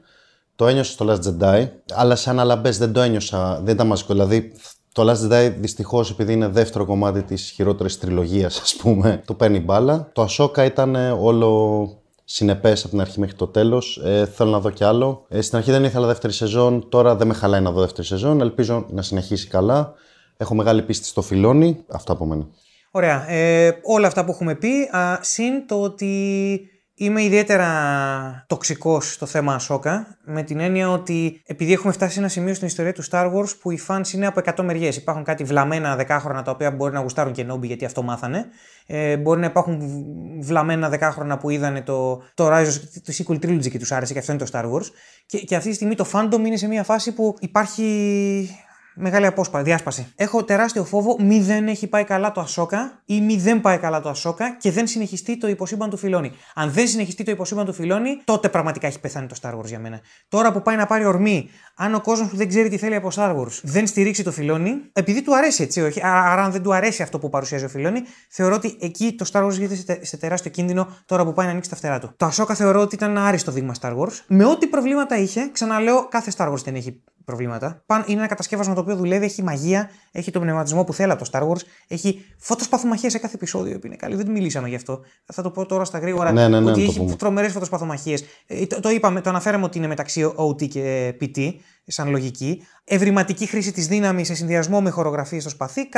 Το 0.57 0.67
ένιωσα 0.67 0.93
στο 0.93 1.07
Last 1.09 1.21
Jedi. 1.29 1.69
Αλλά 1.93 2.17
σαν 2.17 2.33
αναλαμπέ 2.33 2.71
δεν 2.71 2.93
το 2.93 3.01
ένιωσα. 3.01 3.61
Δεν 3.65 3.75
ήταν 3.75 3.87
μαζικό. 3.87 4.13
Δηλαδή 4.13 4.53
το 4.95 5.11
Last 5.11 5.31
Jedi 5.31 5.53
δυστυχώς, 5.59 6.11
επειδή 6.11 6.33
είναι 6.33 6.49
δεύτερο 6.49 6.85
κομμάτι 6.85 7.23
της 7.23 7.51
χειρότερης 7.51 7.99
τριλογίας, 7.99 8.61
ας 8.61 8.77
πούμε, 8.77 9.23
το 9.27 9.35
παίρνει 9.35 9.61
μπάλα. 9.61 10.11
Το 10.13 10.27
Ahsoka 10.29 10.65
ήταν 10.65 10.95
όλο 11.21 11.89
συνεπές 12.25 12.81
από 12.81 12.91
την 12.91 13.01
αρχή 13.01 13.21
μέχρι 13.21 13.35
το 13.37 13.47
τέλος. 13.47 14.01
Ε, 14.05 14.27
θέλω 14.27 14.51
να 14.51 14.61
δω 14.61 14.71
κι 14.71 14.85
άλλο. 14.85 15.25
Ε, 15.29 15.41
στην 15.41 15.59
αρχή 15.59 15.71
δεν 15.71 15.85
ήθελα 15.85 16.07
δεύτερη 16.07 16.33
σεζόν, 16.33 16.89
τώρα 16.89 17.17
δεν 17.17 17.27
με 17.27 17.35
χαλάει 17.35 17.61
να 17.61 17.71
δω 17.71 17.81
δεύτερη 17.81 18.07
σεζόν. 18.07 18.41
Ελπίζω 18.41 18.87
να 18.91 19.03
συνεχίσει 19.03 19.49
καλά. 19.49 19.93
Έχω 20.37 20.55
μεγάλη 20.55 20.83
πίστη 20.83 21.07
στο 21.07 21.23
φιλόνι. 21.23 21.85
Αυτά 21.89 22.13
από 22.13 22.25
μένα. 22.25 22.47
Ωραία. 22.91 23.31
Ε, 23.31 23.79
όλα 23.83 24.07
αυτά 24.07 24.25
που 24.25 24.31
έχουμε 24.31 24.55
πει, 24.55 24.97
α, 24.97 25.19
συν 25.21 25.67
το 25.67 25.83
ότι 25.83 26.61
Είμαι 26.97 27.23
ιδιαίτερα 27.23 28.45
τοξικός 28.47 29.13
στο 29.13 29.27
θέμα 29.27 29.55
Ασόκα, 29.55 30.19
με 30.25 30.43
την 30.43 30.61
έννοια 30.61 30.91
ότι 30.91 31.43
επειδή 31.47 31.73
έχουμε 31.73 31.93
φτάσει 31.93 32.13
σε 32.13 32.19
ένα 32.19 32.29
σημείο 32.29 32.55
στην 32.55 32.67
ιστορία 32.67 32.93
του 32.93 33.05
Star 33.11 33.35
Wars 33.35 33.57
που 33.61 33.71
οι 33.71 33.81
fans 33.87 34.09
είναι 34.13 34.27
από 34.27 34.41
100 34.45 34.65
μεριές. 34.65 34.97
Υπάρχουν 34.97 35.25
κάτι 35.25 35.45
βλαμμένα 35.45 35.97
δεκάχρονα 35.97 36.43
τα 36.43 36.51
οποία 36.51 36.71
μπορεί 36.71 36.93
να 36.93 37.01
γουστάρουν 37.01 37.33
και 37.33 37.45
νόμπι 37.45 37.67
γιατί 37.67 37.85
αυτό 37.85 38.03
μάθανε. 38.03 38.47
Ε, 38.87 39.17
μπορεί 39.17 39.41
να 39.41 39.47
υπάρχουν 39.47 39.81
βλαμμένα 40.41 40.89
δεκάχρονα 40.89 41.39
που 41.39 41.51
είδανε 41.51 41.83
το, 41.83 42.23
το 42.35 42.49
Rise 42.53 42.73
το 43.05 43.13
sequel 43.19 43.35
trilogy 43.35 43.71
και 43.71 43.79
τους 43.79 43.93
άρεσε 43.93 44.13
και 44.13 44.19
αυτό 44.19 44.33
είναι 44.33 44.45
το 44.45 44.51
Star 44.53 44.65
Wars. 44.65 44.87
Και, 45.27 45.39
και 45.39 45.57
αυτή 45.57 45.69
τη 45.69 45.75
στιγμή 45.75 45.95
το 45.95 46.07
fandom 46.13 46.39
είναι 46.47 46.57
σε 46.57 46.67
μια 46.67 46.83
φάση 46.85 47.13
που 47.15 47.37
υπάρχει 47.41 47.85
μεγάλη 48.95 49.27
απόσπαση, 49.27 49.65
διάσπαση. 49.65 50.13
Έχω 50.17 50.45
τεράστιο 50.45 50.85
φόβο 50.85 51.17
μη 51.21 51.41
δεν 51.41 51.69
έχει 51.69 51.87
πάει 51.87 52.05
καλά 52.05 52.33
το 52.33 52.41
Ασόκα 52.41 53.03
ή 53.05 53.21
μη 53.21 53.37
δεν 53.37 53.61
πάει 53.61 53.79
καλά 53.79 54.01
το 54.01 54.09
Ασόκα 54.09 54.57
και 54.61 54.71
δεν 54.71 54.87
συνεχιστεί 54.87 55.39
το 55.39 55.49
υποσύμπαν 55.49 55.91
του 55.91 55.97
Φιλόνι. 55.97 56.33
Αν 56.55 56.71
δεν 56.71 56.89
συνεχιστεί 56.89 57.25
το 57.25 57.31
υποσύμπαν 57.31 57.65
του 57.65 57.73
Φιλόνι, 57.73 58.21
τότε 58.25 58.49
πραγματικά 58.49 58.87
έχει 58.87 59.01
πεθάνει 59.01 59.27
το 59.27 59.37
Star 59.43 59.59
Wars 59.59 59.65
για 59.65 59.79
μένα. 59.79 60.01
Τώρα 60.29 60.53
που 60.53 60.63
πάει 60.63 60.77
να 60.77 60.87
πάρει 60.87 61.05
ορμή, 61.05 61.51
αν 61.77 61.95
ο 61.95 62.01
κόσμος 62.01 62.29
που 62.29 62.37
δεν 62.37 62.49
ξέρει 62.49 62.69
τι 62.69 62.77
θέλει 62.77 62.95
από 62.95 63.09
Star 63.15 63.37
Wars 63.37 63.61
δεν 63.63 63.87
στηρίξει 63.87 64.23
το 64.23 64.33
Φιλόνι, 64.33 64.75
επειδή 64.93 65.23
του 65.23 65.37
αρέσει 65.37 65.63
έτσι, 65.63 65.81
όχι. 65.81 66.01
Άρα, 66.05 66.43
αν 66.43 66.53
δεν 66.53 66.63
του 66.63 66.75
αρέσει 66.75 67.03
αυτό 67.03 67.19
που 67.19 67.29
παρουσιάζει 67.29 67.65
ο 67.65 67.69
Φιλόνι, 67.69 68.03
θεωρώ 68.31 68.55
ότι 68.55 68.77
εκεί 68.81 69.15
το 69.19 69.27
Star 69.33 69.47
Wars 69.47 69.53
γίνεται 69.53 70.05
σε 70.05 70.17
τεράστιο 70.17 70.51
κίνδυνο 70.51 70.89
τώρα 71.07 71.25
που 71.25 71.33
πάει 71.33 71.47
να 71.47 71.53
ανοίξει 71.53 71.71
τα 71.71 71.77
φτερά 71.77 71.99
του. 71.99 72.13
Το 72.17 72.27
Ασόκα 72.27 72.55
θεωρώ 72.55 72.81
ότι 72.81 72.95
ήταν 72.95 73.11
ένα 73.11 73.27
άριστο 73.27 73.53
δείγμα 73.53 73.75
Star 73.81 73.97
Wars. 73.97 74.13
Με 74.27 74.45
ό,τι 74.45 74.67
προβλήματα 74.67 75.17
είχε, 75.19 75.49
ξαναλέω, 75.53 76.09
κάθε 76.09 76.33
Star 76.37 76.53
Wars 76.53 76.63
δεν 76.65 76.75
έχει 76.75 77.03
προβλήματα. 77.25 77.85
Είναι 78.07 78.19
ένα 78.19 78.27
κατασκεύασμα 78.27 78.75
το 78.75 78.81
οποίο 78.81 78.97
δουλεύει, 78.97 79.25
έχει 79.25 79.43
μαγεία, 79.43 79.91
έχει 80.13 80.31
τον 80.31 80.43
πνευματισμό 80.43 80.85
που 80.85 80.93
θέλει 80.93 81.13
από 81.13 81.25
το 81.25 81.31
Star 81.33 81.43
Wars, 81.49 81.61
έχει 81.89 82.25
φωτοσπαθομαχίε 82.39 83.11
σε 83.11 83.19
κάθε 83.19 83.35
επεισόδιο 83.35 83.79
που 83.79 83.87
είναι 83.87 83.97
καλή. 83.97 84.15
Δεν 84.15 84.31
μιλήσαμε 84.31 84.69
γι' 84.69 84.75
αυτό. 84.75 85.01
Θα 85.33 85.43
το 85.43 85.51
πω 85.51 85.67
τώρα 85.67 85.85
στα 85.85 85.99
γρήγορα. 85.99 86.33
Ναι, 86.33 86.49
ναι, 86.49 86.61
ναι, 86.61 86.71
ότι 86.71 86.83
έχει 86.83 87.17
τρομερές 87.19 87.53
φωτοσπαθομαχίες. 87.53 88.25
Ε, 88.47 88.67
το, 88.67 88.81
το, 88.81 88.89
είπαμε, 88.89 89.21
το 89.21 89.29
αναφέραμε 89.29 89.65
ότι 89.65 89.79
είναι 89.79 89.87
μεταξύ 89.87 90.33
OT 90.37 90.69
και 90.69 91.15
PT 91.21 91.55
σαν 91.87 92.11
λογική. 92.11 92.67
Ευρηματική 92.85 93.47
χρήση 93.47 93.73
της 93.73 93.87
δύναμης 93.87 94.27
σε 94.27 94.35
συνδυασμό 94.35 94.81
με 94.81 94.91
χορογραφίες 94.91 95.43
στο 95.43 95.51
σπαθί. 95.51 95.89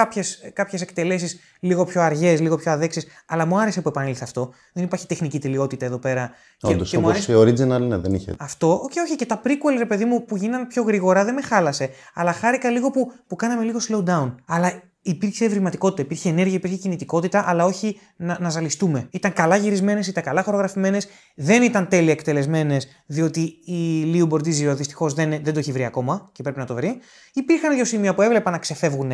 Κάποιες 0.53 0.81
εκτελέσεις 0.81 1.39
λίγο 1.61 1.85
πιο 1.85 2.03
αργές, 2.03 2.41
λίγο 2.41 2.57
πιο 2.57 2.73
αδέξει. 2.73 3.07
Αλλά 3.27 3.47
μου 3.47 3.61
άρεσε 3.61 3.81
που 3.81 3.89
επανήλθε 3.89 4.25
αυτό. 4.25 4.53
Δεν 4.73 4.85
υπάρχει 4.85 5.07
τεχνική 5.07 5.39
τελειότητα 5.39 5.85
εδώ 5.85 5.99
πέρα. 5.99 6.31
Όντως, 6.61 6.91
και, 6.91 6.97
και 6.97 7.07
άρεσε... 7.07 7.37
original 7.37 7.81
ναι, 7.81 7.97
δεν 7.97 8.15
είχε. 8.15 8.35
Αυτό, 8.39 8.89
και 8.91 9.01
όχι, 9.01 9.17
και 9.17 9.27
τα 9.27 9.41
prequel, 9.45 9.79
ρε 9.79 9.87
παιδί 9.87 10.05
μου, 10.05 10.25
που 10.25 10.37
γίνανε 10.37 10.65
πιο 10.65 10.83
γρήγορα 10.83 11.25
δεν 11.25 11.35
με 11.35 11.43
χάλασε. 11.43 11.91
Αλλά 12.15 12.33
χάρηκα 12.33 12.71
λίγο 12.71 12.91
που, 12.91 13.13
που 13.27 13.37
κάναμε 13.37 13.63
λίγο 13.63 13.79
slow 13.89 14.05
down. 14.05 14.35
Αλλά 14.47 14.83
υπήρξε 15.07 15.45
ευρηματικότητα, 15.45 16.03
υπήρχε 16.03 16.29
ενέργεια, 16.29 16.57
υπήρχε 16.57 16.77
κινητικότητα, 16.77 17.45
αλλά 17.47 17.65
όχι 17.65 18.01
να, 18.17 18.39
να 18.41 18.51
ζαλιστούμε. 18.51 19.09
Ήταν 19.11 19.33
καλά 19.33 19.57
γυρισμένες, 19.57 20.07
ήταν 20.07 20.23
καλά 20.23 20.43
χορογραφημένες, 20.43 21.09
δεν 21.35 21.63
ήταν 21.63 21.89
τέλεια 21.89 22.13
εκτελεσμένες, 22.13 22.89
διότι 23.07 23.41
η 23.65 24.03
Λίου 24.05 24.27
Μπορτίζιο 24.27 24.75
δυστυχώς 24.77 25.15
δεν, 25.15 25.31
δεν 25.31 25.53
το 25.53 25.59
έχει 25.59 25.73
βρει 25.73 25.85
ακόμα 25.85 26.31
και 26.33 26.43
πρέπει 26.43 26.59
να 26.59 26.65
το 26.65 26.75
βρει. 26.75 26.99
Υπήρχαν 27.33 27.75
δύο 27.75 27.85
σημεία 27.85 28.15
που 28.15 28.23
έβλεπα 28.23 28.51
να 28.51 28.59
ξεφεύγουν 28.59 29.11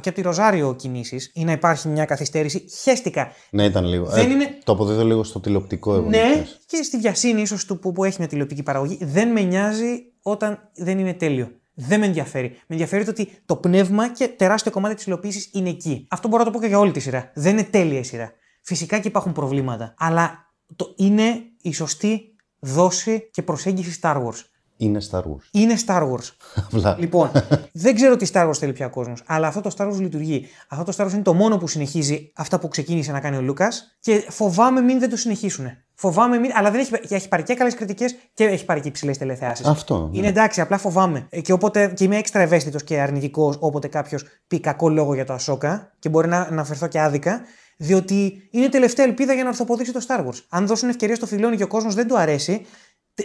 και 0.00 0.08
από 0.08 0.12
τη 0.12 0.20
Ροζάριο 0.22 0.74
κινήσεις 0.74 1.30
ή 1.34 1.44
να 1.44 1.52
υπάρχει 1.52 1.88
μια 1.88 2.04
καθυστέρηση. 2.04 2.64
Χαίστηκα. 2.82 3.32
Ναι, 3.50 3.64
ήταν 3.64 3.84
λίγο. 3.84 4.06
Δεν 4.06 4.30
ε, 4.30 4.32
είναι... 4.32 4.58
Το 4.64 4.72
αποδίδω 4.72 5.04
λίγο 5.04 5.24
στο 5.24 5.40
τηλεοπτικό 5.40 5.94
εγώ. 5.94 6.08
Ναι, 6.08 6.44
και 6.66 6.82
στη 6.82 6.96
βιασύνη 6.96 7.40
ίσως 7.40 7.64
του 7.64 7.78
που, 7.78 7.92
που 7.92 8.04
έχει 8.04 8.16
μια 8.18 8.28
τηλεοπτική 8.28 8.62
παραγωγή. 8.62 8.98
Δεν 9.00 9.28
με 9.28 9.40
νοιάζει 9.40 10.04
όταν 10.22 10.70
δεν 10.74 10.98
είναι 10.98 11.14
τέλειο. 11.14 11.50
Δεν 11.80 12.00
με 12.00 12.06
ενδιαφέρει. 12.06 12.48
Με 12.48 12.66
ενδιαφέρει 12.66 13.04
το 13.04 13.10
ότι 13.10 13.28
το 13.46 13.56
πνεύμα 13.56 14.12
και 14.12 14.28
τεράστιο 14.28 14.70
κομμάτι 14.70 14.94
της 14.94 15.06
υλοποίησης 15.06 15.50
είναι 15.52 15.68
εκεί. 15.68 16.06
Αυτό 16.10 16.28
μπορώ 16.28 16.44
να 16.44 16.50
το 16.50 16.56
πω 16.56 16.62
και 16.62 16.68
για 16.68 16.78
όλη 16.78 16.92
τη 16.92 17.00
σειρά. 17.00 17.30
Δεν 17.34 17.52
είναι 17.52 17.64
τέλεια 17.64 17.98
η 17.98 18.02
σειρά. 18.02 18.32
Φυσικά 18.62 18.98
και 18.98 19.08
υπάρχουν 19.08 19.32
προβλήματα. 19.32 19.94
Αλλά 19.98 20.52
το 20.76 20.94
είναι 20.96 21.42
η 21.62 21.72
σωστή 21.72 22.36
δόση 22.58 23.30
και 23.30 23.42
προσέγγιση 23.42 23.98
Star 24.02 24.16
Wars. 24.16 24.40
Είναι 24.80 25.00
Star 25.10 25.20
Wars. 25.20 25.46
Είναι 25.50 25.74
Star 25.86 26.02
Wars. 26.02 26.96
λοιπόν, 26.98 27.30
δεν 27.72 27.94
ξέρω 27.94 28.16
τι 28.16 28.30
Star 28.32 28.48
Wars 28.48 28.54
θέλει 28.58 28.72
πια 28.72 28.86
ο 28.86 28.90
κόσμος, 28.90 29.22
αλλά 29.26 29.46
αυτό 29.46 29.60
το 29.60 29.70
Star 29.76 29.88
Wars 29.88 30.00
λειτουργεί. 30.00 30.46
Αυτό 30.68 30.84
το 30.84 30.92
Star 30.96 31.06
Wars 31.06 31.12
είναι 31.12 31.22
το 31.22 31.34
μόνο 31.34 31.58
που 31.58 31.68
συνεχίζει 31.68 32.32
αυτά 32.34 32.58
που 32.58 32.68
ξεκίνησε 32.68 33.12
να 33.12 33.20
κάνει 33.20 33.36
ο 33.36 33.40
Λούκας 33.40 33.96
και 34.00 34.24
φοβάμαι 34.28 34.80
μην 34.80 34.98
δεν 34.98 35.10
το 35.10 35.16
συνεχίσουν. 35.16 35.66
Φοβάμαι, 36.00 36.38
μην, 36.38 36.50
αλλά 36.54 36.70
δεν 36.70 36.80
έχει, 36.80 37.14
έχει 37.14 37.28
πάρει 37.28 37.42
και 37.42 37.54
καλές 37.54 37.74
κριτικές 37.74 38.16
και 38.34 38.44
έχει 38.44 38.64
πάρει 38.64 38.80
και 38.80 38.88
υψηλές 38.88 39.18
τηλεθεάσεις. 39.18 39.66
Αυτό. 39.66 40.08
Ναι. 40.10 40.18
Είναι 40.18 40.26
εντάξει, 40.26 40.60
απλά 40.60 40.78
φοβάμαι. 40.78 41.26
Ε, 41.30 41.40
και, 41.40 41.52
όποτε, 41.52 41.92
και 41.96 42.04
είμαι 42.04 42.16
έξτρα 42.16 42.42
ευαίσθητος 42.42 42.84
και 42.84 43.00
αρνητικός 43.00 43.56
όποτε 43.60 43.88
κάποιος 43.88 44.24
πει 44.46 44.60
κακό 44.60 44.88
λόγο 44.88 45.14
για 45.14 45.24
το 45.24 45.32
Ασόκα 45.32 45.92
και 45.98 46.08
μπορεί 46.08 46.28
να 46.28 46.40
αναφερθώ 46.40 46.86
και 46.86 47.00
άδικα, 47.00 47.40
διότι 47.76 48.48
είναι 48.50 48.68
τελευταία 48.68 49.06
ελπίδα 49.06 49.32
για 49.32 49.42
να 49.42 49.48
ορθοποδήσει 49.48 49.92
το 49.92 50.00
Star 50.08 50.20
Wars. 50.26 50.38
Αν 50.48 50.66
δώσουν 50.66 50.88
ευκαιρία 50.88 51.14
στο 51.14 51.26
φιλόνι 51.26 51.56
και 51.56 51.62
ο 51.62 51.66
κόσμος 51.66 51.94
δεν 51.94 52.06
του 52.06 52.18
αρέσει, 52.18 52.66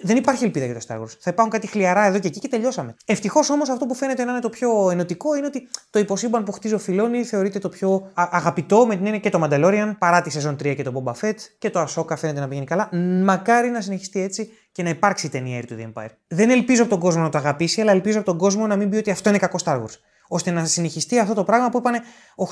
δεν 0.01 0.17
υπάρχει 0.17 0.43
ελπίδα 0.43 0.65
για 0.65 0.73
το 0.73 0.85
Star 0.87 0.95
Wars. 1.01 1.15
Θα 1.19 1.29
υπάρχουν 1.29 1.49
κάτι 1.49 1.67
χλιαρά 1.67 2.05
εδώ 2.05 2.19
και 2.19 2.27
εκεί 2.27 2.39
και 2.39 2.47
τελειώσαμε. 2.47 2.95
Ευτυχώς 3.05 3.49
όμως 3.49 3.69
αυτό 3.69 3.85
που 3.85 3.95
φαίνεται 3.95 4.23
να 4.23 4.31
είναι 4.31 4.41
το 4.41 4.49
πιο 4.49 4.89
ενωτικό 4.89 5.35
είναι 5.35 5.45
ότι 5.45 5.67
το 5.89 5.99
υποσύμπαν 5.99 6.43
που 6.43 6.51
χτίζει 6.51 6.73
ο 6.73 6.79
Φιλόνι 6.79 7.23
θεωρείται 7.23 7.59
το 7.59 7.69
πιο 7.69 8.11
αγαπητό 8.13 8.85
με 8.85 8.95
την 8.95 9.05
έννοια 9.05 9.19
και 9.19 9.29
το 9.29 9.43
Mandalorian 9.43 9.95
παρά 9.99 10.21
τη 10.21 10.29
σεζόν 10.29 10.53
3 10.53 10.75
και 10.75 10.83
το 10.83 11.03
Boba 11.05 11.13
Fett 11.21 11.35
και 11.57 11.69
το 11.69 11.87
Ahsoka 11.87 12.17
φαίνεται 12.17 12.39
να 12.39 12.47
πηγαίνει 12.47 12.65
καλά. 12.65 12.89
Μακάρι 13.23 13.69
να 13.69 13.81
συνεχιστεί 13.81 14.21
έτσι 14.21 14.51
και 14.71 14.83
να 14.83 14.89
υπάρξει 14.89 15.29
ταινία 15.29 15.63
του 15.63 15.75
The 15.79 15.93
Empire. 15.93 16.09
Δεν 16.27 16.49
ελπίζω 16.49 16.81
από 16.81 16.91
τον 16.91 16.99
κόσμο 16.99 17.21
να 17.21 17.29
το 17.29 17.37
αγαπήσει, 17.37 17.81
αλλά 17.81 17.91
ελπίζω 17.91 18.17
από 18.17 18.25
τον 18.25 18.37
κόσμο 18.37 18.67
να 18.67 18.75
μην 18.75 18.89
πει 18.89 18.95
ότι 18.95 19.11
αυτό 19.11 19.29
είναι 19.29 19.37
κακό 19.37 19.57
Star 19.63 19.75
Wars 19.75 19.97
ώστε 20.33 20.51
να 20.51 20.65
συνεχιστεί 20.65 21.19
αυτό 21.19 21.33
το 21.33 21.43
πράγμα 21.43 21.69
που 21.69 21.77
είπαν 21.77 22.01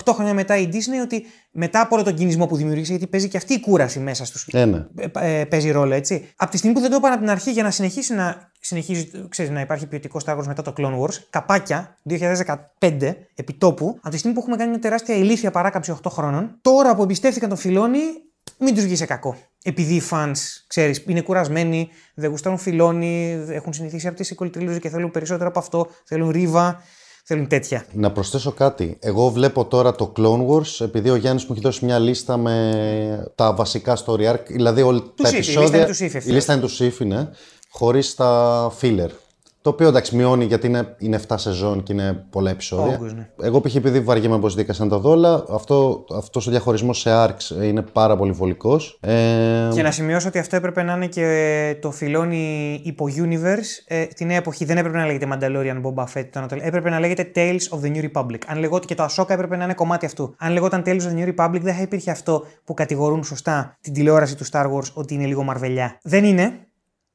8 0.03 0.13
χρόνια 0.13 0.33
μετά 0.33 0.57
η 0.57 0.69
Disney 0.71 1.03
ότι 1.03 1.25
μετά 1.51 1.81
από 1.81 1.95
όλο 1.95 2.03
τον 2.03 2.15
κινησμό 2.15 2.45
που 2.45 2.55
δημιούργησε, 2.55 2.91
γιατί 2.91 3.07
παίζει 3.07 3.27
και 3.27 3.37
αυτή 3.37 3.53
η 3.53 3.59
κούραση 3.59 3.99
μέσα 3.99 4.25
στους. 4.25 4.47
Ε, 4.51 4.65
ναι. 4.65 4.85
ε, 4.95 5.39
ε, 5.39 5.45
παίζει 5.45 5.71
ρόλο, 5.71 5.93
έτσι. 5.93 6.29
Από 6.35 6.51
τη 6.51 6.57
στιγμή 6.57 6.75
που 6.75 6.81
δεν 6.81 6.89
το 6.89 6.95
είπαν 6.95 7.11
από 7.11 7.21
την 7.21 7.29
αρχή 7.29 7.51
για 7.51 7.63
να 7.63 7.71
συνεχίσει 7.71 8.13
να, 8.13 8.51
συνεχίζει, 8.59 9.11
ξέρεις, 9.29 9.51
να 9.51 9.61
υπάρχει 9.61 9.87
ποιοτικό 9.87 10.19
Star 10.25 10.37
Wars 10.37 10.45
μετά 10.45 10.61
το 10.61 10.73
Clone 10.77 10.99
Wars, 10.99 11.13
καπάκια 11.29 11.97
2015 12.09 13.15
επιτόπου, 13.35 13.97
από 13.99 14.09
τη 14.09 14.17
στιγμή 14.17 14.35
που 14.35 14.41
έχουμε 14.41 14.57
κάνει 14.57 14.69
μια 14.69 14.79
τεράστια 14.79 15.15
ηλίθια 15.15 15.51
παράκαμψη 15.51 15.95
8 16.03 16.11
χρόνων, 16.11 16.57
τώρα 16.61 16.95
που 16.95 17.03
εμπιστεύτηκαν 17.03 17.49
τον 17.49 17.57
Φιλόνι, 17.57 17.99
μην 18.59 18.75
τους 18.75 18.83
βγει 18.83 18.95
σε 18.95 19.05
κακό. 19.05 19.37
Επειδή 19.63 19.93
οι 19.93 20.01
fans, 20.09 20.37
ξέρεις, 20.67 21.03
είναι 21.07 21.21
κουρασμένοι, 21.21 21.89
δεν 22.13 22.29
γουστάρουν 22.29 22.57
φιλόνι, 22.57 23.45
έχουν 23.49 23.73
συνηθίσει 23.73 24.07
από 24.07 24.15
τη 24.15 24.23
σικολή 24.23 24.79
και 24.79 24.89
θέλουν 24.89 25.11
περισσότερο 25.11 25.49
από 25.49 25.59
αυτό, 25.59 25.89
θέλουν 26.05 26.29
ρίβα. 26.29 26.83
Θέλουν 27.23 27.47
τέτοια. 27.47 27.85
Να 27.93 28.11
προσθέσω 28.11 28.51
κάτι. 28.51 28.97
Εγώ 28.99 29.29
βλέπω 29.29 29.65
τώρα 29.65 29.95
το 29.95 30.13
Clone 30.17 30.47
Wars, 30.47 30.85
επειδή 30.85 31.09
ο 31.09 31.15
Γιάννης 31.15 31.43
μου 31.43 31.49
έχει 31.51 31.61
δώσει 31.61 31.85
μια 31.85 31.99
λίστα 31.99 32.37
με 32.37 33.31
τα 33.35 33.53
βασικά 33.53 33.97
story 34.05 34.31
arc, 34.31 34.45
δηλαδή 34.47 34.81
όλα 34.81 35.01
τα 35.15 35.27
επεισόδια. 35.27 35.79
Η 35.79 35.89
λίστα 35.89 36.03
είναι 36.03 36.11
τους 36.11 36.25
Η 36.25 36.31
λίστα 36.31 36.53
είναι 36.53 36.61
τους 36.61 36.75
Σύφη, 36.75 37.05
ναι. 37.05 37.29
Χωρίς 37.69 38.15
τα 38.15 38.71
filler. 38.81 39.09
Το 39.61 39.69
οποίο 39.69 39.87
εντάξει 39.87 40.15
μειώνει 40.15 40.45
γιατί 40.45 40.67
είναι, 40.67 40.95
είναι 40.97 41.19
7 41.27 41.33
σεζόν 41.37 41.83
και 41.83 41.93
είναι 41.93 42.25
πολλά 42.29 42.49
επεισόδια. 42.49 42.99
ναι. 43.15 43.29
Εγώ 43.41 43.61
π.χ. 43.61 43.75
επειδή 43.75 43.99
βαριέμαι 43.99 44.39
πω 44.39 44.49
δίκασαν 44.49 44.89
τα 44.89 44.97
δόλα, 44.97 45.45
αυτό 45.49 46.05
αυτός 46.15 46.47
ο 46.47 46.51
διαχωρισμός 46.51 46.99
σε 46.99 47.09
arcs 47.25 47.63
είναι 47.63 47.81
πάρα 47.81 48.17
πολύ 48.17 48.31
βολικός. 48.31 48.97
Ε... 49.01 49.69
Και 49.73 49.81
να 49.81 49.91
σημειώσω 49.91 50.27
ότι 50.27 50.39
αυτό 50.39 50.55
έπρεπε 50.55 50.83
να 50.83 50.93
είναι 50.93 51.07
και 51.07 51.77
το 51.81 51.91
φιλόνι 51.91 52.79
υπό 52.83 53.05
Universe. 53.15 53.83
Ε, 53.87 54.05
την 54.05 54.27
νέα 54.27 54.37
εποχή 54.37 54.65
δεν 54.65 54.77
έπρεπε 54.77 54.97
να 54.97 55.05
λέγεται 55.05 55.27
Mandalorian 55.31 55.81
Boba 55.81 56.03
Fett, 56.13 56.27
το 56.31 56.55
έπρεπε 56.61 56.89
να 56.89 56.99
λέγεται 56.99 57.31
Tales 57.35 57.77
of 57.77 57.85
the 57.85 57.95
New 57.95 58.09
Republic. 58.11 58.39
Αν 58.47 58.59
λεγόταν 58.59 58.87
και 58.87 58.95
το 58.95 59.05
Ahsoka 59.05 59.29
έπρεπε 59.29 59.55
να 59.55 59.63
είναι 59.63 59.73
κομμάτι 59.73 60.05
αυτού. 60.05 60.35
Αν 60.37 60.51
λεγόταν 60.51 60.83
Tales 60.85 61.01
of 61.01 61.13
the 61.15 61.25
New 61.25 61.35
Republic 61.35 61.59
δεν 61.61 61.75
θα 61.75 61.81
υπήρχε 61.81 62.11
αυτό 62.11 62.43
που 62.63 62.73
κατηγορούν 62.73 63.23
σωστά 63.23 63.77
την 63.81 63.93
τηλεόραση 63.93 64.35
του 64.35 64.45
Star 64.51 64.65
Wars 64.65 64.91
ότι 64.93 65.13
είναι 65.13 65.25
λίγο 65.25 65.43
μαρβελιά. 65.43 65.97
Δεν 66.03 66.23
είναι. 66.23 66.65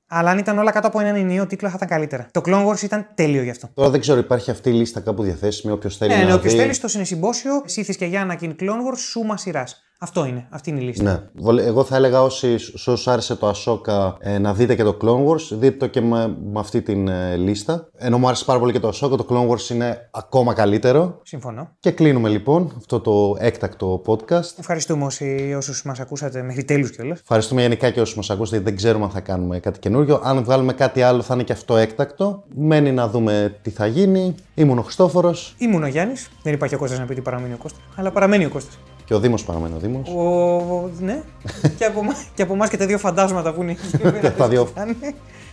Αλλά 0.09 0.31
αν 0.31 0.39
ήταν 0.39 0.59
όλα 0.59 0.71
κάτω 0.71 0.87
από 0.87 1.01
έναν 1.01 1.17
ενίο 1.17 1.47
τίτλο 1.47 1.69
θα 1.69 1.75
ήταν 1.77 1.89
καλύτερα. 1.89 2.27
Το 2.31 2.41
Clone 2.45 2.67
Wars 2.67 2.83
ήταν 2.83 3.07
τέλειο 3.15 3.43
γι' 3.43 3.51
αυτό. 3.51 3.69
Τώρα 3.75 3.91
δεν 3.91 4.01
ξέρω, 4.01 4.19
υπάρχει 4.19 4.51
αυτή 4.51 4.71
η 4.71 4.73
λίστα 4.73 5.01
κάπου 5.01 5.23
διαθέσιμη, 5.23 5.73
όποιος 5.73 5.97
θέλει. 5.97 6.17
Ναι, 6.17 6.25
ναι, 6.25 6.35
όποιος 6.35 6.55
θέλει 6.55 6.73
στο 6.73 6.89
συνεσυμπόσιο, 6.89 7.63
Σύθη 7.65 7.97
και 7.97 8.05
Γιάννα 8.05 8.39
Clone 8.41 8.91
Wars, 8.91 8.99
σούμα 9.11 9.37
σειράς. 9.37 9.83
Αυτό 10.01 10.25
είναι. 10.25 10.47
Αυτή 10.51 10.71
είναι 10.71 10.81
η 10.81 10.83
λίστα. 10.83 11.31
Ναι. 11.43 11.63
Εγώ 11.63 11.85
θα 11.85 11.97
έλεγα 11.97 12.23
όσοι, 12.23 12.59
σε 12.59 12.91
όσους 12.91 13.09
άρεσε 13.09 13.37
το 13.37 13.51
Ahsoka 13.51 14.15
ε, 14.19 14.39
να 14.39 14.55
δείτε 14.55 14.75
και 14.75 14.83
το 14.83 14.97
Clone 15.03 15.27
Wars, 15.27 15.49
δείτε 15.51 15.77
το 15.77 15.87
και 15.87 16.01
με, 16.01 16.37
με 16.53 16.61
αυτή 16.61 16.83
την 16.83 17.09
ε, 17.09 17.37
λίστα. 17.37 17.89
Ενώ 17.97 18.19
μου 18.19 18.27
άρεσε 18.27 18.45
πάρα 18.45 18.59
πολύ 18.59 18.73
και 18.73 18.81
το 18.81 18.89
Ahsoka, 18.89 19.17
το 19.17 19.27
Clone 19.29 19.49
Wars 19.49 19.71
είναι 19.71 20.09
ακόμα 20.11 20.55
καλύτερο. 20.55 21.21
Συμφωνώ. 21.23 21.69
Και 21.81 21.91
κλείνουμε 21.91 22.29
λοιπόν 22.29 22.73
αυτό 22.77 23.01
το 23.01 23.37
έκτακτο 23.39 24.03
podcast. 24.07 24.59
Ευχαριστούμε 24.59 25.05
όσοι, 25.05 25.55
όσους 25.57 25.83
μας 25.83 26.01
ακούσατε 26.01 26.43
μέχρι 26.43 26.65
τέλους 26.65 26.91
κιόλας. 26.91 27.21
Ευχαριστούμε 27.21 27.61
γενικά 27.61 27.91
και 27.91 28.01
όσους 28.01 28.17
μας 28.17 28.31
ακούσατε, 28.31 28.63
δεν 28.63 28.77
ξέρουμε 28.77 29.05
αν 29.05 29.11
θα 29.11 29.21
κάνουμε 29.21 29.59
κάτι 29.59 29.79
καινούριο. 29.79 30.21
Αν 30.25 30.45
βγάλουμε 30.45 30.73
κάτι 30.73 31.03
άλλο 31.03 31.23
θα 31.23 31.35
είναι 31.35 31.43
και 31.43 31.53
αυτό 31.53 31.77
έκτακτο. 31.77 32.45
Μένει 32.55 32.93
να 32.93 33.09
δούμε 33.09 33.59
τι 33.63 33.71
θα 33.71 33.87
γίνει. 33.87 34.35
Ήμουν 34.55 34.79
ο 34.79 34.83
Χριστόφορος. 34.83 35.55
Ήμουν 35.59 35.83
ο 35.83 35.87
Γιάννης. 35.87 36.31
Δεν 36.43 36.53
υπάρχει 36.53 36.75
ο 36.75 36.79
Κώστας 36.79 36.99
να 36.99 37.05
πει 37.05 37.13
ότι 37.13 37.21
παραμένει 37.21 37.55
ο 37.55 37.57
Κώστας. 37.57 37.81
Αλλά 37.95 38.11
παραμένει 38.11 38.45
ο 38.45 38.49
Κώστας. 38.49 38.79
Και 39.07 39.15
ο 39.15 39.21
Δήμος 39.21 39.45
παραμένει 39.45 39.75
ο 39.75 39.79
Δήμος. 39.79 40.09
Ο... 40.09 40.91
Ναι. 41.01 41.23
και, 41.79 41.85
από, 41.85 42.01
και 42.35 42.43
από 42.43 42.53
εμάς 42.53 42.69
και 42.69 42.77
τα 42.77 42.87
δύο 42.87 42.99
φαντάσματα 42.99 43.53
που 43.53 43.63
είναι 43.63 43.71
εκεί. 43.71 43.99
τα, 44.39 44.49
δύο, 44.49 44.69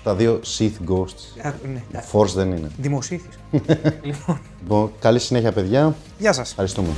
τα 0.04 0.16
δύο 0.16 0.40
Sith 0.58 0.92
Ghosts. 0.92 1.52
ναι. 1.74 2.04
Force 2.12 2.34
δεν 2.36 2.52
είναι. 2.52 2.72
Δημοσίθης. 2.78 3.40
λοιπόν. 4.04 4.40
λοιπόν. 4.62 4.92
Καλή 5.00 5.20
συνέχεια, 5.20 5.52
παιδιά. 5.52 5.96
Γεια 6.18 6.34
σας. 6.34 6.50
Ευχαριστούμε. 6.50 6.90